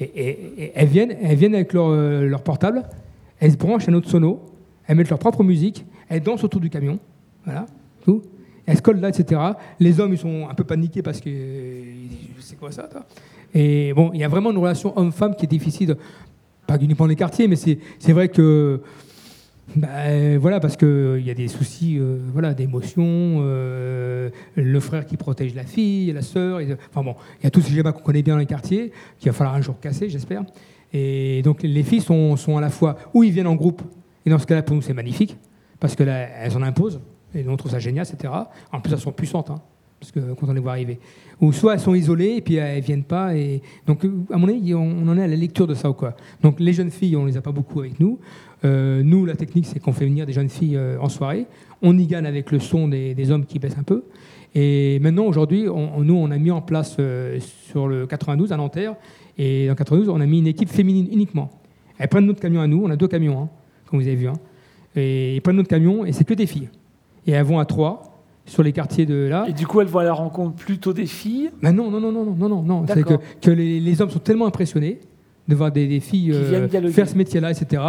Et, 0.00 0.72
elles, 0.74 0.88
viennent, 0.88 1.14
elles 1.22 1.36
viennent 1.36 1.54
avec 1.54 1.74
leur, 1.74 1.90
leur 1.90 2.42
portable, 2.42 2.82
elles 3.38 3.52
se 3.52 3.56
branchent 3.56 3.86
à 3.86 3.92
notre 3.92 4.08
sono, 4.08 4.40
elles 4.86 4.96
mettent 4.96 5.10
leur 5.10 5.18
propre 5.18 5.44
musique, 5.44 5.84
elles 6.08 6.22
dansent 6.22 6.42
autour 6.42 6.60
du 6.60 6.70
camion. 6.70 6.98
Voilà, 7.44 7.66
tout. 8.04 8.22
Elle 8.66 8.76
se 8.76 8.82
colle 8.82 9.00
là, 9.00 9.08
etc. 9.08 9.40
Les 9.80 9.98
hommes, 9.98 10.12
ils 10.12 10.18
sont 10.18 10.48
un 10.48 10.54
peu 10.54 10.64
paniqués 10.64 11.02
parce 11.02 11.20
que 11.20 11.30
c'est 12.38 12.58
quoi 12.58 12.70
ça 12.70 12.84
toi? 12.84 13.04
Et 13.54 13.92
bon, 13.92 14.10
il 14.14 14.20
y 14.20 14.24
a 14.24 14.28
vraiment 14.28 14.50
une 14.50 14.58
relation 14.58 14.96
homme-femme 14.96 15.34
qui 15.34 15.44
est 15.44 15.48
difficile, 15.48 15.96
pas 16.66 16.76
uniquement 16.76 17.06
dans 17.06 17.10
les 17.10 17.16
quartiers, 17.16 17.48
mais 17.48 17.56
c'est 17.56 18.12
vrai 18.12 18.28
que. 18.28 18.80
Bah, 19.76 19.88
voilà, 20.38 20.60
parce 20.60 20.76
qu'il 20.76 21.22
y 21.24 21.30
a 21.30 21.34
des 21.34 21.48
soucis 21.48 21.96
euh, 21.98 22.18
voilà, 22.32 22.52
d'émotion, 22.52 23.04
euh, 23.06 24.28
le 24.54 24.80
frère 24.80 25.06
qui 25.06 25.16
protège 25.16 25.54
la 25.54 25.62
fille, 25.62 26.12
la 26.12 26.20
sœur. 26.20 26.60
enfin 26.90 27.02
bon, 27.02 27.14
il 27.40 27.44
y 27.44 27.46
a 27.46 27.50
tous 27.50 27.62
ces 27.62 27.72
schémas 27.72 27.92
qu'on 27.92 28.02
connaît 28.02 28.22
bien 28.22 28.34
dans 28.34 28.40
les 28.40 28.46
quartiers, 28.46 28.92
qu'il 29.18 29.30
va 29.30 29.36
falloir 29.36 29.54
un 29.54 29.62
jour 29.62 29.78
casser, 29.80 30.10
j'espère. 30.10 30.44
Et 30.92 31.40
donc 31.42 31.62
les 31.62 31.82
filles 31.84 32.02
sont, 32.02 32.36
sont 32.36 32.58
à 32.58 32.60
la 32.60 32.68
fois 32.68 32.98
où 33.14 33.22
ils 33.22 33.30
viennent 33.30 33.46
en 33.46 33.54
groupe, 33.54 33.80
et 34.26 34.30
dans 34.30 34.38
ce 34.38 34.46
cas-là, 34.46 34.62
pour 34.62 34.76
nous, 34.76 34.82
c'est 34.82 34.94
magnifique, 34.94 35.36
parce 35.80 35.94
que 35.94 36.02
là, 36.02 36.28
elles 36.42 36.56
en 36.56 36.62
imposent. 36.62 37.00
Et 37.34 37.42
nous, 37.42 37.52
on 37.52 37.68
ça 37.68 37.78
génial, 37.78 38.06
etc. 38.06 38.32
En 38.72 38.80
plus, 38.80 38.92
elles 38.92 39.00
sont 39.00 39.12
puissantes, 39.12 39.50
hein, 39.50 39.60
parce 39.98 40.12
que 40.12 40.20
quand 40.34 40.48
on 40.48 40.52
les 40.52 40.60
voit 40.60 40.72
arriver. 40.72 40.98
Ou 41.40 41.52
soit 41.52 41.74
elles 41.74 41.80
sont 41.80 41.94
isolées 41.94 42.36
et 42.36 42.40
puis 42.40 42.56
elles 42.56 42.76
ne 42.76 42.82
viennent 42.82 43.04
pas. 43.04 43.36
Et... 43.36 43.62
Donc, 43.86 44.04
à 44.30 44.36
mon 44.36 44.48
avis, 44.48 44.74
on, 44.74 45.08
en 45.08 45.16
est 45.16 45.22
à 45.22 45.28
la 45.28 45.36
lecture 45.36 45.66
de 45.66 45.74
ça 45.74 45.90
ou 45.90 45.94
quoi. 45.94 46.14
Donc, 46.42 46.60
les 46.60 46.72
jeunes 46.72 46.90
filles, 46.90 47.16
on 47.16 47.24
les 47.24 47.36
a 47.36 47.40
pas 47.40 47.52
beaucoup 47.52 47.80
avec 47.80 47.98
nous. 48.00 48.18
Euh, 48.64 49.02
nous, 49.02 49.26
la 49.26 49.34
technique, 49.34 49.66
c'est 49.66 49.80
qu'on 49.80 49.92
fait 49.92 50.04
venir 50.04 50.26
des 50.26 50.32
jeunes 50.32 50.48
filles 50.48 50.76
euh, 50.76 50.98
en 51.00 51.08
soirée. 51.08 51.46
On 51.82 51.98
y 51.98 52.06
gagne 52.06 52.26
avec 52.26 52.50
le 52.50 52.58
son 52.58 52.88
des, 52.88 53.30
hommes 53.30 53.44
qui 53.44 53.58
baissent 53.58 53.78
un 53.78 53.82
peu. 53.82 54.04
Et 54.54 54.98
maintenant, 55.00 55.24
aujourd'hui, 55.24 55.64
nous, 55.64 56.14
on 56.14 56.30
a 56.30 56.38
mis 56.38 56.50
en 56.50 56.60
place 56.60 56.96
euh, 56.98 57.38
sur 57.40 57.88
le 57.88 58.06
92 58.06 58.52
à 58.52 58.56
Nanterre, 58.56 58.94
et 59.38 59.66
dans 59.66 59.74
92, 59.74 60.10
on 60.10 60.20
a 60.20 60.26
mis 60.26 60.40
une 60.40 60.46
équipe 60.46 60.68
féminine 60.68 61.08
uniquement. 61.10 61.50
Elles 61.98 62.08
prennent 62.08 62.26
notre 62.26 62.40
camion 62.40 62.60
à 62.60 62.66
nous, 62.66 62.82
on 62.84 62.90
a 62.90 62.96
deux 62.96 63.08
camions, 63.08 63.40
hein, 63.40 63.48
comme 63.86 64.00
vous 64.00 64.06
avez 64.06 64.16
vu. 64.16 64.28
Hein. 64.28 64.34
Et 64.94 65.36
ils 65.36 65.40
prennent 65.40 65.56
notre 65.56 65.70
camion, 65.70 66.04
et 66.04 66.12
c'est 66.12 66.24
que 66.24 66.34
des 66.34 66.46
filles 66.46 66.68
et 67.26 67.32
elles 67.32 67.44
vont 67.44 67.58
à 67.58 67.64
trois 67.64 68.12
sur 68.46 68.62
les 68.62 68.72
quartiers 68.72 69.06
de 69.06 69.14
là. 69.14 69.46
Et 69.48 69.52
du 69.52 69.66
coup, 69.66 69.80
elles 69.80 69.86
vont 69.86 70.00
à 70.00 70.04
la 70.04 70.12
rencontre 70.12 70.56
plutôt 70.56 70.92
des 70.92 71.06
filles 71.06 71.50
ben 71.62 71.72
Non, 71.72 71.90
non, 71.90 72.00
non, 72.00 72.12
non, 72.12 72.24
non, 72.24 72.48
non, 72.48 72.62
non. 72.62 72.84
C'est 72.86 73.04
que, 73.04 73.14
que 73.40 73.50
les, 73.50 74.02
hommes 74.02 74.10
sont 74.10 74.18
tellement 74.18 74.46
impressionnés 74.46 75.00
de 75.48 75.54
voir 75.54 75.72
des, 75.72 76.00
filles 76.00 76.32
euh, 76.32 76.90
faire 76.90 77.08
ce 77.08 77.16
métier-là, 77.16 77.50
etc. 77.50 77.82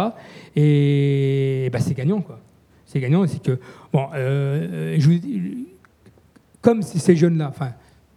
Et 0.56 1.68
bah, 1.72 1.80
c'est 1.80 1.94
gagnant, 1.94 2.20
quoi. 2.20 2.40
C'est 2.86 3.00
gagnant, 3.00 3.26
c'est 3.26 3.42
que, 3.42 3.58
bon, 3.92 4.06
euh, 4.14 4.96
je, 4.98 5.10
comme 6.60 6.82
ces 6.82 7.16
jeunes-là, 7.16 7.48
enfin, 7.48 7.70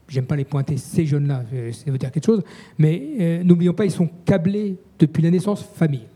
j'aime 0.07 0.25
pas 0.25 0.35
les 0.35 0.45
pointer, 0.45 0.77
ces 0.77 1.05
jeunes-là, 1.05 1.43
euh, 1.53 1.71
ça 1.71 1.89
veut 1.89 1.97
dire 1.97 2.11
quelque 2.11 2.25
chose, 2.25 2.43
mais 2.77 3.41
n'oublions 3.43 3.73
pas, 3.73 3.85
ils 3.85 3.91
sont 3.91 4.09
câblés 4.25 4.77
depuis 4.99 5.23
la 5.23 5.31
naissance 5.31 5.63
famille. 5.63 6.07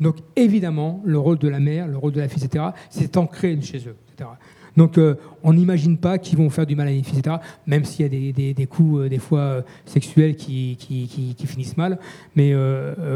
Donc 0.00 0.16
évidemment, 0.34 1.00
le 1.04 1.18
rôle 1.18 1.38
de 1.38 1.48
la 1.48 1.60
mère, 1.60 1.86
le 1.86 1.96
rôle 1.96 2.12
de 2.12 2.20
la 2.20 2.28
fille, 2.28 2.44
etc., 2.44 2.64
c'est 2.90 3.16
ancré 3.16 3.58
chez 3.60 3.78
eux. 3.86 3.96
Etc. 4.16 4.30
Donc 4.76 4.98
euh, 4.98 5.14
on 5.42 5.54
n'imagine 5.54 5.96
pas 5.96 6.18
qu'ils 6.18 6.38
vont 6.38 6.50
faire 6.50 6.66
du 6.66 6.76
mal 6.76 6.88
à 6.88 6.90
une 6.90 7.04
fille, 7.04 7.18
etc., 7.18 7.36
même 7.66 7.84
s'il 7.84 8.02
y 8.02 8.06
a 8.06 8.32
des, 8.32 8.54
des, 8.54 8.66
coups, 8.66 9.00
euh, 9.00 9.08
des 9.08 9.18
fois, 9.18 9.38
euh, 9.38 9.62
sexuels 9.86 10.36
qui, 10.36 10.76
qui, 10.78 11.34
qui, 11.34 11.46
finissent 11.46 11.76
mal. 11.76 11.98
Mais 12.34 12.52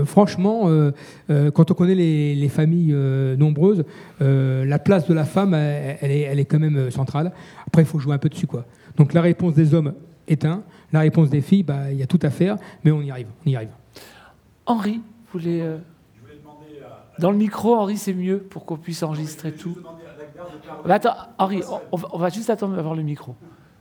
franchement, 0.07 0.69
quand 1.29 1.71
on 1.71 1.75
connaît 1.75 1.95
les, 1.95 2.35
les 2.35 2.49
familles 2.49 2.95
nombreuses, 3.37 3.85
la 4.21 4.79
place 4.79 5.07
de 5.07 5.15
la 5.15 5.25
femme, 5.25 5.55
elle, 5.55 6.11
est, 6.11 6.21
elle, 6.21 6.39
est, 6.39 6.45
quand 6.45 6.59
même 6.59 6.91
centrale. 6.91 7.33
Après, 7.67 7.83
il 7.83 7.87
faut 7.87 7.99
jouer 7.99 8.15
un 8.15 8.19
peu 8.19 8.29
dessus. 8.29 8.47
Quoi. 8.47 8.65
Donc 8.97 9.13
la 9.13 9.21
réponse 9.21 9.55
des 9.55 9.75
hommes 9.75 9.95
est 10.29 10.45
un, 10.45 10.63
la 10.93 11.01
réponse 11.01 11.29
des 11.29 11.41
filles, 11.41 11.65
bah, 11.65 11.91
il 11.91 11.99
y 11.99 12.03
a 12.03 12.07
tout 12.07 12.21
à 12.23 12.31
faire, 12.31 12.57
mais 12.85 12.91
on 12.93 13.03
y 13.03 13.11
arrive. 13.11 13.29
On 13.45 13.51
y 13.51 13.57
arrive. 13.57 13.71
Henri, 14.67 15.01
vous 15.33 15.41
voulez... 15.41 15.77
Dans 17.19 17.33
le 17.33 17.37
micro, 17.37 17.75
Henri, 17.75 17.99
c'est 17.99 18.15
mieux 18.15 18.39
pour 18.39 18.65
qu'on 18.65 18.79
puisse 18.79 19.03
enregistrer 19.03 19.53
tout. 19.53 19.77
Bah, 20.87 20.95
attends, 20.95 21.15
Henri, 21.39 21.61
on, 21.93 22.19
va 22.19 22.29
juste 22.29 22.51
attendre 22.51 22.77
d'avoir 22.77 22.95
le 22.95 23.03
micro 23.03 23.35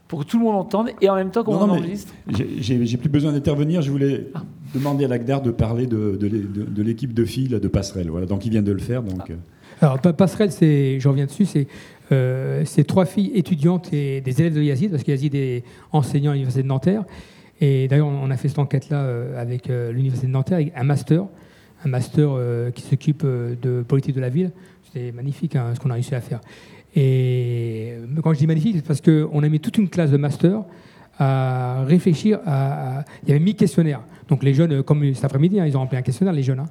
pour 0.08 0.20
que 0.20 0.24
tout 0.24 0.38
le 0.38 0.44
monde 0.44 0.56
entende 0.56 0.90
et 1.00 1.08
en 1.08 1.14
même 1.14 1.30
temps 1.30 1.44
qu'on 1.44 1.54
enregistre. 1.54 2.12
J'ai 2.28 2.96
plus 2.96 3.08
besoin 3.08 3.32
d'intervenir. 3.32 3.80
Je 3.80 3.90
voulais 3.90 4.28
ah. 4.34 4.42
demander 4.74 5.04
à 5.04 5.08
l'ACDAR 5.08 5.40
de 5.40 5.50
parler 5.52 5.86
de, 5.86 6.16
de, 6.16 6.82
l'équipe 6.82 7.14
de 7.14 7.24
filles 7.24 7.48
de 7.48 7.68
Passerelle. 7.68 8.10
Voilà, 8.10 8.26
donc 8.26 8.44
il 8.44 8.50
vient 8.50 8.62
de 8.62 8.72
le 8.72 8.80
faire. 8.80 9.02
Donc. 9.02 9.20
Ah. 9.20 9.32
Euh. 9.32 9.36
Alors 9.82 9.98
Passerelle, 9.98 10.52
c'est, 10.52 11.00
je 11.00 11.08
reviens 11.08 11.26
dessus, 11.26 11.46
c'est 11.46 11.66
euh, 12.12 12.64
trois 12.86 13.04
filles 13.04 13.30
étudiantes 13.34 13.92
et 13.92 14.20
des 14.20 14.40
élèves 14.40 14.54
de 14.54 14.62
Yazid, 14.62 14.90
parce 14.90 15.04
que 15.04 15.10
Yazid 15.10 15.34
est 15.34 15.64
enseignant 15.92 16.32
à 16.32 16.34
l'université 16.34 16.62
de 16.62 16.68
Nanterre. 16.68 17.04
Et 17.60 17.88
d'ailleurs, 17.88 18.08
on 18.08 18.30
a 18.30 18.36
fait 18.36 18.48
cette 18.48 18.58
enquête-là 18.58 19.02
euh, 19.02 19.40
avec 19.40 19.70
euh, 19.70 19.92
l'université 19.92 20.26
de 20.26 20.32
Nanterre, 20.32 20.56
avec 20.56 20.72
un 20.76 20.84
master 20.84 21.24
un 21.82 21.88
master 21.88 22.28
qui 22.74 22.82
s'occupe 22.82 23.24
de 23.24 23.82
politique 23.88 24.14
de 24.14 24.20
la 24.20 24.28
ville. 24.28 24.50
C'est 24.92 25.12
magnifique 25.12 25.56
hein, 25.56 25.72
ce 25.74 25.80
qu'on 25.80 25.90
a 25.90 25.94
réussi 25.94 26.14
à 26.14 26.20
faire. 26.20 26.40
Et 26.94 27.94
quand 28.22 28.32
je 28.34 28.38
dis 28.38 28.46
magnifique, 28.46 28.76
c'est 28.76 28.86
parce 28.86 29.00
qu'on 29.00 29.42
a 29.42 29.48
mis 29.48 29.60
toute 29.60 29.78
une 29.78 29.88
classe 29.88 30.10
de 30.10 30.16
master 30.16 30.64
à 31.18 31.84
réfléchir 31.84 32.40
à, 32.46 33.04
Il 33.22 33.28
y 33.28 33.32
avait 33.32 33.44
mis 33.44 33.54
questionnaires. 33.54 34.02
Donc 34.28 34.42
les 34.42 34.54
jeunes, 34.54 34.82
comme 34.82 35.14
cet 35.14 35.24
après-midi, 35.24 35.60
hein, 35.60 35.66
ils 35.66 35.76
ont 35.76 35.80
rempli 35.80 35.96
un 35.96 36.02
questionnaire, 36.02 36.34
les 36.34 36.42
jeunes. 36.42 36.60
Hein. 36.60 36.70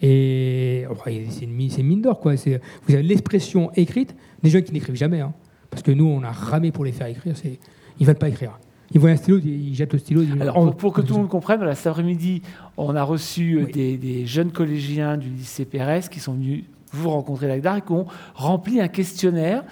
Et 0.00 0.84
oh, 0.90 0.94
c'est 1.04 1.44
une, 1.44 1.52
mine 1.52 2.00
d'or, 2.00 2.20
quoi. 2.20 2.34
Vous 2.34 2.94
avez 2.94 3.02
l'expression 3.02 3.70
écrite 3.74 4.14
des 4.42 4.50
jeunes 4.50 4.62
qui 4.62 4.72
n'écrivent 4.72 4.96
jamais. 4.96 5.22
Parce 5.70 5.82
que 5.82 5.90
nous, 5.90 6.06
on 6.06 6.22
a 6.22 6.30
ramé 6.30 6.70
pour 6.70 6.84
les 6.84 6.92
faire 6.92 7.08
écrire. 7.08 7.34
Ils 7.44 7.58
ne 8.00 8.06
veulent 8.06 8.14
pas 8.14 8.28
écrire. 8.28 8.58
Ils 8.92 9.00
voient 9.00 9.10
un 9.10 9.16
stylo, 9.16 9.38
ils 9.38 9.74
jettent 9.74 9.92
le 9.92 9.98
stylo. 9.98 10.22
Alors, 10.40 10.74
pour, 10.76 10.92
que 10.92 11.02
tout 11.02 11.12
le 11.12 11.20
monde 11.20 11.28
comprenne, 11.28 11.60
cet 11.74 11.88
après-midi, 11.88 12.42
on 12.76 12.96
a 12.96 13.02
reçu 13.02 13.58
euh, 13.58 13.66
des, 13.66 14.24
jeunes 14.24 14.50
collégiens 14.50 15.18
du 15.18 15.28
lycée 15.28 15.66
Pérez 15.66 16.00
qui 16.10 16.20
sont 16.20 16.32
venus 16.32 16.64
vous 16.92 17.10
rencontrer 17.10 17.48
l'ACDAR 17.48 17.76
et 17.78 17.80
qui 17.82 17.92
ont 17.92 18.06
rempli 18.34 18.80
un 18.80 18.88
questionnaire 18.88 19.64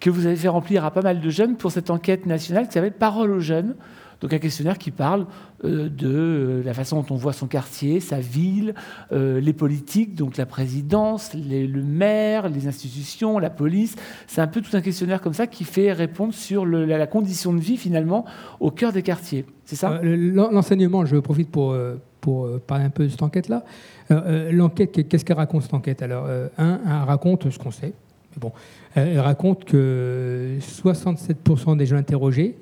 que 0.00 0.10
vous 0.10 0.26
avez 0.26 0.36
fait 0.36 0.48
remplir 0.48 0.84
à 0.84 0.90
pas 0.90 1.02
mal 1.02 1.20
de 1.20 1.30
jeunes 1.30 1.56
pour 1.56 1.70
cette 1.70 1.90
enquête 1.90 2.26
nationale 2.26 2.66
qui 2.66 2.72
s'appelle 2.72 2.92
Parole 2.92 3.30
aux 3.30 3.40
jeunes. 3.40 3.74
Donc 4.20 4.32
un 4.32 4.38
questionnaire 4.38 4.78
qui 4.78 4.92
parle 4.92 5.26
euh, 5.64 5.88
de 5.88 6.06
euh, 6.08 6.62
la 6.64 6.74
façon 6.74 7.00
dont 7.02 7.14
on 7.14 7.16
voit 7.16 7.32
son 7.32 7.48
quartier, 7.48 7.98
sa 7.98 8.20
ville, 8.20 8.72
euh, 9.10 9.40
les 9.40 9.52
politiques, 9.52 10.14
donc 10.14 10.36
la 10.36 10.46
présidence, 10.46 11.32
le 11.34 11.82
maire, 11.82 12.48
les 12.48 12.68
institutions, 12.68 13.40
la 13.40 13.50
police. 13.50 13.96
C'est 14.28 14.40
un 14.40 14.46
peu 14.46 14.60
tout 14.60 14.76
un 14.76 14.80
questionnaire 14.80 15.20
comme 15.20 15.32
ça 15.34 15.48
qui 15.48 15.64
fait 15.64 15.92
répondre 15.92 16.32
sur 16.34 16.64
la, 16.66 16.98
la 16.98 17.06
condition 17.08 17.52
de 17.52 17.58
vie 17.58 17.76
finalement 17.76 18.24
au 18.60 18.70
cœur 18.70 18.92
des 18.92 19.02
quartiers. 19.02 19.44
C'est 19.64 19.74
ça? 19.76 20.00
L'en- 20.02 20.52
L'enseignement, 20.52 21.04
je 21.04 21.16
profite 21.16 21.50
pour, 21.50 21.76
pour 22.20 22.48
parler 22.60 22.84
un 22.84 22.90
peu 22.90 23.02
de 23.04 23.08
cette 23.08 23.22
enquête-là. 23.22 23.64
Euh, 24.12 24.20
euh, 24.26 24.52
L'enquête, 24.52 25.08
qu'est-ce 25.08 25.24
qu'elle 25.24 25.36
raconte 25.36 25.62
cette 25.62 25.74
enquête? 25.74 26.02
Alors, 26.02 26.26
euh, 26.28 26.48
un, 26.58 27.04
raconte 27.04 27.50
ce 27.50 27.58
qu'on 27.58 27.70
sait. 27.70 27.92
Bon, 28.38 28.52
elle 28.94 29.08
elle 29.08 29.20
raconte 29.20 29.64
que 29.64 30.56
67% 30.60 31.76
des 31.76 31.86
jeunes 31.86 31.98
interrogés, 31.98 32.56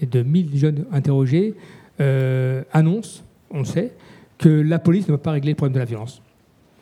de 0.00 0.22
1000 0.22 0.56
jeunes 0.56 0.84
interrogés, 0.92 1.54
euh, 2.00 2.62
annoncent, 2.72 3.22
on 3.50 3.60
le 3.60 3.64
sait, 3.64 3.92
que 4.38 4.48
la 4.48 4.78
police 4.78 5.08
ne 5.08 5.12
va 5.12 5.18
pas 5.18 5.32
régler 5.32 5.52
le 5.52 5.56
problème 5.56 5.74
de 5.74 5.80
la 5.80 5.84
violence. 5.84 6.22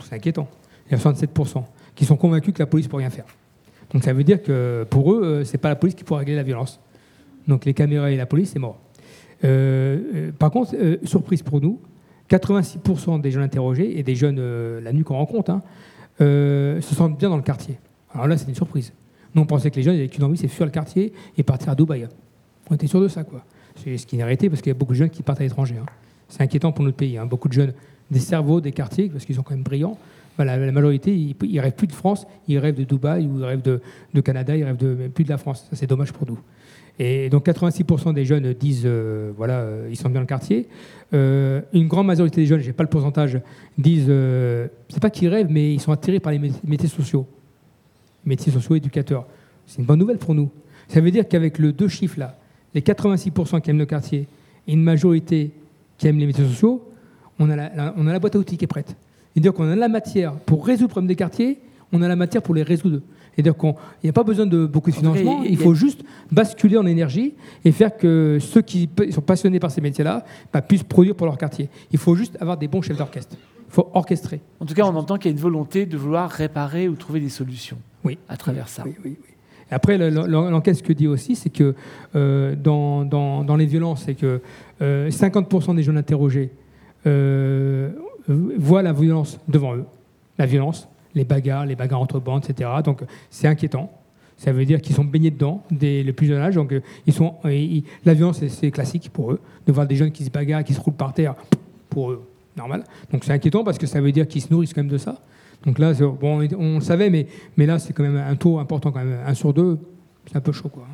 C'est 0.00 0.14
inquiétant. 0.14 0.48
Il 0.86 0.92
y 0.92 0.94
a 0.94 0.98
67% 0.98 1.64
qui 1.94 2.04
sont 2.04 2.16
convaincus 2.16 2.52
que 2.52 2.58
la 2.58 2.66
police 2.66 2.86
ne 2.86 2.90
peut 2.90 2.98
rien 2.98 3.10
faire. 3.10 3.24
Donc 3.92 4.04
ça 4.04 4.12
veut 4.12 4.24
dire 4.24 4.42
que 4.42 4.86
pour 4.90 5.14
eux, 5.14 5.22
euh, 5.24 5.44
c'est 5.44 5.58
pas 5.58 5.70
la 5.70 5.76
police 5.76 5.94
qui 5.94 6.04
pourra 6.04 6.20
régler 6.20 6.36
la 6.36 6.42
violence. 6.42 6.78
Donc 7.48 7.64
les 7.64 7.72
caméras 7.72 8.10
et 8.10 8.16
la 8.16 8.26
police, 8.26 8.50
c'est 8.52 8.58
mort. 8.58 8.78
Euh, 9.44 9.98
euh, 10.14 10.32
par 10.32 10.50
contre, 10.50 10.74
euh, 10.74 10.96
surprise 11.04 11.42
pour 11.42 11.60
nous, 11.60 11.80
86% 12.30 13.20
des 13.20 13.30
jeunes 13.30 13.42
interrogés 13.42 13.98
et 13.98 14.02
des 14.02 14.14
jeunes 14.14 14.38
euh, 14.38 14.80
la 14.80 14.92
nuit 14.92 15.04
qu'on 15.04 15.16
rencontre 15.16 15.50
hein, 15.50 15.62
euh, 16.20 16.80
se 16.80 16.94
sentent 16.94 17.18
bien 17.18 17.28
dans 17.28 17.36
le 17.36 17.42
quartier. 17.42 17.78
Alors 18.12 18.26
là, 18.26 18.36
c'est 18.36 18.48
une 18.48 18.54
surprise. 18.54 18.92
Nous, 19.34 19.42
on 19.42 19.46
pensait 19.46 19.70
que 19.70 19.76
les 19.76 19.82
jeunes 19.82 19.94
n'avaient 19.94 20.08
qu'une 20.08 20.24
envie, 20.24 20.36
c'est 20.38 20.48
fuir 20.48 20.66
le 20.66 20.72
quartier 20.72 21.12
et 21.36 21.42
partir 21.42 21.70
à 21.70 21.74
Dubaï. 21.74 22.08
On 22.70 22.74
était 22.74 22.86
sûr 22.86 23.00
de 23.00 23.08
ça, 23.08 23.22
quoi. 23.22 23.44
C'est 23.76 23.98
ce 23.98 24.06
qui 24.06 24.18
est 24.18 24.22
arrêté 24.22 24.48
parce 24.48 24.62
qu'il 24.62 24.70
y 24.70 24.74
a 24.74 24.78
beaucoup 24.78 24.94
de 24.94 24.98
jeunes 24.98 25.10
qui 25.10 25.22
partent 25.22 25.40
à 25.40 25.44
l'étranger. 25.44 25.76
hein. 25.80 25.86
C'est 26.28 26.42
inquiétant 26.42 26.72
pour 26.72 26.84
notre 26.84 26.96
pays. 26.96 27.18
hein. 27.18 27.26
Beaucoup 27.26 27.48
de 27.48 27.52
jeunes, 27.52 27.74
des 28.10 28.20
cerveaux 28.20 28.60
des 28.60 28.72
quartiers, 28.72 29.08
parce 29.08 29.24
qu'ils 29.24 29.36
sont 29.36 29.42
quand 29.42 29.54
même 29.54 29.62
brillants. 29.62 29.98
Voilà, 30.36 30.56
la 30.56 30.72
majorité, 30.72 31.14
ils, 31.14 31.34
ils 31.44 31.60
rêvent 31.60 31.74
plus 31.74 31.86
de 31.86 31.92
France, 31.92 32.26
ils 32.48 32.58
rêvent 32.58 32.76
de 32.76 32.84
Dubaï 32.84 33.26
ou 33.26 33.38
ils 33.38 33.44
rêvent 33.44 33.62
de, 33.62 34.20
Canada, 34.20 34.56
ils 34.56 34.64
rêvent 34.64 34.76
de, 34.76 35.08
plus 35.08 35.24
de 35.24 35.30
la 35.30 35.38
France. 35.38 35.68
C'est 35.72 35.86
dommage 35.86 36.12
pour 36.12 36.26
nous. 36.26 36.38
Et 36.98 37.28
donc 37.28 37.46
86% 37.46 38.14
des 38.14 38.24
jeunes 38.24 38.54
disent, 38.54 38.82
euh, 38.86 39.30
voilà, 39.36 39.58
euh, 39.60 39.88
ils 39.90 39.96
sont 39.96 40.08
bien 40.08 40.14
dans 40.14 40.20
le 40.20 40.26
quartier. 40.26 40.66
Euh, 41.12 41.60
une 41.74 41.88
grande 41.88 42.06
majorité 42.06 42.40
des 42.40 42.46
jeunes, 42.46 42.60
j'ai 42.60 42.72
pas 42.72 42.82
le 42.84 42.88
pourcentage, 42.88 43.38
disent, 43.76 44.06
c'est 44.88 45.00
pas 45.00 45.10
qu'ils 45.10 45.28
rêvent, 45.28 45.48
mais 45.50 45.74
ils 45.74 45.80
sont 45.80 45.92
attirés 45.92 46.20
par 46.20 46.32
les 46.32 46.38
mé- 46.38 46.52
métiers 46.64 46.88
sociaux, 46.88 47.26
métiers 48.24 48.50
sociaux, 48.52 48.76
éducateurs. 48.76 49.26
C'est 49.66 49.78
une 49.80 49.84
bonne 49.84 49.98
nouvelle 49.98 50.18
pour 50.18 50.34
nous. 50.34 50.50
Ça 50.88 51.00
veut 51.00 51.10
dire 51.10 51.28
qu'avec 51.28 51.58
le 51.58 51.72
deux 51.72 51.88
chiffres 51.88 52.18
là, 52.18 52.38
les 52.74 52.80
86% 52.80 53.60
qui 53.60 53.70
aiment 53.70 53.78
le 53.78 53.86
quartier 53.86 54.26
et 54.66 54.72
une 54.72 54.82
majorité 54.82 55.50
qui 55.98 56.08
aime 56.08 56.18
les 56.18 56.26
métiers 56.26 56.44
sociaux, 56.46 56.82
on 57.38 57.50
a 57.50 57.56
la, 57.56 57.94
on 57.96 58.06
a 58.06 58.12
la 58.12 58.18
boîte 58.18 58.36
à 58.36 58.38
outils 58.38 58.56
qui 58.56 58.64
est 58.64 58.68
prête. 58.68 58.96
C'est-à-dire 59.34 59.52
qu'on 59.52 59.70
a 59.70 59.76
la 59.76 59.88
matière 59.88 60.32
pour 60.32 60.64
résoudre 60.66 60.88
le 60.88 60.92
problème 60.92 61.08
des 61.08 61.16
quartiers, 61.16 61.58
on 61.92 62.00
a 62.02 62.08
la 62.08 62.16
matière 62.16 62.42
pour 62.42 62.54
les 62.54 62.62
résoudre. 62.62 63.00
C'est-à-dire 63.36 63.56
qu'il 63.56 63.74
n'y 64.02 64.08
a 64.10 64.14
pas 64.14 64.22
besoin 64.24 64.46
de 64.46 64.64
beaucoup 64.64 64.90
de 64.90 64.96
financement, 64.96 65.42
il 65.44 65.58
faut 65.58 65.74
juste 65.74 66.02
basculer 66.32 66.78
en 66.78 66.86
énergie 66.86 67.34
et 67.66 67.70
faire 67.72 67.94
que 67.96 68.38
ceux 68.40 68.62
qui 68.62 68.88
sont 69.10 69.20
passionnés 69.20 69.60
par 69.60 69.70
ces 69.70 69.82
métiers-là 69.82 70.24
bah, 70.52 70.62
puissent 70.62 70.82
produire 70.84 71.14
pour 71.14 71.26
leur 71.26 71.36
quartier. 71.36 71.68
Il 71.92 71.98
faut 71.98 72.14
juste 72.16 72.36
avoir 72.40 72.56
des 72.56 72.66
bons 72.66 72.80
chefs 72.80 72.96
d'orchestre. 72.96 73.36
Il 73.68 73.72
faut 73.74 73.90
orchestrer. 73.92 74.40
En 74.60 74.64
tout 74.64 74.72
cas, 74.72 74.84
on 74.86 74.94
entend 74.96 75.18
qu'il 75.18 75.30
y 75.30 75.34
a 75.34 75.36
une 75.36 75.42
volonté 75.42 75.84
de 75.84 75.96
vouloir 75.98 76.30
réparer 76.30 76.88
ou 76.88 76.94
trouver 76.94 77.20
des 77.20 77.28
solutions 77.28 77.76
Oui. 78.04 78.16
à 78.28 78.38
travers 78.38 78.68
ça. 78.68 78.84
Oui, 78.86 78.94
oui, 79.04 79.16
oui. 79.20 79.28
Et 79.70 79.74
Après, 79.74 79.98
le- 79.98 80.08
le- 80.08 80.26
l'enquête, 80.26 80.76
ce 80.76 80.82
que 80.82 80.92
dit 80.94 81.08
aussi, 81.08 81.34
c'est 81.36 81.50
que 81.50 81.74
euh, 82.14 82.54
dans, 82.56 83.04
dans- 83.04 83.44
dans 83.44 83.56
les 83.56 83.66
violences, 83.66 84.04
c'est 84.06 84.14
que 84.14 84.40
euh, 84.80 85.10
50% 85.10 85.74
des 85.74 85.82
jeunes 85.82 85.98
interrogés 85.98 86.52
euh, 87.06 87.90
voient 88.28 88.82
la 88.82 88.92
violence 88.92 89.38
devant 89.48 89.74
eux. 89.74 89.84
La 90.38 90.46
violence, 90.46 90.88
les 91.16 91.24
bagarres, 91.24 91.66
les 91.66 91.74
bagarres 91.74 92.00
entre 92.00 92.20
bandes, 92.20 92.44
etc. 92.48 92.70
Donc, 92.84 93.02
c'est 93.30 93.48
inquiétant. 93.48 93.90
Ça 94.36 94.52
veut 94.52 94.64
dire 94.66 94.80
qu'ils 94.82 94.94
sont 94.94 95.04
baignés 95.04 95.30
dedans 95.30 95.62
dès 95.70 96.02
le 96.02 96.12
plus 96.12 96.26
jeune 96.26 96.40
âge. 96.42 96.54
Donc, 96.54 96.72
ils 97.06 97.12
sont, 97.12 97.34
la 97.42 98.14
violence, 98.14 98.44
c'est- 98.46 98.70
classique 98.70 99.10
pour 99.12 99.32
eux. 99.32 99.40
De 99.66 99.72
voir 99.72 99.86
des 99.86 99.96
jeunes 99.96 100.12
qui 100.12 100.24
se 100.24 100.30
bagarrent, 100.30 100.62
qui 100.62 100.74
se 100.74 100.80
roulent 100.80 100.94
par 100.94 101.12
terre, 101.14 101.34
pour 101.88 102.10
eux, 102.12 102.22
normal. 102.56 102.84
Donc, 103.10 103.24
c'est 103.24 103.32
inquiétant 103.32 103.64
parce 103.64 103.78
que 103.78 103.86
ça 103.86 104.00
veut 104.00 104.12
dire 104.12 104.28
qu'ils 104.28 104.42
se 104.42 104.52
nourrissent 104.52 104.74
quand 104.74 104.82
même 104.82 104.90
de 104.92 104.98
ça. 104.98 105.16
Donc 105.64 105.78
là, 105.78 105.92
bon, 105.94 106.46
on- 106.58 106.74
le 106.74 106.80
savait, 106.80 107.08
mais, 107.08 107.26
mais 107.56 107.64
là, 107.64 107.78
c'est 107.78 107.92
quand 107.94 108.02
même 108.02 108.16
un 108.18 108.36
taux 108.36 108.58
important, 108.58 108.92
quand 108.92 109.02
même. 109.02 109.18
Un 109.26 109.34
sur 109.34 109.54
deux, 109.54 109.78
c'est 110.26 110.36
un 110.36 110.40
peu 110.40 110.52
chaud, 110.52 110.68
quoi. 110.68 110.86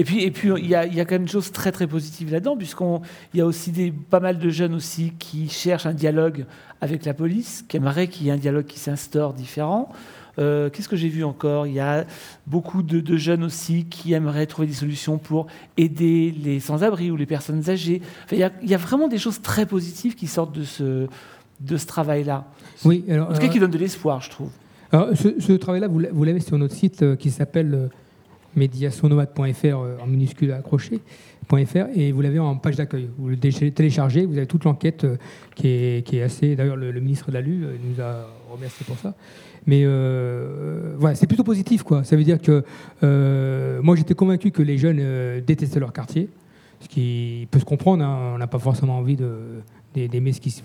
Et 0.00 0.04
puis, 0.04 0.22
et 0.22 0.30
puis 0.30 0.48
il 0.56 0.66
y, 0.66 0.74
a, 0.74 0.86
il 0.86 0.94
y 0.94 1.00
a 1.00 1.04
quand 1.04 1.16
même 1.16 1.22
une 1.22 1.28
chose 1.28 1.52
très 1.52 1.72
très 1.72 1.86
positive 1.86 2.32
là-dedans, 2.32 2.56
puisqu'il 2.56 3.38
y 3.38 3.42
a 3.42 3.44
aussi 3.46 3.70
des, 3.70 3.92
pas 3.92 4.18
mal 4.18 4.38
de 4.38 4.48
jeunes 4.48 4.74
aussi 4.74 5.12
qui 5.18 5.48
cherchent 5.50 5.84
un 5.84 5.92
dialogue 5.92 6.46
avec 6.80 7.04
la 7.04 7.12
police, 7.12 7.64
qui 7.68 7.76
aimeraient 7.76 8.08
qu'il 8.08 8.24
y 8.26 8.30
ait 8.30 8.32
un 8.32 8.38
dialogue 8.38 8.64
qui 8.64 8.78
s'instaure 8.78 9.34
différent. 9.34 9.90
Euh, 10.38 10.70
Qu'est-ce 10.70 10.88
que 10.88 10.96
j'ai 10.96 11.08
vu 11.10 11.22
encore? 11.22 11.66
Il 11.66 11.74
y 11.74 11.80
a 11.80 12.06
beaucoup 12.46 12.82
de, 12.82 13.00
de 13.00 13.16
jeunes 13.18 13.44
aussi 13.44 13.84
qui 13.84 14.14
aimeraient 14.14 14.46
trouver 14.46 14.68
des 14.68 14.72
solutions 14.74 15.18
pour 15.18 15.48
aider 15.76 16.34
les 16.42 16.60
sans-abri 16.60 17.10
ou 17.10 17.16
les 17.16 17.26
personnes 17.26 17.68
âgées. 17.68 18.00
Enfin, 18.24 18.36
il, 18.36 18.38
y 18.38 18.44
a, 18.44 18.52
il 18.62 18.70
y 18.70 18.74
a 18.74 18.78
vraiment 18.78 19.06
des 19.08 19.18
choses 19.18 19.42
très 19.42 19.66
positives 19.66 20.14
qui 20.14 20.28
sortent 20.28 20.54
de 20.56 20.64
ce, 20.64 21.08
de 21.60 21.76
ce 21.76 21.84
travail-là. 21.86 22.46
Oui, 22.86 23.04
alors, 23.10 23.28
En 23.28 23.34
tout 23.34 23.38
cas, 23.40 23.46
euh, 23.46 23.48
qui 23.50 23.58
donne 23.58 23.70
de 23.70 23.76
l'espoir, 23.76 24.22
je 24.22 24.30
trouve. 24.30 24.48
Alors, 24.92 25.08
ce, 25.14 25.38
ce 25.38 25.52
travail-là, 25.52 25.88
vous 25.88 25.98
l'a- 25.98 26.08
vous 26.10 26.24
l'avez 26.24 26.40
sur 26.40 26.56
notre 26.56 26.74
site 26.74 27.02
euh, 27.02 27.16
qui 27.16 27.30
s'appelle 27.30 27.90
médiationnomade.fr 28.56 29.64
euh, 29.64 29.96
en 30.02 30.06
minuscule 30.06 30.52
accroché 30.52 31.00
.fr 31.66 31.86
et 31.96 32.12
vous 32.12 32.20
l'avez 32.20 32.38
en 32.38 32.54
page 32.56 32.76
d'accueil. 32.76 33.08
Vous 33.18 33.28
le 33.28 33.36
téléchargez, 33.36 34.24
vous 34.24 34.36
avez 34.36 34.46
toute 34.46 34.62
l'enquête 34.64 35.02
euh, 35.04 35.16
qui, 35.56 35.66
est, 35.68 36.06
qui 36.06 36.18
est 36.18 36.22
assez. 36.22 36.54
D'ailleurs, 36.54 36.76
le, 36.76 36.92
le 36.92 37.00
ministre 37.00 37.32
l'a 37.32 37.40
lu, 37.40 37.64
euh, 37.64 37.74
nous 37.84 38.00
a 38.00 38.28
remercié 38.52 38.84
pour 38.86 38.96
ça. 38.98 39.14
Mais 39.66 39.82
euh, 39.84 40.94
voilà, 40.96 41.16
c'est 41.16 41.26
plutôt 41.26 41.42
positif, 41.42 41.82
quoi. 41.82 42.04
Ça 42.04 42.14
veut 42.16 42.22
dire 42.22 42.40
que 42.40 42.62
euh, 43.02 43.80
moi, 43.82 43.96
j'étais 43.96 44.14
convaincu 44.14 44.52
que 44.52 44.62
les 44.62 44.78
jeunes 44.78 45.40
détestaient 45.44 45.80
leur 45.80 45.92
quartier, 45.92 46.28
ce 46.80 46.88
qui 46.88 47.48
peut 47.50 47.58
se 47.58 47.64
comprendre. 47.64 48.04
hein. 48.04 48.32
on 48.34 48.38
n'a 48.38 48.46
pas 48.46 48.58
forcément 48.60 48.96
envie 48.98 49.16
de 49.16 49.30
d'aimer 49.94 50.32
ce 50.32 50.40
qui 50.40 50.50
se. 50.52 50.62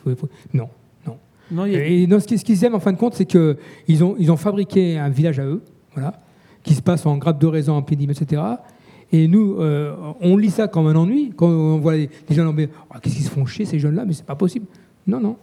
Non, 0.54 0.70
non. 1.08 1.18
Non, 1.52 1.64
a- 1.64 1.68
Et 1.70 2.06
non, 2.06 2.20
ce 2.20 2.28
qu'ils 2.28 2.38
ce 2.40 2.46
qu'ils 2.46 2.64
aiment 2.64 2.76
en 2.76 2.80
fin 2.80 2.92
de 2.94 2.98
compte, 2.98 3.16
c'est 3.16 3.26
qu'ils 3.26 4.04
ont, 4.04 4.16
ils 4.20 4.32
ont 4.32 4.38
fabriqué 4.38 5.00
un 5.00 5.10
village 5.10 5.40
à 5.40 5.46
eux, 5.46 5.64
voilà, 5.96 6.22
qui 6.66 6.74
se 6.74 6.82
passe 6.82 7.06
en 7.06 7.18
grappe 7.18 7.40
de 7.40 7.48
raisin, 7.48 7.74
en 7.74 7.82
pédime, 7.82 8.12
etc. 8.12 8.42
Et 9.12 9.28
nous, 9.28 9.56
euh, 9.60 9.96
on 10.20 10.36
lit 10.36 10.50
ça 10.50 10.68
comme 10.68 10.88
un 10.88 10.96
ennui, 10.96 11.32
quand 11.36 11.48
on 11.48 11.78
voit 11.78 11.96
les, 11.96 12.10
les 12.28 12.36
jeunes 12.36 12.48
en 12.48 12.56
Oh, 12.56 12.96
qu'est-ce 13.02 13.16
qu'ils 13.16 13.24
se 13.26 13.30
font 13.30 13.46
chier 13.46 13.66
ces 13.66 13.80
jeunes-là, 13.80 14.04
mais 14.06 14.14
c'est 14.14 14.26
pas 14.26 14.36
possible. 14.36 14.66
Non, 15.08 15.20
non, 15.20 15.38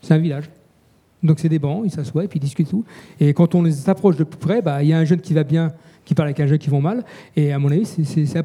c'est 0.00 0.14
un 0.14 0.18
village. 0.18 0.48
Donc 1.22 1.38
c'est 1.40 1.48
des 1.48 1.58
bancs, 1.58 1.82
ils 1.84 1.90
s'assoient 1.90 2.24
et 2.24 2.28
puis 2.28 2.38
ils 2.38 2.42
discutent 2.42 2.68
tout. 2.68 2.84
Et 3.18 3.32
quand 3.32 3.54
on 3.54 3.62
les 3.62 3.88
approche 3.88 4.16
de 4.16 4.24
plus 4.24 4.38
près, 4.38 4.62
bah, 4.62 4.82
il 4.82 4.88
y 4.88 4.92
a 4.92 4.98
un 4.98 5.04
jeune 5.04 5.20
qui 5.20 5.32
va 5.32 5.42
bien, 5.42 5.72
qui 6.04 6.14
parle 6.14 6.28
avec 6.28 6.38
un 6.40 6.46
jeune 6.46 6.58
qui 6.58 6.68
va 6.68 6.78
mal. 6.80 7.02
Et 7.34 7.52
à 7.52 7.58
mon 7.58 7.70
avis, 7.70 7.86
c'est- 7.86 8.42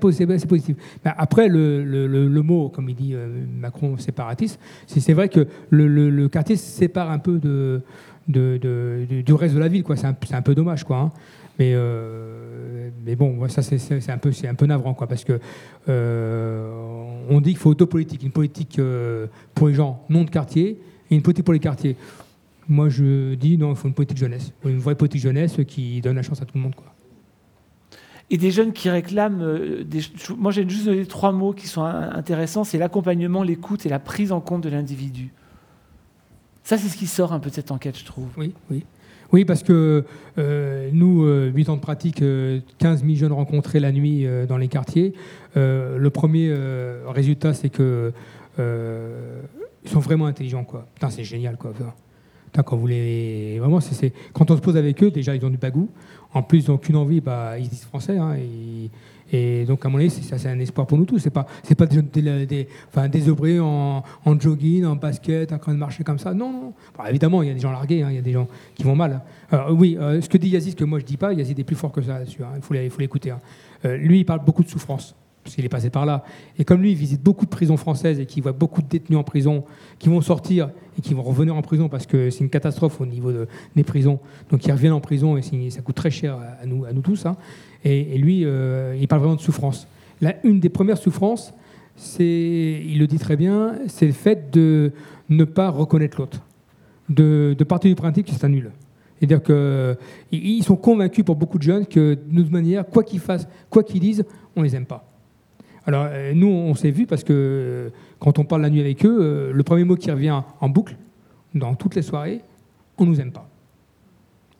positif. 0.48 0.78
Après, 1.04 1.50
le, 1.50 2.42
mot, 2.42 2.70
comme 2.70 2.90
il 2.90 2.96
dit 2.96 3.14
euh, 3.14 3.28
Macron, 3.60 3.98
séparatiste, 3.98 4.60
c'est 4.88 5.14
vrai 5.14 5.28
que 5.28 5.46
le, 5.70 6.28
quartier 6.30 6.56
se 6.56 6.66
sépare 6.66 7.12
un 7.12 7.20
peu 7.20 7.38
du- 7.38 9.34
reste 9.34 9.56
de 9.56 9.60
la 9.60 9.68
ville. 9.68 9.84
C'est 9.96 10.36
un, 10.36 10.42
peu 10.42 10.56
dommage. 10.56 10.86
hein. 10.90 11.12
Mais, 11.60 11.74
euh, 11.76 12.90
mais 13.06 13.16
bon, 13.18 13.48
ça 13.50 13.62
c'est 13.62 14.10
un, 14.10 14.18
peu- 14.18 14.32
un 14.48 14.56
peu 14.56 14.66
navrant. 14.66 14.94
Quoi, 14.94 15.08
parce 15.08 15.26
que 15.26 15.40
euh, 15.90 16.72
on 17.30 17.42
dit 17.42 17.52
qu'il 17.52 17.60
faut 17.60 17.76
deux 17.76 17.86
politiques. 17.86 18.24
Une 18.24 18.32
politique 18.32 18.80
euh, 18.80 19.28
pour 19.54 19.68
les 19.68 19.74
gens 19.74 20.04
non 20.10 20.24
de 20.24 20.30
quartier 20.30 20.80
et 21.12 21.16
une 21.16 21.22
politique 21.22 21.44
pour 21.46 21.54
les 21.54 21.60
quartiers. 21.60 21.96
Moi, 22.68 22.88
je 22.90 23.34
dis 23.34 23.58
non, 23.58 23.72
il 23.72 23.76
faut 23.76 23.88
une 23.88 23.94
politique 23.94 24.18
jeunesse. 24.18 24.54
Une 24.64 24.80
vraie 24.80 24.96
politique 24.96 25.22
jeunesse 25.22 25.58
qui 25.68 26.00
donne 26.02 26.16
la 26.16 26.22
chance 26.24 26.42
à 26.42 26.46
tout 26.46 26.56
le 26.56 26.62
monde. 26.62 26.76
Quoi. 26.76 26.86
Et 28.30 28.38
des 28.38 28.52
jeunes 28.52 28.72
qui 28.74 28.90
réclament. 28.90 29.84
des- 29.84 30.02
moi, 30.38 30.52
j'ai 30.52 30.68
juste 30.70 30.86
donné 30.86 31.06
trois 31.08 31.32
mots 31.32 31.52
qui 31.52 31.68
sont 31.68 31.84
intéressants 31.84 32.64
c'est 32.64 32.78
l'accompagnement, 32.78 33.44
l'écoute 33.44 33.86
et 33.86 33.90
la 33.90 34.00
prise 34.00 34.32
en 34.32 34.40
compte 34.40 34.62
de 34.64 34.70
l'individu. 34.70 35.34
Ça, 36.64 36.78
c'est 36.78 36.88
ce 36.88 36.96
qui 36.96 37.08
sort 37.08 37.34
un 37.34 37.40
peu 37.40 37.50
de 37.50 37.56
cette 37.56 37.72
enquête, 37.72 37.98
je 37.98 38.06
trouve. 38.06 38.28
Oui, 38.38 38.54
oui. 38.70 38.86
Oui, 39.32 39.46
parce 39.46 39.64
que 39.64 40.06
euh, 40.38 40.90
nous, 40.92 41.24
euh, 41.24 41.52
8 41.54 41.70
ans 41.70 41.76
de 41.76 41.82
pratique, 41.82 42.22
euh, 42.22 42.60
15 42.80 43.04
000 43.04 43.16
jeunes 43.16 43.32
rencontrés 43.32 43.80
la 43.80 43.92
nuit 43.92 44.26
euh, 44.26 44.46
dans 44.46 44.58
les 44.58 44.68
quartiers. 44.68 45.14
Euh, 45.56 45.98
le 45.98 46.10
premier 46.10 46.54
résultat, 47.08 47.54
c'est 47.54 47.70
que 47.70 48.12
ils 48.58 49.90
sont 49.90 50.00
vraiment 50.00 50.26
intelligents, 50.26 50.66
quoi. 50.66 50.88
Putain, 50.94 51.10
c'est 51.10 51.24
génial, 51.24 51.56
quoi. 51.56 51.72
Quand, 52.66 52.76
vous 52.76 52.88
les... 52.88 53.58
Vraiment, 53.60 53.80
c'est, 53.80 54.12
quand 54.34 54.52
on 54.52 54.58
se 54.58 54.62
pose 54.62 54.76
avec 54.76 55.02
eux, 55.02 55.12
déjà, 55.12 55.34
ils 55.36 55.46
ont 55.46 55.50
du 55.50 55.58
bagou. 55.58 55.90
En 56.34 56.44
plus, 56.44 56.66
ils 56.66 56.70
n'ont 56.70 56.78
qu'une 56.78 56.98
envie, 56.98 57.22
bah, 57.22 57.58
ils 57.58 57.70
disent 57.70 57.86
français. 57.86 58.18
Hein, 58.18 58.36
et, 59.32 59.66
donc, 59.66 59.86
à 59.86 59.90
mon 59.90 59.98
avis, 59.98 60.10
ça, 60.10 60.38
c'est 60.38 60.50
un 60.50 60.60
espoir 60.60 60.88
pour 60.88 60.98
nous 60.98 61.06
tous. 61.06 61.20
Ce 61.20 61.26
n'est 61.26 61.32
pas, 61.32 61.46
c'est 61.64 61.76
pas 61.76 61.86
des, 61.86 62.02
des, 62.02 62.68
enfin, 62.88 63.08
des 63.08 63.30
ouvriers 63.30 63.60
en, 63.60 64.04
jogging, 64.40 64.86
en 64.86 64.96
basket, 64.96 65.52
en 65.52 65.60
train 65.60 65.74
de 65.74 65.80
marcher 65.80 66.04
comme 66.04 66.20
ça. 66.20 66.34
Non, 66.34 66.74
évidemment, 67.08 67.44
il 67.44 67.50
y 67.50 67.52
a 67.52 67.54
des 67.54 67.60
gens 67.60 67.72
largués, 67.72 68.02
hein, 68.02 68.10
il 68.10 68.16
y 68.16 68.20
a 68.20 68.24
des 68.24 68.34
gens 68.34 68.48
qui 68.76 68.84
vont 68.84 68.96
mal. 68.96 69.22
Alors, 69.52 69.72
oui, 69.72 69.98
euh, 70.00 70.22
ce 70.22 70.30
que 70.30 70.38
dit 70.38 70.50
Yazid, 70.50 70.76
que 70.76 70.84
moi 70.84 71.00
je 71.00 71.06
dis 71.06 71.18
pas, 71.18 71.34
Yazid 71.34 71.60
est 71.60 71.64
plus 71.64 71.76
fort 71.76 71.92
que 71.92 72.02
ça 72.02 72.20
là-dessus. 72.20 72.44
Hein, 72.44 72.54
il 72.58 72.90
faut 72.90 73.02
l'écouter. 73.02 73.32
Hein. 73.32 73.40
Euh, 73.86 73.98
lui, 73.98 74.20
il 74.20 74.26
parle 74.26 74.44
beaucoup 74.44 74.64
de 74.64 74.70
souffrance 74.70 75.16
parce 75.44 75.56
qu'il 75.56 75.66
est 75.66 75.70
passé 75.70 75.90
par 75.90 76.06
là. 76.06 76.24
Et 76.58 76.66
comme 76.66 76.82
lui, 76.82 76.92
il 76.92 76.98
visite 76.98 77.24
beaucoup 77.24 77.46
de 77.46 77.50
prisons 77.50 77.78
françaises 77.78 78.20
et 78.20 78.26
qu'il 78.26 78.44
voit 78.44 78.52
beaucoup 78.52 78.82
de 78.82 78.88
détenus 78.88 79.18
en 79.18 79.24
prison 79.24 79.64
qui 79.98 80.10
vont 80.10 80.22
sortir 80.22 80.70
et 80.98 81.02
qui 81.02 81.14
vont 81.14 81.24
revenir 81.24 81.56
en 81.56 81.62
prison 81.62 81.90
parce 81.90 82.06
que 82.06 82.30
c'est 82.30 82.42
une 82.42 82.50
catastrophe 82.50 83.00
au 83.02 83.06
niveau 83.06 83.32
des 83.76 83.84
prisons. 83.84 84.20
Donc 84.52 84.66
ils 84.66 84.72
reviennent 84.72 84.94
en 84.94 85.00
prison 85.00 85.38
et 85.38 85.70
ça 85.70 85.82
coûte 85.82 85.96
très 85.96 86.12
cher 86.12 86.38
à 86.62 86.66
nous, 86.66 86.86
tous. 87.02 87.26
Hein. 87.26 87.38
Et, 87.84 88.18
lui, 88.18 88.44
euh, 88.46 88.98
il 89.00 89.08
parle 89.08 89.22
vraiment 89.22 89.36
de 89.36 89.42
souffrance. 89.42 89.88
Là, 90.22 90.36
une 90.44 90.60
des 90.60 90.70
premières 90.70 90.98
souffrances, 90.98 91.54
c'est, 91.96 92.82
il 92.86 93.00
le 93.00 93.08
dit 93.08 93.20
très 93.20 93.38
bien, 93.38 93.76
c'est 93.88 94.06
le 94.06 94.12
fait 94.12 94.52
de 94.52 94.92
ne 95.30 95.44
pas 95.44 95.70
reconnaître 95.70 96.20
l'autre, 96.20 96.42
de, 97.10 97.56
partir 97.68 97.90
du 97.90 97.96
principe 97.96 98.26
que 98.26 98.32
c'est 98.34 98.44
un 98.44 98.50
nul. 98.50 98.72
C'est-à-dire 99.18 99.44
qu'ils 99.44 100.64
sont 100.64 100.76
convaincus 100.76 101.26
pour 101.26 101.36
beaucoup 101.36 101.58
de 101.58 101.64
jeunes 101.64 101.86
que 101.86 102.16
de 102.16 102.42
toute 102.42 102.52
manière, 102.52 102.86
quoi 102.86 103.04
qu'ils 103.04 103.20
fassent, 103.20 103.48
quoi 103.70 103.84
qu'ils 103.84 104.00
disent, 104.00 104.26
on 104.56 104.62
les 104.62 104.76
aime 104.76 104.86
pas. 104.86 105.06
Alors, 105.86 106.08
euh, 106.10 106.34
nous, 106.34 106.48
on 106.48 106.76
s'est 106.76 106.92
vu 106.92 107.06
parce 107.06 107.24
que 107.24 107.34
euh, 107.34 107.90
quand 108.20 108.40
on 108.40 108.46
parle 108.46 108.62
la 108.62 108.70
nuit 108.70 108.82
avec 108.82 109.06
eux, 109.06 109.52
le 109.54 109.64
premier 109.64 109.84
mot 109.84 109.96
qui 109.96 110.12
revient 110.12 110.42
en 110.60 110.70
boucle, 110.70 110.96
dans 111.54 111.76
toutes 111.76 111.96
les 111.96 112.02
soirées, 112.02 112.42
on 112.98 113.06
nous 113.06 113.20
aime 113.20 113.32
pas. 113.32 113.50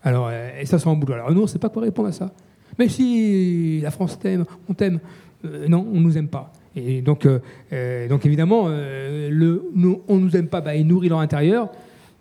Alors, 0.02 0.32
et 0.32 0.66
ça, 0.66 0.80
c'est 0.80 0.88
en 0.88 0.96
boulot. 0.96 1.14
Alors, 1.14 1.32
nous, 1.32 1.40
on 1.40 1.44
ne 1.44 1.48
sait 1.48 1.60
pas 1.60 1.70
quoi 1.70 1.84
répondre 1.84 2.08
à 2.08 2.14
ça. 2.14 2.32
Mais 2.80 2.90
si 2.90 3.82
la 3.82 3.92
France 3.92 4.18
t'aime, 4.18 4.46
on 4.68 4.74
t'aime, 4.74 5.00
non, 5.44 5.86
on 5.92 6.00
ne 6.00 6.02
nous 6.02 6.18
aime 6.18 6.30
pas. 6.30 6.52
Et 6.76 7.02
donc, 7.02 7.28
donc 7.28 8.26
évidemment, 8.26 8.70
le, 8.70 9.64
on 10.08 10.16
ne 10.16 10.22
nous 10.22 10.36
aime 10.36 10.48
pas, 10.48 10.62
bah, 10.62 10.76
il 10.76 10.88
nourrit 10.88 11.10
leur 11.10 11.20
intérieur. 11.20 11.70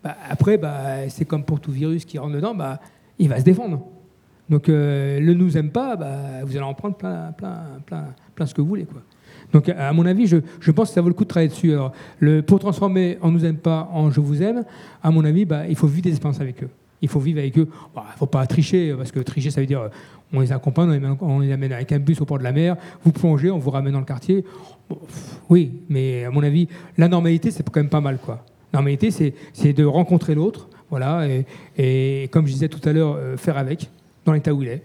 Bah, 0.03 0.15
après, 0.29 0.57
bah, 0.57 1.09
c'est 1.09 1.25
comme 1.25 1.43
pour 1.43 1.59
tout 1.59 1.71
virus 1.71 2.05
qui 2.05 2.17
rentre 2.17 2.35
dedans, 2.35 2.55
il 3.17 3.29
va 3.29 3.39
se 3.39 3.43
défendre. 3.43 3.85
Donc 4.49 4.67
euh, 4.67 5.19
le 5.19 5.33
nous 5.33 5.57
aime 5.57 5.69
pas, 5.69 5.95
vous 6.43 6.55
allez 6.55 6.65
en 6.65 6.73
prendre 6.73 6.95
plein, 6.95 7.31
plein, 7.37 7.59
plein, 7.85 8.05
plein 8.33 8.45
ce 8.45 8.53
que 8.53 8.61
vous 8.61 8.67
voulez. 8.67 8.87
Donc 9.53 9.69
à 9.69 9.93
mon 9.93 10.05
avis, 10.05 10.27
je, 10.27 10.71
pense 10.71 10.89
que 10.89 10.95
ça 10.95 11.01
vaut 11.01 11.07
le 11.07 11.13
coup 11.13 11.23
de 11.23 11.29
travailler 11.29 11.49
dessus. 11.49 11.73
Pour 12.47 12.59
transformer 12.59 13.17
en 13.21 13.31
nous 13.31 13.45
aime 13.45 13.57
pas 13.57 13.89
en 13.93 14.09
je 14.09 14.19
vous 14.19 14.41
aime, 14.41 14.65
à 15.03 15.11
mon 15.11 15.23
avis, 15.23 15.45
il 15.69 15.75
faut 15.75 15.87
vivre 15.87 16.03
des 16.03 16.09
expériences 16.09 16.41
avec 16.41 16.63
eux. 16.63 16.69
Il 17.01 17.07
faut 17.07 17.19
vivre 17.19 17.39
avec 17.39 17.57
eux. 17.57 17.67
Il 17.69 17.95
bah, 17.95 18.05
ne 18.13 18.17
faut 18.17 18.25
pas 18.25 18.45
tricher, 18.45 18.93
parce 18.97 19.11
que 19.11 19.19
tricher, 19.19 19.51
ça 19.51 19.61
veut 19.61 19.67
dire 19.67 19.89
on 20.33 20.41
les 20.41 20.51
accompagne, 20.51 21.15
on 21.21 21.39
les, 21.39 21.51
amène 21.51 21.73
avec 21.73 21.91
un 21.91 21.99
bus 21.99 22.21
au 22.21 22.25
port 22.25 22.37
de 22.37 22.43
la 22.43 22.51
mer, 22.51 22.75
vous 23.03 23.11
plongez, 23.11 23.49
on 23.49 23.57
vous 23.57 23.71
ramène 23.71 23.93
dans 23.93 23.99
le 23.99 24.05
quartier. 24.05 24.45
oui, 25.49 25.71
mais 25.89 26.25
à 26.25 26.31
mon 26.31 26.43
avis, 26.43 26.67
la 26.97 27.07
normalité, 27.07 27.51
c'est 27.51 27.67
quand 27.67 27.79
même 27.79 27.89
pas 27.89 28.01
mal. 28.01 28.19
Quoi. 28.19 28.43
La 28.71 28.79
normalité, 28.79 29.09
c'est 29.11 29.73
de 29.73 29.85
rencontrer 29.85 30.35
l'autre, 30.35 30.69
voilà, 30.89 31.27
et, 31.77 32.29
comme 32.31 32.47
je 32.47 32.53
disais 32.53 32.69
tout 32.69 32.87
à 32.87 32.93
l'heure, 32.93 33.15
euh, 33.15 33.37
faire 33.37 33.57
avec 33.57 33.89
dans 34.25 34.33
l'état 34.33 34.53
où 34.53 34.61
il 34.63 34.69
est. 34.69 34.83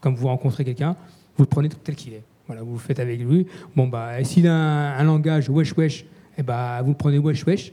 Comme 0.00 0.14
vous 0.14 0.26
rencontrez 0.26 0.64
quelqu'un, 0.64 0.96
vous 1.36 1.44
le 1.44 1.48
prenez 1.48 1.68
tel 1.68 1.94
qu'il 1.94 2.14
est. 2.14 2.22
Voilà, 2.46 2.62
vous 2.62 2.72
le 2.72 2.78
faites 2.78 2.98
avec 2.98 3.20
lui. 3.20 3.46
Bon, 3.76 3.86
bah, 3.86 4.22
s'il 4.24 4.46
a 4.48 4.96
un, 4.98 5.04
langage 5.04 5.48
wesh 5.48 5.76
wesh, 5.76 6.04
eh 6.36 6.42
bah, 6.42 6.80
vous 6.82 6.90
le 6.90 6.96
prenez 6.96 7.18
wesh 7.18 7.46
wesh, 7.46 7.72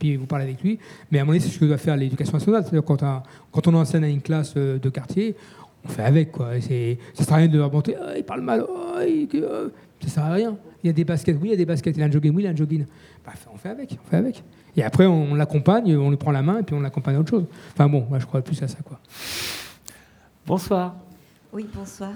puis 0.00 0.16
vous 0.16 0.26
parlez 0.26 0.46
avec 0.46 0.60
lui. 0.62 0.80
Mais 1.12 1.20
à 1.20 1.24
mon 1.24 1.30
avis, 1.30 1.40
c'est 1.40 1.50
ce 1.50 1.58
que 1.60 1.66
doit 1.66 1.78
faire 1.78 1.96
l'éducation 1.96 2.32
nationale. 2.32 2.64
C'est-à-dire 2.64 2.84
quand, 2.84 3.04
quand, 3.52 3.68
on 3.68 3.74
enseigne 3.74 4.02
à 4.02 4.08
une 4.08 4.22
classe 4.22 4.54
euh, 4.56 4.78
de 4.78 4.88
quartier, 4.88 5.36
on 5.84 5.88
fait 5.88 6.02
avec. 6.02 6.32
Quoi. 6.32 6.60
ça 6.60 6.68
ne 6.70 6.96
sert 7.14 7.32
à 7.32 7.36
rien 7.36 7.46
de 7.46 7.58
leur 7.58 7.70
monter, 7.70 7.94
ah, 7.96 8.16
il 8.16 8.24
parle 8.24 8.40
mal, 8.40 8.64
oh, 8.68 8.98
il, 9.06 9.28
euh, 9.34 9.68
ça 10.00 10.06
ne 10.06 10.10
sert 10.10 10.24
à 10.24 10.32
rien. 10.32 10.56
Il 10.82 10.86
y 10.88 10.90
a 10.90 10.92
des 10.92 11.04
baskets, 11.04 11.36
oui, 11.40 11.48
il 11.48 11.50
y 11.50 11.54
a 11.54 11.56
des 11.56 11.66
baskets, 11.66 11.96
il 11.96 12.02
a 12.02 12.06
un 12.06 12.10
jogging, 12.10 12.34
oui, 12.34 12.42
il 12.42 12.46
a 12.46 12.50
un 12.50 12.56
jogging. 12.56 12.86
Bah, 13.24 13.32
on 13.52 13.56
fait 13.58 13.68
avec, 13.68 13.96
on 14.02 14.10
fait 14.10 14.16
avec. 14.16 14.42
Et 14.76 14.82
après, 14.82 15.06
on, 15.06 15.34
l'accompagne, 15.34 15.94
on 15.96 16.10
lui 16.10 16.16
prend 16.16 16.32
la 16.32 16.42
main, 16.42 16.60
et 16.60 16.62
puis 16.62 16.74
on 16.74 16.80
l'accompagne 16.80 17.16
à 17.16 17.20
autre 17.20 17.30
chose. 17.30 17.44
Enfin 17.72 17.88
bon, 17.88 18.06
moi, 18.08 18.18
je 18.18 18.26
crois 18.26 18.40
plus 18.40 18.60
à 18.62 18.68
ça. 18.68 18.78
Quoi. 18.82 18.98
Bonsoir. 20.46 20.96
Oui, 21.52 21.66
bonsoir. 21.74 22.12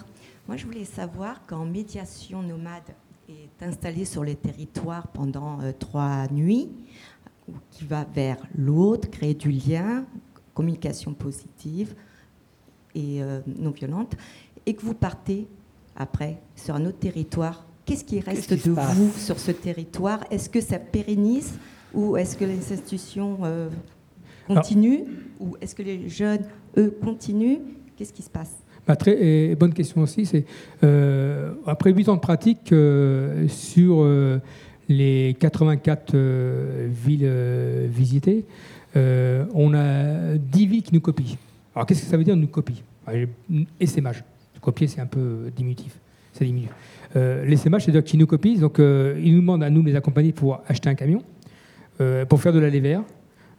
Moi, 0.48 0.56
je 0.56 0.64
voulais 0.64 0.84
savoir 0.84 1.40
quand 1.46 1.64
Médiation 1.64 2.42
Nomade 2.42 2.82
est 3.28 3.62
installée 3.62 4.04
sur 4.04 4.24
le 4.24 4.34
territoire 4.34 5.08
pendant 5.08 5.60
euh, 5.60 5.72
trois 5.78 6.26
nuits, 6.28 6.68
qui 7.70 7.84
va 7.84 8.04
vers 8.14 8.38
l'autre, 8.56 9.10
créer 9.10 9.34
du 9.34 9.50
lien, 9.50 10.04
communication 10.54 11.12
positive 11.12 11.94
et 12.94 13.22
euh, 13.22 13.40
non 13.46 13.70
violente, 13.70 14.16
et 14.66 14.74
que 14.74 14.82
vous 14.82 14.94
partez 14.94 15.46
après 15.96 16.38
sur 16.56 16.74
un 16.74 16.86
autre 16.86 16.98
territoire, 16.98 17.66
qu'est-ce 17.84 18.04
qui 18.04 18.20
reste 18.20 18.52
de 18.52 18.70
vous 18.70 19.12
sur 19.18 19.38
ce 19.38 19.50
territoire? 19.50 20.20
Est-ce 20.30 20.48
que 20.48 20.60
ça 20.60 20.78
pérennise 20.78 21.58
ou 21.92 22.16
est-ce 22.16 22.36
que 22.36 22.44
les 22.44 22.58
institutions 22.58 23.38
euh, 23.42 23.68
continuent 24.46 25.04
Ou 25.38 25.56
est-ce 25.60 25.74
que 25.74 25.82
les 25.82 26.08
jeunes, 26.08 26.44
eux, 26.76 26.96
continuent? 27.02 27.58
Qu'est-ce 27.96 28.12
qui 28.12 28.22
se 28.22 28.30
passe? 28.30 28.52
Bah, 28.86 28.96
très, 28.96 29.54
bonne 29.54 29.72
question 29.72 30.02
aussi. 30.02 30.26
C'est 30.26 30.44
euh, 30.82 31.54
après 31.66 31.92
8 31.92 32.08
ans 32.08 32.16
de 32.16 32.20
pratique 32.20 32.74
sur 33.48 34.02
les 34.88 35.36
84 35.38 36.16
villes 36.86 37.30
visitées, 37.88 38.44
on 38.94 39.74
a 39.74 40.36
10 40.36 40.66
villes 40.66 40.82
qui 40.82 40.94
nous 40.94 41.00
copient. 41.00 41.36
Alors 41.74 41.86
qu'est-ce 41.86 42.02
que 42.02 42.06
ça 42.06 42.16
veut 42.16 42.24
dire 42.24 42.36
nous 42.36 42.46
copient? 42.46 42.82
Et 43.12 43.28
SMH. 43.86 44.22
Copier, 44.60 44.86
c'est 44.86 45.00
un 45.00 45.06
peu 45.06 45.50
diminutif. 45.54 45.98
Ça 46.32 46.44
les 47.14 47.56
c'est-à-dire 47.56 48.02
qu'ils 48.02 48.18
nous 48.18 48.26
copient. 48.26 48.58
Donc 48.58 48.78
ils 48.78 49.34
nous 49.34 49.40
demandent 49.40 49.62
à 49.62 49.70
nous 49.70 49.82
les 49.82 49.94
accompagner 49.94 50.32
pour 50.32 50.62
acheter 50.66 50.88
un 50.88 50.94
camion, 50.94 51.22
pour 52.28 52.40
faire 52.40 52.52
de 52.52 52.58
la 52.58 52.70
vert 52.80 53.02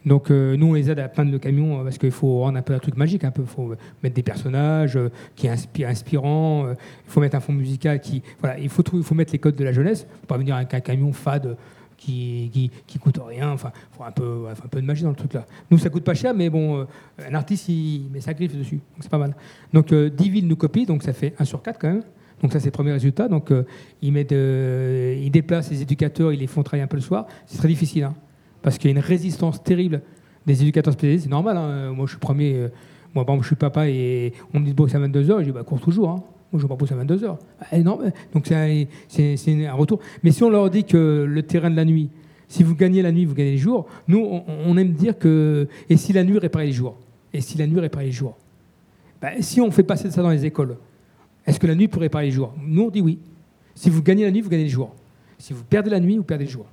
donc 0.06 0.30
euh, 0.30 0.56
nous, 0.56 0.68
on 0.68 0.74
les 0.74 0.92
aide 0.92 1.00
à 1.00 1.08
peindre 1.08 1.32
le 1.32 1.40
camion 1.40 1.80
euh, 1.80 1.84
parce 1.84 1.98
qu'il 1.98 2.12
faut 2.12 2.42
rendre 2.42 2.58
un 2.58 2.62
peu 2.62 2.74
un 2.74 2.80
truc 2.80 2.96
magique, 2.96 3.24
un 3.24 3.32
peu. 3.32 3.42
Il 3.42 3.48
faut 3.48 3.74
mettre 4.04 4.16
des 4.16 4.24
personnages 4.24 4.98
euh, 4.98 5.10
qui 5.36 5.48
inspirent, 5.48 5.90
inspirants. 5.90 6.70
il 6.70 7.12
faut 7.12 7.22
mettre 7.22 7.36
un 7.36 7.40
fond 7.40 7.54
musical 7.54 8.00
qui, 8.00 8.22
voilà, 8.40 8.60
il 8.60 8.70
faut 8.70 8.84
mettre 9.16 9.34
les 9.34 9.40
codes 9.40 9.56
de 9.56 9.64
la 9.64 9.72
jeunesse. 9.72 10.08
Faut 10.22 10.28
pas 10.28 10.38
venir 10.38 10.56
avec 10.56 10.74
un 10.74 10.80
camion 10.80 11.12
fade 11.12 11.58
qui, 11.98 12.72
qui, 12.86 13.00
coûte 13.00 13.20
rien. 13.26 13.52
Enfin, 13.52 13.72
il 13.76 13.98
faut 13.98 14.04
un 14.04 14.12
peu, 14.12 14.46
un 14.50 14.68
peu 14.68 14.82
de 14.82 14.86
magie 14.86 15.04
dans 15.04 15.10
le 15.10 15.16
truc 15.16 15.34
là. 15.34 15.46
Nous, 15.72 15.80
ça 15.80 15.90
coûte 15.90 16.04
pas 16.04 16.14
cher, 16.14 16.36
mais 16.36 16.50
bon, 16.50 16.86
un 17.18 17.34
artiste 17.34 17.68
il 17.70 18.10
met 18.12 18.22
sa 18.22 18.34
griffe 18.34 18.56
dessus, 18.56 18.76
donc 18.76 19.00
c'est 19.00 19.10
pas 19.10 19.18
mal. 19.18 19.36
Donc 19.74 19.94
10 19.94 20.30
villes 20.30 20.48
nous 20.48 20.56
copient, 20.56 20.84
donc 20.84 21.02
ça 21.02 21.14
fait 21.14 21.34
1 21.40 21.46
sur 21.46 21.62
4 21.64 21.80
quand 21.80 21.90
même. 21.90 22.04
Donc 22.42 22.52
ça, 22.52 22.60
c'est 22.60 22.68
le 22.68 22.72
premier 22.72 22.92
résultat. 22.92 23.28
Donc 23.28 23.52
ils, 24.02 24.12
mettent, 24.12 24.34
ils 24.34 25.32
déplacent 25.32 25.72
les 25.72 25.82
éducateurs, 25.82 26.32
ils 26.32 26.40
les 26.40 26.48
font 26.48 26.62
travailler 26.62 26.84
un 26.84 26.88
peu 26.88 26.98
le 26.98 27.02
soir. 27.02 27.26
C'est 27.48 27.58
très 27.58 27.70
difficile. 27.70 28.04
Hein 28.04 28.16
parce 28.66 28.80
qu'il 28.80 28.90
y 28.90 28.94
a 28.96 28.98
une 28.98 29.04
résistance 29.04 29.62
terrible 29.62 30.02
des 30.48 30.64
éducateurs 30.64 30.94
spécialisés. 30.94 31.26
C'est 31.26 31.30
normal. 31.30 31.56
Hein. 31.56 31.92
Moi, 31.92 32.08
je 32.08 32.14
suis 32.14 32.20
premier. 32.20 32.56
Euh, 32.56 32.70
moi, 33.14 33.24
je 33.40 33.46
suis 33.46 33.56
papa 33.56 33.88
et 33.88 34.34
on 34.56 34.60
me 34.60 34.66
dit 34.66 34.72
de 34.72 34.76
bosser 34.76 34.96
à 34.96 35.00
22h. 35.00 35.38
Je 35.42 35.44
dis, 35.44 35.52
bah, 35.52 35.62
cours 35.62 35.80
toujours. 35.80 36.10
Hein. 36.10 36.24
Moi, 36.52 36.54
je 36.54 36.58
ne 36.58 36.62
vais 36.64 36.68
pas 36.70 36.76
bosser 36.76 36.96
à 36.96 36.98
22h. 36.98 37.38
Ah, 37.62 37.78
Donc, 38.34 38.52
c'est 39.08 39.68
un 39.68 39.74
retour. 39.74 40.00
Mais 40.24 40.32
si 40.32 40.44
on 40.44 40.50
leur 40.50 40.72
dit 40.72 40.84
que 40.84 41.28
le 41.30 41.44
terrain 41.44 41.70
de 41.70 41.76
la 41.76 41.86
nuit, 41.86 42.10
si 42.48 42.64
vous 42.64 42.74
gagnez 42.74 43.04
la 43.04 43.12
nuit, 43.12 43.26
vous 43.26 43.36
gagnez 43.36 43.52
les 43.52 43.60
jours, 43.60 43.86
nous, 44.08 44.42
on, 44.48 44.76
aime 44.78 44.94
dire 44.94 45.20
que. 45.20 45.68
Et 45.88 45.96
si 45.96 46.12
la 46.12 46.24
nuit 46.24 46.40
réparait 46.40 46.66
les 46.66 46.72
jours 46.72 46.98
Et 47.36 47.42
si 47.42 47.60
la 47.60 47.68
nuit 47.68 47.80
réparait 47.80 48.06
les 48.06 48.12
jours 48.12 48.36
bah, 49.22 49.30
Si 49.42 49.62
on 49.62 49.70
fait 49.70 49.84
passer 49.84 50.10
ça 50.10 50.24
dans 50.24 50.32
les 50.32 50.44
écoles, 50.44 50.78
est-ce 51.46 51.60
que 51.60 51.68
la 51.68 51.76
nuit 51.76 51.88
peut 51.88 52.00
réparer 52.00 52.26
les 52.26 52.32
jours? 52.32 52.52
Nous, 52.66 52.82
on 52.82 52.90
dit 52.90 53.02
oui. 53.02 53.20
Si 53.76 53.92
vous 53.92 54.02
gagnez 54.02 54.24
la 54.24 54.32
nuit, 54.32 54.42
vous 54.42 54.50
gagnez 54.50 54.64
les 54.64 54.70
jours. 54.70 54.92
Si 55.38 55.54
vous 55.54 55.64
perdez 55.64 55.92
la 55.92 56.00
nuit, 56.00 56.18
vous 56.18 56.24
perdez 56.24 56.46
les 56.46 56.50
jours. 56.52 56.66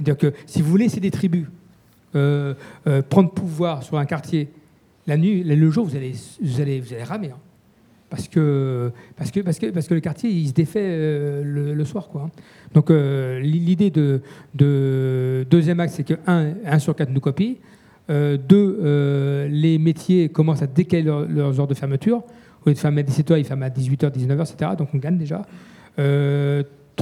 C'est-à-dire 0.00 0.16
que 0.16 0.36
si 0.46 0.62
vous 0.62 0.76
laissez 0.78 0.98
des 0.98 1.10
tribus 1.10 1.46
euh, 2.14 2.54
euh, 2.86 3.02
prendre 3.02 3.30
pouvoir 3.30 3.82
sur 3.82 3.98
un 3.98 4.06
quartier, 4.06 4.48
la 5.06 5.18
nuit, 5.18 5.44
le 5.44 5.70
jour, 5.70 5.84
vous 5.84 5.94
allez, 5.94 6.14
vous 6.40 6.60
allez, 6.60 6.80
vous 6.80 6.94
allez 6.94 7.02
ramer. 7.02 7.30
Hein. 7.32 7.38
Parce, 8.08 8.26
que, 8.26 8.90
parce, 9.16 9.30
que, 9.30 9.40
parce, 9.40 9.58
que, 9.58 9.66
parce 9.66 9.86
que 9.86 9.94
le 9.94 10.00
quartier, 10.00 10.30
il 10.30 10.48
se 10.48 10.54
défait 10.54 10.80
euh, 10.82 11.74
le, 11.74 11.84
soir. 11.84 12.08
Quoi. 12.08 12.22
Hein. 12.22 12.30
Donc 12.72 12.90
l'idée 12.90 13.90
de, 13.90 14.22
de, 14.54 15.46
deuxième 15.50 15.80
axe, 15.80 15.94
c'est 15.94 16.04
que 16.04 16.14
1 16.26 16.54
un, 16.64 16.78
sur 16.78 16.96
4 16.96 17.10
nous 17.10 17.20
copie. 17.20 17.58
deux, 18.08 19.48
les 19.50 19.78
métiers 19.78 20.30
commencent 20.30 20.62
à 20.62 20.66
décaler 20.66 21.02
leurs 21.02 21.60
heures 21.60 21.68
de 21.68 21.74
fermeture. 21.74 22.22
Au 22.64 22.68
lieu 22.68 22.74
de 22.74 22.78
fermer 22.78 23.02
à 23.02 23.04
17h, 23.04 23.38
ils 23.38 23.44
ferment 23.44 23.66
à 23.66 23.70
18h, 23.70 24.10
19h, 24.10 24.52
etc. 24.52 24.70
Donc 24.78 24.88
on 24.94 24.98
gagne 24.98 25.18
déjà. 25.18 25.42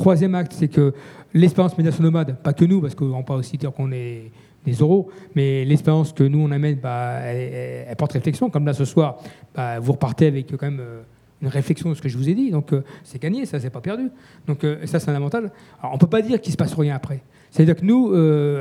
Troisième 0.01 0.35
acte, 0.35 0.53
c'est 0.53 0.69
que 0.69 0.95
l'expérience 1.35 1.77
médiation 1.77 2.03
nomade, 2.03 2.37
pas 2.43 2.53
que 2.53 2.65
nous, 2.65 2.81
parce 2.81 2.95
qu'on 2.95 3.19
ne 3.19 3.23
pas 3.23 3.35
aussi 3.35 3.57
dire 3.57 3.73
qu'on 3.73 3.93
est 3.93 4.31
des 4.65 4.73
euros, 4.75 5.11
mais 5.35 5.65
l'expérience 5.65 6.13
que 6.13 6.25
nous 6.25 6.41
on 6.41 6.51
amène, 6.51 6.77
bah, 6.77 7.21
elle, 7.23 7.95
porte 7.97 8.13
réflexion. 8.13 8.51
Comme 8.51 8.67
là 8.67 8.75
ce 8.75 8.85
soir, 8.85 9.19
bah, 9.55 9.79
vous 9.79 9.93
repartez 9.93 10.27
avec 10.27 10.51
quand 10.57 10.67
même 10.67 10.81
euh, 10.81 11.03
une 11.43 11.49
réflexion 11.49 11.91
de 11.91 11.95
ce 11.95 12.03
que 12.03 12.09
je 12.09 12.19
vous 12.19 12.29
ai 12.29 12.35
dit, 12.35 12.51
donc 12.51 12.73
euh, 12.73 12.83
c'est 13.05 13.21
gagné, 13.21 13.47
ça 13.47 13.61
c'est 13.61 13.71
pas 13.71 13.81
perdu. 13.81 14.11
Donc 14.47 14.65
euh, 14.65 14.85
ça 14.87 14.99
c'est 15.01 15.11
un 15.11 15.15
avantage. 15.15 15.45
Alors 15.81 15.95
on 15.95 15.99
peut 15.99 16.07
pas 16.07 16.23
dire 16.23 16.41
qu'il 16.41 16.53
se 16.53 16.57
passe 16.57 16.75
rien 16.75 16.95
après. 16.95 17.23
C'est-à-dire 17.51 17.77
que 17.77 17.85
nous, 17.85 18.13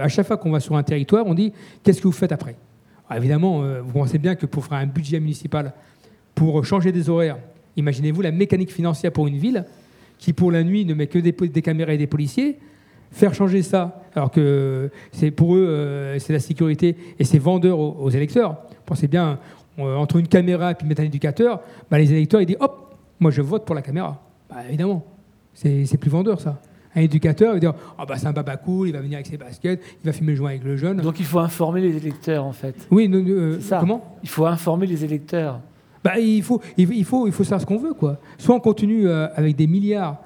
à 0.02 0.08
chaque 0.08 0.26
fois 0.26 0.38
qu'on 0.38 0.52
va 0.52 0.62
sur 0.62 0.78
un 0.78 0.84
territoire, 0.84 1.26
on 1.28 1.34
dit 1.34 1.52
qu'est-ce 1.84 2.00
que 2.00 2.08
vous 2.08 2.14
faites 2.14 2.32
après? 2.32 2.56
Évidemment, 3.16 3.64
euh, 3.64 3.82
vous 3.82 3.94
pensez 3.94 4.18
bien 4.18 4.36
que 4.36 4.46
pour 4.46 4.66
faire 4.66 4.78
un 4.78 4.86
budget 4.86 5.20
municipal, 5.20 5.74
pour 6.36 6.64
changer 6.66 6.92
des 6.92 7.10
horaires, 7.10 7.38
imaginez-vous 7.78 8.22
la 8.22 8.32
mécanique 8.32 8.72
financière 8.72 9.12
pour 9.12 9.28
une 9.28 9.38
ville 9.38 9.66
qui, 10.18 10.34
pour 10.34 10.52
la 10.52 10.64
nuit, 10.64 10.86
ne 10.86 10.94
met 10.94 11.08
que 11.08 11.20
des, 11.20 11.32
des 11.32 11.62
caméras 11.62 11.94
et 11.94 11.98
des 11.98 12.08
policiers. 12.08 12.58
Faire 13.12 13.34
changer 13.34 13.62
ça, 13.62 14.04
alors 14.16 14.32
que 14.32 14.92
c'est 15.12 15.32
pour 15.32 15.56
eux, 15.56 15.66
euh, 15.66 16.20
c'est 16.20 16.34
la 16.34 16.40
sécurité 16.40 16.98
et 17.18 17.24
c'est 17.24 17.40
vendeur 17.40 17.80
aux, 17.80 18.10
électeurs. 18.10 18.58
Pensez 18.86 19.08
bien, 19.08 19.40
entre 19.78 20.18
une 20.18 20.28
caméra 20.28 20.72
et 20.72 20.76
puis 20.76 20.86
mettre 20.86 21.02
un 21.02 21.06
éducateur, 21.06 21.62
bah, 21.90 21.98
les 22.00 22.12
électeurs, 22.12 22.42
ils 22.42 22.46
disent 22.46 22.58
hop, 22.60 22.98
moi 23.20 23.32
je 23.32 23.42
vote 23.42 23.66
pour 23.66 23.76
la 23.76 23.82
caméra. 23.82 24.22
Bah, 24.50 24.58
évidemment, 24.68 25.06
c'est 25.54 25.98
plus 25.98 26.10
vendeur 26.10 26.42
ça 26.42 26.62
un 26.98 27.02
éducateur, 27.02 27.54
va 27.54 27.60
dire 27.60 27.74
oh 28.00 28.04
bah, 28.08 28.16
c'est 28.18 28.28
un 28.28 28.34
baba 28.34 28.58
cool, 28.58 28.90
il 28.90 28.94
va 28.94 29.02
venir 29.02 29.16
avec 29.16 29.28
ses 29.28 29.38
baskets, 29.38 29.82
il 30.04 30.06
va 30.06 30.14
fumer 30.14 30.32
le 30.32 30.38
joint 30.38 30.50
avec 30.50 30.64
le 30.64 30.78
jeune. 30.78 30.98
Donc 30.98 31.20
il 31.20 31.26
faut 31.26 31.40
informer 31.40 31.82
les 31.82 31.96
électeurs 31.96 32.44
en 32.44 32.52
fait. 32.52 32.76
Oui, 32.92 33.10
euh, 33.14 33.60
ça. 33.62 33.80
comment? 33.80 34.18
Il 34.24 34.30
faut 34.30 34.46
informer 34.46 34.88
les 34.88 35.04
électeurs. 35.04 35.62
Bah, 36.04 36.20
il, 36.20 36.44
faut, 36.44 36.62
savoir 37.44 37.62
ce 37.62 37.66
qu'on 37.66 37.78
veut. 37.78 37.94
Quoi. 37.94 38.18
Soit 38.38 38.56
on 38.56 38.60
continue 38.60 39.08
euh, 39.08 39.28
avec 39.36 39.56
des 39.56 39.68
milliards 39.68 40.22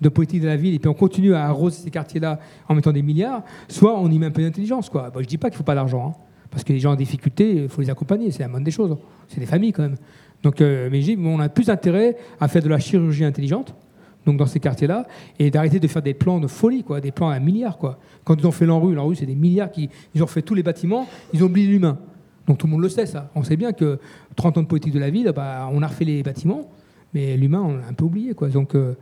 de 0.00 0.08
politique 0.08 0.42
de 0.42 0.46
la 0.46 0.56
ville 0.56 0.74
et 0.74 0.78
puis 0.78 0.88
on 0.88 0.94
continue 0.94 1.34
à 1.34 1.46
arroser 1.46 1.82
ces 1.84 1.90
quartiers-là 1.90 2.38
en 2.68 2.74
mettant 2.74 2.92
des 2.92 3.02
milliards, 3.02 3.42
soit 3.68 3.98
on 3.98 4.10
y 4.10 4.18
met 4.18 4.26
un 4.26 4.30
peu 4.30 4.42
d'intelligence. 4.42 4.90
Quoi. 4.90 5.04
Bah, 5.04 5.14
je 5.16 5.20
ne 5.20 5.24
dis 5.24 5.38
pas 5.38 5.48
qu'il 5.48 5.54
ne 5.54 5.58
faut 5.58 5.64
pas 5.64 5.74
d'argent, 5.74 6.14
hein, 6.14 6.20
parce 6.50 6.64
que 6.64 6.72
les 6.72 6.80
gens 6.80 6.92
en 6.92 6.96
difficulté, 6.96 7.62
il 7.62 7.68
faut 7.68 7.80
les 7.80 7.90
accompagner, 7.90 8.30
c'est 8.30 8.42
la 8.42 8.48
moindre 8.48 8.64
des 8.64 8.70
choses. 8.70 8.96
C'est 9.28 9.40
des 9.40 9.46
familles 9.46 9.72
quand 9.72 9.82
même. 9.82 9.96
Donc, 10.42 10.60
euh, 10.60 10.88
mais 10.90 11.02
on 11.18 11.40
a 11.40 11.48
plus 11.48 11.70
intérêt 11.70 12.16
à 12.40 12.48
faire 12.48 12.62
de 12.62 12.68
la 12.68 12.78
chirurgie 12.78 13.24
intelligente 13.24 13.74
donc 14.26 14.36
dans 14.36 14.46
ces 14.46 14.60
quartiers-là, 14.60 15.06
et 15.38 15.50
d'arrêter 15.50 15.78
de 15.78 15.86
faire 15.86 16.02
des 16.02 16.12
plans 16.12 16.40
de 16.40 16.48
folie, 16.48 16.82
quoi, 16.82 17.00
des 17.00 17.12
plans 17.12 17.30
à 17.30 17.36
un 17.36 17.40
milliard. 17.40 17.78
Quoi. 17.78 17.98
Quand 18.24 18.34
ils 18.34 18.46
ont 18.46 18.50
fait 18.50 18.66
l'enrue, 18.66 18.94
l'enrue 18.94 19.14
c'est 19.14 19.24
des 19.24 19.36
milliards, 19.36 19.70
qui, 19.70 19.88
ils 20.14 20.22
ont 20.22 20.26
fait 20.26 20.42
tous 20.42 20.54
les 20.54 20.64
bâtiments, 20.64 21.06
ils 21.32 21.42
ont 21.42 21.46
oublié 21.46 21.68
l'humain. 21.68 21.96
Donc 22.46 22.58
tout 22.58 22.66
le 22.66 22.72
monde 22.72 22.82
le 22.82 22.88
sait, 22.88 23.06
ça. 23.06 23.30
On 23.34 23.42
sait 23.42 23.56
bien 23.56 23.72
que 23.72 23.98
30 24.36 24.58
ans 24.58 24.62
de 24.62 24.66
politique 24.66 24.92
de 24.92 24.98
la 24.98 25.10
ville, 25.10 25.32
bah, 25.34 25.68
on 25.72 25.82
a 25.82 25.86
refait 25.86 26.04
les 26.04 26.22
bâtiments, 26.22 26.70
mais 27.14 27.36
l'humain, 27.36 27.62
on 27.62 27.76
l'a 27.76 27.86
un 27.88 27.92
peu 27.94 28.04
oublié. 28.04 28.34
Donc, 28.34 28.74
euh, 28.74 28.94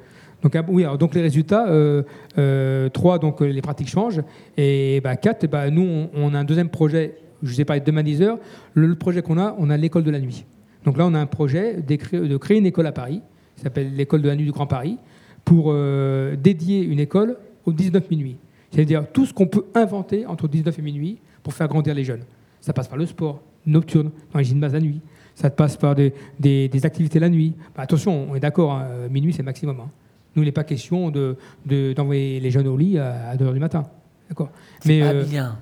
donc, 0.43 0.57
ah, 0.57 0.97
donc 0.97 1.15
les 1.15 1.23
résultats, 1.23 1.69
euh, 1.69 2.03
euh, 2.39 2.89
3, 2.89 3.19
donc 3.19 3.41
les 3.41 3.63
pratiques 3.63 3.89
changent, 3.89 4.23
et 4.57 5.01
bah, 5.03 5.17
4, 5.17 5.47
bah, 5.47 5.71
nous, 5.71 6.09
on, 6.15 6.35
a 6.35 6.39
un 6.39 6.45
deuxième 6.45 6.69
projet, 6.69 7.17
je 7.43 7.53
vous 7.53 7.61
ai 7.61 7.65
parlé 7.65 7.81
de 7.81 7.87
demain 7.87 8.03
10 8.03 8.23
heures, 8.23 8.39
le, 8.75 8.95
projet 8.95 9.23
qu'on 9.23 9.39
a, 9.39 9.55
on 9.59 9.71
a 9.71 9.77
l'école 9.77 10.05
de 10.05 10.11
la 10.11 10.21
nuit. 10.21 10.45
Donc 10.85 10.99
là, 10.99 11.07
on 11.07 11.15
a 11.15 11.19
un 11.19 11.27
projet 11.27 11.81
de 11.83 12.37
créer 12.37 12.59
une 12.59 12.67
école 12.67 12.87
à 12.87 12.93
Paris, 12.93 13.23
qui 13.57 13.63
s'appelle 13.63 13.95
l'école 13.95 14.23
de 14.23 14.29
la 14.29 14.37
nuit 14.37 14.45
du 14.45 14.53
Grand 14.53 14.67
Paris, 14.67 14.99
pour 15.45 15.67
euh, 15.69 16.37
dédier 16.37 16.83
une 16.83 17.01
école 17.01 17.37
au 17.67 17.73
19 17.73 18.11
minuit. 18.11 18.37
C'est-à-dire 18.71 19.07
tout 19.13 19.27
ce 19.27 19.33
qu'on 19.33 19.47
peut 19.47 19.65
inventer 19.75 20.27
entre 20.27 20.49
19 20.49 20.79
et 20.79 20.83
minuit 20.83 21.19
pour 21.43 21.53
faire 21.53 21.69
grandir 21.69 21.95
les 21.95 22.05
jeunes. 22.05 22.25
Ça 22.61 22.73
passe 22.73 22.89
par 22.89 22.99
le 22.99 23.07
sport 23.07 23.41
nocturne, 23.67 24.11
dans 24.33 24.39
les 24.39 24.45
gymnases 24.45 24.73
la 24.73 24.81
nuit. 24.81 25.01
Ça 25.35 25.51
passe 25.51 25.77
par 25.77 25.95
des, 25.95 26.13
des, 26.39 26.87
activités 26.87 27.19
la 27.19 27.29
nuit. 27.29 27.55
Bah, 27.77 27.83
attention, 27.83 28.29
on 28.31 28.35
est 28.35 28.41
d'accord, 28.41 28.73
hein, 28.73 28.87
minuit 29.11 29.33
c'est 29.33 29.43
maximum. 29.43 29.81
Hein. 29.81 29.91
Nous, 30.37 30.43
il 30.43 30.47
n'est 30.47 30.53
pas 30.53 30.65
question 30.65 31.11
d'envoyer 31.11 32.39
de, 32.39 32.43
les 32.43 32.51
jeunes 32.51 32.67
au 32.67 32.77
lit 32.77 32.99
à, 32.99 33.37
2h 33.37 33.53
du 33.53 33.61
matin. 33.61 33.85
D'accord. 34.29 34.51
Mais 34.87 35.01
pas 35.01 35.07
euh, 35.07 35.25
bien. 35.25 35.59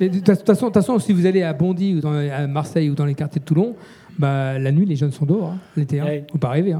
De 0.00 0.08
toute 0.08 0.46
façon, 0.46 0.70
façon, 0.70 0.98
si 0.98 1.12
vous 1.12 1.26
allez 1.26 1.42
à 1.42 1.52
Bondy 1.52 1.94
ou 1.94 2.00
dans, 2.00 2.12
à 2.12 2.46
Marseille 2.46 2.88
ou 2.90 2.94
dans 2.94 3.04
les 3.04 3.14
quartiers 3.14 3.40
de 3.40 3.44
Toulon, 3.44 3.74
bah, 4.18 4.58
la 4.58 4.72
nuit, 4.72 4.86
les 4.86 4.96
jeunes 4.96 5.12
sont 5.12 5.26
dehors, 5.26 5.50
hein, 5.50 5.58
l'été. 5.76 6.00
Hein. 6.00 6.22
Faut 6.30 6.38
pas 6.38 6.50
rêver. 6.50 6.74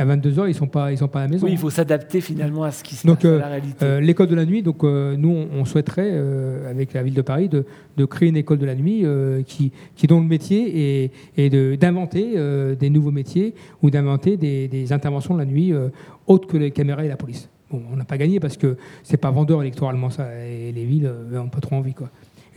À 0.00 0.06
22h, 0.06 0.44
ils 0.44 0.48
ne 0.48 0.52
sont, 0.52 0.68
pas, 0.68 0.92
ils 0.92 0.98
sont 0.98 1.08
pas 1.08 1.20
à 1.20 1.22
la 1.22 1.28
maison. 1.28 1.44
Oui, 1.44 1.52
il 1.52 1.58
faut 1.58 1.70
s'adapter 1.70 2.20
finalement 2.20 2.62
à 2.62 2.70
ce 2.70 2.84
qui 2.84 2.94
se 2.94 3.04
passe 3.04 3.24
à 3.24 3.28
la 3.28 3.34
euh, 3.34 3.48
réalité. 3.48 3.84
Euh, 3.84 4.00
l'école 4.00 4.28
de 4.28 4.36
la 4.36 4.46
nuit, 4.46 4.62
donc 4.62 4.84
euh, 4.84 5.16
nous, 5.16 5.46
on, 5.52 5.64
souhaiterait, 5.64 6.16
avec 6.70 6.92
la 6.92 7.02
ville 7.02 7.14
de 7.14 7.22
Paris, 7.22 7.48
de, 7.48 7.66
de, 7.96 8.04
créer 8.04 8.28
une 8.28 8.36
école 8.36 8.58
de 8.58 8.66
la 8.66 8.76
nuit 8.76 9.04
qui, 9.46 9.72
qui 9.96 10.06
dont 10.06 10.20
le 10.20 10.26
métier 10.26 11.04
est, 11.04 11.12
est 11.36 11.76
d'inventer 11.76 12.36
des 12.78 12.90
nouveaux 12.90 13.10
métiers 13.10 13.54
ou 13.82 13.90
d'inventer 13.90 14.36
des, 14.36 14.68
des, 14.68 14.92
interventions 14.92 15.34
de 15.34 15.40
la 15.40 15.46
nuit 15.46 15.74
autres 16.28 16.46
que 16.46 16.56
les 16.56 16.70
caméras 16.70 17.04
et 17.04 17.08
la 17.08 17.16
police. 17.16 17.48
Bon, 17.70 17.82
on 17.92 17.96
n'a 17.96 18.04
pas 18.04 18.16
gagné 18.16 18.38
parce 18.40 18.56
que 18.56 18.76
c'est 19.02 19.16
pas 19.16 19.30
vendeur 19.30 19.62
électoralement 19.62 20.10
ça, 20.10 20.28
et 20.46 20.72
les 20.72 20.84
villes 20.84 21.12
n'ont 21.30 21.48
pas 21.48 21.60
trop 21.60 21.74
envie. 21.74 21.94
Quoi. 21.94 22.08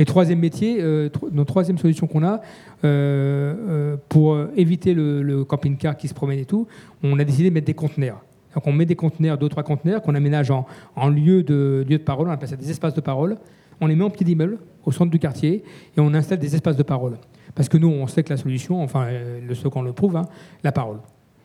Et 0.02 0.06
troisième 0.06 0.40
métier, 0.40 0.78
euh, 0.80 1.10
notre 1.32 1.50
troisième 1.50 1.78
solution 1.78 2.08
qu'on 2.08 2.24
a, 2.24 2.42
euh, 2.84 3.54
euh, 3.70 3.98
pour 4.10 4.36
éviter 4.58 4.96
le, 4.96 5.44
camping-car 5.44 5.96
qui 5.96 6.08
se 6.08 6.16
promène 6.16 6.40
et 6.40 6.46
tout, 6.46 6.66
on 7.04 7.20
a 7.20 7.24
décidé 7.24 7.50
de 7.50 7.54
mettre 7.54 7.68
des 7.68 7.76
conteneurs. 7.76 8.20
Donc 8.56 8.66
on 8.66 8.72
met 8.72 8.88
des 8.88 8.96
conteneurs, 8.96 9.38
deux 9.38 9.48
trois 9.48 9.62
conteneurs 9.62 10.02
qu'on 10.02 10.16
aménage 10.16 10.50
en, 10.50 10.66
en, 10.96 11.08
lieu, 11.08 11.44
de, 11.44 11.86
lieu 11.88 12.00
de 12.00 12.04
parole, 12.04 12.28
on 12.28 12.32
appelle 12.32 12.50
ça 12.50 12.56
des 12.56 12.72
espaces 12.72 12.96
de 12.96 13.02
parole. 13.02 13.38
On 13.80 13.86
les 13.86 13.96
met 13.96 14.04
en 14.04 14.10
pied 14.10 14.26
d'immeuble 14.26 14.58
au 14.86 14.92
centre 14.92 15.12
du 15.12 15.20
quartier 15.20 15.64
et 15.96 16.00
on 16.00 16.16
installe 16.16 16.40
des 16.40 16.56
espaces 16.56 16.78
de 16.78 16.84
parole. 16.84 17.20
Parce 17.54 17.70
que 17.70 17.78
nous, 17.78 17.90
on 17.90 18.08
sait 18.08 18.24
que 18.24 18.32
la 18.32 18.38
solution, 18.38 18.82
enfin, 18.82 19.06
le 19.48 19.54
slogan 19.54 19.86
le 19.86 19.94
prouve, 19.94 20.16
hein, 20.16 20.26
la 20.64 20.72
parole. 20.72 20.98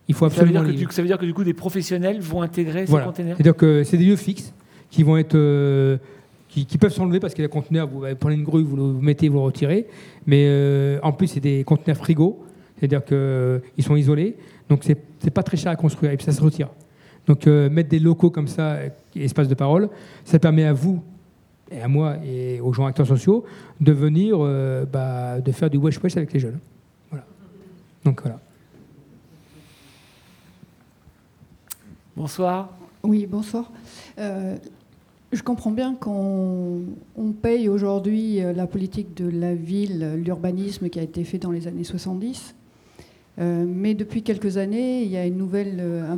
Il 0.08 0.14
faut 0.14 0.24
absolument. 0.24 0.60
Ça 0.60 0.66
veut, 0.66 0.72
dire 0.72 0.88
que, 0.88 0.94
ça 0.94 1.02
veut 1.02 1.08
dire 1.08 1.18
que 1.18 1.26
du 1.26 1.34
coup, 1.34 1.44
des 1.44 1.52
professionnels 1.52 2.20
vont 2.20 2.40
intégrer 2.40 2.86
ces 2.86 2.92
conteneurs? 2.92 3.36
C'est-à-dire 3.36 3.56
que 3.56 3.84
c'est 3.84 3.98
des 3.98 4.06
lieux 4.06 4.16
fixes 4.16 4.54
qui 4.88 5.02
vont 5.02 5.18
être 5.18 5.36
qui, 6.64 6.78
peuvent 6.78 6.92
s'enlever 6.92 7.20
parce 7.20 7.34
qu'il 7.34 7.42
y 7.42 7.44
a 7.44 7.48
des 7.48 7.52
conteneurs, 7.52 7.88
vous 7.88 8.04
prenez 8.18 8.36
une 8.36 8.44
grue, 8.44 8.62
vous 8.62 8.76
le 8.76 8.82
mettez, 8.82 9.28
vous 9.28 9.36
le 9.36 9.44
retirez. 9.44 9.86
Mais 10.26 10.44
euh, 10.46 10.98
en 11.02 11.12
plus, 11.12 11.26
c'est 11.26 11.40
des 11.40 11.64
conteneurs 11.64 11.98
frigo, 11.98 12.44
c'est-à-dire 12.78 13.04
qu'ils 13.04 13.16
euh, 13.16 13.60
sont 13.80 13.96
isolés. 13.96 14.36
Donc, 14.68 14.80
c'est 14.82 14.98
n'est 15.24 15.30
pas 15.30 15.42
très 15.42 15.56
cher 15.56 15.72
à 15.72 15.76
construire 15.76 16.12
et 16.12 16.16
puis 16.16 16.24
ça 16.24 16.32
se 16.32 16.40
retire. 16.40 16.68
Donc, 17.26 17.46
euh, 17.46 17.68
mettre 17.68 17.88
des 17.88 17.98
locaux 17.98 18.30
comme 18.30 18.48
ça, 18.48 18.78
espace 19.14 19.48
de 19.48 19.54
parole, 19.54 19.88
ça 20.24 20.38
permet 20.38 20.64
à 20.64 20.72
vous 20.72 21.02
et 21.70 21.80
à 21.80 21.88
moi 21.88 22.16
et 22.24 22.60
aux 22.60 22.72
gens 22.72 22.86
acteurs 22.86 23.06
sociaux 23.06 23.44
de 23.80 23.92
venir, 23.92 24.38
bah, 24.90 25.40
de 25.40 25.52
faire 25.52 25.68
du 25.68 25.78
wesh-wesh 25.78 26.16
avec 26.16 26.32
les 26.32 26.38
jeunes. 26.38 26.58
Voilà. 27.10 27.24
Donc, 28.04 28.22
voilà. 28.22 28.38
Bonsoir. 32.16 32.70
Oui, 33.02 33.26
bonsoir. 33.26 33.70
Je 35.36 35.42
comprends 35.42 35.70
bien 35.70 35.94
qu'on 35.94 36.86
paye 37.42 37.68
aujourd'hui 37.68 38.42
euh, 38.42 38.54
la 38.54 38.66
politique 38.66 39.14
de 39.14 39.28
la 39.28 39.54
ville, 39.54 40.14
l'urbanisme 40.16 40.88
qui 40.88 40.98
a 40.98 41.02
été 41.02 41.24
fait 41.24 41.36
dans 41.36 41.50
les 41.50 41.66
années 41.66 41.84
70. 41.84 42.54
Euh, 43.38 43.66
mais 43.68 43.92
depuis 43.92 44.22
quelques 44.22 44.56
années, 44.56 45.02
il 45.02 45.10
y 45.10 45.18
a 45.18 45.26
euh, 45.26 46.16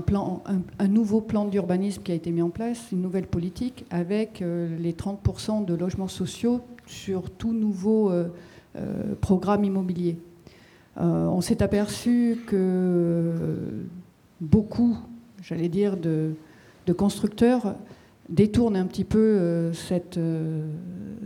un, 0.79 0.87
nouveau 0.89 1.21
plan 1.21 1.47
d'urbanisme 1.47 2.01
qui 2.05 2.13
a 2.13 2.15
été 2.15 2.31
mis 2.31 2.43
en 2.43 2.51
place, 2.51 2.93
une 2.93 3.03
nouvelle 3.03 3.27
politique 3.27 3.87
avec 3.91 4.39
les 4.39 4.93
30% 4.93 5.65
de 5.65 5.75
logements 5.75 6.07
sociaux 6.07 6.61
sur 6.87 7.29
tout 7.29 7.53
nouveau 7.53 8.13
programme 9.21 9.65
immobilier. 9.65 10.17
on 10.97 11.41
s'est 11.41 11.61
aperçu 11.61 12.39
que 12.47 13.33
beaucoup, 14.41 14.97
j'allais 15.43 15.69
dire, 15.69 15.97
de 15.97 16.93
constructeurs 16.97 17.75
détourne 18.29 18.77
un 18.77 18.87
petit 18.87 19.05
peu 19.05 19.19
euh, 19.19 19.73
cette, 19.73 20.19
euh, 20.19 20.67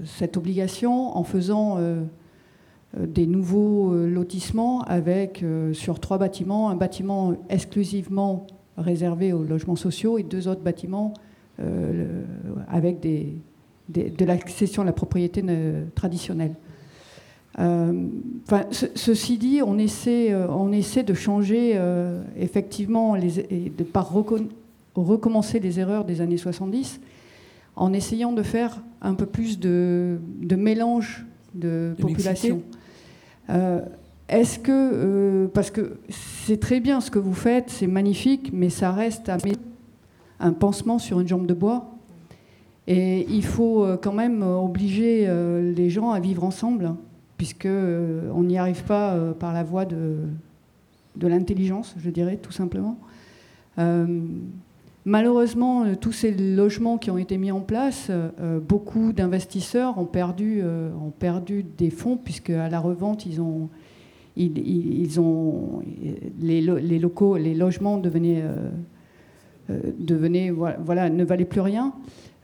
cette 0.05 0.37
obligation 0.37 1.16
en 1.16 1.24
faisant 1.24 1.77
euh, 1.79 2.03
des 2.99 3.27
nouveaux 3.27 3.95
lotissements 3.95 4.83
avec 4.83 5.43
sur 5.73 5.99
trois 5.99 6.19
bâtiments, 6.19 6.69
un 6.69 6.77
bâtiment 6.77 7.35
exclusivement 7.49 8.47
réservé 8.77 9.33
aux 9.33 9.43
logements 9.43 9.77
sociaux 9.77 10.19
et 10.19 10.23
deux 10.23 10.47
autres 10.47 10.61
bâtiments 10.61 11.15
avec 12.69 13.01
des, 13.01 13.33
de 13.89 14.24
l'accession 14.27 14.83
à 14.83 14.85
la 14.85 14.93
propriété 14.93 15.43
traditionnelle. 15.95 16.55
enfin, 17.57 18.66
ceci 18.70 19.39
dit, 19.39 19.62
on 19.65 19.79
essaie, 19.79 20.35
on 20.35 20.70
essaie 20.70 21.03
de 21.03 21.15
changer 21.15 21.81
effectivement 22.37 23.15
les, 23.15 23.39
et 23.39 23.73
de 23.74 23.85
par 23.85 24.11
recommencer 24.94 25.59
les 25.60 25.81
erreurs 25.81 26.05
des 26.05 26.20
années 26.20 26.36
70 26.36 27.01
en 27.77 27.93
essayant 27.93 28.32
de 28.32 28.43
faire 28.43 28.82
un 29.01 29.14
peu 29.14 29.27
plus 29.27 29.59
de, 29.59 30.19
mélange 30.56 31.24
de, 31.55 31.94
population. 31.98 32.62
Euh, 33.51 33.81
est-ce 34.28 34.59
que, 34.59 34.73
euh, 34.73 35.48
parce 35.48 35.70
que 35.70 35.98
c'est 36.09 36.60
très 36.60 36.81
bien 36.81 37.01
ce 37.01 37.10
que 37.10 37.19
vous 37.19 37.35
faites, 37.35 37.70
c'est 37.70 37.86
magnifique, 37.86 38.51
mais 38.52 38.70
ça 38.70 38.93
reste 38.93 39.31
un 40.40 40.52
pansement 40.52 40.98
sur 40.98 41.20
une 41.20 41.28
jambe 41.28 41.47
de 41.47 41.55
bois. 41.55 41.90
Et 42.86 43.27
il 43.28 43.44
faut 43.44 43.85
euh, 43.85 43.97
quand 43.97 44.12
même 44.12 44.43
obliger 44.43 45.28
les 45.74 45.90
gens 45.90 46.10
à 46.10 46.20
vivre 46.20 46.44
ensemble, 46.44 46.94
puisque 47.36 47.66
on 47.66 48.43
n'y 48.44 48.59
arrive 48.59 48.85
pas 48.85 49.16
par 49.39 49.52
la 49.52 49.64
voie 49.64 49.85
de, 49.85 50.16
de 51.16 51.27
l'intelligence, 51.27 51.94
je 51.98 52.10
dirais, 52.10 52.36
tout 52.36 52.52
simplement. 52.52 52.98
Malheureusement, 55.05 55.85
euh, 55.85 55.95
tous 56.01 56.12
ces 56.12 56.33
logements 56.33 56.97
qui 56.97 57.11
ont 57.11 57.19
été 57.19 57.37
mis 57.37 57.51
en 57.51 57.61
place, 57.61 58.07
euh, 58.11 58.61
beaucoup 58.61 59.12
d'investisseurs 59.12 59.99
ont 59.99 60.05
perdu, 60.05 60.61
euh, 60.62 60.91
ont 60.95 61.11
perdu 61.11 61.65
des 61.77 61.91
fonds 61.91 62.16
puisque 62.16 62.51
à 62.51 62.69
la 62.69 62.79
revente, 62.79 63.27
ils 63.27 63.41
ont, 63.41 63.69
les, 64.37 64.49
locaux, 67.01 67.37
les 67.37 67.55
logements 67.55 67.99
devenaient, 67.99 68.45
voilà, 70.51 71.11
ne 71.11 71.24
valaient 71.24 71.45
plus 71.45 71.61
rien. 71.61 71.93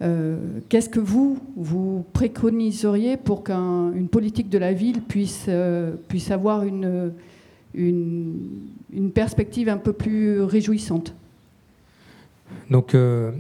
Euh, 0.01 0.37
Qu'est-ce 0.69 0.89
que 0.89 1.01
vous, 1.01 1.39
vous 1.57 2.05
préconiseriez 2.13 3.17
pour 3.17 3.43
qu'une 3.43 4.09
politique 4.11 4.49
de 4.49 4.59
la 4.59 4.73
ville 4.73 5.03
puisse, 5.03 5.47
euh, 5.49 5.97
avoir 6.31 6.65
une 6.65 7.13
perspective 9.15 9.69
un 9.69 9.79
peu 9.79 9.93
plus 9.93 10.43
réjouissante? 10.43 11.15
Donc, 12.71 12.95
euh, 12.95 13.33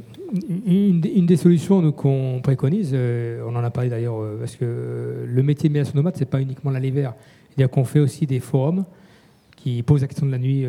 une, 0.66 1.00
des 1.00 1.36
solutions 1.36 1.92
qu'on 1.92 2.40
préconise, 2.42 2.90
euh, 2.92 3.42
on 3.46 3.54
en 3.56 3.64
a 3.64 3.70
parlé 3.70 3.90
d'ailleurs, 3.90 4.20
euh, 4.20 4.38
parce 4.38 4.56
que 4.56 5.24
le 5.26 5.42
métier 5.42 5.68
de 5.68 5.74
médiation 5.74 5.96
nomade, 5.96 6.14
c'est 6.16 6.28
pas 6.28 6.40
uniquement 6.40 6.70
l'aller 6.70 6.90
vert. 6.90 7.14
C'est-à-dire 7.48 7.70
qu'on 7.70 7.84
fait 7.84 8.00
aussi 8.00 8.26
des 8.26 8.40
forums 8.40 8.84
qui 9.56 9.82
posent 9.82 10.02
la 10.02 10.06
question 10.06 10.26
de 10.26 10.30
la 10.30 10.38
nuit 10.38 10.64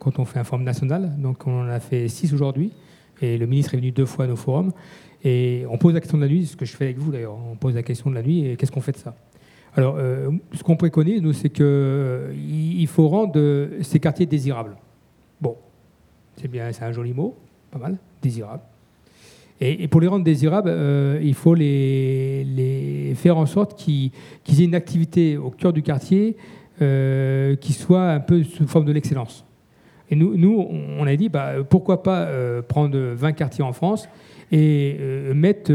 quand 0.00 0.18
on 0.18 0.26
fait 0.26 0.38
un 0.38 0.44
forum 0.44 0.62
national. 0.62 1.14
Donc, 1.18 1.46
on 1.46 1.62
en 1.62 1.68
a 1.68 1.80
fait 1.80 2.08
six 2.08 2.34
aujourd'hui, 2.34 2.72
et 3.22 3.38
le 3.38 3.46
ministre 3.46 3.72
est 3.72 3.78
venu 3.78 3.90
deux 3.90 4.04
fois 4.04 4.26
à 4.26 4.28
nos 4.28 4.36
forums. 4.36 4.72
Et 5.24 5.64
on 5.70 5.78
pose 5.78 5.94
la 5.94 6.00
question 6.00 6.18
de 6.18 6.22
la 6.24 6.28
nuit, 6.28 6.46
ce 6.46 6.54
que 6.54 6.66
je 6.66 6.76
fais 6.76 6.84
avec 6.84 6.98
vous 6.98 7.10
d'ailleurs. 7.10 7.36
On 7.50 7.56
pose 7.56 7.74
la 7.74 7.82
question 7.82 8.10
de 8.10 8.14
la 8.14 8.22
nuit 8.22 8.44
et 8.44 8.56
qu'est-ce 8.56 8.70
qu'on 8.70 8.82
fait 8.82 8.92
de 8.92 8.98
ça? 8.98 9.16
Alors, 9.74 9.96
ce 10.52 10.62
qu'on 10.62 10.76
préconise, 10.76 11.22
nous, 11.22 11.32
c'est 11.32 11.48
qu'il 11.48 12.86
faut 12.86 13.08
rendre 13.08 13.68
ces 13.80 13.98
quartiers 13.98 14.26
désirables. 14.26 14.76
Bon, 15.40 15.56
c'est 16.36 16.48
bien, 16.48 16.70
c'est 16.72 16.84
un 16.84 16.92
joli 16.92 17.14
mot, 17.14 17.34
pas 17.70 17.78
mal, 17.78 17.96
désirables. 18.22 18.62
Et, 19.60 19.88
pour 19.88 20.00
les 20.00 20.06
rendre 20.06 20.24
désirables, 20.24 20.70
euh, 20.72 21.18
il 21.22 21.34
faut 21.34 21.54
les, 21.54 23.12
faire 23.16 23.36
en 23.36 23.46
sorte 23.46 23.76
qu'ils 23.76 24.12
aient 24.60 24.64
une 24.64 24.74
activité 24.74 25.36
au 25.36 25.50
cœur 25.50 25.72
du 25.72 25.82
quartier 25.82 26.36
euh, 26.80 27.56
qui 27.56 27.72
soit 27.72 28.10
un 28.10 28.20
peu 28.20 28.44
sous 28.44 28.68
forme 28.68 28.84
de 28.84 28.92
l'excellence. 28.92 29.44
Et 30.10 30.16
nous, 30.16 30.66
on 30.98 31.06
a 31.06 31.16
dit, 31.16 31.28
bah, 31.28 31.54
pourquoi 31.68 32.02
pas 32.02 32.22
euh, 32.22 32.62
prendre 32.62 32.96
20 32.96 33.32
quartiers 33.32 33.64
en 33.64 33.72
France 33.72 34.08
et 34.50 34.96
mettre 35.34 35.70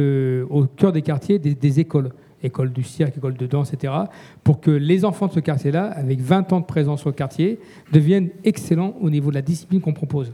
au 0.49 0.65
cœur 0.65 0.91
des 0.91 1.03
quartiers 1.03 1.37
des, 1.37 1.53
des 1.53 1.79
écoles, 1.79 2.09
écoles 2.41 2.71
du 2.71 2.81
cirque, 2.81 3.15
écoles 3.15 3.37
de 3.37 3.45
danse, 3.45 3.71
etc., 3.71 3.93
pour 4.43 4.59
que 4.61 4.71
les 4.71 5.05
enfants 5.05 5.27
de 5.27 5.33
ce 5.33 5.39
quartier-là, 5.39 5.91
avec 5.91 6.19
20 6.19 6.53
ans 6.53 6.59
de 6.61 6.65
présence 6.65 7.05
le 7.05 7.11
quartier, 7.11 7.59
deviennent 7.91 8.29
excellents 8.43 8.95
au 9.01 9.11
niveau 9.11 9.29
de 9.29 9.35
la 9.35 9.43
discipline 9.43 9.81
qu'on 9.81 9.93
propose. 9.93 10.33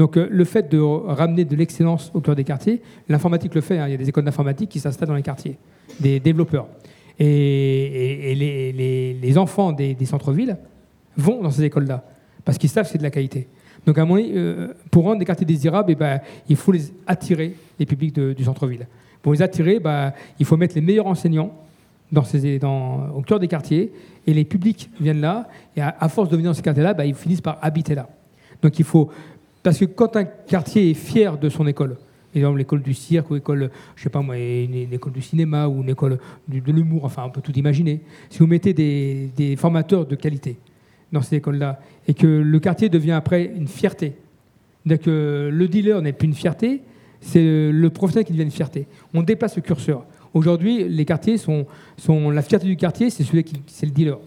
Donc 0.00 0.16
euh, 0.16 0.26
le 0.30 0.44
fait 0.44 0.72
de 0.72 0.78
ramener 0.80 1.44
de 1.44 1.54
l'excellence 1.54 2.10
au 2.14 2.22
cœur 2.22 2.34
des 2.34 2.42
quartiers, 2.42 2.80
l'informatique 3.10 3.54
le 3.54 3.60
fait, 3.60 3.76
hein, 3.76 3.86
il 3.86 3.90
y 3.90 3.94
a 3.94 3.98
des 3.98 4.08
écoles 4.08 4.24
d'informatique 4.24 4.70
qui 4.70 4.80
s'installent 4.80 5.10
dans 5.10 5.14
les 5.14 5.20
quartiers, 5.22 5.58
des 6.00 6.18
développeurs. 6.20 6.68
Et, 7.18 8.34
les, 9.20 9.36
enfants 9.36 9.72
des, 9.72 9.94
centres-villes 10.06 10.56
vont 11.18 11.42
dans 11.42 11.50
ces 11.50 11.64
écoles-là, 11.64 12.02
parce 12.46 12.56
qu'ils 12.56 12.70
savent 12.70 12.86
que 12.86 12.92
c'est 12.92 12.96
de 12.96 13.02
la 13.02 13.10
qualité. 13.10 13.46
Donc 13.84 13.98
à 13.98 14.06
mon 14.06 14.14
avis, 14.14 14.32
euh, 14.34 14.68
pour 14.90 15.04
rendre 15.04 15.18
des 15.18 15.26
quartiers 15.26 15.44
désirables, 15.44 15.92
eh 15.92 15.96
ben, 15.96 16.20
il 16.48 16.56
faut 16.56 16.72
les 16.72 16.94
attirer, 17.06 17.54
les 17.78 17.84
publics 17.84 18.18
du 18.18 18.44
centre-ville. 18.44 18.86
Pour 19.20 19.34
les 19.34 19.42
attirer, 19.42 19.80
bah, 19.80 20.14
il 20.38 20.46
faut 20.46 20.56
mettre 20.56 20.76
les 20.76 20.80
meilleurs 20.80 21.08
enseignants 21.08 21.54
au 22.16 23.22
cœur 23.26 23.38
des 23.38 23.48
quartiers, 23.48 23.92
et 24.26 24.32
les 24.32 24.46
publics 24.46 24.88
viennent 24.98 25.20
là, 25.20 25.46
et 25.76 25.82
à, 25.82 25.94
à 26.00 26.08
force 26.08 26.30
de 26.30 26.36
venir 26.36 26.52
dans 26.52 26.56
ces 26.56 26.62
quartiers-là, 26.62 26.94
bah, 26.94 27.04
ils 27.04 27.14
finissent 27.14 27.42
par 27.42 27.58
habiter 27.60 27.94
là. 27.94 28.08
Donc 28.62 28.78
il 28.78 28.84
faut... 28.86 29.10
Parce 29.62 29.78
que 29.78 29.84
quand 29.84 30.16
un 30.16 30.24
quartier 30.24 30.90
est 30.90 30.94
fier 30.94 31.36
de 31.38 31.48
son 31.48 31.66
école, 31.66 31.96
exemple 32.34 32.58
l'école 32.58 32.82
du 32.82 32.94
cirque 32.94 33.30
ou 33.30 33.34
l'école, 33.34 33.70
je 33.96 34.02
sais 34.02 34.08
pas 34.08 34.22
moi, 34.22 34.36
une, 34.38 34.92
école 34.92 35.12
du 35.12 35.22
cinéma 35.22 35.68
ou 35.68 35.82
une 35.82 35.90
école 35.90 36.18
de 36.48 36.72
l'humour, 36.72 37.04
enfin 37.04 37.24
on 37.26 37.30
peut 37.30 37.42
tout 37.42 37.52
imaginer, 37.52 38.00
si 38.30 38.38
vous 38.38 38.46
mettez 38.46 38.72
des, 38.72 39.56
formateurs 39.56 40.06
de 40.06 40.14
qualité 40.14 40.56
dans 41.12 41.22
ces 41.22 41.36
écoles-là 41.36 41.80
et 42.06 42.14
que 42.14 42.26
le 42.26 42.60
quartier 42.60 42.88
devient 42.88 43.12
après 43.12 43.52
une 43.56 43.68
fierté, 43.68 44.14
c'est-à-dire 44.84 45.04
que 45.04 45.50
le 45.52 45.68
dealer 45.68 46.00
n'est 46.00 46.12
plus 46.12 46.28
une 46.28 46.34
fierté, 46.34 46.82
c'est 47.20 47.70
le 47.70 47.90
professionnel 47.90 48.24
qui 48.24 48.32
devient 48.32 48.44
une 48.44 48.50
fierté. 48.50 48.86
On 49.12 49.22
déplace 49.22 49.56
le 49.56 49.62
curseur. 49.62 50.06
Aujourd'hui, 50.32 50.88
les 50.88 51.04
quartiers 51.04 51.36
sont 51.36 51.66
la 52.08 52.40
fierté 52.40 52.66
du 52.66 52.76
quartier, 52.76 53.10
c'est 53.10 53.24
celui 53.24 53.44
qui, 53.44 53.60
c'est 53.66 53.84
le 53.84 53.92
dealer. 53.92 54.18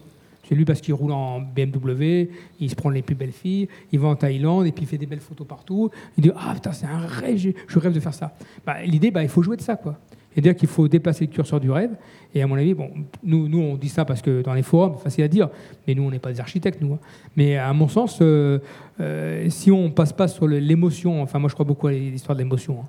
C'est 0.48 0.54
lui 0.54 0.64
parce 0.64 0.80
qu'il 0.80 0.94
roule 0.94 1.12
en 1.12 1.40
BMW, 1.40 2.28
il 2.60 2.70
se 2.70 2.74
prend 2.74 2.90
les 2.90 3.02
plus 3.02 3.14
belles 3.14 3.32
filles, 3.32 3.68
il 3.92 3.98
va 3.98 4.08
en 4.08 4.16
Thaïlande 4.16 4.66
et 4.66 4.72
puis 4.72 4.84
il 4.84 4.88
fait 4.88 4.98
des 4.98 5.06
belles 5.06 5.20
photos 5.20 5.46
partout. 5.46 5.90
Il 6.18 6.22
dit 6.24 6.30
ah 6.36 6.52
putain 6.54 6.72
c'est 6.72 6.86
un 6.86 6.98
rêve, 6.98 7.54
je 7.66 7.78
rêve 7.78 7.92
de 7.92 8.00
faire 8.00 8.14
ça. 8.14 8.34
Bah, 8.66 8.82
L'idée, 8.84 9.10
bah, 9.10 9.22
il 9.22 9.28
faut 9.28 9.42
jouer 9.42 9.56
de 9.56 9.62
ça 9.62 9.76
quoi. 9.76 9.98
C'est-à-dire 10.32 10.56
qu'il 10.56 10.68
faut 10.68 10.88
déplacer 10.88 11.26
le 11.26 11.30
curseur 11.32 11.60
du 11.60 11.70
rêve. 11.70 11.92
Et 12.34 12.42
à 12.42 12.46
mon 12.48 12.56
avis, 12.56 12.74
bon, 12.74 12.90
nous, 13.22 13.46
nous 13.48 13.60
on 13.60 13.76
dit 13.76 13.88
ça 13.88 14.04
parce 14.04 14.20
que 14.20 14.42
dans 14.42 14.52
les 14.52 14.64
forums, 14.64 14.96
facile 14.98 15.22
à 15.22 15.28
dire, 15.28 15.48
mais 15.86 15.94
nous 15.94 16.02
on 16.02 16.10
n'est 16.10 16.18
pas 16.18 16.32
des 16.32 16.40
architectes 16.40 16.80
nous. 16.82 16.94
hein. 16.94 16.98
Mais 17.36 17.56
à 17.56 17.72
mon 17.72 17.86
sens, 17.86 18.18
euh, 18.20 18.58
euh, 19.00 19.48
si 19.50 19.70
on 19.70 19.90
passe 19.90 20.12
pas 20.12 20.26
sur 20.26 20.48
l'émotion, 20.48 21.22
enfin 21.22 21.38
moi 21.38 21.48
je 21.48 21.54
crois 21.54 21.64
beaucoup 21.64 21.86
à 21.86 21.92
l'histoire 21.92 22.34
de 22.36 22.42
l'émotion. 22.42 22.80
hein. 22.82 22.88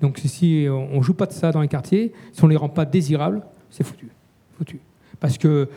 Donc 0.00 0.18
si 0.24 0.66
on 0.70 1.02
joue 1.02 1.14
pas 1.14 1.26
de 1.26 1.32
ça 1.32 1.50
dans 1.52 1.60
les 1.60 1.68
quartiers, 1.68 2.12
si 2.32 2.42
on 2.44 2.46
les 2.46 2.56
rend 2.56 2.68
pas 2.68 2.84
désirables, 2.84 3.42
c'est 3.70 3.84
foutu, 3.84 4.08
foutu. 4.56 4.78
Parce 5.20 5.38
que 5.38 5.68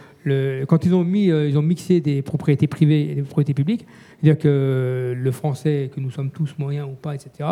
quand 0.68 0.86
ils 0.86 0.94
ont 0.94 1.04
mis, 1.04 1.30
euh, 1.30 1.48
ils 1.48 1.58
ont 1.58 1.62
mixé 1.62 2.02
des 2.02 2.22
propriétés 2.22 2.68
privées 2.68 3.12
et 3.12 3.16
des 3.16 3.22
propriétés 3.22 3.54
publiques, 3.54 3.86
c'est-à-dire 4.22 4.42
que 4.42 5.16
le 5.18 5.32
français, 5.32 5.92
que 5.94 6.00
nous 6.00 6.12
sommes 6.12 6.32
tous 6.32 6.56
moyens 6.58 6.88
ou 6.88 6.96
pas, 6.96 7.16
etc., 7.16 7.50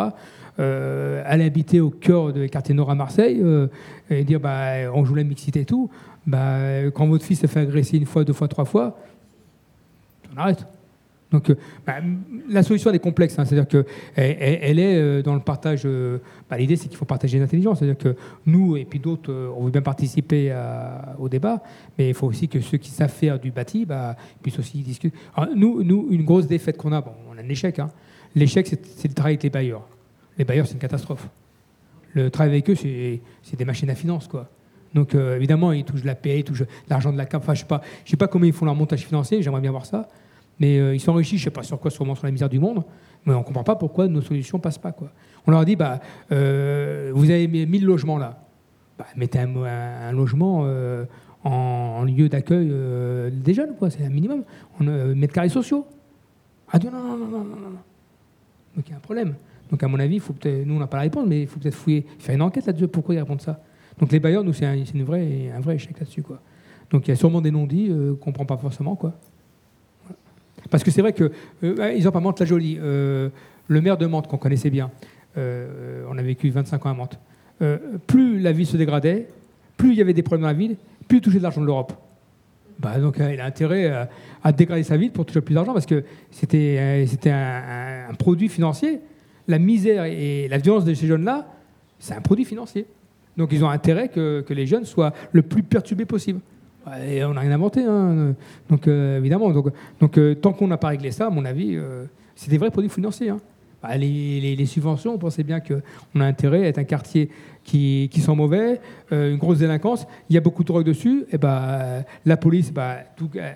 euh, 0.58 1.22
aller 1.26 1.44
habiter 1.44 1.80
au 1.80 1.90
cœur 1.90 2.32
des 2.32 2.48
quartiers 2.48 2.74
nord 2.74 2.90
à 2.90 2.94
Marseille 2.94 3.40
euh, 3.42 3.68
et 4.10 4.24
dire 4.24 4.40
bah, 4.40 4.92
on 4.94 5.04
joue 5.04 5.14
la 5.14 5.24
mixité 5.24 5.60
et 5.60 5.64
tout, 5.64 5.90
bah, 6.26 6.90
quand 6.94 7.06
votre 7.06 7.24
fils 7.24 7.40
se 7.40 7.46
fait 7.46 7.60
agresser 7.60 7.96
une 7.96 8.06
fois, 8.06 8.24
deux 8.24 8.32
fois, 8.32 8.48
trois 8.48 8.64
fois, 8.64 8.98
on 10.34 10.38
arrête. 10.38 10.66
Donc, 11.32 11.50
euh, 11.50 11.56
bah, 11.84 11.96
la 12.48 12.62
solution 12.62 12.90
elle 12.90 12.96
est 12.96 13.00
complexe, 13.00 13.36
hein. 13.38 13.44
c'est-à-dire 13.44 13.66
que 13.66 13.84
elle, 14.14 14.78
est 14.78 14.96
euh, 14.96 15.22
dans 15.22 15.34
le 15.34 15.40
partage. 15.40 15.82
euh, 15.84 16.18
bah, 16.48 16.56
L'idée, 16.56 16.76
c'est 16.76 16.88
qu'il 16.88 16.96
faut 16.96 17.04
partager 17.04 17.38
l'intelligence, 17.38 17.78
c'est-à-dire 17.80 17.98
que 17.98 18.14
nous 18.46 18.76
et 18.76 18.84
puis 18.84 19.00
d'autres, 19.00 19.32
on 19.56 19.64
veut 19.64 19.70
bien 19.72 19.82
participer 19.82 20.56
au 21.18 21.28
débat, 21.28 21.62
mais 21.98 22.08
il 22.10 22.14
faut 22.14 22.26
aussi 22.26 22.48
que 22.48 22.60
ceux 22.60 22.78
qui 22.78 22.90
savent 22.90 23.10
faire 23.10 23.40
du 23.40 23.50
bâti 23.50 23.84
bah, 23.84 24.16
puissent 24.42 24.58
aussi 24.58 24.78
discuter. 24.78 25.16
Alors, 25.34 25.54
nous, 25.56 26.06
une 26.10 26.24
grosse 26.24 26.46
défaite 26.46 26.76
qu'on 26.76 26.92
a, 26.92 27.00
bon, 27.00 27.12
on 27.30 27.36
a 27.36 27.42
un 27.42 27.48
échec. 27.48 27.78
hein. 27.78 27.90
L'échec, 28.34 28.66
c'est 28.66 29.08
le 29.08 29.14
travail 29.14 29.32
avec 29.32 29.42
les 29.42 29.50
bailleurs. 29.50 29.86
Les 30.38 30.44
bailleurs, 30.44 30.66
c'est 30.66 30.74
une 30.74 30.78
catastrophe. 30.78 31.26
Le 32.12 32.30
travail 32.30 32.52
avec 32.52 32.70
eux, 32.70 32.76
c'est 32.76 33.56
des 33.56 33.64
machines 33.64 33.90
à 33.90 33.94
finances, 33.94 34.28
quoi. 34.28 34.48
Donc 34.94 35.14
évidemment, 35.14 35.72
ils 35.72 35.84
touchent 35.84 36.04
la 36.04 36.14
paie, 36.14 36.38
ils 36.38 36.44
touchent 36.44 36.62
l'argent 36.88 37.12
de 37.12 37.18
la 37.18 37.26
CAP. 37.26 37.42
Enfin, 37.42 37.54
je 37.54 37.62
sais 37.62 37.66
sais 38.06 38.16
pas 38.16 38.28
comment 38.28 38.44
ils 38.44 38.52
font 38.52 38.64
leur 38.64 38.74
montage 38.76 39.04
financier. 39.04 39.42
J'aimerais 39.42 39.60
bien 39.60 39.72
voir 39.72 39.84
ça. 39.84 40.08
Mais 40.58 40.78
euh, 40.78 40.94
ils 40.94 41.00
s'enrichissent, 41.00 41.40
je 41.40 41.44
sais 41.44 41.50
pas 41.50 41.62
sur 41.62 41.78
quoi, 41.78 41.90
sûrement 41.90 42.14
sur 42.14 42.26
la 42.26 42.32
misère 42.32 42.48
du 42.48 42.58
monde. 42.58 42.84
Mais 43.26 43.34
on 43.34 43.42
comprend 43.42 43.64
pas 43.64 43.74
pourquoi 43.74 44.06
nos 44.06 44.22
solutions 44.22 44.60
passent 44.60 44.78
pas. 44.78 44.94
On 45.46 45.50
leur 45.50 45.64
dit, 45.64 45.76
bah, 45.76 46.00
euh, 46.30 47.10
vous 47.12 47.30
avez 47.30 47.48
mis 47.48 47.66
1000 47.66 47.84
logements 47.84 48.18
là. 48.18 48.40
Bah, 48.96 49.06
mettez 49.16 49.40
un, 49.40 50.12
logement 50.12 50.62
euh, 50.64 51.04
en, 51.44 52.04
lieu 52.04 52.28
d'accueil 52.28 52.68
euh, 52.70 53.30
des 53.30 53.52
jeunes, 53.52 53.74
quoi. 53.76 53.90
C'est 53.90 54.04
un 54.04 54.10
minimum. 54.10 54.44
On 54.80 54.84
mètres 54.84 55.34
carrés 55.34 55.48
sociaux. 55.48 55.86
Ah 56.72 56.78
non, 56.78 56.90
non, 56.90 57.16
non, 57.16 57.26
non, 57.28 57.44
non. 57.44 57.70
Donc 58.76 58.86
il 58.86 58.90
y 58.90 58.94
a 58.94 58.96
un 58.96 59.00
problème. 59.00 59.34
Donc 59.70 59.82
à 59.82 59.88
mon 59.88 59.98
avis, 59.98 60.20
faut 60.20 60.34
nous 60.44 60.74
on 60.74 60.78
n'a 60.78 60.86
pas 60.86 60.98
la 60.98 61.04
réponse, 61.04 61.26
mais 61.26 61.42
il 61.42 61.48
faut 61.48 61.58
peut-être 61.58 61.74
fouiller, 61.74 62.06
faire 62.18 62.34
une 62.34 62.42
enquête 62.42 62.66
là-dessus. 62.66 62.88
Pourquoi 62.88 63.14
ils 63.14 63.18
répondent 63.18 63.40
ça? 63.40 63.60
Donc 63.98 64.12
les 64.12 64.20
bailleurs, 64.20 64.44
nous 64.44 64.52
c'est 64.52 64.66
un, 64.66 64.76
un 64.76 65.04
vrai 65.60 65.74
échec 65.74 65.98
là-dessus. 65.98 66.22
Donc 66.90 67.06
il 67.06 67.10
y 67.10 67.12
a 67.12 67.16
sûrement 67.16 67.40
des 67.40 67.50
non-dits 67.50 67.90
qu'on 68.20 68.32
comprend 68.32 68.46
pas 68.46 68.56
forcément, 68.56 68.94
quoi. 68.94 69.14
Parce 70.70 70.82
que 70.84 70.90
c'est 70.90 71.00
vrai 71.02 71.12
que 71.12 71.30
euh, 71.64 71.92
ils 71.96 72.06
ont 72.08 72.12
pas 72.12 72.20
Mantes 72.20 72.40
la 72.40 72.46
Jolie. 72.46 72.78
euh, 72.80 73.28
le 73.68 73.80
maire 73.80 73.96
de 73.98 74.06
Mantes 74.06 74.28
qu'on 74.28 74.36
connaissait 74.38 74.70
bien, 74.70 74.90
euh, 75.36 76.04
on 76.08 76.16
a 76.18 76.22
vécu 76.22 76.50
25 76.50 76.86
ans 76.86 76.90
à 76.90 76.94
Mantes. 76.94 77.18
euh, 77.62 77.78
plus 78.06 78.38
la 78.38 78.52
ville 78.52 78.66
se 78.66 78.76
dégradait, 78.76 79.26
plus 79.76 79.90
il 79.92 79.98
y 79.98 80.00
avait 80.00 80.12
des 80.14 80.22
problèmes 80.22 80.42
dans 80.42 80.48
la 80.48 80.52
ville, 80.54 80.76
plus 81.08 81.18
il 81.18 81.20
touchait 81.20 81.38
de 81.38 81.42
l'argent 81.42 81.60
de 81.60 81.66
l'Europe. 81.66 81.92
Bah, 82.78 82.98
donc 82.98 83.18
euh, 83.20 83.32
il 83.32 83.40
a 83.40 83.44
intérêt 83.46 83.86
à, 83.86 84.08
à 84.44 84.52
dégrader 84.52 84.82
sa 84.82 84.96
ville 84.96 85.10
pour 85.10 85.24
toucher 85.24 85.40
plus 85.40 85.54
d'argent 85.54 85.72
parce 85.72 85.86
que 85.86 86.04
c'était 86.30 86.76
euh, 86.78 88.08
un, 88.10 88.14
produit 88.14 88.48
financier. 88.48 89.00
La 89.48 89.58
misère 89.58 90.04
et 90.04 90.46
la 90.48 90.58
violence 90.58 90.84
de 90.84 90.92
ces 90.92 91.06
jeunes-là, 91.06 91.46
c'est 91.98 92.14
un 92.14 92.20
produit 92.20 92.44
financier. 92.44 92.86
Donc 93.36 93.50
ils 93.52 93.64
ont 93.64 93.68
intérêt 93.70 94.08
que 94.08 94.44
les 94.50 94.66
jeunes 94.66 94.84
soient 94.84 95.12
le 95.32 95.42
plus 95.42 95.62
perturbés 95.62 96.04
possible. 96.04 96.40
On 96.86 97.34
n'a 97.34 97.40
rien 97.40 97.52
inventé. 97.52 97.84
hein. 97.84 98.34
Donc 98.70 98.86
euh, 98.86 99.18
évidemment, 99.18 99.50
donc, 100.00 100.18
euh, 100.18 100.34
tant 100.34 100.52
qu'on 100.52 100.68
n'a 100.68 100.76
pas 100.76 100.88
réglé 100.88 101.10
ça, 101.10 101.26
à 101.26 101.30
mon 101.30 101.44
avis, 101.44 101.76
euh, 101.76 102.04
c'est 102.34 102.50
des 102.50 102.58
vrais 102.58 102.70
produits 102.70 102.90
financiers. 102.90 103.30
hein. 103.30 103.38
Bah, 103.82 103.96
les, 103.96 104.66
subventions, 104.66 105.14
on 105.14 105.18
pensait 105.18 105.42
bien 105.42 105.60
qu'on 105.60 106.20
a 106.20 106.24
intérêt 106.24 106.64
à 106.64 106.68
être 106.68 106.78
un 106.78 106.84
quartier 106.84 107.28
qui, 107.62 108.10
sent 108.12 108.34
mauvais, 108.34 108.80
une 109.10 109.36
grosse 109.36 109.58
délinquance, 109.58 110.06
il 110.30 110.34
y 110.34 110.38
a 110.38 110.40
beaucoup 110.40 110.62
de 110.62 110.68
drogue 110.68 110.84
dessus, 110.84 111.26
et 111.30 111.36
bah, 111.38 112.02
la 112.24 112.36
police, 112.36 112.72
bah, 112.72 112.96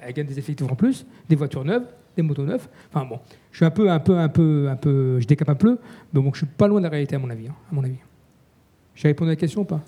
elle 0.02 0.12
gagne 0.12 0.26
des 0.26 0.38
effectifs 0.38 0.70
en 0.70 0.74
plus, 0.74 1.06
des 1.28 1.36
voitures 1.36 1.64
neuves, 1.64 1.84
des 2.16 2.22
motos 2.22 2.44
neuves. 2.44 2.68
Enfin 2.92 3.06
bon, 3.06 3.18
je 3.50 3.56
suis 3.56 3.64
un 3.64 3.70
peu, 3.70 3.90
un 3.90 3.98
peu, 3.98 4.18
un 4.18 4.28
peu, 4.28 4.68
un 4.70 4.76
peu, 4.76 5.18
je 5.20 5.26
décape 5.26 5.48
un 5.48 5.54
peu, 5.54 5.78
mais 6.12 6.20
bon, 6.20 6.30
je 6.32 6.38
suis 6.38 6.46
pas 6.46 6.68
loin 6.68 6.80
de 6.80 6.84
la 6.84 6.90
réalité 6.90 7.16
à 7.16 7.18
mon 7.18 7.30
avis. 7.30 7.48
hein, 7.48 7.54
à 7.70 7.74
mon 7.74 7.82
avis. 7.82 7.96
J'ai 8.94 9.08
répondu 9.08 9.30
à 9.30 9.32
la 9.32 9.36
question 9.36 9.62
ou 9.62 9.64
pas? 9.64 9.80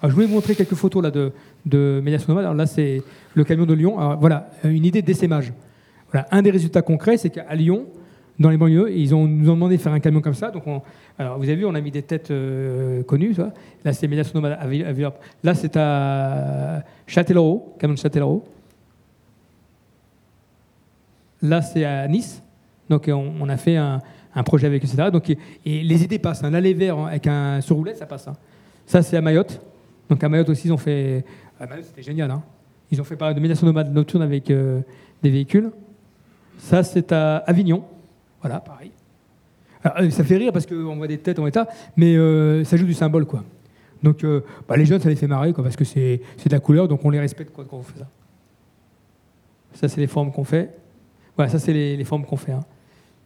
Alors, 0.00 0.10
je 0.10 0.14
voulais 0.14 0.26
vous 0.26 0.34
montrer 0.34 0.54
quelques 0.54 0.74
photos 0.74 1.02
là, 1.02 1.10
de, 1.10 1.32
de 1.66 2.00
médiation 2.02 2.28
nomade. 2.28 2.44
Alors 2.44 2.56
là, 2.56 2.66
c'est 2.66 3.02
le 3.34 3.44
camion 3.44 3.66
de 3.66 3.74
Lyon. 3.74 3.98
Alors, 3.98 4.18
voilà, 4.18 4.50
une 4.64 4.84
idée 4.84 5.02
d'essaimage. 5.02 5.52
Voilà, 6.12 6.26
un 6.30 6.42
des 6.42 6.50
résultats 6.50 6.82
concrets, 6.82 7.16
c'est 7.16 7.30
qu'à 7.30 7.54
Lyon, 7.54 7.86
dans 8.38 8.50
les 8.50 8.56
banlieues. 8.56 8.92
ils 8.92 9.10
nous 9.10 9.50
ont 9.50 9.54
demandé 9.54 9.76
de 9.76 9.82
faire 9.82 9.92
un 9.92 10.00
camion 10.00 10.20
comme 10.20 10.34
ça. 10.34 10.50
Donc 10.50 10.62
alors, 11.18 11.38
vous 11.38 11.44
avez 11.44 11.56
vu, 11.56 11.64
on 11.66 11.74
a 11.74 11.80
mis 11.80 11.90
des 11.90 12.02
têtes 12.02 12.32
connues. 13.06 13.34
Ça. 13.34 13.52
Là, 13.84 13.92
c'est 13.92 14.06
Médiation 14.06 14.40
Nomade 14.40 14.58
à, 14.60 15.12
Là, 15.42 15.54
c'est 15.54 15.76
à 15.76 16.82
Châtellerault, 17.06 17.74
camion 17.78 17.94
de 17.94 17.98
Châtellerault. 17.98 18.44
Là, 21.42 21.62
c'est 21.62 21.84
à 21.84 22.06
Nice. 22.08 22.42
Donc, 22.88 23.08
on, 23.08 23.48
a 23.48 23.56
fait 23.56 23.76
un, 23.76 24.00
projet 24.44 24.66
avec 24.66 24.84
etc. 24.84 25.10
Donc, 25.12 25.30
et, 25.30 25.36
les 25.64 26.04
idées 26.04 26.18
passent. 26.18 26.44
Hein. 26.44 26.50
Là, 26.50 26.60
les 26.60 26.74
verts 26.74 26.98
avec 26.98 27.26
un 27.26 27.60
sur 27.60 27.76
roulette, 27.76 27.98
ça 27.98 28.06
passe. 28.06 28.28
Hein. 28.28 28.36
Ça, 28.86 29.02
c'est 29.02 29.16
à 29.16 29.20
Mayotte. 29.20 29.60
Donc, 30.08 30.22
à 30.22 30.28
Mayotte 30.28 30.48
aussi, 30.48 30.68
ils 30.68 30.72
ont 30.72 30.78
fait. 30.78 31.24
À 31.60 31.66
Mayotte, 31.66 31.86
c'était 31.86 32.02
génial. 32.02 32.30
Hein. 32.30 32.42
Ils 32.90 33.00
ont 33.00 33.04
fait 33.04 33.16
pas 33.16 33.34
de 33.34 33.40
médiation 33.40 33.66
nomade 33.66 33.92
nocturne 33.92 34.22
avec 34.22 34.50
euh, 34.50 34.80
des 35.22 35.30
véhicules. 35.30 35.70
Ça, 36.58 36.82
c'est 36.82 37.12
à 37.12 37.36
Avignon. 37.38 37.84
Voilà, 38.40 38.60
pareil. 38.60 38.90
Euh, 39.86 40.10
ça 40.10 40.24
fait 40.24 40.36
rire 40.36 40.52
parce 40.52 40.66
qu'on 40.66 40.96
voit 40.96 41.06
des 41.06 41.18
têtes 41.18 41.38
en 41.38 41.46
état, 41.46 41.68
mais 41.96 42.16
euh, 42.16 42.64
ça 42.64 42.76
joue 42.76 42.86
du 42.86 42.94
symbole, 42.94 43.26
quoi. 43.26 43.44
Donc, 44.02 44.24
bah, 44.68 44.76
les 44.76 44.86
jeunes, 44.86 45.00
ça 45.00 45.08
les 45.08 45.16
fait 45.16 45.26
marrer, 45.26 45.52
quoi, 45.52 45.64
parce 45.64 45.74
que 45.74 45.84
c'est 45.84 46.20
de 46.44 46.52
la 46.52 46.60
couleur, 46.60 46.86
donc 46.86 47.04
on 47.04 47.10
les 47.10 47.18
respecte 47.18 47.52
quoi, 47.52 47.64
quand 47.68 47.78
on 47.78 47.82
fait 47.82 47.98
ça. 47.98 48.06
Ça, 49.72 49.88
c'est 49.88 50.00
les 50.00 50.06
formes 50.06 50.30
qu'on 50.30 50.44
fait. 50.44 50.72
Voilà, 51.36 51.50
ça, 51.50 51.58
c'est 51.58 51.72
les, 51.72 52.04
formes 52.04 52.24
qu'on 52.24 52.36
fait. 52.36 52.52
Hein. 52.52 52.64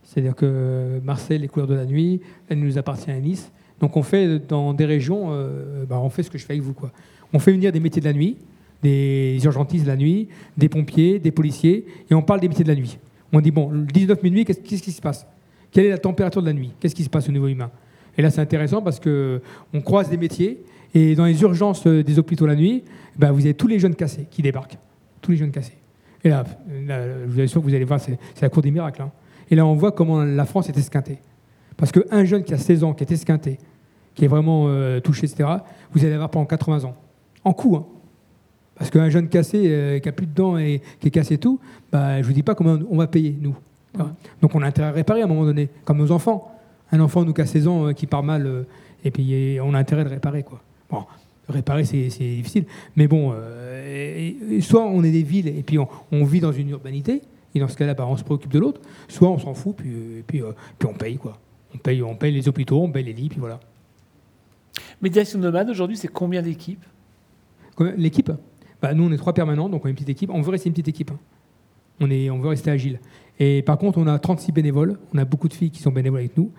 C'est-à-dire 0.02 0.34
que 0.34 0.98
Marseille, 1.04 1.38
les 1.38 1.48
couleurs 1.48 1.68
de 1.68 1.74
la 1.74 1.84
nuit, 1.84 2.22
elle 2.48 2.58
nous 2.58 2.78
appartient 2.78 3.10
à 3.10 3.18
Nice. 3.20 3.52
Donc, 3.82 3.96
on 3.96 4.02
fait 4.02 4.38
dans 4.38 4.72
des 4.72 4.86
régions, 4.86 5.36
bah, 5.88 6.00
on 6.00 6.08
fait 6.08 6.22
ce 6.22 6.30
que 6.30 6.38
je 6.38 6.46
fais 6.46 6.54
avec 6.54 6.62
vous, 6.62 6.72
quoi. 6.72 6.90
On 7.34 7.38
fait 7.38 7.52
venir 7.52 7.72
des 7.72 7.80
métiers 7.80 8.00
de 8.00 8.06
la 8.06 8.14
nuit, 8.14 8.38
des 8.82 9.38
urgentistes 9.44 9.84
de 9.84 9.90
la 9.90 9.96
nuit, 9.96 10.28
des 10.56 10.68
pompiers, 10.68 11.18
des 11.18 11.32
policiers, 11.32 11.84
et 12.10 12.14
on 12.14 12.22
parle 12.22 12.40
des 12.40 12.48
métiers 12.48 12.64
de 12.64 12.68
la 12.70 12.76
nuit. 12.76 12.98
On 13.32 13.40
dit, 13.40 13.50
bon, 13.50 13.70
le 13.70 13.84
19 13.84 14.22
minuit, 14.22 14.44
qu'est-ce 14.44 14.60
qui 14.60 14.92
se 14.92 15.02
passe? 15.02 15.26
Quelle 15.70 15.86
est 15.86 15.90
la 15.90 15.98
température 15.98 16.40
de 16.40 16.46
la 16.46 16.52
nuit? 16.52 16.72
Qu'est-ce 16.78 16.94
qui 16.94 17.02
se 17.02 17.10
passe 17.10 17.28
au 17.28 17.32
niveau 17.32 17.48
humain? 17.48 17.70
Et 18.16 18.22
là, 18.22 18.30
c'est 18.30 18.40
intéressant 18.40 18.82
parce 18.82 19.00
qu'on 19.00 19.80
croise 19.80 20.08
des 20.10 20.16
métiers, 20.16 20.62
et 20.94 21.14
dans 21.14 21.24
les 21.24 21.42
urgences 21.42 21.86
des 21.86 22.18
hôpitaux 22.18 22.46
la 22.46 22.54
nuit, 22.54 22.84
ben, 23.18 23.32
vous 23.32 23.40
avez 23.40 23.54
tous 23.54 23.66
les 23.66 23.78
jeunes 23.78 23.94
cassés 23.94 24.26
qui 24.30 24.42
débarquent. 24.42 24.78
Tous 25.20 25.32
les 25.32 25.38
jeunes 25.38 25.50
cassés. 25.50 25.78
Et 26.22 26.28
là, 26.28 26.44
je 26.68 27.42
vous 27.54 27.60
que 27.60 27.66
vous 27.66 27.74
allez 27.74 27.84
voir, 27.84 27.98
c'est 27.98 28.18
la 28.40 28.48
cour 28.48 28.62
des 28.62 28.70
miracles. 28.70 29.02
Hein. 29.02 29.10
Et 29.50 29.56
là, 29.56 29.66
on 29.66 29.74
voit 29.74 29.92
comment 29.92 30.22
la 30.22 30.44
France 30.44 30.68
est 30.68 30.76
esquintée. 30.76 31.18
Parce 31.76 31.90
qu'un 31.90 32.24
jeune 32.24 32.44
qui 32.44 32.54
a 32.54 32.58
16 32.58 32.84
ans, 32.84 32.92
qui 32.92 33.02
est 33.02 33.10
esquinté, 33.10 33.58
qui 34.14 34.24
est 34.24 34.28
vraiment 34.28 34.66
euh, 34.68 35.00
touché, 35.00 35.26
etc., 35.26 35.48
vous 35.92 36.04
allez 36.04 36.14
avoir 36.14 36.30
pendant 36.30 36.46
80 36.46 36.84
ans. 36.84 36.94
En 37.44 37.52
coup, 37.52 37.76
hein. 37.76 37.86
Parce 38.82 38.90
qu'un 38.90 39.10
jeune 39.10 39.28
cassé 39.28 39.62
euh, 39.66 39.98
qui 39.98 40.08
a 40.08 40.12
plus 40.12 40.26
de 40.26 40.34
dents 40.34 40.58
et 40.58 40.82
qui 40.98 41.08
est 41.08 41.10
cassé 41.10 41.38
tout, 41.38 41.60
bah, 41.90 42.16
je 42.16 42.22
ne 42.22 42.24
vous 42.24 42.32
dis 42.32 42.42
pas 42.42 42.54
comment 42.54 42.78
on 42.90 42.96
va 42.96 43.06
payer, 43.06 43.36
nous. 43.40 43.54
Donc 44.40 44.54
on 44.54 44.62
a 44.62 44.66
intérêt 44.66 44.88
à 44.88 44.92
réparer 44.92 45.20
à 45.20 45.24
un 45.24 45.28
moment 45.28 45.44
donné, 45.44 45.68
comme 45.84 45.98
nos 45.98 46.10
enfants. 46.10 46.50
Un 46.90 47.00
enfant 47.00 47.24
nous 47.24 47.32
casse 47.32 47.50
16 47.50 47.68
ans 47.68 47.86
euh, 47.86 47.92
qui 47.92 48.06
part 48.06 48.22
mal, 48.22 48.46
euh, 48.46 48.64
et 49.04 49.10
puis 49.10 49.58
on 49.62 49.74
a 49.74 49.78
intérêt 49.78 50.02
de 50.04 50.08
réparer. 50.08 50.42
Quoi. 50.42 50.60
Bon, 50.90 51.04
réparer, 51.48 51.84
c'est 51.84 52.08
difficile. 52.08 52.64
Mais 52.96 53.06
bon, 53.06 53.32
soit 54.60 54.84
on 54.84 55.04
est 55.04 55.12
des 55.12 55.22
villes 55.22 55.48
et 55.48 55.62
puis 55.62 55.78
on, 55.78 56.24
vit 56.24 56.40
dans 56.40 56.52
une 56.52 56.70
urbanité, 56.70 57.22
et 57.54 57.60
dans 57.60 57.68
ce 57.68 57.76
cas-là, 57.76 57.94
bah, 57.94 58.06
on 58.08 58.16
se 58.16 58.24
préoccupe 58.24 58.52
de 58.52 58.58
l'autre, 58.58 58.80
soit 59.08 59.28
on 59.28 59.38
s'en 59.38 59.54
fout, 59.54 59.76
puis, 59.76 60.24
puis, 60.26 60.42
puis, 60.78 60.88
on 60.90 60.94
paye. 60.94 61.18
Quoi. 61.18 61.38
On, 61.74 61.78
paye, 61.78 62.02
on 62.02 62.14
paye 62.14 62.32
les 62.32 62.48
hôpitaux, 62.48 62.82
on 62.82 62.90
paye 62.90 63.04
les 63.04 63.12
lits, 63.12 63.28
puis 63.28 63.38
voilà. 63.38 63.60
Médiation 65.00 65.38
nomade, 65.38 65.68
aujourd'hui, 65.70 65.96
c'est 65.96 66.08
combien 66.08 66.42
d'équipes? 66.42 66.84
L'équipe? 67.96 68.30
Bah, 68.80 68.94
nous, 68.94 69.04
on 69.04 69.12
est 69.12 69.16
trois 69.16 69.32
permanents, 69.32 69.68
donc 69.68 69.84
on 69.84 69.88
est 69.88 69.90
une 69.90 69.96
petite 69.96 70.10
équipe. 70.10 70.30
On 70.30 70.42
veut 70.42 70.50
rester 70.50 70.68
une 70.68 70.74
petite 70.74 70.88
équipe. 70.88 71.10
Hein. 71.10 71.18
On, 72.00 72.10
est, 72.10 72.30
on 72.30 72.38
veut 72.38 72.48
rester 72.48 72.70
agile. 72.70 72.98
Et 73.38 73.62
par 73.62 73.78
contre, 73.78 73.98
on 73.98 74.06
a 74.06 74.18
36 74.18 74.52
bénévoles. 74.52 74.98
On 75.14 75.18
a 75.18 75.24
beaucoup 75.24 75.48
de 75.48 75.54
filles 75.54 75.70
qui 75.70 75.80
sont 75.80 75.92
bénévoles 75.92 76.20
avec 76.20 76.36
nous. 76.36 76.50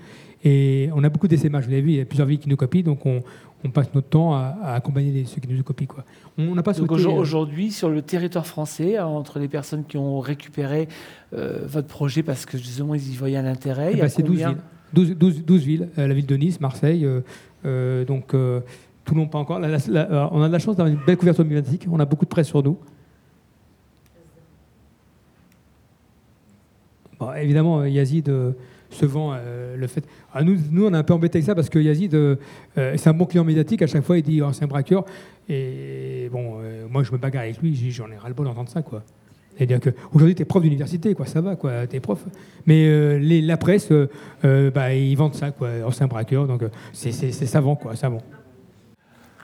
Et 0.43 0.89
on 0.93 1.03
a 1.03 1.09
beaucoup 1.09 1.27
d'essaimages. 1.27 1.65
Vous 1.65 1.71
l'avez 1.71 1.81
vu, 1.81 1.89
il 1.91 1.95
y 1.97 2.01
a 2.01 2.05
plusieurs 2.05 2.27
filles 2.27 2.39
qui 2.39 2.49
nous 2.49 2.57
copient. 2.57 2.83
Donc 2.83 3.05
on, 3.05 3.21
passe 3.69 3.93
notre 3.93 4.09
temps 4.09 4.33
à, 4.33 4.73
accompagner 4.73 5.23
ceux 5.25 5.39
qui 5.39 5.47
nous 5.47 5.63
copient. 5.63 5.87
Quoi. 5.87 6.03
On 6.37 6.53
n'a 6.53 6.63
pas 6.63 6.73
donc 6.73 6.91
euh, 6.91 7.07
aujourd'hui, 7.09 7.71
sur 7.71 7.89
le 7.89 8.01
territoire 8.01 8.45
français, 8.45 8.99
entre 8.99 9.39
les 9.39 9.47
personnes 9.47 9.85
qui 9.85 9.95
ont 9.95 10.19
récupéré 10.19 10.89
euh, 11.33 11.59
votre 11.65 11.87
projet 11.87 12.23
parce 12.23 12.45
que 12.45 12.57
justement 12.57 12.93
ils 12.93 13.13
y 13.13 13.15
voyaient 13.15 13.37
un 13.37 13.45
intérêt, 13.45 13.95
bah, 13.95 14.09
c'est 14.09 14.23
12 14.23 14.37
villes. 14.37 14.57
12, 14.93 15.45
12, 15.45 15.63
villes. 15.63 15.89
Euh, 15.97 16.07
la 16.07 16.13
ville 16.13 16.25
de 16.25 16.35
Nice, 16.35 16.59
Marseille. 16.59 17.07
Donc 17.63 18.33
Toulon, 19.05 19.27
pas 19.27 19.39
encore. 19.39 19.59
Euh, 19.61 20.27
on 20.31 20.41
a 20.41 20.47
de 20.47 20.53
la 20.53 20.59
chance 20.59 20.75
d'avoir 20.75 20.93
une 20.93 21.03
belle 21.05 21.17
couverture 21.17 21.43
médiatique. 21.43 21.87
On 21.91 21.99
a 21.99 22.05
beaucoup 22.05 22.25
de 22.25 22.29
presse 22.29 22.47
sur 22.47 22.63
nous. 22.63 22.77
évidemment, 27.37 27.79
euh, 27.79 27.89
Yazid 27.89 28.27
euh, 28.27 28.51
se 28.89 29.05
vend 29.05 29.37
le 29.75 29.87
fait. 29.87 30.03
Ah, 30.33 30.43
nous, 30.43 30.57
nous, 30.71 30.85
on 30.85 30.93
est 30.93 30.97
un 30.97 31.03
peu 31.03 31.13
embêté 31.13 31.37
avec 31.37 31.45
ça 31.45 31.55
parce 31.55 31.69
que 31.69 31.79
Yazid, 31.79 32.15
c'est 32.75 33.07
un 33.07 33.13
bon 33.13 33.25
client 33.25 33.43
médiatique. 33.43 33.81
À 33.81 33.87
chaque 33.87 34.03
fois, 34.03 34.17
il 34.17 34.23
dit 34.23 34.41
oh, 34.41 34.51
c'est 34.53 34.65
un 34.65 34.67
braqueur. 34.67 35.05
Et 35.49 36.29
bon, 36.31 36.59
moi, 36.89 37.03
je 37.03 37.11
me 37.11 37.17
bagarre 37.17 37.43
avec 37.43 37.59
lui. 37.59 37.75
J'en 37.91 38.11
ai 38.11 38.17
ras-le-bol 38.17 38.45
d'entendre 38.45 38.69
ça, 38.69 38.81
quoi. 38.81 39.03
C'est-à-dire 39.57 39.79
qu'aujourd'hui, 39.79 40.35
tu 40.35 40.41
es 40.41 40.45
prof 40.45 40.63
d'université, 40.63 41.13
quoi, 41.13 41.25
ça 41.25 41.41
va, 41.41 41.55
quoi, 41.55 41.87
tu 41.87 41.95
es 41.95 41.99
prof. 41.99 42.23
Mais 42.65 43.19
les, 43.19 43.41
la 43.41 43.57
presse, 43.57 43.89
bah, 44.41 44.93
ils 44.93 45.15
vendent 45.15 45.35
ça, 45.35 45.51
quoi. 45.51 45.69
Un 46.01 46.07
braqueur, 46.07 46.47
donc 46.47 46.63
c'est 46.91 47.11
savant, 47.11 47.75
quoi, 47.75 47.95
savant. 47.95 48.21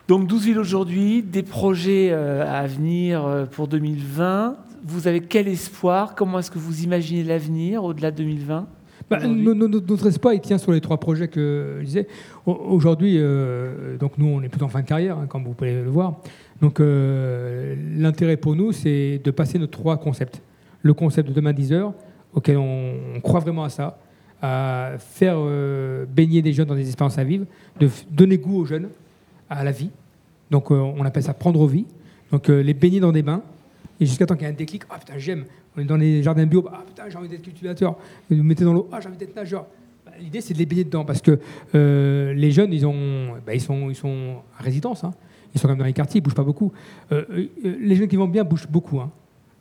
Donc 0.10 0.26
12 0.26 0.44
villes 0.44 0.57
aujourd'hui, 0.57 1.22
des 1.22 1.44
projets 1.44 2.10
euh, 2.10 2.44
à 2.44 2.65
venir 2.65 3.27
euh, 3.27 3.45
pour 3.45 3.68
2020. 3.68 4.56
Vous 4.84 5.07
avez 5.07 5.19
quel 5.19 5.48
espoir? 5.48 6.15
Comment 6.15 6.40
est-ce 6.40 6.49
que 6.49 6.57
vous 6.57 6.84
imaginez 6.84 7.23
l'avenir 7.23 7.84
au-delà 7.84 8.10
de 8.10 8.18
2020 8.18 8.68
bah, 9.07 9.19
notre 9.26 10.07
espoir, 10.07 10.34
il 10.34 10.41
tient 10.41 10.57
sur 10.57 10.72
les 10.72 10.81
trois 10.81 10.98
projets 10.98 11.27
que 11.27 11.77
je 11.80 11.86
disais. 11.86 12.07
Aujourd'hui, 12.45 13.15
euh, 13.18 13.98
donc 13.98 14.18
nous, 14.18 14.27
on 14.27 14.41
est 14.41 14.49
plutôt 14.49 14.65
en 14.65 14.69
fin 14.69 14.81
de 14.81 14.88
carrière, 14.88 15.18
hein, 15.18 15.26
comme 15.27 15.44
vous 15.44 15.53
pouvez 15.53 15.81
le 15.81 15.90
voir. 15.90 16.22
Donc 16.61 16.80
l'intérêt 16.80 18.38
pour 18.38 18.56
nous, 18.56 18.72
c'est 18.72 19.19
de 19.23 19.31
passer 19.31 19.57
nos 19.57 19.68
trois 19.68 19.98
concepts. 19.98 20.41
Le 20.81 20.94
concept 20.94 21.30
de 21.30 21.34
demain 21.34 21.53
10 21.53 21.73
heures, 21.73 21.94
auquel 22.34 22.57
on, 22.57 23.19
croit 23.22 23.40
vraiment 23.40 23.64
à 23.64 23.69
ça, 23.69 23.98
à 24.41 24.91
faire 24.98 25.38
baigner 26.07 26.41
des 26.41 26.53
jeunes 26.53 26.68
dans 26.68 26.76
des 26.76 26.88
expériences 26.88 27.18
à 27.18 27.23
vivre, 27.23 27.45
de 27.80 27.90
donner 28.11 28.38
goût 28.38 28.60
aux 28.60 28.65
jeunes, 28.65 28.90
à 29.49 29.64
la 29.64 29.72
vie. 29.72 29.90
Donc 30.52 30.72
euh, 30.72 30.76
on 30.76 31.03
appelle 31.06 31.23
ça 31.23 31.34
prendre 31.34 31.65
vie. 31.68 31.86
Donc 32.31 32.49
euh, 32.49 32.61
les 32.61 32.73
baigner 32.73 32.99
dans 32.99 33.11
des 33.11 33.23
bains. 33.23 33.41
Et 33.99 34.06
jusqu'à 34.06 34.26
temps 34.26 34.36
qu'il 34.36 34.44
y 34.44 34.45
ait 34.45 34.53
un 34.53 34.56
déclic, 34.56 34.84
ah 34.90 34.98
putain, 34.98 35.18
j'aime. 35.18 35.45
On 35.76 35.81
est 35.81 35.86
dans 35.86 35.98
les 35.98 36.23
jardins 36.23 36.45
bio, 36.45 36.65
ah 36.72 36.84
putain, 36.86 37.03
j'ai 37.10 37.18
envie 37.18 37.27
d'être 37.27 37.41
cultivateur. 37.41 37.98
Vous 38.30 38.44
mettez 38.44 38.64
dans 38.64 38.73
l'eau, 38.73 38.88
ah 38.91 38.99
j'ai 39.02 39.10
envie 39.10 39.18
d'être 39.18 39.36
nageur. 39.36 39.65
Bah, 40.06 40.14
l'idée, 40.19 40.41
c'est 40.41 40.53
de 40.53 40.60
les 40.60 40.65
baigner 40.65 40.84
dedans 40.86 41.03
parce 41.03 41.22
que 41.22 41.40
euh, 41.76 42.34
les 42.34 42.52
jeunes, 42.52 42.72
ils, 42.72 42.86
ont, 42.86 43.34
bah, 43.45 43.53
ils, 43.53 43.61
sont, 43.61 43.90
ils 43.90 43.95
sont 43.95 44.38
à 44.57 44.64
résidence. 44.64 45.03
Hein. 45.03 45.14
Ils 45.53 45.59
sont 45.59 45.67
quand 45.67 45.73
même 45.73 45.80
dans 45.80 45.85
les 45.85 45.93
quartiers, 45.93 46.19
ils 46.19 46.21
ne 46.21 46.26
bougent 46.26 46.35
pas 46.35 46.43
beaucoup. 46.43 46.71
les 47.11 47.95
jeunes 47.95 48.07
qui 48.07 48.15
vont 48.15 48.27
bien 48.27 48.43
bougent 48.43 48.67
beaucoup. 48.67 48.99
Hein. 48.99 49.11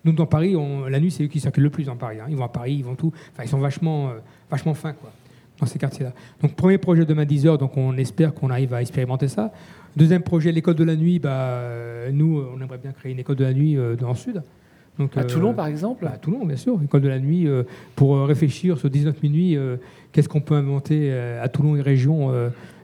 Nous, 0.05 0.13
dans 0.13 0.27
Paris, 0.27 0.55
la 0.89 1.01
nuit, 1.01 1.11
c'est 1.11 1.25
eux 1.25 1.29
qui 1.29 1.41
circulent 1.41 1.65
le 1.65 1.71
plus 1.71 1.85
dans 1.85 1.97
Paris. 1.97 2.19
Hein. 2.21 2.27
Ils 2.29 2.37
vont 2.37 2.45
à 2.45 2.49
Paris, 2.49 2.75
ils 2.75 2.85
vont 2.85 2.95
tout. 2.95 3.13
Enfin, 3.33 3.45
ils 3.45 3.49
sont 3.49 3.59
vachement, 3.59 4.13
vachement 4.51 4.75
fins, 4.75 4.93
quoi, 4.93 5.11
dans 5.59 5.67
ces 5.67 5.79
quartiers-là. 5.79 6.13
Donc, 6.43 6.55
premier 6.55 6.79
projet 6.79 7.05
demain 7.05 7.25
10 7.25 7.47
heures, 7.47 7.59
donc 7.59 7.77
on 7.77 7.97
espère 7.97 8.35
qu'on 8.35 8.51
arrive 8.51 8.75
à 8.75 8.81
expérimenter 8.81 9.29
ça. 9.29 9.53
Deuxième 9.97 10.23
projet, 10.23 10.53
l'école 10.53 10.77
de 10.77 10.85
la 10.85 10.95
nuit. 10.95 11.19
Bah, 11.19 11.31
euh, 11.31 12.11
nous, 12.13 12.45
on 12.55 12.61
aimerait 12.61 12.79
bien 12.79 12.93
créer 12.93 13.13
une 13.13 13.19
école 13.19 13.37
de 13.37 13.45
la 13.45 13.53
nuit 13.53 13.77
euh, 13.77 13.97
dans 13.97 14.11
le 14.11 14.15
sud. 14.15 14.43
Donc, 14.99 15.17
à 15.17 15.25
Toulon, 15.25 15.55
par 15.55 15.67
exemple? 15.67 16.07
À 16.07 16.17
Toulon, 16.17 16.45
bien 16.45 16.57
sûr. 16.57 16.81
École 16.83 17.01
de 17.01 17.09
la 17.09 17.21
nuit, 17.21 17.47
pour 17.95 18.19
réfléchir 18.27 18.79
sur 18.79 18.91
19 18.91 19.23
minuit, 19.23 19.57
qu'est-ce 20.11 20.29
qu'on 20.29 20.41
peut 20.41 20.57
inventer 20.57 21.13
à 21.13 21.49
Toulon 21.49 21.77
et 21.77 21.81
région 21.81 22.33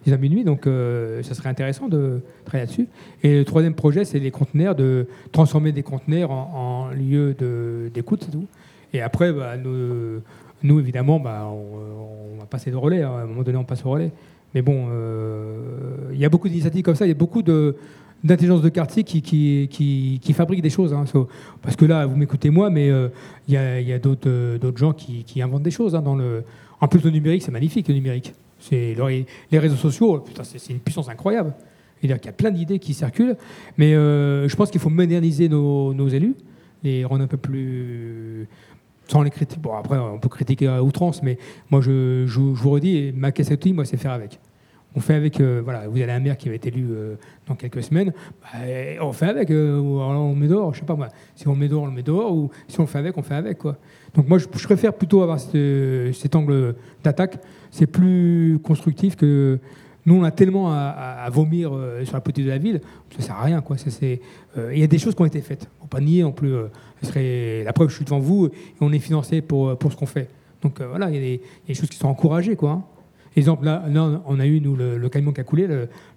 19 0.05 0.21
minuit. 0.21 0.45
Donc, 0.45 0.65
ça 0.65 1.35
serait 1.35 1.49
intéressant 1.49 1.89
de 1.89 2.21
travailler 2.45 2.67
là-dessus. 2.67 2.89
Et 3.23 3.39
le 3.39 3.45
troisième 3.45 3.75
projet, 3.75 4.05
c'est 4.05 4.19
les 4.19 4.31
conteneurs, 4.31 4.75
de 4.75 5.07
transformer 5.33 5.73
des 5.73 5.83
conteneurs 5.83 6.31
en, 6.31 6.91
lieu 6.91 7.35
d'écoute. 7.93 8.29
Et 8.93 9.01
après, 9.01 9.33
bah, 9.33 9.57
nous, 10.65 10.81
évidemment, 10.81 11.21
bah, 11.21 11.47
on, 11.47 12.39
va 12.39 12.47
passer 12.47 12.71
de 12.71 12.77
relais. 12.77 13.03
Hein. 13.03 13.13
À 13.13 13.23
un 13.23 13.27
moment 13.27 13.43
donné, 13.43 13.59
on 13.59 13.65
passe 13.65 13.85
au 13.85 13.91
relais. 13.91 14.13
Mais 14.55 14.63
bon, 14.63 14.87
euh, 14.91 16.11
il 16.13 16.19
y 16.19 16.25
a 16.25 16.29
beaucoup 16.29 16.49
d'initiatives 16.49 16.83
comme 16.83 16.95
ça, 16.95 17.05
il 17.05 17.09
y 17.09 17.13
a 17.13 17.17
beaucoup 17.17 17.43
d'intelligence 17.43 18.63
de 18.63 18.69
quartier 18.69 19.03
qui, 19.03 19.21
qui, 19.21 20.33
fabriquent 20.33 20.63
des 20.63 20.71
choses. 20.71 20.95
Hein. 20.95 21.05
parce 21.61 21.77
que 21.77 21.85
là, 21.85 22.07
vous 22.07 22.17
m'écoutez 22.17 22.51
moi, 22.51 22.71
mais 22.71 22.89
euh, 22.89 23.09
il 23.49 23.55
y 23.55 23.57
a, 23.57 23.81
y 23.81 23.99
d'autres 23.99 24.79
gens 24.79 24.93
qui, 24.93 25.43
inventent 25.43 25.65
des 25.65 25.71
choses. 25.71 25.95
Hein, 25.95 26.03
dans 26.03 26.15
le... 26.15 26.45
En 26.81 26.89
plus, 26.89 27.03
le 27.03 27.11
numérique, 27.11 27.43
c'est 27.43 27.53
magnifique, 27.53 27.89
le 27.89 27.95
numérique. 27.95 28.33
Les 28.71 29.27
réseaux 29.53 29.77
sociaux, 29.77 30.25
c'est 30.43 30.73
une 30.73 30.81
puissance 30.81 31.09
incroyable. 31.09 31.55
Il 32.03 32.11
y 32.11 32.13
a 32.13 32.19
plein 32.19 32.51
d'idées 32.51 32.79
qui 32.79 32.93
circulent, 32.93 33.37
mais 33.79 33.95
euh, 33.95 34.47
je 34.47 34.57
pense 34.57 34.71
qu'il 34.71 34.81
faut 34.81 34.91
moderniser 34.91 35.49
nos, 35.49 36.09
élus, 36.09 36.35
les 36.83 37.05
rendre 37.05 37.25
un 37.25 37.27
peu 37.27 37.39
plus 37.39 38.47
sans 39.09 39.23
les 39.23 39.31
critiquer. 39.31 39.61
Bon, 39.61 39.75
après, 39.75 39.99
on 39.99 40.19
peut 40.19 40.29
critiquer 40.29 40.69
à 40.69 40.83
outrance, 40.83 41.23
mais 41.23 41.39
moi, 41.71 41.81
je, 41.81 42.25
vous 42.27 42.71
redis, 42.71 43.13
ma 43.15 43.33
cassette, 43.33 43.65
moi, 43.67 43.85
c'est 43.85 43.97
faire 43.97 44.13
avec. 44.13 44.39
On 44.97 45.01
fait 45.01 45.15
avec, 45.15 45.41
euh, 45.41 45.61
voilà, 45.65 45.89
vous 45.89 46.01
avez 46.01 46.13
un 46.13 46.21
maire 46.21 46.37
qui 46.37 46.49
va 46.49 46.55
être 46.55 46.67
élu 46.67 46.87
euh, 46.91 47.17
dans 47.49 47.57
quelques 47.57 47.83
semaines, 47.83 48.13
bah, 48.43 48.61
on 49.01 49.13
fait 49.13 49.27
avec, 49.27 49.51
euh, 49.51 49.79
alors 49.79 50.23
on 50.23 50.37
met 50.37 50.47
dehors, 50.47 50.73
je 50.73 50.81
sais 50.81 50.87
pas 50.87 50.95
moi. 50.95 51.09
Si 51.35 51.49
on 51.49 51.57
met 51.57 51.67
dehors, 51.67 51.83
on 51.83 51.91
met 51.91 52.05
dehors, 52.05 52.33
ou 52.33 52.51
si 52.69 52.79
on 52.79 52.87
fait 52.87 52.99
avec, 52.99 53.19
on 53.19 53.23
fait 53.23 53.35
avec, 53.35 53.59
quoi. 53.59 53.77
Donc 54.15 54.29
moi, 54.29 54.39
je, 54.39 54.47
préfère 54.47 54.93
plutôt 54.95 55.23
avoir 55.23 55.41
ce- 55.41 56.11
cet 56.15 56.37
angle 56.37 56.75
d'attaque. 57.03 57.39
C'est 57.71 57.87
plus 57.87 58.59
constructif 58.63 59.17
que 59.17 59.59
nous, 60.07 60.15
on 60.17 60.23
a 60.23 60.31
tellement 60.31 60.71
à, 60.71 61.27
vomir 61.33 61.73
euh, 61.75 62.05
sur 62.05 62.15
la 62.15 62.21
politique 62.21 62.45
de 62.45 62.51
la 62.51 62.59
ville, 62.59 62.81
ça 63.17 63.23
sert 63.23 63.37
à 63.37 63.43
rien, 63.45 63.61
quoi. 63.63 63.77
Euh, 64.03 64.71
Il 64.73 64.79
y 64.79 64.83
a 64.83 64.87
des 64.87 64.99
choses 64.99 65.15
qui 65.15 65.23
ont 65.23 65.27
été 65.27 65.41
faites. 65.41 65.67
Faut 65.81 65.87
pas 65.87 66.01
nier 66.01 66.23
non 66.23 66.33
plus. 66.33 66.53
euh, 66.55 66.67
ce 67.03 67.07
serait 67.09 67.65
la 67.65 67.73
preuve, 67.73 67.89
je 67.89 67.97
suis 67.97 68.05
devant 68.05 68.19
vous 68.19 68.47
et 68.47 68.51
on 68.81 68.93
est 68.93 68.99
financé 68.99 69.41
pour, 69.41 69.77
pour 69.79 69.91
ce 69.93 69.97
qu'on 69.97 70.07
fait. 70.07 70.29
Donc 70.63 70.81
euh, 70.81 70.89
voilà, 70.89 71.11
il 71.11 71.15
y, 71.15 71.19
a 71.35 71.39
des- 71.67 71.75
choses 71.75 71.89
qui 71.89 71.97
sont 71.97 72.09
encouragées, 72.09 72.55
quoi. 72.57 72.71
hein. 72.71 72.85
Exemple, 73.37 73.65
là, 73.65 73.83
on 74.27 74.39
a 74.39 74.47
eu, 74.47 74.61
nous, 74.61 74.77
le, 74.77 75.09
camion 75.09 75.33
qui 75.33 75.41
a 75.41 75.45
coulé, 75.45 75.67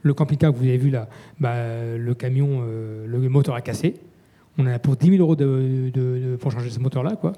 le, 0.04 0.14
camping-car 0.14 0.52
que 0.54 0.58
vous 0.58 0.66
avez 0.66 0.78
vu 0.78 0.92
là, 0.92 1.10
bah, 1.40 1.56
le 1.98 2.14
camion, 2.14 2.62
euh, 2.62 3.08
le 3.08 3.28
moteur 3.28 3.56
a 3.56 3.62
cassé. 3.62 3.96
On 4.60 4.68
a 4.68 4.78
pour 4.78 4.96
10 4.96 5.18
000 5.18 5.22
euros 5.24 5.36
pour 6.40 6.52
changer 6.52 6.70
ce 6.70 6.80
moteur-là, 6.80 7.16
quoi. 7.16 7.34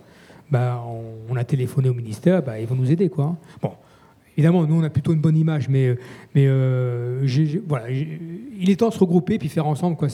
Bah, 0.52 0.84
on, 1.30 1.36
a 1.36 1.44
téléphoné 1.44 1.90
au 1.90 1.94
ministère, 1.94 2.42
bah, 2.42 2.60
ils 2.60 2.68
vont 2.68 2.76
nous 2.76 2.92
aider, 2.92 3.10
quoi. 3.10 3.38
Bon, 3.62 3.72
évidemment, 4.36 4.66
nous, 4.66 4.80
on 4.80 4.84
a 4.84 4.90
plutôt 4.90 5.14
une 5.14 5.22
bonne 5.22 5.38
image, 5.38 5.70
mais, 5.70 5.96
mais 6.34 6.46
euh, 6.48 7.26
voilà, 7.68 7.90
il 7.92 8.70
est 8.70 8.76
temps 8.78 8.90
de 8.90 8.94
se 8.94 9.00
regrouper 9.00 9.38
puis 9.38 9.48
faire 9.48 9.68
ensemble, 9.68 9.96
quoi. 9.96 10.08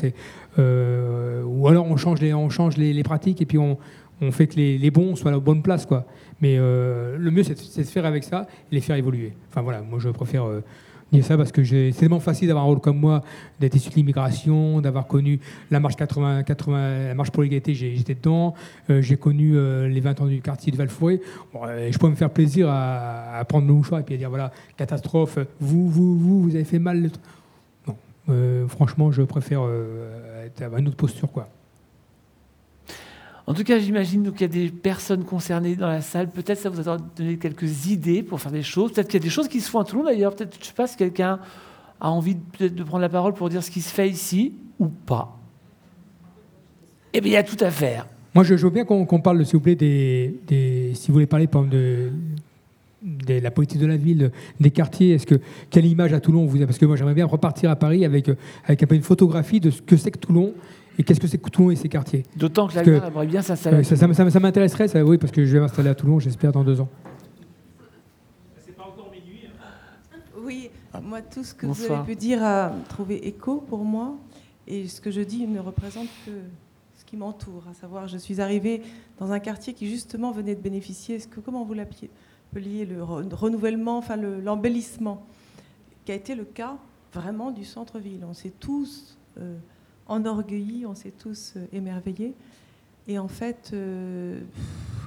Euh, 0.59 1.43
ou 1.43 1.67
alors 1.67 1.85
on 1.85 1.95
change 1.95 2.19
les, 2.21 2.33
on 2.33 2.49
change 2.49 2.75
les, 2.77 3.03
pratiques 3.03 3.41
et 3.41 3.45
puis 3.45 3.57
on, 3.57 3.77
on 4.21 4.31
fait 4.31 4.47
que 4.47 4.55
les, 4.55 4.77
les 4.77 4.91
bons 4.91 5.15
soient 5.15 5.31
à 5.31 5.33
la 5.33 5.39
bonne 5.39 5.61
place, 5.61 5.85
quoi. 5.85 6.05
Mais 6.41 6.57
euh, 6.57 7.17
le 7.17 7.31
mieux, 7.31 7.43
c'est 7.43 7.55
de, 7.55 7.83
de 7.83 7.87
faire 7.87 8.05
avec 8.05 8.23
ça 8.23 8.47
et 8.71 8.75
les 8.75 8.81
faire 8.81 8.95
évoluer. 8.97 9.33
Enfin 9.49 9.61
voilà, 9.61 9.81
moi 9.81 9.99
je 9.99 10.09
préfère 10.09 10.45
euh, 10.45 10.63
dire 11.11 11.23
ça 11.23 11.37
parce 11.37 11.51
que 11.51 11.63
c'est 11.63 11.91
tellement 11.97 12.19
facile 12.19 12.47
d'avoir 12.47 12.65
un 12.65 12.67
rôle 12.67 12.81
comme 12.81 12.97
moi, 12.99 13.23
d'être 13.59 13.75
issu 13.75 13.89
de 13.89 13.95
l'immigration, 13.95 14.81
d'avoir 14.81 15.07
connu 15.07 15.39
la 15.71 15.79
marche 15.79 15.95
80, 15.95 16.43
80 16.43 17.07
la 17.07 17.13
marche 17.15 17.31
pour 17.31 17.43
l'égalité, 17.43 17.73
j'étais 17.73 18.15
dedans. 18.15 18.53
Euh, 18.89 19.01
j'ai 19.01 19.15
connu 19.15 19.55
euh, 19.55 19.87
les 19.87 20.01
20 20.01 20.21
ans 20.21 20.25
du 20.25 20.41
quartier 20.41 20.71
de 20.71 20.77
Valfouré. 20.77 21.21
Bon, 21.53 21.61
euh, 21.65 21.89
je 21.91 21.97
pourrais 21.97 22.11
me 22.11 22.15
faire 22.17 22.29
plaisir 22.31 22.67
à, 22.69 23.37
à 23.37 23.45
prendre 23.45 23.67
le 23.67 23.73
mouchoir 23.73 24.01
et 24.01 24.03
puis 24.03 24.15
à 24.15 24.17
dire 24.17 24.29
voilà, 24.29 24.51
catastrophe, 24.77 25.37
vous, 25.61 25.89
vous, 25.89 26.17
vous, 26.19 26.41
vous 26.41 26.55
avez 26.55 26.65
fait 26.65 26.79
mal. 26.79 27.09
Non, 27.87 27.95
euh, 28.29 28.67
franchement, 28.67 29.11
je 29.11 29.21
préfère 29.21 29.61
être- 30.45 30.61
avoir 30.63 30.79
une 30.79 30.87
autre 30.87 30.97
posture, 30.97 31.31
quoi. 31.31 31.47
En 33.47 33.53
tout 33.53 33.63
cas, 33.63 33.77
j'imagine 33.77 34.31
qu'il 34.31 34.41
y 34.41 34.45
a 34.45 34.47
des 34.47 34.69
personnes 34.69 35.23
concernées 35.23 35.75
dans 35.75 35.87
la 35.87 36.01
salle. 36.01 36.29
Peut-être 36.29 36.59
ça 36.59 36.69
vous 36.69 36.89
a 36.89 36.97
donné 36.97 37.37
quelques 37.37 37.87
idées 37.87 38.23
pour 38.23 38.41
faire 38.41 38.51
des 38.51 38.63
choses. 38.63 38.91
Peut-être 38.91 39.07
qu'il 39.07 39.19
y 39.19 39.23
a 39.23 39.23
des 39.23 39.29
choses 39.29 39.47
qui 39.47 39.61
se 39.61 39.69
font 39.69 39.79
à 39.79 39.83
Toulon 39.83 40.03
d'ailleurs. 40.03 40.35
Peut-être, 40.35 40.57
je 40.59 40.65
sais 40.65 40.73
pas, 40.73 40.87
si 40.87 40.97
quelqu'un 40.97 41.39
a 41.99 42.09
envie 42.09 42.35
de, 42.59 42.67
de 42.67 42.83
prendre 42.83 43.01
la 43.01 43.09
parole 43.09 43.33
pour 43.33 43.49
dire 43.49 43.63
ce 43.63 43.69
qui 43.69 43.81
se 43.81 43.93
fait 43.93 44.09
ici 44.09 44.53
ou 44.79 44.87
pas. 44.87 45.37
Eh 47.13 47.21
bien, 47.21 47.31
il 47.31 47.33
y 47.35 47.37
a 47.37 47.43
tout 47.43 47.63
à 47.63 47.69
faire. 47.69 48.07
Moi, 48.33 48.43
je, 48.43 48.53
veux 48.55 48.69
bien 48.69 48.83
qu'on 48.83 49.05
parle, 49.21 49.45
s'il 49.45 49.55
vous 49.55 49.61
plaît, 49.61 49.77
si 49.79 51.07
vous 51.07 51.13
voulez 51.13 51.25
parler, 51.25 51.47
de, 51.47 52.11
la 53.29 53.51
politique 53.51 53.79
de 53.79 53.85
la 53.85 53.95
ville, 53.95 54.31
des 54.59 54.71
quartiers. 54.71 55.13
Est-ce 55.13 55.25
que 55.25 55.39
quelle 55.69 55.85
image 55.85 56.11
à 56.11 56.19
Toulon 56.19 56.45
vous 56.45 56.57
avez 56.57 56.65
Parce 56.65 56.77
que 56.77 56.85
moi, 56.85 56.97
j'aimerais 56.97 57.13
bien 57.13 57.25
repartir 57.25 57.69
à 57.69 57.77
Paris 57.77 58.03
avec 58.03 58.29
avec 58.65 58.83
un 58.83 58.87
peu 58.87 58.95
une 58.95 59.03
photographie 59.03 59.61
de 59.61 59.69
ce 59.69 59.81
que 59.81 59.95
c'est 59.95 60.11
que 60.11 60.17
Toulon 60.17 60.53
et 60.97 61.03
qu'est-ce 61.03 61.19
que 61.19 61.27
c'est 61.27 61.37
que 61.37 61.49
Toulon 61.49 61.71
et 61.71 61.75
ses 61.75 61.89
quartiers. 61.89 62.23
D'autant 62.35 62.67
que 62.67 62.75
l'Algar 62.75 63.05
aimerait 63.05 63.27
bien 63.27 63.41
s'installer. 63.41 63.77
euh, 63.77 63.83
ça, 63.83 63.95
ça, 63.95 64.13
ça- 64.13 64.29
ça 64.29 64.39
m'intéresserait, 64.39 64.87
ça, 64.87 65.03
oui, 65.03 65.17
parce 65.17 65.31
que 65.31 65.45
je 65.45 65.53
vais 65.53 65.59
m'installer 65.59 65.89
à 65.89 65.95
Toulon, 65.95 66.19
j'espère, 66.19 66.51
dans 66.51 66.63
deux 66.63 66.79
ans. 66.81 66.89
Oui, 70.43 70.69
moi, 71.01 71.21
tout 71.21 71.43
ce 71.43 71.53
que 71.53 71.65
Bonsoir. 71.65 71.87
vous 71.89 71.95
avez 71.95 72.13
pu 72.13 72.15
dire 72.15 72.43
a 72.43 72.71
trouvé 72.89 73.27
écho 73.27 73.57
pour 73.67 73.83
moi. 73.83 74.15
Et 74.67 74.87
ce 74.87 74.99
que 75.01 75.11
je 75.11 75.21
dis 75.21 75.45
ne 75.47 75.59
représente 75.59 76.07
que 76.25 76.31
ce 76.97 77.05
qui 77.05 77.17
m'entoure. 77.17 77.63
À 77.69 77.73
savoir, 77.73 78.07
je 78.07 78.17
suis 78.17 78.41
arrivée 78.41 78.81
dans 79.19 79.31
un 79.31 79.39
quartier 79.39 79.73
qui, 79.73 79.87
justement, 79.89 80.31
venait 80.31 80.55
de 80.55 80.61
bénéficier, 80.61 81.19
ce 81.19 81.27
que, 81.27 81.39
comment 81.39 81.63
vous 81.63 81.73
l'appeliez 81.73 82.09
appeliez 82.51 82.85
le 82.85 83.01
re- 83.01 83.33
renouvellement, 83.33 83.97
enfin 83.97 84.15
le- 84.15 84.39
l'embellissement, 84.39 85.25
qui 86.05 86.11
a 86.11 86.15
été 86.15 86.35
le 86.35 86.45
cas 86.45 86.77
vraiment 87.13 87.51
du 87.51 87.65
centre-ville. 87.65 88.23
On 88.29 88.33
s'est 88.33 88.53
tous 88.59 89.17
euh, 89.39 89.55
enorgueillis, 90.07 90.85
on 90.85 90.95
s'est 90.95 91.11
tous 91.11 91.53
euh, 91.55 91.65
émerveillés. 91.73 92.33
Et 93.07 93.19
en 93.19 93.27
fait, 93.27 93.71
euh, 93.73 94.39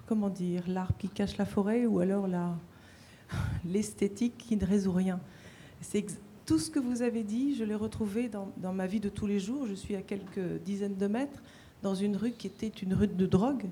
comment 0.07 0.29
dire, 0.29 0.63
l'arbre 0.69 0.95
qui 0.99 1.09
cache 1.09 1.37
la 1.37 1.47
forêt 1.47 1.87
ou 1.87 2.01
alors 2.01 2.29
l'esthétique 3.65 4.37
qui 4.39 4.57
ne 4.57 4.65
résout 4.65 4.93
rien. 4.93 5.21
C'est 5.81 6.07
tout 6.47 6.59
ce 6.59 6.71
que 6.71 6.79
vous 6.79 7.03
avez 7.03 7.25
dit, 7.25 7.55
je 7.57 7.65
l'ai 7.65 7.75
retrouvé 7.75 8.31
dans, 8.31 8.73
ma 8.73 8.87
vie 8.87 9.01
de 9.01 9.09
tous 9.09 9.27
les 9.27 9.39
jours. 9.39 9.67
Je 9.67 9.75
suis 9.75 9.97
à 9.97 10.03
quelques 10.03 10.63
dizaines 10.65 10.97
de 10.97 11.07
mètres 11.07 11.43
dans 11.83 11.95
une 11.95 12.17
rue 12.17 12.33
qui 12.33 12.47
était 12.47 12.69
une 12.69 12.95
rue 12.95 13.07
de 13.07 13.27
drogue. 13.27 13.67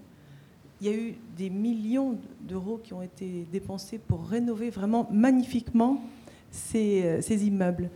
Il 0.81 0.87
y 0.87 0.91
a 0.91 0.95
eu 0.95 1.15
des 1.39 1.49
millions 1.49 2.19
d'euros 2.43 2.79
qui 2.83 2.93
ont 2.93 3.01
été 3.01 3.47
dépensés 3.51 3.99
pour 3.99 4.27
rénover 4.27 4.69
vraiment 4.69 5.09
magnifiquement 5.11 6.03
ces, 6.51 7.03
euh, 7.05 7.21
ces 7.23 7.47
immeubles. 7.47 7.89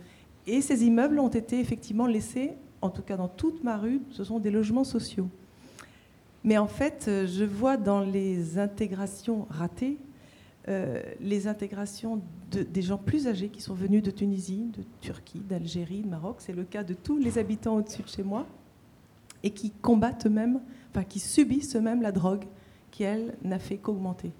Et 0.47 0.61
ces 0.61 0.83
immeubles 0.83 1.19
ont 1.19 1.29
été 1.29 1.59
effectivement 1.59 2.07
laissés, 2.07 2.53
en 2.81 2.89
tout 2.89 3.01
cas 3.01 3.17
dans 3.17 3.27
toute 3.27 3.63
ma 3.63 3.77
rue, 3.77 4.01
ce 4.11 4.23
sont 4.23 4.39
des 4.39 4.51
logements 4.51 4.83
sociaux. 4.83 5.29
Mais 6.43 6.57
en 6.57 6.67
fait, 6.67 7.05
euh, 7.07 7.27
je 7.27 7.43
vois 7.43 7.77
dans 7.77 8.01
les 8.01 8.57
intégrations 8.57 9.45
ratées 9.49 9.97
euh, 10.67 11.01
les 11.19 11.47
intégrations 11.47 12.21
de- 12.51 12.61
des 12.61 12.83
gens 12.83 12.99
plus 12.99 13.27
âgés 13.27 13.49
qui 13.49 13.61
sont 13.61 13.73
venus 13.73 14.03
de 14.03 14.11
Tunisie, 14.11 14.69
de 14.77 14.83
Turquie, 14.99 15.39
d'Algérie, 15.39 16.01
de 16.01 16.07
Maroc. 16.07 16.35
C'est 16.37 16.53
le 16.53 16.63
cas 16.63 16.83
de 16.83 16.93
tous 16.93 17.17
les 17.17 17.39
habitants 17.39 17.77
au-dessus 17.77 18.03
de 18.03 18.07
chez 18.07 18.21
moi 18.21 18.45
et 19.41 19.49
qui 19.49 19.71
combattent 19.71 20.27
eux-mêmes, 20.27 20.59
enfin 20.91 21.03
qui 21.03 21.19
subissent 21.19 21.75
eux-mêmes 21.75 22.03
la 22.03 22.11
drogue 22.11 22.43
qui, 22.91 23.01
elle, 23.01 23.35
n'a 23.43 23.57
fait 23.57 23.77
qu'augmenter. 23.77 24.31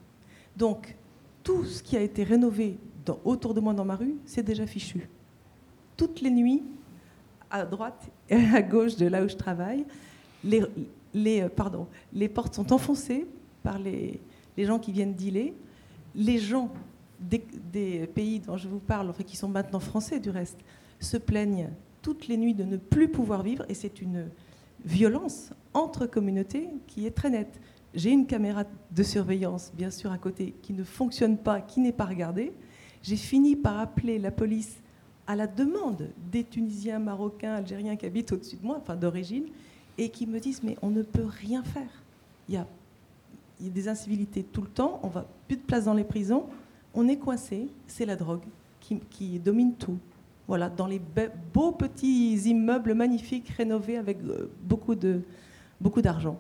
Donc, 0.55 0.95
tout 1.43 1.63
ce 1.65 1.81
qui 1.81 1.97
a 1.97 2.01
été 2.01 2.23
rénové 2.23 2.77
autour 3.25 3.55
de 3.55 3.59
moi 3.59 3.73
dans 3.73 3.85
ma 3.85 3.95
rue, 3.95 4.13
c'est 4.25 4.43
déjà 4.43 4.67
fichu. 4.67 5.09
Toutes 5.97 6.21
les 6.21 6.29
nuits, 6.29 6.61
à 7.51 7.65
droite 7.65 8.09
et 8.29 8.35
à 8.35 8.61
gauche 8.61 8.95
de 8.95 9.05
là 9.05 9.23
où 9.23 9.29
je 9.29 9.35
travaille, 9.35 9.85
les, 10.43 10.63
les, 11.13 11.41
euh, 11.41 11.49
pardon, 11.49 11.87
les 12.13 12.29
portes 12.29 12.55
sont 12.55 12.73
enfoncées 12.73 13.27
par 13.63 13.77
les, 13.77 14.19
les 14.57 14.65
gens 14.65 14.79
qui 14.79 14.91
viennent 14.91 15.13
dealer. 15.13 15.53
Les 16.15 16.39
gens 16.39 16.71
des, 17.19 18.07
pays 18.07 18.39
dont 18.39 18.57
je 18.57 18.67
vous 18.67 18.79
parle, 18.79 19.09
enfin, 19.09 19.23
qui 19.23 19.37
sont 19.37 19.47
maintenant 19.47 19.79
français 19.79 20.19
du 20.19 20.29
reste, 20.29 20.57
se 20.99 21.17
plaignent 21.17 21.69
toutes 22.01 22.27
les 22.27 22.37
nuits 22.37 22.53
de 22.53 22.63
ne 22.63 22.77
plus 22.77 23.09
pouvoir 23.09 23.43
vivre 23.43 23.63
et 23.69 23.73
c'est 23.73 24.01
une 24.01 24.29
violence 24.83 25.51
entre 25.73 26.07
communautés 26.07 26.69
qui 26.87 27.05
est 27.05 27.11
très 27.11 27.29
nette. 27.29 27.59
J'ai 27.93 28.09
une 28.09 28.25
caméra 28.25 28.63
de 28.91 29.03
surveillance, 29.03 29.71
bien 29.75 29.91
sûr, 29.91 30.11
à 30.11 30.17
côté, 30.17 30.55
qui 30.61 30.73
ne 30.73 30.83
fonctionne 30.83 31.37
pas, 31.37 31.61
qui 31.61 31.79
n'est 31.81 31.91
pas 31.91 32.05
regardée. 32.05 32.53
J'ai 33.03 33.17
fini 33.17 33.55
par 33.55 33.79
appeler 33.79 34.17
la 34.17 34.31
police 34.31 34.80
à 35.31 35.35
la 35.37 35.47
demande 35.47 36.09
des 36.29 36.43
Tunisiens, 36.43 36.99
Marocains, 36.99 37.53
Algériens 37.53 37.95
qui 37.95 38.05
habitent 38.05 38.33
au-dessus 38.33 38.57
de 38.57 38.65
moi, 38.65 38.75
enfin 38.81 38.97
d'origine, 38.97 39.45
et 39.97 40.09
qui 40.09 40.27
me 40.27 40.41
disent 40.41 40.61
mais 40.61 40.75
on 40.81 40.89
ne 40.89 41.03
peut 41.03 41.23
rien 41.25 41.63
faire. 41.63 42.03
Il 42.49 42.55
y 42.55 42.57
a, 42.57 42.67
des 43.61 43.87
incivilités 43.87 44.43
tout 44.43 44.61
le 44.61 44.67
temps, 44.67 44.99
on 45.03 45.07
va 45.07 45.25
plus 45.47 45.55
de 45.55 45.61
place 45.61 45.85
dans 45.85 45.93
les 45.93 46.03
prisons, 46.03 46.47
on 46.93 47.07
est 47.07 47.15
coincé, 47.15 47.67
c'est 47.87 48.05
la 48.05 48.17
drogue 48.17 48.41
qui, 49.09 49.39
domine 49.39 49.73
tout. 49.75 49.97
Voilà, 50.49 50.69
dans 50.69 50.87
les 50.87 50.99
be- 50.99 51.31
beaux 51.53 51.71
petits 51.71 52.35
immeubles 52.49 52.93
magnifiques 52.93 53.47
rénovés 53.55 53.95
avec 53.95 54.17
euh, 54.27 54.49
beaucoup 54.63 54.95
de 54.95 55.21
beaucoup 55.79 56.01
d'argent. 56.01 56.37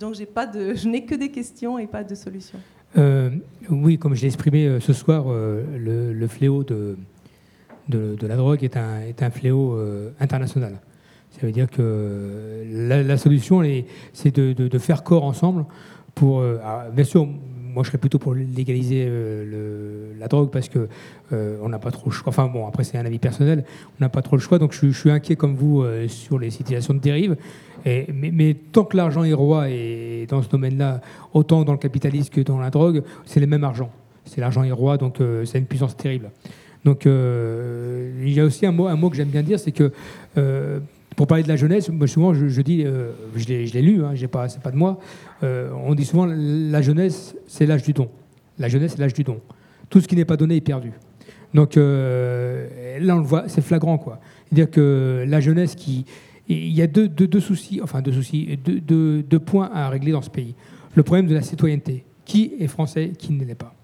Donc 0.00 0.14
pas 0.32 0.46
de, 0.46 0.74
je 0.74 0.88
n'ai 0.88 1.04
que 1.04 1.14
des 1.14 1.30
questions 1.30 1.78
et 1.78 1.86
pas 1.86 2.04
de 2.04 2.14
solutions. 2.14 2.60
Euh, 2.96 3.30
oui, 3.68 3.98
comme 3.98 4.14
je 4.14 4.22
l'ai 4.22 4.28
exprimé 4.28 4.66
euh, 4.66 4.80
ce 4.80 4.94
soir, 4.94 5.26
le 5.28 6.26
fléau 6.26 6.64
de, 6.64 6.96
de, 7.88 8.16
la 8.26 8.36
drogue 8.36 8.62
est 8.64 8.76
un, 8.76 9.30
fléau 9.30 9.74
euh, 9.74 10.10
international. 10.20 10.78
Ça 11.30 11.46
veut 11.46 11.52
dire 11.52 11.70
que 11.70 12.64
la, 12.70 13.02
la 13.02 13.16
solution, 13.16 13.62
c'est 14.12 14.34
de, 14.34 14.78
faire 14.78 15.02
corps 15.02 15.24
ensemble 15.24 15.64
pour. 16.14 16.40
euh, 16.40 16.58
alors, 16.64 16.90
bien 16.92 17.04
sûr, 17.04 17.26
moi 17.78 17.84
je 17.84 17.88
serais 17.88 17.98
plutôt 17.98 18.18
pour 18.18 18.34
légaliser 18.34 19.04
euh, 19.06 20.12
la 20.18 20.26
drogue 20.26 20.50
parce 20.50 20.68
que 20.68 20.88
euh, 21.32 21.68
n'a 21.68 21.78
pas 21.78 21.90
trop 21.90 22.10
le 22.10 22.14
choix. 22.14 22.30
Enfin 22.30 22.46
bon, 22.46 22.66
après 22.66 22.82
c'est 22.84 22.98
un 22.98 23.04
avis 23.04 23.18
personnel, 23.18 23.64
on 23.98 24.04
n'a 24.04 24.08
pas 24.08 24.22
trop 24.22 24.36
le 24.36 24.42
choix. 24.42 24.58
Donc 24.58 24.72
je, 24.72 24.88
suis- 24.90 25.10
inquiet 25.10 25.36
comme 25.36 25.54
vous 25.54 25.82
euh, 25.82 26.08
sur 26.08 26.38
les 26.38 26.50
situations 26.50 26.94
de 26.94 26.98
dérive. 26.98 27.36
Mais, 27.86 28.54
tant 28.72 28.84
que 28.84 28.96
l'argent 28.96 29.24
est 29.24 29.32
roi 29.32 29.70
et 29.70 30.26
dans 30.28 30.42
ce 30.42 30.48
domaine-là, 30.48 31.00
autant 31.32 31.64
dans 31.64 31.72
le 31.72 31.78
capitalisme 31.78 32.30
que 32.30 32.40
dans 32.42 32.58
la 32.58 32.68
drogue, 32.68 33.02
c'est 33.24 33.40
le 33.40 33.46
même 33.46 33.64
argent. 33.64 33.90
C'est 34.26 34.42
l'argent 34.42 34.62
est 34.62 34.72
roi, 34.72 34.98
donc 34.98 35.20
euh, 35.20 35.46
c'est 35.46 35.58
une 35.58 35.64
puissance 35.64 35.96
terrible. 35.96 36.30
Donc 36.84 37.06
euh, 37.06 38.12
il 38.22 38.32
y 38.32 38.40
a 38.40 38.44
aussi 38.44 38.66
un 38.66 38.72
mot, 38.72 38.86
un 38.86 38.96
mot 38.96 39.10
que 39.10 39.16
j'aime 39.16 39.28
bien 39.28 39.42
dire, 39.42 39.58
c'est 39.58 39.72
que 39.72 39.92
euh, 40.36 40.80
pour 41.16 41.26
parler 41.26 41.42
de 41.42 41.48
la 41.48 41.56
jeunesse, 41.56 41.88
moi, 41.88 42.06
souvent 42.06 42.34
je, 42.34 42.48
je 42.48 42.62
dis, 42.62 42.84
euh, 42.84 43.10
je 43.36 43.46
l'ai 43.46 43.82
lu, 43.82 44.04
hein, 44.04 44.12
j'ai 44.14 44.28
pas, 44.28 44.48
c'est 44.48 44.62
pas 44.62 44.70
de 44.70 44.76
moi. 44.76 44.98
on 45.42 45.94
dit 45.94 46.04
souvent 46.04 46.26
la 46.26 46.82
jeunesse, 46.82 47.34
c'est 47.46 47.66
l'âge 47.66 47.82
du 47.82 47.92
don. 47.92 48.08
La 48.58 48.68
jeunesse, 48.68 48.92
c'est 48.92 49.00
l'âge 49.00 49.14
du 49.14 49.24
don. 49.24 49.40
Tout 49.90 50.00
ce 50.00 50.08
qui 50.08 50.16
n'est 50.16 50.24
pas 50.24 50.36
donné 50.36 50.56
est 50.56 50.60
perdu. 50.60 50.92
Donc 51.54 51.76
là, 51.76 51.82
on 51.82 53.18
le 53.18 53.24
voit, 53.24 53.48
c'est 53.48 53.62
flagrant, 53.62 53.98
quoi. 53.98 54.20
C'est-à-dire 54.46 54.70
que 54.70 55.24
la 55.26 55.40
jeunesse 55.40 55.74
qui. 55.74 56.04
Il 56.50 56.72
y 56.72 56.80
a 56.80 56.86
deux, 56.86 57.08
deux, 57.08 57.26
deux 57.26 57.40
soucis, 57.40 57.80
enfin 57.82 58.00
deux 58.00 58.12
soucis, 58.12 58.58
deux, 58.64 59.22
deux 59.22 59.38
points 59.38 59.70
à 59.70 59.90
régler 59.90 60.12
dans 60.12 60.22
ce 60.22 60.30
pays. 60.30 60.54
Le 60.94 61.02
problème 61.02 61.26
de 61.26 61.34
la 61.34 61.42
citoyenneté. 61.42 62.04
Qui 62.24 62.52
est 62.58 62.68
français, 62.68 63.12
qui 63.18 63.32
ne 63.32 63.44
l'est 63.44 63.54
pas 63.54 63.74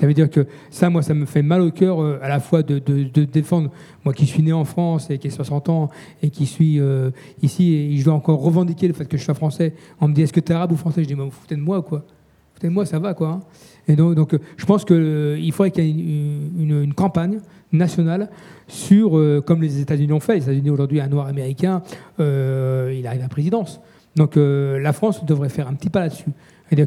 ça 0.00 0.06
veut 0.06 0.14
dire 0.14 0.30
que 0.30 0.46
ça, 0.70 0.88
moi, 0.88 1.02
ça 1.02 1.12
me 1.12 1.26
fait 1.26 1.42
mal 1.42 1.60
au 1.60 1.70
cœur 1.70 2.00
euh, 2.00 2.18
à 2.22 2.28
la 2.28 2.40
fois 2.40 2.62
de, 2.62 2.78
de- 2.78 3.24
défendre, 3.24 3.70
moi 4.04 4.14
qui 4.14 4.24
suis 4.24 4.42
né 4.42 4.52
en 4.52 4.64
France 4.64 5.10
et 5.10 5.18
qui 5.18 5.26
ai 5.26 5.30
60 5.30 5.68
ans 5.68 5.90
et 6.22 6.30
qui 6.30 6.46
suis 6.46 6.80
euh, 6.80 7.10
ici, 7.42 7.74
et 7.74 7.96
je 7.98 8.04
dois 8.04 8.14
encore 8.14 8.40
revendiquer 8.40 8.88
le 8.88 8.94
fait 8.94 9.04
que 9.04 9.18
je 9.18 9.22
sois 9.24 9.34
français. 9.34 9.74
On 10.00 10.08
me 10.08 10.14
dit, 10.14 10.22
est-ce 10.22 10.32
que 10.32 10.40
tu 10.40 10.52
es 10.52 10.54
arabe 10.54 10.72
ou 10.72 10.76
français? 10.76 11.02
Je 11.02 11.08
dis, 11.08 11.14
mais 11.14 11.24
vous 11.24 11.30
foutez 11.30 11.54
de 11.56 11.60
moi, 11.60 11.82
quoi. 11.82 11.98
Vous 11.98 12.54
foutez 12.54 12.68
de 12.68 12.72
moi, 12.72 12.86
ça 12.86 12.98
va, 12.98 13.12
quoi. 13.12 13.28
hein. 13.28 13.40
Et 13.88 13.94
donc, 13.96 14.14
donc, 14.14 14.32
euh, 14.34 14.38
je 14.56 14.64
pense 14.64 14.84
qu'il 14.86 15.52
faudrait 15.52 15.70
qu'il 15.70 15.84
y 15.84 15.88
ait 15.88 15.90
une, 15.90 16.82
une- 16.84 16.94
campagne 16.94 17.40
nationale 17.72 18.30
sur, 18.68 19.18
euh, 19.18 19.42
comme 19.44 19.60
les 19.62 19.80
États-Unis 19.80 20.12
ont 20.12 20.20
fait. 20.20 20.34
Les 20.36 20.42
États-Unis, 20.44 20.70
aujourd'hui, 20.70 21.00
un 21.00 21.08
noir 21.08 21.26
américain, 21.26 21.82
euh, 22.20 22.94
il 22.98 23.06
arrive 23.06 23.20
à 23.20 23.24
la 23.24 23.28
présidence. 23.28 23.80
Donc 24.16 24.36
euh, 24.36 24.78
la 24.80 24.92
France 24.92 25.24
devrait 25.24 25.48
faire 25.50 25.68
un 25.68 25.74
petit 25.74 25.88
pas 25.90 26.00
là-dessus. 26.00 26.30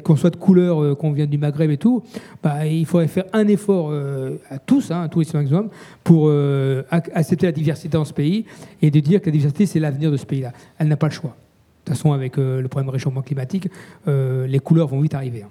Qu'on 0.03 0.15
soit 0.15 0.29
de 0.29 0.37
couleur, 0.37 0.81
euh, 0.81 0.95
qu'on 0.95 1.11
vienne 1.11 1.29
du 1.29 1.37
Maghreb 1.37 1.69
et 1.69 1.77
tout, 1.77 2.03
bah, 2.41 2.65
il 2.65 2.85
faudrait 2.85 3.07
faire 3.07 3.25
un 3.33 3.47
effort 3.47 3.89
euh, 3.91 4.37
à 4.49 4.57
tous, 4.57 4.91
hein, 4.91 5.01
à 5.01 5.09
tous 5.09 5.19
les 5.19 5.53
hommes, 5.53 5.69
pour 6.03 6.27
euh, 6.27 6.83
ac- 6.91 7.11
accepter 7.13 7.47
la 7.47 7.51
diversité 7.51 7.89
dans 7.89 8.05
ce 8.05 8.13
pays 8.13 8.45
et 8.81 8.91
de 8.91 8.99
dire 8.99 9.21
que 9.21 9.25
la 9.27 9.33
diversité, 9.33 9.65
c'est 9.65 9.79
l'avenir 9.79 10.11
de 10.11 10.17
ce 10.17 10.25
pays-là. 10.25 10.53
Elle 10.77 10.87
n'a 10.87 10.97
pas 10.97 11.07
le 11.07 11.13
choix. 11.13 11.31
De 11.31 11.91
toute 11.91 11.97
façon, 11.97 12.13
avec 12.13 12.37
le 12.37 12.65
problème 12.69 12.87
de 12.87 12.93
réchauffement 12.93 13.21
climatique, 13.21 13.67
les 14.07 14.59
couleurs 14.59 14.87
vont 14.87 15.01
vite 15.01 15.15
arriver. 15.15 15.43
hein. 15.43 15.49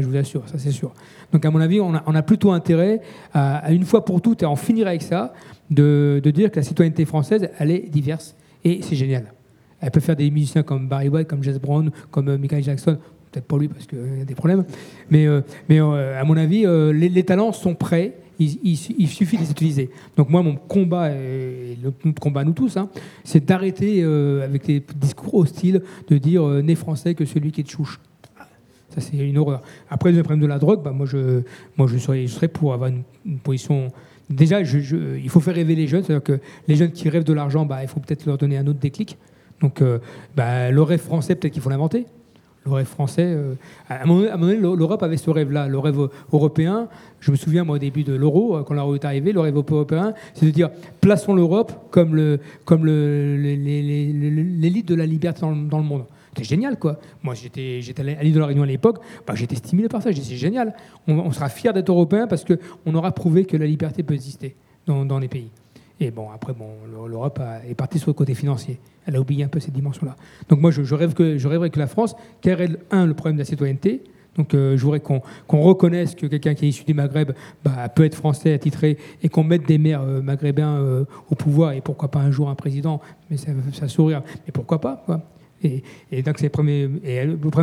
Je 0.00 0.06
vous 0.06 0.16
assure, 0.16 0.42
ça 0.48 0.58
c'est 0.58 0.72
sûr. 0.72 0.92
Donc, 1.32 1.44
à 1.44 1.50
mon 1.50 1.60
avis, 1.60 1.80
on 1.80 1.94
a, 1.94 2.22
plutôt 2.22 2.50
intérêt 2.52 3.02
à, 3.34 3.58
à 3.58 3.70
une 3.72 3.84
fois 3.84 4.04
pour 4.04 4.20
toutes, 4.22 4.42
et 4.42 4.46
en 4.46 4.56
finir 4.56 4.86
avec 4.86 5.02
ça, 5.02 5.32
de, 5.70 6.20
de 6.24 6.30
dire 6.30 6.50
que 6.50 6.56
la 6.56 6.62
citoyenneté 6.62 7.04
française, 7.04 7.48
elle 7.58 7.70
est 7.70 7.88
diverse 7.90 8.34
et 8.64 8.80
c'est 8.82 8.96
génial. 8.96 9.32
Elle 9.80 9.90
peut 9.90 10.00
faire 10.00 10.16
des 10.16 10.30
musiciens 10.30 10.62
comme 10.62 10.88
Barry 10.88 11.08
White, 11.08 11.28
comme 11.28 11.42
Jazz 11.42 11.60
Brown, 11.60 11.90
comme 12.10 12.36
Michael 12.36 12.62
Jackson. 12.64 12.98
Peut-être 13.36 13.48
pas 13.48 13.58
lui 13.58 13.68
parce 13.68 13.86
qu'il 13.86 13.98
y 13.98 14.22
a 14.22 14.24
des 14.24 14.34
problèmes. 14.34 14.64
Mais, 15.10 15.26
euh, 15.26 15.42
mais 15.68 15.78
euh, 15.78 16.18
à 16.18 16.24
mon 16.24 16.38
avis, 16.38 16.64
euh, 16.64 16.90
les, 16.90 17.22
talents 17.22 17.52
sont 17.52 17.74
prêts. 17.74 18.14
Il, 18.38 18.78
suffit 18.78 19.36
de 19.36 19.42
les 19.42 19.50
utiliser. 19.50 19.90
Donc 20.16 20.30
moi, 20.30 20.42
mon 20.42 20.54
combat, 20.56 21.10
et 21.10 21.76
notre, 21.82 22.18
combat, 22.18 22.44
nous 22.44 22.54
tous, 22.54 22.78
hein, 22.78 22.88
c'est 23.24 23.44
d'arrêter 23.44 24.02
avec 24.42 24.66
les 24.68 24.82
discours 24.96 25.34
hostiles 25.34 25.82
de 26.08 26.16
dire 26.16 26.48
euh, 26.48 26.62
né 26.62 26.74
français 26.76 27.14
que 27.14 27.26
celui 27.26 27.52
qui 27.52 27.60
est 27.60 27.64
de 27.64 27.68
chouche. 27.68 28.00
Ça, 28.88 29.02
c'est 29.02 29.18
une 29.18 29.36
horreur. 29.36 29.60
Après, 29.90 30.12
le 30.12 30.22
problème 30.22 30.40
de 30.40 30.46
la 30.46 30.58
drogue, 30.58 30.82
bah, 30.82 30.92
moi, 30.92 31.04
je, 31.04 31.42
moi 31.76 31.86
je, 31.88 31.98
serais, 31.98 32.26
je 32.26 32.32
serais 32.32 32.48
pour 32.48 32.72
avoir 32.72 32.88
une, 32.88 33.02
une 33.26 33.38
position. 33.38 33.92
Déjà, 34.30 34.62
il 34.62 35.28
faut 35.28 35.40
faire 35.40 35.54
rêver 35.54 35.74
les 35.74 35.88
jeunes. 35.88 36.04
C'est-à-dire 36.04 36.24
que 36.24 36.40
les 36.68 36.76
jeunes 36.76 36.92
qui 36.92 37.10
rêvent 37.10 37.24
de 37.24 37.34
l'argent, 37.34 37.66
bah, 37.66 37.82
il 37.82 37.88
faut 37.88 38.00
peut-être 38.00 38.24
leur 38.24 38.38
donner 38.38 38.56
un 38.56 38.66
autre 38.66 38.80
déclic. 38.80 39.18
Donc, 39.60 39.82
bah, 40.34 40.70
le 40.70 40.82
rêve 40.82 41.00
français, 41.00 41.34
peut-être 41.34 41.52
qu'il 41.52 41.60
faut 41.60 41.70
l'inventer. 41.70 42.06
Le 42.66 42.72
rêve 42.72 42.86
français. 42.86 43.22
euh, 43.24 43.54
à 43.88 44.02
un 44.02 44.06
moment 44.06 44.22
donné- 44.38 44.56
l'Europe 44.56 45.02
avait 45.02 45.16
ce 45.16 45.30
rêve-là, 45.30 45.68
le 45.68 45.78
rêve 45.78 46.08
européen. 46.32 46.88
Je 47.20 47.30
me 47.30 47.36
souviens, 47.36 47.62
moi, 47.64 47.76
au 47.76 47.78
début 47.78 48.02
de 48.02 48.12
l'euro, 48.12 48.56
euh, 48.56 48.62
quand 48.64 48.74
l'euro 48.74 48.94
est 48.96 49.04
arrivé, 49.04 49.32
le 49.32 49.40
rêve 49.40 49.54
européen, 49.56 50.14
c'est 50.34 50.46
de 50.46 50.50
dire 50.50 50.70
plaçons 51.00 51.34
l'Europe 51.34 51.72
comme 51.90 52.38
comme 52.64 52.84
le- 52.84 53.36
l'élite 53.36 54.88
de 54.88 54.94
la 54.94 55.06
liberté 55.06 55.40
dans 55.42 55.78
le, 55.78 55.84
monde. 55.84 56.04
C'est 56.36 56.44
génial, 56.44 56.78
quoi. 56.78 56.98
Moi, 57.22 57.34
j'étais 57.34 57.80
à 57.98 58.22
l'île 58.22 58.34
de 58.34 58.40
la 58.40 58.46
Réunion 58.46 58.64
à 58.64 58.66
l'époque, 58.66 58.98
bah, 59.26 59.34
j'étais 59.34 59.56
stimulé 59.56 59.88
par 59.88 60.02
ça. 60.02 60.10
J'ai 60.10 60.20
dit, 60.20 60.28
c'est 60.28 60.36
génial. 60.36 60.74
On, 61.08 61.30
sera 61.32 61.48
fiers 61.48 61.72
d'être 61.72 61.88
européens 61.88 62.26
parce 62.26 62.44
qu'on 62.44 62.94
aura 62.94 63.12
prouvé 63.12 63.44
que 63.44 63.56
la 63.56 63.66
liberté 63.66 64.02
peut 64.02 64.14
exister 64.14 64.54
dans 64.86 65.18
les 65.18 65.28
pays. 65.28 65.50
Et 66.00 66.10
bon, 66.10 66.28
après, 66.30 66.52
bon, 66.52 66.68
le- 66.90 67.08
l'Europe 67.08 67.40
est 67.68 67.74
partie 67.74 67.98
sur 67.98 68.08
le 68.10 68.14
côté 68.14 68.34
financier. 68.34 68.78
Elle 69.06 69.16
a 69.16 69.20
oublié 69.20 69.44
un 69.44 69.48
peu 69.48 69.60
cette 69.60 69.72
dimension-là. 69.74 70.14
Donc 70.48 70.60
moi, 70.60 70.70
je, 70.70 70.94
rêve 70.94 71.14
que, 71.14 71.38
je 71.38 71.48
rêverais 71.48 71.70
que 71.70 71.78
la 71.78 71.86
France, 71.86 72.14
car 72.42 72.60
elle, 72.60 72.78
un, 72.90 73.06
le 73.06 73.14
problème 73.14 73.36
de 73.36 73.40
la 73.40 73.44
citoyenneté, 73.46 74.02
donc 74.36 74.52
euh, 74.52 74.76
je 74.76 74.82
voudrais 74.82 75.00
qu'on 75.00 75.22
qu'on 75.46 75.62
reconnaisse 75.62 76.14
que 76.14 76.26
quelqu'un 76.26 76.52
qui 76.54 76.66
est 76.66 76.68
issu 76.68 76.84
du 76.84 76.92
Maghreb 76.92 77.32
bah, 77.64 77.88
peut 77.88 78.04
être 78.04 78.14
français 78.14 78.52
attitré 78.52 78.98
et 79.22 79.30
qu'on 79.30 79.44
mette 79.44 79.66
des 79.66 79.78
maires 79.78 80.02
euh, 80.02 80.20
maghrébins 80.20 80.76
euh, 80.78 81.04
au 81.30 81.34
pouvoir 81.34 81.72
et 81.72 81.80
pourquoi 81.80 82.10
pas 82.10 82.18
un 82.18 82.30
jour 82.30 82.50
un 82.50 82.54
président, 82.54 83.00
mais 83.30 83.38
ça, 83.38 83.52
ça 83.72 83.88
sourire, 83.88 84.22
mais 84.44 84.52
pourquoi 84.52 84.78
pas 84.78 85.02
quoi. 85.06 85.22
Et, 85.62 85.82
et 86.12 86.20
donc 86.22 86.36
c'est 86.36 86.44
le 86.44 86.50
problème 86.50 87.00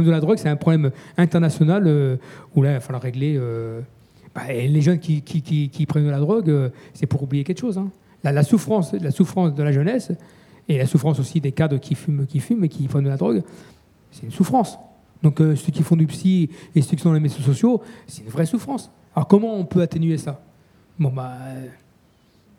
de 0.07 0.09
la 0.09 0.19
drogue, 0.19 0.39
c'est 0.39 0.49
un 0.49 0.55
problème 0.55 0.89
international 1.15 1.83
euh, 1.85 2.15
où 2.55 2.63
là, 2.63 2.71
il 2.71 2.73
va 2.73 2.79
falloir 2.79 3.03
régler. 3.03 3.39
bah, 4.33 4.51
et 4.51 4.67
les 4.67 4.81
jeunes 4.81 4.97
qui, 4.97 5.21
qui, 5.21 5.43
qui- 5.43 5.69
qui 5.69 5.85
prennent 5.85 6.05
de 6.05 6.09
la 6.09 6.19
drogue, 6.19 6.71
c'est 6.95 7.05
pour 7.05 7.21
oublier 7.21 7.43
quelque 7.43 7.59
chose. 7.61 7.77
hein. 7.77 7.91
La, 8.23 8.43
souffrance, 8.43 8.93
la 8.93 9.11
souffrance 9.11 9.53
de 9.53 9.63
la 9.63 9.71
jeunesse 9.71 10.11
et 10.69 10.77
la 10.77 10.85
souffrance 10.85 11.19
aussi 11.19 11.41
des 11.41 11.51
cadres 11.51 11.77
qui 11.77 11.95
fument, 11.95 12.25
qui 12.25 12.39
fument 12.39 12.63
et 12.63 12.69
qui 12.69 12.87
prennent 12.87 13.03
de 13.03 13.09
la 13.09 13.17
drogue, 13.17 13.43
c'est 14.11 14.23
une 14.23 14.31
souffrance. 14.31 14.77
Donc 15.23 15.39
euh, 15.39 15.55
ceux 15.55 15.71
qui 15.71 15.83
font 15.83 15.95
du 15.95 16.05
psy 16.05 16.49
et 16.75 16.81
ceux 16.81 16.95
qui 16.95 17.01
sont 17.01 17.09
dans 17.09 17.15
les 17.15 17.21
médias 17.21 17.41
sociaux, 17.41 17.81
c'est 18.07 18.23
une 18.23 18.29
vraie 18.29 18.45
souffrance. 18.45 18.91
Alors 19.15 19.27
comment 19.27 19.55
on 19.55 19.65
peut 19.65 19.81
atténuer 19.81 20.17
ça? 20.17 20.41
Bon 20.99 21.09
bah, 21.09 21.31
euh, 21.47 21.67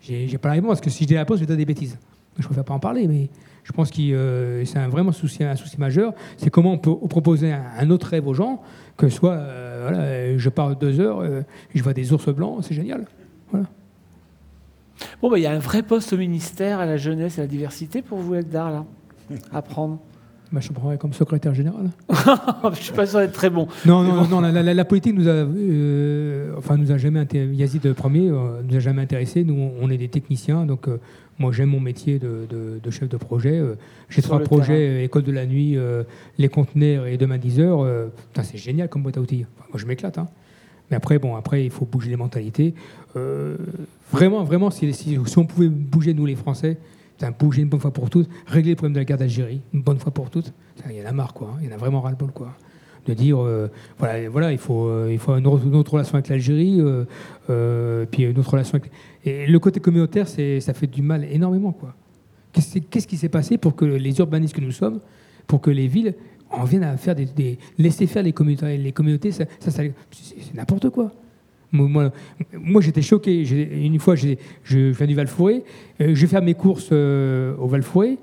j'ai 0.02 0.38
pas 0.38 0.48
la 0.48 0.54
réponse 0.54 0.68
parce 0.70 0.80
que 0.80 0.90
si 0.90 1.06
je 1.06 1.14
la 1.14 1.20
réponse, 1.20 1.36
je 1.36 1.40
vais 1.40 1.46
dire 1.46 1.56
des 1.56 1.64
bêtises. 1.64 1.98
Je 2.38 2.44
préfère 2.44 2.64
pas 2.64 2.74
en 2.74 2.80
parler, 2.80 3.06
mais 3.06 3.28
je 3.62 3.72
pense 3.72 3.90
que 3.90 4.00
euh, 4.02 4.64
c'est 4.64 4.78
un 4.78 4.88
vraiment 4.88 5.12
souci, 5.12 5.44
majeur. 5.78 6.14
C'est 6.36 6.50
comment 6.50 6.72
on 6.72 6.78
peut 6.78 6.96
proposer 7.08 7.52
un, 7.52 7.90
autre 7.90 8.08
rêve 8.08 8.26
aux 8.26 8.34
gens, 8.34 8.60
que 8.96 9.08
soit, 9.08 9.40
voilà, 9.82 10.36
je 10.36 10.48
pars 10.48 10.74
deux 10.74 10.98
heures, 10.98 11.22
je 11.72 11.82
vois 11.82 11.92
des 11.92 12.12
ours 12.12 12.28
blancs, 12.30 12.58
c'est 12.62 12.74
génial. 12.74 13.06
Bon, 15.22 15.30
bah, 15.30 15.38
il 15.38 15.42
y 15.42 15.46
a 15.46 15.52
un 15.52 15.58
vrai 15.58 15.82
poste 15.82 16.12
au 16.12 16.16
ministère 16.16 16.80
à 16.80 16.86
la 16.86 16.96
jeunesse 16.96 17.38
et 17.38 17.40
à 17.40 17.44
la 17.44 17.48
diversité 17.48 18.02
pour 18.02 18.18
vous, 18.18 18.34
Eldar, 18.34 18.70
là, 18.70 18.84
à 19.52 19.62
prendre. 19.62 19.98
Bah, 20.52 20.60
je 20.60 20.68
me 20.68 20.74
prendrais 20.74 20.98
comme 20.98 21.12
secrétaire 21.12 21.52
général. 21.54 21.90
je 22.74 22.80
suis 22.80 22.92
pas 22.92 23.06
sûr 23.06 23.18
d'être 23.18 23.32
très 23.32 23.50
bon. 23.50 23.66
Non, 23.86 24.02
non, 24.04 24.22
bon. 24.22 24.28
non, 24.28 24.40
la, 24.40 24.62
la- 24.62 24.74
la 24.74 24.84
politique 24.84 25.14
nous 25.14 25.26
a, 25.26 25.32
euh, 25.32 26.54
enfin, 26.56 26.76
nous 26.76 26.92
a 26.92 26.98
jamais 26.98 27.18
intéressé. 27.18 27.54
Yazid 27.54 27.92
premier 27.94 28.28
euh, 28.30 28.60
nous 28.62 28.76
a 28.76 28.78
jamais 28.78 29.02
intéressé. 29.02 29.42
Nous, 29.42 29.70
on 29.80 29.90
est 29.90 29.96
des 29.98 30.08
techniciens, 30.08 30.64
donc 30.66 30.86
euh, 30.86 31.00
moi 31.40 31.50
j'aime 31.50 31.70
mon 31.70 31.80
métier 31.80 32.18
de, 32.20 32.46
de- 32.48 32.78
de 32.80 32.90
chef 32.90 33.08
de 33.08 33.16
projet. 33.16 33.60
J'ai 34.08 34.22
trois 34.22 34.38
projets 34.40 34.78
terrain. 34.90 35.02
école 35.04 35.22
de 35.24 35.32
la 35.32 35.46
nuit, 35.46 35.76
les 36.38 36.48
conteneurs 36.48 37.06
et 37.06 37.16
demain 37.16 37.38
10 37.38 37.58
heures. 37.60 38.08
c'est 38.42 38.56
génial 38.58 38.88
comme 38.88 39.02
boîte 39.02 39.16
à 39.16 39.20
outils. 39.20 39.44
Enfin, 39.58 39.66
moi 39.72 39.80
je 39.80 39.86
m'éclate. 39.86 40.18
hein. 40.18 40.28
Mais 40.90 40.96
après, 40.96 41.18
bon, 41.18 41.34
après 41.36 41.64
il 41.64 41.70
faut 41.70 41.84
bouger 41.86 42.10
les 42.10 42.16
mentalités. 42.16 42.74
Euh, 43.16 43.56
vraiment, 44.12 44.44
vraiment, 44.44 44.70
si, 44.70 44.92
si- 44.92 45.18
si 45.24 45.38
on 45.38 45.46
pouvait 45.46 45.68
bouger 45.68 46.14
nous 46.14 46.26
les 46.26 46.36
Français. 46.36 46.78
Bouger 47.38 47.62
une 47.62 47.68
bonne 47.68 47.80
fois 47.80 47.92
pour 47.92 48.10
toutes, 48.10 48.28
régler 48.46 48.72
le 48.72 48.76
problème 48.76 48.92
de 48.92 48.98
la 48.98 49.04
guerre 49.06 49.16
d'Algérie, 49.16 49.62
une 49.72 49.80
bonne 49.80 49.98
fois 49.98 50.12
pour 50.12 50.28
toutes. 50.28 50.52
Il 50.90 50.96
y 50.96 51.00
en 51.02 51.06
a 51.08 51.12
marre, 51.12 51.32
quoi. 51.32 51.52
hein. 51.54 51.58
Il 51.62 51.68
y 51.68 51.72
en 51.72 51.74
a 51.74 51.78
vraiment 51.78 52.00
ras-le-bol, 52.02 52.32
quoi 52.32 52.54
de 53.06 53.12
dire 53.14 53.38
euh, 53.38 53.68
voilà, 53.98 54.28
voilà 54.30 54.50
il 54.50 54.56
faut 54.58 54.86
euh, 54.88 55.10
il 55.12 55.18
faut 55.18 55.34
une 55.36 55.46
autre, 55.46 55.92
relation 55.92 56.14
avec 56.14 56.28
l'Algérie 56.28 56.80
puis 58.10 58.22
une 58.24 58.38
autre 58.38 58.50
relation 58.50 58.78
avec 58.78 58.90
et 59.24 59.46
le 59.46 59.58
côté 59.58 59.78
communautaire 59.80 60.26
ça 60.26 60.72
fait 60.74 60.86
du 60.86 61.02
mal 61.02 61.24
énormément 61.30 61.72
quoi 61.72 61.94
qu'est-ce 62.52 63.06
qui 63.06 63.16
s'est 63.18 63.28
passé 63.28 63.58
pour 63.58 63.76
que 63.76 63.84
les 63.84 64.18
urbanistes 64.18 64.54
que 64.54 64.60
nous 64.62 64.72
sommes 64.72 65.00
pour 65.46 65.60
que 65.60 65.70
les 65.70 65.86
villes 65.86 66.14
en 66.56 66.64
viennent 66.64 66.84
à 66.84 66.96
faire 66.96 67.14
des, 67.14 67.58
laisser 67.78 68.06
faire 68.06 68.22
les 68.22 68.32
communautés 68.32 68.76
les 68.76 68.92
communautés 68.92 69.32
ça, 69.32 69.44
ça- 69.58 69.70
c'est 69.70 70.54
n'importe 70.54 70.90
quoi 70.90 71.12
moi, 71.74 72.80
j'étais 72.80 73.02
choqué. 73.02 73.42
Une 73.84 73.98
fois, 73.98 74.14
je 74.14 74.36
viens 74.64 75.06
du 75.06 75.14
Val-Fouré, 75.14 75.64
euh, 76.00 76.14
je 76.14 76.20
vais 76.20 76.26
faire 76.26 76.42
mes 76.42 76.54
courses 76.54 76.90
euh, 76.92 77.56
au 77.56 77.66
Val-Fouré. 77.66 78.18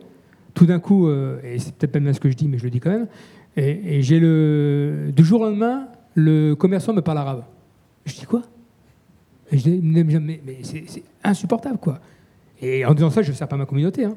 Tout 0.53 0.65
d'un 0.65 0.79
coup, 0.79 1.07
euh, 1.07 1.39
et 1.43 1.59
c'est 1.59 1.73
peut-être 1.75 1.91
pas 1.93 1.99
bien 1.99 2.13
ce 2.13 2.19
que 2.19 2.29
je 2.29 2.35
dis, 2.35 2.47
mais 2.47 2.57
je 2.57 2.63
le 2.63 2.69
dis 2.69 2.79
quand 2.79 2.89
même, 2.89 3.07
et, 3.55 4.01
j'ai 4.01 4.19
le. 4.19 5.11
Du 5.15 5.23
jour 5.23 5.41
au 5.41 5.45
lendemain, 5.45 5.87
le 6.15 6.55
commerçant 6.55 6.93
me 6.93 7.01
parle 7.01 7.17
arabe. 7.19 7.43
Je 8.05 8.13
dis 8.15 8.25
quoi? 8.25 8.41
Je 9.51 9.57
dis, 9.57 9.79
mais, 9.81 10.05
c'est 10.63 11.03
insupportable, 11.23 11.77
quoi. 11.77 11.99
Et 12.61 12.85
en 12.85 12.93
disant 12.93 13.09
ça, 13.09 13.21
je 13.21 13.31
ne 13.31 13.35
sers 13.35 13.47
pas 13.47 13.57
ma 13.57 13.65
communauté, 13.65 14.05
hein. 14.05 14.15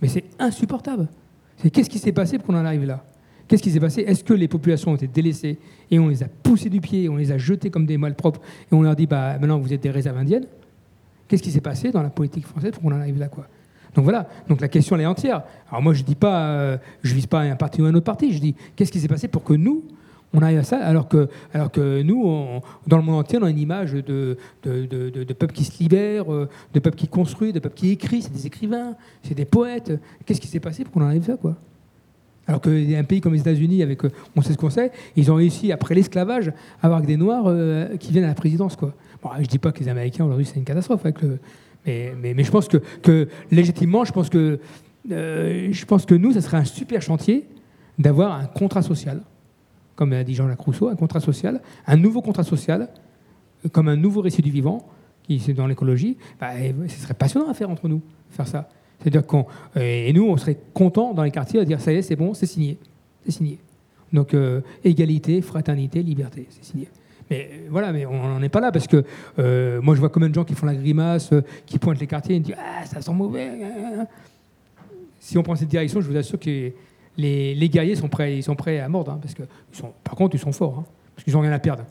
mais 0.00 0.08
c'est 0.08 0.24
insupportable. 0.38 1.08
C'est 1.56 1.70
qu'est-ce 1.70 1.90
qui 1.90 1.98
s'est 1.98 2.12
passé 2.12 2.38
pour 2.38 2.48
qu'on 2.48 2.54
en 2.54 2.64
arrive 2.64 2.84
là? 2.84 3.04
Qu'est-ce 3.48 3.62
qui 3.62 3.70
s'est 3.70 3.80
passé? 3.80 4.02
Est-ce 4.02 4.22
que 4.22 4.34
les 4.34 4.46
populations 4.46 4.92
ont 4.92 4.94
été 4.94 5.06
délaissées 5.06 5.58
et 5.90 5.98
on 5.98 6.08
les 6.08 6.22
a 6.22 6.28
poussées 6.28 6.68
du 6.68 6.80
pied, 6.80 7.08
on 7.08 7.16
les 7.16 7.32
a 7.32 7.38
jetés 7.38 7.70
comme 7.70 7.86
des 7.86 7.96
malpropres 7.96 8.40
et 8.70 8.74
on 8.74 8.82
leur 8.82 8.94
dit 8.94 9.06
bah 9.06 9.38
maintenant 9.38 9.58
vous 9.58 9.72
êtes 9.72 9.82
des 9.82 9.90
réserves 9.90 10.18
indiennes 10.18 10.46
Qu'est-ce 11.26 11.42
qui 11.42 11.50
s'est 11.50 11.60
passé 11.60 11.90
dans 11.90 12.02
la 12.02 12.10
politique 12.10 12.46
française 12.46 12.72
pour 12.72 12.82
qu'on 12.82 12.92
en 12.92 13.00
arrive 13.00 13.18
là 13.18 13.28
quoi? 13.28 13.46
Donc 13.94 14.04
voilà, 14.04 14.28
donc 14.48 14.60
la 14.60 14.68
question 14.68 14.96
elle 14.96 15.02
est 15.02 15.06
entière. 15.06 15.42
Alors 15.70 15.82
moi 15.82 15.94
je 15.94 16.02
dis 16.02 16.14
pas, 16.14 16.50
euh, 16.50 16.76
je 17.02 17.14
vise 17.14 17.26
pas 17.26 17.40
un 17.40 17.56
parti 17.56 17.80
ou 17.80 17.86
un 17.86 17.94
autre 17.94 18.04
parti, 18.04 18.32
je 18.32 18.38
dis 18.38 18.54
qu'est-ce 18.76 18.92
qui 18.92 19.00
s'est 19.00 19.08
passé 19.08 19.28
pour 19.28 19.44
que 19.44 19.54
nous 19.54 19.82
on 20.34 20.42
arrive 20.42 20.58
à 20.58 20.62
ça 20.62 20.78
alors 20.78 21.08
que, 21.08 21.28
alors 21.54 21.70
que 21.70 22.02
nous, 22.02 22.22
dans 22.86 22.98
le 22.98 23.02
monde 23.02 23.16
entier, 23.16 23.38
on 23.40 23.44
a 23.44 23.50
une 23.50 23.58
image 23.58 23.92
de, 23.92 24.36
de, 24.62 24.84
de, 24.86 25.32
peuple 25.32 25.54
qui 25.54 25.64
se 25.64 25.82
libère, 25.82 26.30
euh, 26.32 26.48
de 26.74 26.80
peuple 26.80 26.96
qui 26.96 27.08
construit, 27.08 27.52
de 27.52 27.60
peuple 27.60 27.76
qui 27.76 27.90
écrit, 27.90 28.20
c'est 28.20 28.32
des 28.32 28.46
écrivains, 28.46 28.94
c'est 29.22 29.34
des 29.34 29.46
poètes. 29.46 29.98
Qu'est-ce 30.26 30.40
qui 30.40 30.48
s'est 30.48 30.60
passé 30.60 30.84
pour 30.84 30.92
qu'on 30.92 31.00
arrive 31.00 31.26
là 31.26 31.38
quoi? 31.38 31.56
Alors 32.48 32.62
qu'il 32.62 32.90
y 32.90 32.96
a 32.96 32.98
un 32.98 33.04
pays 33.04 33.20
comme 33.20 33.34
les 33.34 33.40
États-Unis, 33.40 33.82
avec, 33.82 34.04
euh, 34.04 34.10
on 34.34 34.40
sait 34.40 34.54
ce 34.54 34.58
qu'on 34.58 34.70
sait, 34.70 34.90
ils 35.16 35.30
ont 35.30 35.34
réussi, 35.34 35.70
après 35.70 35.94
l'esclavage, 35.94 36.48
à 36.48 36.86
avoir 36.86 37.02
des 37.02 37.18
Noirs 37.18 37.44
euh, 37.46 37.96
qui 37.98 38.10
viennent 38.10 38.24
à 38.24 38.28
la 38.28 38.34
présidence. 38.34 38.74
Quoi. 38.74 38.94
Je 39.38 39.46
dis 39.46 39.58
pas 39.58 39.70
que 39.70 39.80
les 39.80 39.88
Américains 39.88 40.24
aujourd'hui 40.24 40.46
c'est 40.46 40.56
une 40.56 40.64
catastrophe 40.64 41.02
mais, 41.84 42.44
je 42.44 42.50
pense 42.50 42.68
que, 42.68 43.28
légitimement, 43.50 44.04
je 44.04 44.12
pense 44.12 44.28
que 44.28 44.58
euh, 45.10 45.68
je 45.70 45.84
pense 45.86 46.04
que 46.04 46.14
nous, 46.14 46.32
ça 46.32 46.42
serait 46.42 46.58
un 46.58 46.64
super 46.64 47.00
chantier 47.00 47.46
d'avoir 47.98 48.32
un 48.32 48.44
contrat 48.44 48.82
social, 48.82 49.22
comme 49.94 50.12
a 50.12 50.24
dit 50.24 50.34
Jean-Jacques 50.34 50.60
Rousseau, 50.60 50.88
un 50.88 50.96
contrat 50.96 51.20
social, 51.20 51.60
un 51.86 51.96
nouveau 51.96 52.20
contrat 52.20 52.44
social, 52.44 52.88
comme 53.72 53.88
un 53.88 53.96
nouveau 53.96 54.20
récit 54.20 54.42
du 54.42 54.50
vivant, 54.50 54.86
qui 55.22 55.38
c'est 55.38 55.54
dans 55.54 55.66
l'écologie. 55.66 56.16
Bah, 56.40 56.50
ce 56.88 57.00
serait 57.00 57.14
passionnant 57.14 57.48
à 57.48 57.54
faire 57.54 57.70
entre 57.70 57.88
nous, 57.88 58.02
faire 58.30 58.46
ça. 58.46 58.68
C'est-à-dire 59.00 59.26
qu'on 59.26 59.46
et 59.76 60.12
nous, 60.12 60.24
on 60.28 60.36
serait 60.36 60.58
contents 60.74 61.14
dans 61.14 61.22
les 61.22 61.30
quartiers 61.30 61.60
de 61.60 61.64
dire 61.64 61.80
ça 61.80 61.92
y 61.92 61.96
est, 61.96 62.02
c'est 62.02 62.16
bon, 62.16 62.34
c'est 62.34 62.46
signé, 62.46 62.78
c'est 63.24 63.32
signé. 63.32 63.58
Donc 64.12 64.34
euh, 64.34 64.60
égalité, 64.84 65.42
fraternité, 65.42 66.02
liberté, 66.02 66.46
c'est 66.50 66.64
signé. 66.64 66.88
Mais 67.30 67.50
euh, 67.52 67.68
voilà, 67.70 67.92
mais 67.92 68.06
on 68.06 68.26
n'en 68.26 68.42
est 68.42 68.48
pas 68.48 68.60
là 68.60 68.72
parce 68.72 68.86
que 68.86 69.04
euh, 69.38 69.80
moi 69.82 69.94
je 69.94 70.00
vois 70.00 70.08
combien 70.08 70.28
de 70.28 70.34
gens 70.34 70.44
qui 70.44 70.54
font 70.54 70.66
la 70.66 70.74
grimace, 70.74 71.30
qui 71.66 71.78
pointent 71.78 72.00
les 72.00 72.06
quartiers 72.06 72.36
et 72.36 72.40
disent 72.40 72.56
ah 72.58 72.86
ça 72.86 73.00
sent 73.00 73.12
mauvais. 73.12 73.50
Si 75.20 75.36
on 75.36 75.42
prend 75.42 75.56
cette 75.56 75.68
direction, 75.68 76.00
je 76.00 76.08
vous 76.08 76.16
assure 76.16 76.38
que 76.38 76.70
les, 77.16 77.68
guerriers 77.68 77.96
sont 77.96 78.08
prêts, 78.08 78.38
ils 78.38 78.42
sont 78.42 78.54
prêts 78.54 78.78
à 78.78 78.88
mordre, 78.88 79.12
hein, 79.12 79.18
parce 79.20 79.34
que 79.34 79.42
par 80.04 80.14
contre 80.14 80.36
ils 80.36 80.40
sont 80.40 80.52
forts, 80.52 80.78
hein, 80.78 80.84
parce 81.14 81.24
qu'ils 81.24 81.34
n'ont 81.34 81.40
rien 81.40 81.52
à 81.52 81.58
perdre. 81.58 81.84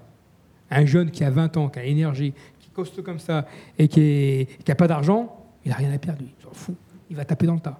Un 0.72 0.86
jeune 0.86 1.12
qui 1.12 1.24
a 1.24 1.30
20 1.30 1.56
ans, 1.58 1.70
qui 1.70 1.80
a 1.80 1.84
l'énergie, 1.84 2.34
qui 2.60 2.70
coste 2.70 3.02
comme 3.04 3.20
ça 3.20 3.46
et 3.78 3.88
qui 3.88 4.48
n'a 4.68 4.76
pas 4.76 4.88
d'argent, 4.88 5.46
il 5.66 5.70
n'a 5.70 5.76
rien 5.76 5.92
à 5.94 5.98
perdre, 5.98 6.22
il 6.22 6.44
s'en 6.44 6.54
fout, 6.54 6.76
il 7.10 7.16
va 7.16 7.26
taper 7.26 7.46
dans 7.48 7.56
le 7.56 7.60
tas. 7.60 7.80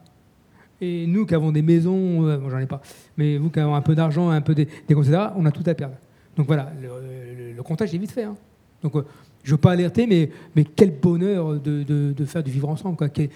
Et 0.80 1.08
nous 1.08 1.26
qui 1.26 1.34
avons 1.34 1.52
des 1.52 1.62
maisons, 1.64 2.28
euh, 2.28 2.38
bon, 2.38 2.50
j'en 2.50 2.60
ai 2.60 2.68
pas, 2.68 2.82
mais 3.18 3.38
vous 3.38 3.50
qui 3.50 3.60
avez 3.60 3.72
un 3.72 3.82
peu 3.82 3.96
d'argent, 3.96 4.30
un 4.30 4.42
peu 4.42 4.54
des, 4.54 4.68
des 4.88 4.96
on 4.96 5.46
a 5.46 5.52
tout 5.52 5.64
à 5.66 5.74
perdre. 5.74 5.96
Donc 6.36 6.46
voilà, 6.48 6.72
le, 6.82 7.62
comptage 7.64 7.94
est 7.94 7.98
vite 7.98 8.12
fait. 8.12 8.24
hein. 8.24 8.36
Donc 8.84 8.96
euh, 8.96 9.04
je 9.44 9.52
veux 9.52 9.58
pas 9.58 9.72
alerter, 9.72 10.06
mais, 10.06 10.30
mais 10.56 10.64
quel 10.64 10.92
bonheur 10.92 11.60
de, 11.60 11.84
de- 11.84 12.26
faire 12.26 12.44
du 12.44 12.52
vivre 12.52 12.70
ensemble, 12.70 12.96
quoi. 12.96 13.10
Quel, 13.10 13.30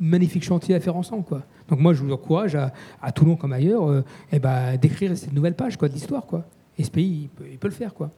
magnifique 0.00 0.42
chantier 0.42 0.74
à 0.74 0.80
faire 0.80 0.96
ensemble. 0.96 1.24
Quoi. 1.24 1.42
Donc 1.68 1.78
moi 1.78 1.94
je 1.94 2.02
vous 2.02 2.12
encourage 2.12 2.56
à, 2.56 2.72
à 3.00 3.12
Toulon 3.12 3.36
comme 3.36 3.52
ailleurs 3.52 3.88
euh, 3.88 4.02
eh 4.32 4.38
ben, 4.40 4.76
d'écrire 4.76 5.16
cette 5.16 5.32
nouvelle 5.32 5.54
page 5.54 5.76
quoi, 5.76 5.88
de 5.88 5.94
l'histoire. 5.94 6.26
Quoi. 6.26 6.44
Et 6.76 6.82
ce 6.82 6.90
pays, 6.90 7.22
il 7.22 7.28
peut, 7.28 7.44
il 7.50 7.58
peut 7.58 7.68
le 7.68 7.74
faire. 7.74 7.94
Quoi. 7.94 8.10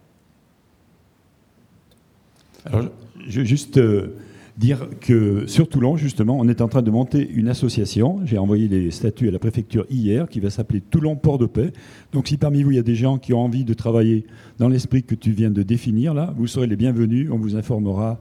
Alors, 2.64 2.84
juste 3.26 3.76
euh, 3.78 4.16
dire 4.58 4.88
que 5.00 5.46
sur 5.46 5.68
Toulon, 5.68 5.96
justement, 5.96 6.38
on 6.38 6.48
est 6.48 6.60
en 6.60 6.68
train 6.68 6.82
de 6.82 6.90
monter 6.90 7.28
une 7.34 7.48
association. 7.48 8.20
J'ai 8.24 8.38
envoyé 8.38 8.68
les 8.68 8.90
statuts 8.90 9.28
à 9.28 9.30
la 9.30 9.38
préfecture 9.38 9.86
hier, 9.90 10.28
qui 10.28 10.40
va 10.40 10.50
s'appeler 10.50 10.80
Toulon 10.80 11.16
Port 11.16 11.38
de 11.38 11.46
Paix. 11.46 11.72
Donc, 12.12 12.28
si 12.28 12.36
parmi 12.36 12.62
vous, 12.62 12.70
il 12.70 12.76
y 12.76 12.80
a 12.80 12.82
des 12.82 12.94
gens 12.94 13.18
qui 13.18 13.32
ont 13.32 13.40
envie 13.40 13.64
de 13.64 13.74
travailler 13.74 14.26
dans 14.58 14.68
l'esprit 14.68 15.02
que 15.02 15.14
tu 15.14 15.32
viens 15.32 15.50
de 15.50 15.62
définir, 15.62 16.14
là, 16.14 16.34
vous 16.36 16.46
serez 16.46 16.66
les 16.66 16.76
bienvenus. 16.76 17.30
On 17.32 17.38
vous 17.38 17.56
informera 17.56 18.20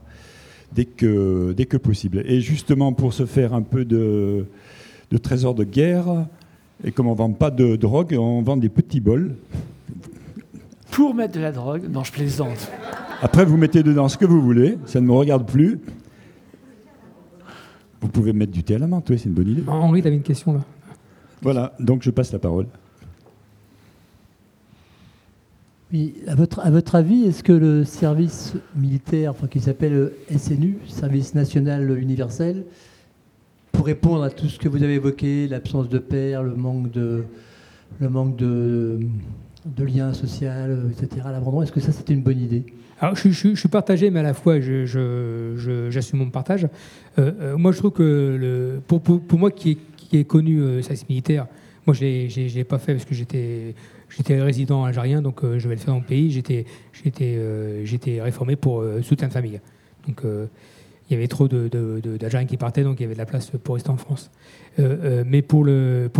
dès 0.74 0.86
que, 0.86 1.52
dès 1.56 1.66
que 1.66 1.76
possible. 1.76 2.22
Et 2.26 2.40
justement, 2.40 2.92
pour 2.92 3.12
se 3.12 3.26
faire 3.26 3.52
un 3.52 3.62
peu 3.62 3.84
de, 3.84 4.46
de 5.10 5.18
trésor 5.18 5.54
de 5.54 5.64
guerre, 5.64 6.26
et 6.84 6.92
comme 6.92 7.06
on 7.06 7.12
ne 7.12 7.18
vend 7.18 7.32
pas 7.32 7.50
de 7.50 7.76
drogue, 7.76 8.16
on 8.18 8.42
vend 8.42 8.56
des 8.56 8.70
petits 8.70 9.00
bols. 9.00 9.36
Pour 10.90 11.14
mettre 11.14 11.34
de 11.34 11.40
la 11.40 11.52
drogue, 11.52 11.88
non, 11.90 12.04
je 12.04 12.12
plaisante. 12.12 12.70
Après, 13.22 13.44
vous 13.44 13.56
mettez 13.56 13.82
dedans 13.82 14.08
ce 14.08 14.16
que 14.18 14.24
vous 14.24 14.42
voulez, 14.42 14.78
ça 14.86 15.00
ne 15.00 15.06
me 15.06 15.12
regarde 15.12 15.46
plus. 15.46 15.78
Vous 18.02 18.08
pouvez 18.08 18.32
mettre 18.32 18.52
du 18.52 18.64
thé 18.64 18.74
à 18.74 18.78
la 18.78 18.88
menthe, 18.88 19.08
oui, 19.10 19.18
c'est 19.18 19.28
une 19.28 19.34
bonne 19.34 19.48
idée. 19.48 19.62
Henri, 19.66 20.02
tu 20.02 20.08
avais 20.08 20.16
une 20.16 20.22
question 20.22 20.52
là. 20.52 20.60
Voilà, 21.40 21.72
donc 21.78 22.02
je 22.02 22.10
passe 22.10 22.32
la 22.32 22.38
parole. 22.40 22.66
Oui, 25.92 26.14
à 26.26 26.34
votre, 26.34 26.60
à 26.60 26.70
votre 26.70 26.94
avis, 26.94 27.24
est-ce 27.24 27.42
que 27.42 27.52
le 27.52 27.84
service 27.84 28.54
militaire, 28.74 29.30
enfin, 29.30 29.46
qui 29.46 29.60
s'appelle 29.60 30.12
SNU, 30.36 30.78
Service 30.88 31.34
National 31.34 31.96
Universel, 31.98 32.64
pour 33.70 33.86
répondre 33.86 34.22
à 34.22 34.30
tout 34.30 34.48
ce 34.48 34.58
que 34.58 34.68
vous 34.68 34.82
avez 34.82 34.94
évoqué, 34.94 35.46
l'absence 35.46 35.88
de 35.88 35.98
père, 35.98 36.42
le 36.42 36.54
manque 36.54 36.90
de, 36.90 37.24
le 38.00 38.08
manque 38.08 38.36
de, 38.36 39.00
de 39.64 39.84
lien 39.84 40.12
social, 40.12 40.90
etc., 40.90 41.26
l'abandon, 41.30 41.62
est-ce 41.62 41.72
que 41.72 41.80
ça 41.80 41.92
c'était 41.92 42.14
une 42.14 42.22
bonne 42.22 42.40
idée? 42.40 42.64
Je, 43.14 43.54
suis 43.54 43.68
partagé, 43.68 44.10
mais 44.10 44.20
à 44.20 44.22
la 44.22 44.34
fois, 44.34 44.60
j'assume 44.60 46.20
mon 46.20 46.30
partage. 46.30 46.68
Euh, 47.18 47.32
euh, 47.40 47.56
moi, 47.56 47.72
je 47.72 47.78
trouve 47.78 47.90
que 47.90 48.80
pour, 48.86 49.38
moi 49.38 49.50
qui 49.50 49.78
ai, 50.12 50.24
connu 50.24 50.60
euh, 50.60 50.82
service 50.82 51.08
militaire, 51.08 51.46
moi, 51.86 51.94
je 51.94 52.04
ne 52.04 52.54
l'ai 52.54 52.64
pas 52.64 52.78
fait 52.78 52.94
parce 52.94 53.04
que 53.04 53.14
j'étais 53.14 53.74
résident 54.40 54.84
algérien, 54.84 55.20
donc 55.20 55.42
euh, 55.42 55.58
je 55.58 55.68
vais 55.68 55.74
le 55.74 55.80
faire 55.80 55.94
dans 55.94 56.00
le 56.00 56.06
pays. 56.06 56.30
J'étais 56.30 58.20
réformé 58.20 58.54
pour 58.54 58.80
euh, 58.80 59.02
soutien 59.02 59.26
de 59.26 59.32
famille. 59.32 59.60
Donc, 60.06 60.22
il 60.24 61.14
y 61.14 61.16
avait 61.16 61.28
trop 61.28 61.48
d'Algériens 61.48 62.46
qui 62.46 62.56
partaient, 62.56 62.84
donc 62.84 63.00
il 63.00 63.02
y 63.02 63.06
avait 63.06 63.14
de 63.14 63.18
la 63.18 63.26
place 63.26 63.50
pour 63.62 63.74
rester 63.74 63.90
en 63.90 63.96
France. 63.96 64.30
Mais 64.78 65.42
pour, 65.42 65.66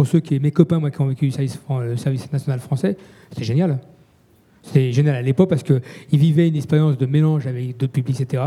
ceux 0.05 0.21
qui, 0.21 0.39
mes 0.41 0.51
copains, 0.51 0.81
moi, 0.81 0.91
qui 0.91 1.01
ont 1.01 1.07
vécu 1.07 1.27
le 1.27 1.31
service, 1.31 1.61
le 1.71 1.97
service 1.97 2.31
national 2.33 2.61
français, 2.61 2.97
c'était 3.31 3.45
génial. 3.45 3.79
C'était 4.63 4.93
génial 4.93 5.17
à 5.17 5.23
l'époque 5.23 5.49
parce 5.49 5.63
qu'ils 5.63 5.81
vivaient 6.13 6.49
une 6.49 6.57
expérience 6.57 6.97
de 6.97 7.07
mélange 7.07 7.47
avec 7.47 7.77
d'autres 7.77 7.93
publics, 7.93 8.21
etc. 8.21 8.43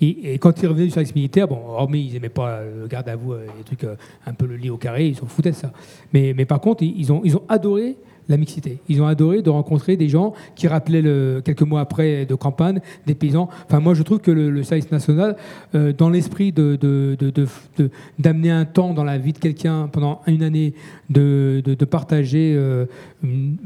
Et, 0.00 0.38
quand 0.38 0.62
ils 0.62 0.66
revenaient 0.66 0.86
du 0.86 0.90
service 0.90 1.14
militaire, 1.14 1.48
bon, 1.48 1.60
hormis 1.68 2.06
ils 2.06 2.14
n'aimaient 2.14 2.30
pas 2.30 2.62
le 2.62 2.86
garde 2.86 3.08
à 3.08 3.16
vous, 3.16 3.32
euh, 3.32 3.46
les 3.58 3.64
trucs 3.64 3.84
euh, 3.84 3.96
un 4.26 4.32
peu 4.32 4.46
le 4.46 4.56
lit 4.56 4.70
au 4.70 4.78
carré, 4.78 5.08
ils 5.08 5.16
s'en 5.16 5.26
foutaient 5.26 5.50
de 5.50 5.56
ça. 5.56 5.72
Mais, 6.12 6.32
mais 6.34 6.46
par 6.46 6.60
contre, 6.60 6.82
ils 6.82 7.12
ont, 7.12 7.20
ils 7.24 7.36
ont 7.36 7.42
adoré 7.48 7.96
la 8.28 8.36
mixité. 8.36 8.78
Ils 8.88 9.02
ont 9.02 9.06
adoré 9.06 9.42
de 9.42 9.50
rencontrer 9.50 9.96
des 9.96 10.08
gens 10.08 10.34
qui 10.54 10.68
rappelaient 10.68 11.02
quelques 11.44 11.62
mois 11.62 11.80
après 11.80 12.26
de 12.26 12.34
campagne, 12.34 12.80
des 13.06 13.14
paysans. 13.14 13.48
Enfin, 13.66 13.80
moi, 13.80 13.94
je 13.94 14.02
trouve 14.02 14.20
que 14.20 14.30
le, 14.30 14.62
service 14.62 14.90
national, 14.90 15.36
euh, 15.74 15.92
dans 15.92 16.10
l'esprit 16.10 16.52
de, 16.52 16.78
d'amener 18.18 18.50
un 18.50 18.64
temps 18.64 18.94
dans 18.94 19.04
la 19.04 19.18
vie 19.18 19.32
de 19.32 19.38
quelqu'un 19.38 19.88
pendant 19.88 20.20
une 20.26 20.42
année, 20.42 20.74
de, 21.08 21.62
de- 21.64 21.84
partager 21.84 22.54
euh, 22.56 22.86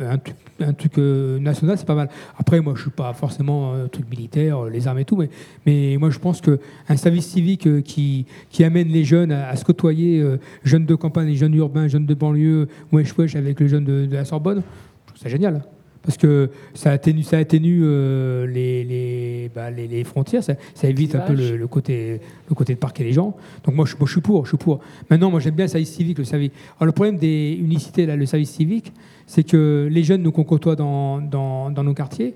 un, 0.01 0.73
truc- 0.73 0.99
euh, 0.99 1.39
national, 1.39 1.77
c'est 1.77 1.87
pas 1.87 1.95
mal. 1.95 2.09
Après, 2.39 2.61
moi, 2.61 2.73
je 2.77 2.83
suis 2.83 2.91
pas 2.91 3.13
forcément 3.13 3.75
un 3.75 3.89
truc 3.89 4.09
militaire, 4.09 4.65
les 4.65 4.87
armes 4.89 5.01
et 5.01 5.05
tout, 5.05 5.17
mais, 5.17 5.29
mais 5.67 5.97
moi, 5.99 6.09
je 6.09 6.19
pense 6.19 6.41
qu'un 6.41 6.97
service 6.97 7.27
civique 7.27 7.83
qui, 7.83 8.25
qui 8.49 8.65
amène 8.65 8.89
les 8.89 9.05
jeunes 9.05 9.33
à, 9.33 9.55
se 9.57 9.65
côtoyer, 9.65 10.25
jeunes 10.63 10.87
de 10.87 10.95
campagne, 10.95 11.35
jeunes 11.35 11.55
urbains, 11.55 11.87
jeunes 11.87 12.07
de 12.07 12.15
banlieue, 12.15 12.69
wesh 12.93 13.17
wesh 13.19 13.37
avec 13.37 13.61
les 13.61 13.69
jeunes 13.69 13.85
de 13.85 14.09
la 14.11 14.25
Sorbonne, 14.25 14.44
je 14.53 15.07
trouve 15.07 15.23
ça 15.23 15.29
génial. 15.29 15.63
Parce 16.05 16.19
que 16.19 16.51
ça 16.75 16.91
atténue, 16.91 17.23
ça 17.23 17.39
atténue 17.39 17.81
euh, 17.83 18.47
les, 18.47 18.85
les, 18.85 19.51
bah, 19.55 19.71
les, 19.71 19.89
les 19.89 20.05
frontières, 20.05 20.45
ça, 20.45 20.53
ça 20.75 20.87
évite 20.87 21.15
un 21.15 21.21
peu 21.21 21.33
le, 21.33 21.57
le 21.57 21.67
côté, 21.67 22.21
le 22.49 22.55
côté 22.55 22.75
de 22.75 22.79
parquer 22.79 23.05
les 23.05 23.13
gens. 23.15 23.35
Donc 23.65 23.75
moi 23.75 23.87
je, 23.87 23.97
moi, 23.97 24.07
je 24.07 24.13
suis 24.13 24.21
pour, 24.21 24.45
je 24.45 24.51
suis 24.51 24.59
pour. 24.59 24.81
Maintenant, 25.09 25.31
moi 25.31 25.41
j'aime 25.41 25.55
bien 25.55 25.65
le 25.65 25.71
service 25.71 25.93
civique, 25.93 26.19
le 26.19 26.25
service. 26.25 26.51
Alors 26.77 26.87
le 26.87 26.93
problème 26.93 27.17
des 27.17 27.57
unicités, 27.59 28.05
là, 28.05 28.17
le 28.17 28.27
service 28.27 28.51
civique, 28.51 28.93
c'est 29.27 29.45
que 29.45 29.89
les 29.91 30.05
jeunes 30.05 30.23
nous 30.23 30.31
qu'on 30.33 30.45
côtoie 30.45 30.77
dans, 30.77 31.23
dans, 31.23 31.71
dans 31.71 31.85
nos 31.85 31.95
quartiers, 31.95 32.35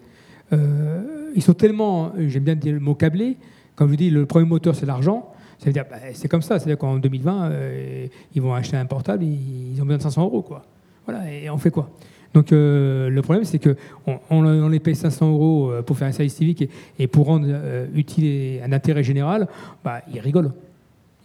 euh, 0.55 1.30
ils 1.35 1.43
sont 1.43 1.52
tellement, 1.52 2.12
j'aime 2.26 2.44
bien 2.44 2.55
dire 2.55 2.72
le 2.72 2.80
mot 2.80 2.94
câblé, 2.94 3.36
comme 3.76 3.90
je 3.90 3.97
dis, 3.97 4.09
le 4.09 4.24
premier 4.24 4.47
moteur 4.47 4.74
c'est 4.74 4.86
l'argent. 4.86 5.30
Ça 5.59 5.66
veut 5.66 5.72
dire, 5.72 5.85
bah, 5.90 5.97
c'est 6.14 6.28
comme 6.28 6.40
ça, 6.40 6.59
c'est-à-dire 6.59 6.78
qu'en 6.78 6.97
2020, 6.97 7.51
euh, 7.51 8.06
ils 8.35 8.40
vont 8.40 8.55
acheter 8.55 8.78
un 8.78 8.86
portable, 8.86 9.24
ils, 9.24 9.74
ils 9.74 9.82
ont 9.82 9.85
besoin 9.85 9.98
de 9.98 10.02
500 10.02 10.22
euros, 10.22 10.40
quoi. 10.40 10.64
Voilà, 11.09 11.32
et 11.32 11.48
on 11.48 11.56
fait 11.56 11.70
quoi? 11.70 11.89
Donc 12.35 12.52
euh, 12.52 13.09
le 13.09 13.22
problème, 13.22 13.44
c'est 13.44 13.59
qu'on 13.59 14.20
on, 14.28 14.68
les 14.68 14.78
paye 14.78 14.94
500 14.94 15.32
euros 15.32 15.70
euh, 15.70 15.80
pour 15.80 15.97
faire 15.97 16.06
un 16.06 16.12
service 16.12 16.35
civique 16.35 16.68
et, 16.98 17.06
pour 17.06 17.24
rendre 17.24 17.47
euh, 17.48 17.86
utile 17.94 18.60
un 18.62 18.70
intérêt 18.72 19.02
général, 19.02 19.48
bah, 19.82 20.02
ils 20.12 20.20
rigolent. 20.20 20.52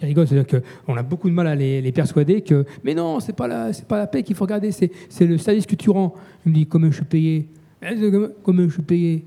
Ils 0.01 0.05
rigolent, 0.05 0.25
c'est-à-dire 0.25 0.61
qu'on 0.85 0.95
a 0.95 1.03
beaucoup 1.03 1.29
de 1.29 1.33
mal 1.33 1.47
à 1.47 1.55
les, 1.55 1.91
persuader 1.91 2.39
que 2.43 2.65
mais 2.85 2.95
non, 2.95 3.19
c'est 3.19 3.35
pas 3.35 3.49
la, 3.49 3.73
c'est 3.73 3.85
pas 3.85 3.97
la 3.97 4.07
paix 4.07 4.23
qu'il 4.23 4.37
faut 4.37 4.45
regarder, 4.45 4.71
c'est, 4.71 4.89
c'est 5.09 5.25
le 5.25 5.37
service 5.37 5.65
que 5.65 5.75
tu 5.75 5.89
rends. 5.89 6.13
Il 6.45 6.53
me 6.53 6.55
dit 6.55 6.65
comment 6.65 6.87
je 6.89 6.95
suis 6.95 7.03
payé, 7.03 7.49
Eh, 7.81 8.09
comment- 8.41 8.63
je 8.63 8.73
suis 8.73 8.83
payé? 8.83 9.25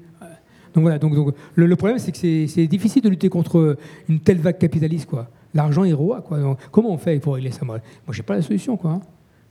Donc 0.75 0.85
voilà, 0.85 0.99
donc, 0.99 1.15
donc 1.15 1.35
le, 1.55 1.77
problème 1.77 1.99
c'est 1.99 2.13
que 2.13 2.47
c'est, 2.47 2.67
difficile 2.67 3.03
de 3.03 3.11
lutter 3.11 3.29
contre 3.29 3.77
une 4.09 4.21
telle 4.21 4.39
vague 4.39 4.57
capitaliste 4.57 5.07
quoi. 5.07 5.29
L'argent 5.53 5.85
est 5.85 5.93
roi 5.93 6.23
quoi. 6.23 6.57
Comment 6.71 6.93
on 6.93 6.99
fait 6.99 7.19
pour 7.21 7.35
régler 7.35 7.51
ça? 7.51 7.67
Moi, 7.67 7.79
moi 8.07 8.15
j'ai 8.15 8.23
pas 8.23 8.37
la 8.37 8.43
solution 8.43 8.79
quoi. 8.79 8.93
hein. 8.93 9.01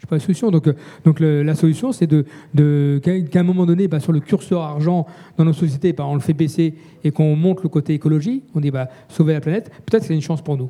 Pas 0.08 0.16
la 0.18 0.20
solution. 0.20 0.52
Donc, 0.52 0.68
euh, 0.68 0.74
donc 1.04 1.20
le- 1.20 1.42
la 1.44 1.56
solution, 1.56 1.92
c'est 1.92 2.08
de, 2.08 2.26
de- 2.54 3.00
qu'à 3.04 3.40
un 3.40 3.44
moment 3.44 3.66
donné, 3.66 3.88
bah, 3.88 4.00
sur 4.00 4.12
le 4.12 4.20
curseur 4.20 4.62
argent 4.62 5.06
dans 5.38 5.46
nos 5.46 5.54
sociétés, 5.54 5.94
bah, 5.94 6.06
on 6.08 6.14
le 6.16 6.20
fait 6.22 6.34
baisser 6.34 6.76
et 7.04 7.12
qu'on 7.12 7.36
monte 7.36 7.64
le 7.64 7.70
côté 7.70 7.94
écologie. 7.94 8.44
On 8.54 8.60
dit 8.60 8.72
bah, 8.72 8.90
sauver 9.10 9.34
la 9.34 9.42
planète. 9.42 9.70
Peut-être 9.86 10.02
que 10.02 10.08
c'est 10.08 10.14
une 10.16 10.22
chance 10.22 10.42
pour 10.42 10.58
nous. 10.58 10.70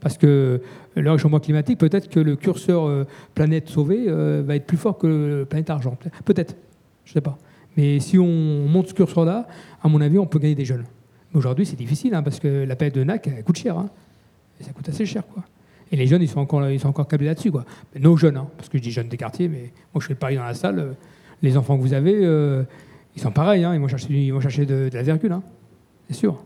Parce 0.00 0.18
que 0.18 0.60
le 0.96 1.10
réchauffement 1.12 1.38
climatique, 1.38 1.78
peut-être 1.78 2.08
que 2.08 2.18
le 2.18 2.34
curseur 2.34 2.86
euh, 2.88 3.04
planète 3.34 3.68
sauvée 3.68 4.06
euh, 4.08 4.42
va 4.44 4.56
être 4.56 4.66
plus 4.66 4.76
fort 4.76 4.98
que 4.98 5.06
le 5.06 5.44
planète 5.44 5.70
argent. 5.70 5.96
Peut-être. 6.24 6.56
Je 7.04 7.12
sais 7.12 7.20
pas. 7.20 7.38
Mais 7.76 8.00
si 8.00 8.18
on 8.18 8.66
monte 8.66 8.88
ce 8.88 8.94
curseur-là, 8.94 9.46
à 9.80 9.88
mon 9.88 10.00
avis, 10.00 10.18
on 10.18 10.26
peut 10.26 10.38
gagner 10.40 10.56
des 10.56 10.64
jeunes. 10.64 10.84
Mais 11.32 11.38
aujourd'hui, 11.38 11.64
c'est 11.66 11.76
difficile 11.76 12.14
hein, 12.14 12.22
parce 12.22 12.40
que 12.40 12.64
la 12.64 12.74
planète 12.76 12.96
de 12.96 13.04
NAC, 13.04 13.28
elle 13.28 13.44
coûte 13.44 13.56
cher. 13.58 13.78
hein. 13.78 13.88
Et 14.60 14.64
ça 14.64 14.72
coûte 14.72 14.88
assez 14.88 15.06
cher. 15.06 15.22
quoi. 15.32 15.44
Et 15.92 15.96
les 15.96 16.06
jeunes, 16.06 16.22
ils 16.22 16.28
sont 16.28 16.40
encore, 16.40 16.68
ils 16.70 16.80
sont 16.80 16.88
encore 16.88 17.06
câblés 17.06 17.26
là-dessus. 17.26 17.52
Quoi. 17.52 17.64
Nos 18.00 18.16
jeunes, 18.16 18.38
hein, 18.38 18.48
parce 18.56 18.68
que 18.68 18.78
je 18.78 18.82
dis 18.82 18.90
jeunes 18.90 19.08
des 19.08 19.16
quartiers, 19.18 19.46
mais 19.48 19.72
moi 19.94 20.00
je 20.00 20.06
fais 20.06 20.14
le 20.14 20.18
pari 20.18 20.36
dans 20.36 20.42
la 20.44 20.54
salle, 20.54 20.78
euh, 20.78 20.92
les 21.42 21.56
enfants 21.56 21.76
que 21.76 21.82
vous 21.82 21.92
avez, 21.92 22.14
euh, 22.24 22.62
ils 23.14 23.20
sont 23.22 23.30
pareils, 23.30 23.62
hein, 23.62 23.74
ils 23.74 23.80
vont 23.80 23.88
chercher, 23.88 24.08
ils 24.10 24.32
vont 24.32 24.40
chercher 24.40 24.64
de, 24.64 24.88
de 24.88 24.94
la 24.94 25.02
virgule, 25.02 25.32
hein, 25.32 25.42
c'est 26.08 26.16
sûr. 26.16 26.42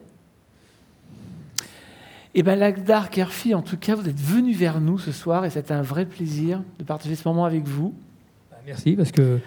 Eh 2.34 2.42
bien, 2.42 2.54
Lagdar 2.56 3.08
Kerfi, 3.08 3.54
en 3.54 3.62
tout 3.62 3.78
cas, 3.78 3.94
vous 3.94 4.08
êtes 4.08 4.20
venu 4.20 4.52
vers 4.52 4.80
nous 4.80 4.98
ce 4.98 5.10
soir 5.12 5.44
et 5.46 5.50
c'était 5.50 5.72
un 5.72 5.80
vrai 5.82 6.04
plaisir 6.04 6.62
de 6.78 6.84
partager 6.84 7.14
ce 7.14 7.26
moment 7.26 7.46
avec 7.46 7.64
vous. 7.64 7.94
Bah, 8.50 8.58
merci, 8.66 8.92
parce 8.94 9.10
que 9.12 9.38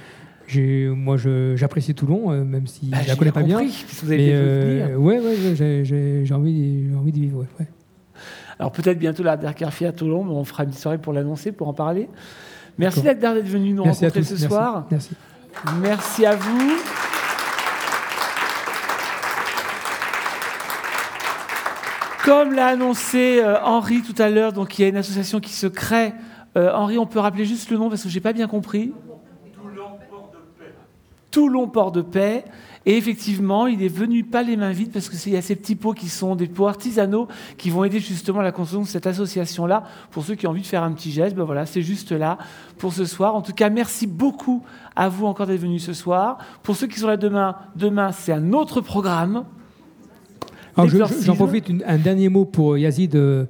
moi, 0.95 1.15
j'apprécie 1.55 1.93
Toulon, 1.93 2.31
euh, 2.31 2.43
même 2.43 2.65
si 2.65 2.87
Bah, 2.87 2.97
je 2.99 3.03
j'ai 3.03 3.09
la 3.09 3.15
connais 3.15 3.31
pas 3.31 3.43
bien. 3.43 3.59
compris, 3.59 3.83
puisque 3.85 4.03
vous 4.05 4.11
avez 4.11 4.25
Mais, 4.27 4.33
euh, 4.33 4.95
ouais, 4.95 5.19
ouais, 5.19 5.35
j'ai- 5.55 6.33
envie, 6.33 6.87
j'ai 6.89 6.95
envie 6.95 7.11
d'y 7.11 7.21
vivre. 7.21 7.39
ouais, 7.41 7.47
ouais. 7.59 7.67
Alors 8.59 8.73
peut-être 8.73 8.99
bientôt 8.99 9.23
Lagdar 9.23 9.55
Kerfi 9.55 9.85
à 9.85 9.93
Toulon, 9.93 10.25
mais 10.25 10.33
on 10.33 10.43
fera 10.43 10.65
une 10.65 10.73
soirée 10.73 10.97
pour 10.97 11.13
l'annoncer, 11.13 11.53
pour 11.53 11.69
en 11.69 11.73
parler. 11.73 12.09
Merci 12.77 13.01
d'être 13.01 13.21
venu 13.45 13.73
nous 13.73 13.85
Merci 13.85 14.05
rencontrer 14.05 14.23
ce 14.23 14.33
merci, 14.33 14.47
soir. 14.47 14.85
merci. 14.91 15.11
Merci 15.81 16.25
à 16.25 16.35
vous. 16.35 16.77
Comme 22.25 22.53
l'a 22.53 22.67
annoncé 22.67 23.41
euh, 23.41 23.59
Henri 23.63 24.01
tout 24.01 24.21
à 24.21 24.29
l'heure, 24.29 24.53
donc 24.53 24.77
il 24.77 24.81
y 24.83 24.85
a 24.85 24.89
une 24.89 24.97
association 24.97 25.39
qui 25.39 25.53
se 25.53 25.67
crée. 25.67 26.13
Euh, 26.57 26.71
Henri, 26.73 26.97
on 26.97 27.05
peut 27.05 27.19
rappeler 27.19 27.45
juste 27.45 27.69
le 27.71 27.77
nom 27.77 27.89
parce 27.89 28.03
que 28.03 28.09
j'ai 28.09 28.19
pas 28.19 28.33
bien 28.33 28.47
compris. 28.47 28.93
Toulon 31.31 31.67
Port 31.67 31.91
de 31.91 32.01
Paix. 32.01 32.43
Et 32.91 32.97
effectivement, 32.97 33.67
il 33.67 33.83
est 33.83 33.87
venu 34.03 34.23
pas 34.23 34.41
les 34.41 34.57
mains 34.57 34.71
vides 34.71 34.89
parce 34.91 35.09
qu'il 35.09 35.31
y 35.31 35.37
a 35.37 35.43
ces 35.43 35.55
petits 35.55 35.75
pots 35.75 35.93
qui 35.93 36.09
sont 36.09 36.35
des 36.35 36.47
pots 36.47 36.67
artisanaux 36.67 37.27
qui 37.55 37.69
vont 37.69 37.83
aider 37.83 37.99
justement 37.99 38.39
à 38.39 38.43
la 38.43 38.51
construction 38.51 38.81
de 38.81 38.87
cette 38.87 39.05
association-là. 39.05 39.83
Pour 40.09 40.23
ceux 40.25 40.33
qui 40.33 40.47
ont 40.47 40.49
envie 40.49 40.61
de 40.63 40.65
faire 40.65 40.81
un 40.81 40.91
petit 40.93 41.11
geste, 41.11 41.35
ben 41.35 41.43
voilà, 41.43 41.67
c'est 41.67 41.83
juste 41.83 42.11
là 42.11 42.39
pour 42.79 42.91
ce 42.93 43.05
soir. 43.05 43.35
En 43.35 43.43
tout 43.43 43.53
cas, 43.53 43.69
merci 43.69 44.07
beaucoup 44.07 44.63
à 44.95 45.07
vous 45.07 45.27
encore 45.27 45.45
d'être 45.45 45.59
venus 45.61 45.83
ce 45.85 45.93
soir. 45.93 46.39
Pour 46.63 46.75
ceux 46.75 46.87
qui 46.87 46.97
sont 46.99 47.05
là 47.07 47.17
demain, 47.17 47.57
demain 47.75 48.11
c'est 48.11 48.31
un 48.31 48.53
autre 48.53 48.81
programme. 48.81 49.43
Je-. 50.87 50.97
J'en 51.25 51.35
profite 51.35 51.69
une- 51.69 51.83
un 51.85 51.97
dernier 51.97 52.29
mot 52.29 52.45
pour 52.45 52.75
Yazid, 52.75 53.13
euh, 53.15 53.45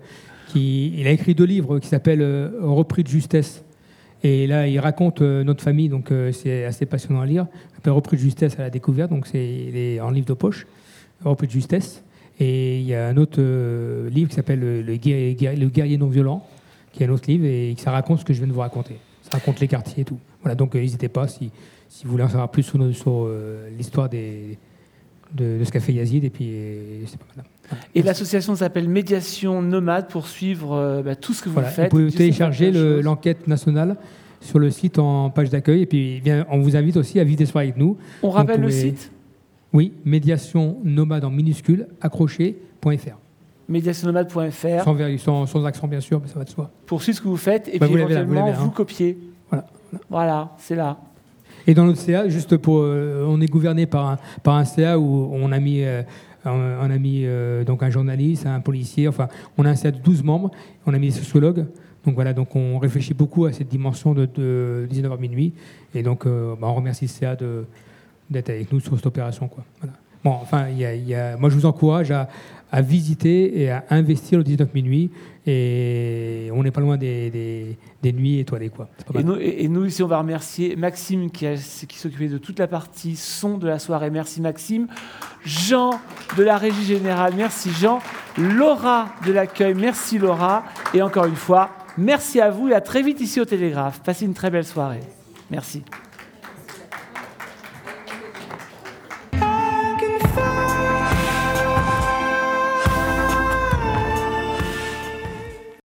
qui 0.47 0.93
il 0.99 1.07
a 1.07 1.11
écrit 1.11 1.33
deux 1.33 1.45
livres 1.45 1.79
qui 1.79 1.87
s'appellent 1.87 2.21
euh, 2.21 2.49
Repris 2.61 3.03
de 3.03 3.07
justesse. 3.07 3.63
Et 4.21 4.47
là, 4.47 4.67
il 4.67 4.77
raconte 4.79 5.21
euh, 5.21 5.45
notre 5.45 5.63
famille, 5.63 5.87
donc 5.87 6.11
euh, 6.11 6.33
c'est 6.33 6.65
assez 6.65 6.85
passionnant 6.85 7.21
à 7.21 7.25
lire. 7.25 7.47
S'appelle 7.79 7.93
Repris 7.93 8.17
de 8.17 8.21
justesse 8.21 8.59
à 8.59 8.63
la 8.63 8.69
découverte, 8.69 9.09
donc 9.09 9.25
c'est 9.25 9.99
en 10.01 10.09
livre 10.11 10.27
de 10.27 10.33
poche, 10.33 10.67
Repris 11.23 11.47
de 11.47 11.51
justesse. 11.53 12.03
Et 12.41 12.79
il 12.79 12.85
y 12.85 12.93
a 12.93 13.07
un 13.07 13.15
autre 13.17 13.37
euh, 13.39 14.09
livre 14.09 14.29
qui 14.29 14.35
s'appelle 14.35 14.59
le, 14.59 14.81
le 14.81 14.95
guerrier, 14.97 15.33
guerrier- 15.35 15.59
le 15.59 15.67
guerrier 15.69 15.97
non 15.97 16.07
violent, 16.07 16.45
qui 16.91 17.03
est 17.03 17.07
un 17.07 17.09
autre 17.09 17.29
livre 17.29 17.45
et 17.45 17.75
ça 17.77 17.91
raconte 17.91 18.19
ce 18.19 18.25
que 18.25 18.33
je 18.33 18.39
viens 18.39 18.47
de 18.47 18.53
vous 18.53 18.59
raconter. 18.59 18.95
Ça 19.23 19.31
raconte 19.37 19.59
les 19.61 19.67
quartiers 19.69 20.01
et 20.01 20.05
tout. 20.05 20.17
Voilà, 20.41 20.55
donc 20.55 20.75
euh, 20.75 20.79
n'hésitez 20.79 21.07
pas 21.09 21.27
si, 21.27 21.51
si 21.89 22.05
vous 22.05 22.11
voulez 22.11 22.23
en 22.23 22.29
savoir 22.29 22.49
plus 22.49 22.63
sur, 22.63 22.77
nos- 22.77 22.91
sur, 22.93 23.25
euh, 23.25 23.69
l'histoire 23.77 24.09
de, 24.09 24.55
de 25.33 25.63
ce 25.63 25.71
qu'a 25.71 25.79
fait 25.79 25.93
Yazid. 25.93 26.23
Et 26.25 26.29
puis, 26.29 26.49
pas 27.17 27.25
mal. 27.37 27.45
Et 27.95 28.01
l'association 28.01 28.55
s'appelle 28.55 28.89
Médiation 28.89 29.61
Nomade 29.61 30.07
pour 30.09 30.27
suivre 30.27 31.01
bah, 31.05 31.15
tout 31.15 31.33
ce 31.33 31.41
que 31.43 31.49
vous 31.49 31.53
Voilà, 31.55 31.69
faites. 31.69 31.91
vous 31.91 31.97
pouvez 31.97 32.11
télécharger 32.11 32.71
le- 32.71 33.01
l'enquête 33.01 33.47
nationale 33.47 33.95
sur 34.41 34.59
le 34.59 34.69
site 34.69 34.99
en 34.99 35.29
page 35.29 35.49
d'accueil. 35.49 35.81
Et 35.81 35.85
puis, 35.85 36.21
bien, 36.21 36.45
on 36.49 36.59
vous 36.59 36.75
invite 36.75 36.97
aussi 36.97 37.19
à 37.19 37.23
vivre 37.23 37.37
des 37.37 37.45
soirées 37.45 37.67
avec 37.67 37.77
nous. 37.77 37.97
On 38.23 38.29
rappelle 38.29 38.61
le 38.61 38.69
site 38.71 39.11
Oui, 39.73 39.93
médiation 40.05 40.77
nomade 40.83 41.23
en 41.25 41.29
minuscule, 41.29 41.87
accroché.fr. 42.01 43.17
médiationnomade.fr 43.67 44.83
Sans, 44.83 45.17
sans, 45.17 45.45
sans 45.45 45.65
accent, 45.65 45.87
bien 45.87 45.99
sûr, 45.99 46.19
mais 46.21 46.27
ça 46.27 46.39
va 46.39 46.45
de 46.45 46.49
soi. 46.49 46.71
pour 46.85 47.01
suivre 47.01 47.17
ce 47.17 47.21
que 47.21 47.27
vous 47.27 47.37
faites 47.37 47.67
et 47.67 47.79
Bah, 47.79 47.85
puis 47.87 47.95
vous 47.95 47.97
l'avez 47.97 48.13
là, 48.15 48.23
vous 48.23 48.33
éventuellement 48.33 48.59
hein. 48.59 48.63
vous 48.65 48.71
copiez. 48.71 49.17
Voilà. 49.49 49.65
Voilà, 50.09 50.55
c'est 50.57 50.75
là. 50.75 50.97
Et 51.67 51.73
dans 51.73 51.85
notre 51.85 51.99
CA, 51.99 52.27
juste 52.29 52.57
pour, 52.57 52.79
euh, 52.79 53.25
on 53.27 53.41
est 53.41 53.47
gouverné 53.47 53.85
par 53.85 54.07
un, 54.07 54.17
par 54.43 54.55
un 54.55 54.65
CA 54.65 54.97
où 54.97 55.29
on 55.33 55.51
a 55.51 55.59
mis, 55.59 55.83
euh, 55.83 56.01
un, 56.45 56.51
on 56.51 56.89
a 56.89 56.97
mis 56.97 57.21
euh, 57.25 57.63
donc 57.63 57.83
un 57.83 57.89
journaliste, 57.89 58.45
un 58.45 58.59
policier, 58.59 59.07
enfin, 59.07 59.27
on 59.57 59.65
a 59.65 59.69
un 59.69 59.75
CA 59.75 59.91
de 59.91 59.97
12 59.97 60.23
membres, 60.23 60.51
on 60.85 60.93
a 60.93 60.97
mis 60.97 61.07
des 61.07 61.13
sociologues. 61.13 61.65
Donc 62.05 62.15
voilà, 62.15 62.33
donc 62.33 62.55
on 62.55 62.77
réfléchit 62.79 63.13
beaucoup 63.13 63.45
à 63.45 63.51
cette 63.53 63.67
dimension 63.67 64.13
de, 64.13 64.25
de 64.25 64.87
19h 64.91 65.19
minuit. 65.19 65.53
Et 65.93 66.01
donc, 66.03 66.25
euh, 66.25 66.55
bah, 66.59 66.67
on 66.67 66.73
remercie 66.75 67.05
le 67.05 67.09
CA 67.09 67.35
d'être 68.29 68.49
avec 68.49 68.71
nous 68.71 68.79
sur 68.79 68.95
cette 68.95 69.05
opération. 69.05 69.47
Quoi. 69.47 69.63
Voilà. 69.81 69.93
Bon, 70.23 70.31
enfin, 70.31 70.67
il 70.69 70.77
y 70.77 70.85
a- 70.85 70.95
il 70.95 71.07
y 71.07 71.15
a- 71.15 71.37
moi, 71.37 71.49
je 71.49 71.55
vous 71.55 71.65
encourage 71.65 72.11
à, 72.11 72.27
à 72.71 72.81
visiter 72.81 73.61
et 73.61 73.69
à 73.71 73.83
investir 73.89 74.37
le 74.37 74.43
19 74.43 74.73
minuit. 74.73 75.09
Et 75.47 76.49
on 76.53 76.61
n'est 76.63 76.71
pas 76.71 76.81
loin 76.81 76.97
des, 76.97 77.29
des- 77.31 77.77
des 78.03 78.13
nuits 78.13 78.39
étoilées. 78.39 78.69
Quoi. 78.69 78.87
Et 79.17 79.23
nous, 79.23 79.35
et 79.37 79.67
nous, 79.67 79.85
ici, 79.85 80.03
on 80.03 80.07
va 80.07 80.19
remercier 80.19 80.75
Maxime 80.75 81.31
qui, 81.31 81.47
a- 81.47 81.55
qui 81.55 81.97
s'occupait 81.97 82.27
de 82.27 82.37
toute 82.37 82.59
la 82.59 82.67
partie 82.67 83.15
son 83.15 83.57
de 83.57 83.67
la 83.67 83.79
soirée. 83.79 84.09
Merci 84.09 84.41
Maxime. 84.41 84.87
Jean 85.45 85.91
de 86.37 86.43
la 86.43 86.57
Régie 86.57 86.83
Générale. 86.83 87.33
Merci 87.35 87.71
Jean. 87.71 87.99
Laura 88.37 89.09
de 89.25 89.31
l'accueil. 89.31 89.73
Merci 89.73 90.17
Laura. 90.17 90.63
Et 90.93 91.01
encore 91.01 91.25
une 91.25 91.35
fois, 91.35 91.69
merci 91.99 92.41
à 92.41 92.49
vous 92.49 92.69
et 92.69 92.73
à 92.73 92.81
très 92.81 93.01
vite 93.03 93.21
ici 93.21 93.39
au 93.39 93.45
Télégraphe. 93.45 94.01
Passez 94.01 94.25
une 94.25 94.33
très 94.33 94.49
belle 94.49 94.65
soirée. 94.65 95.01
Merci. 95.51 95.83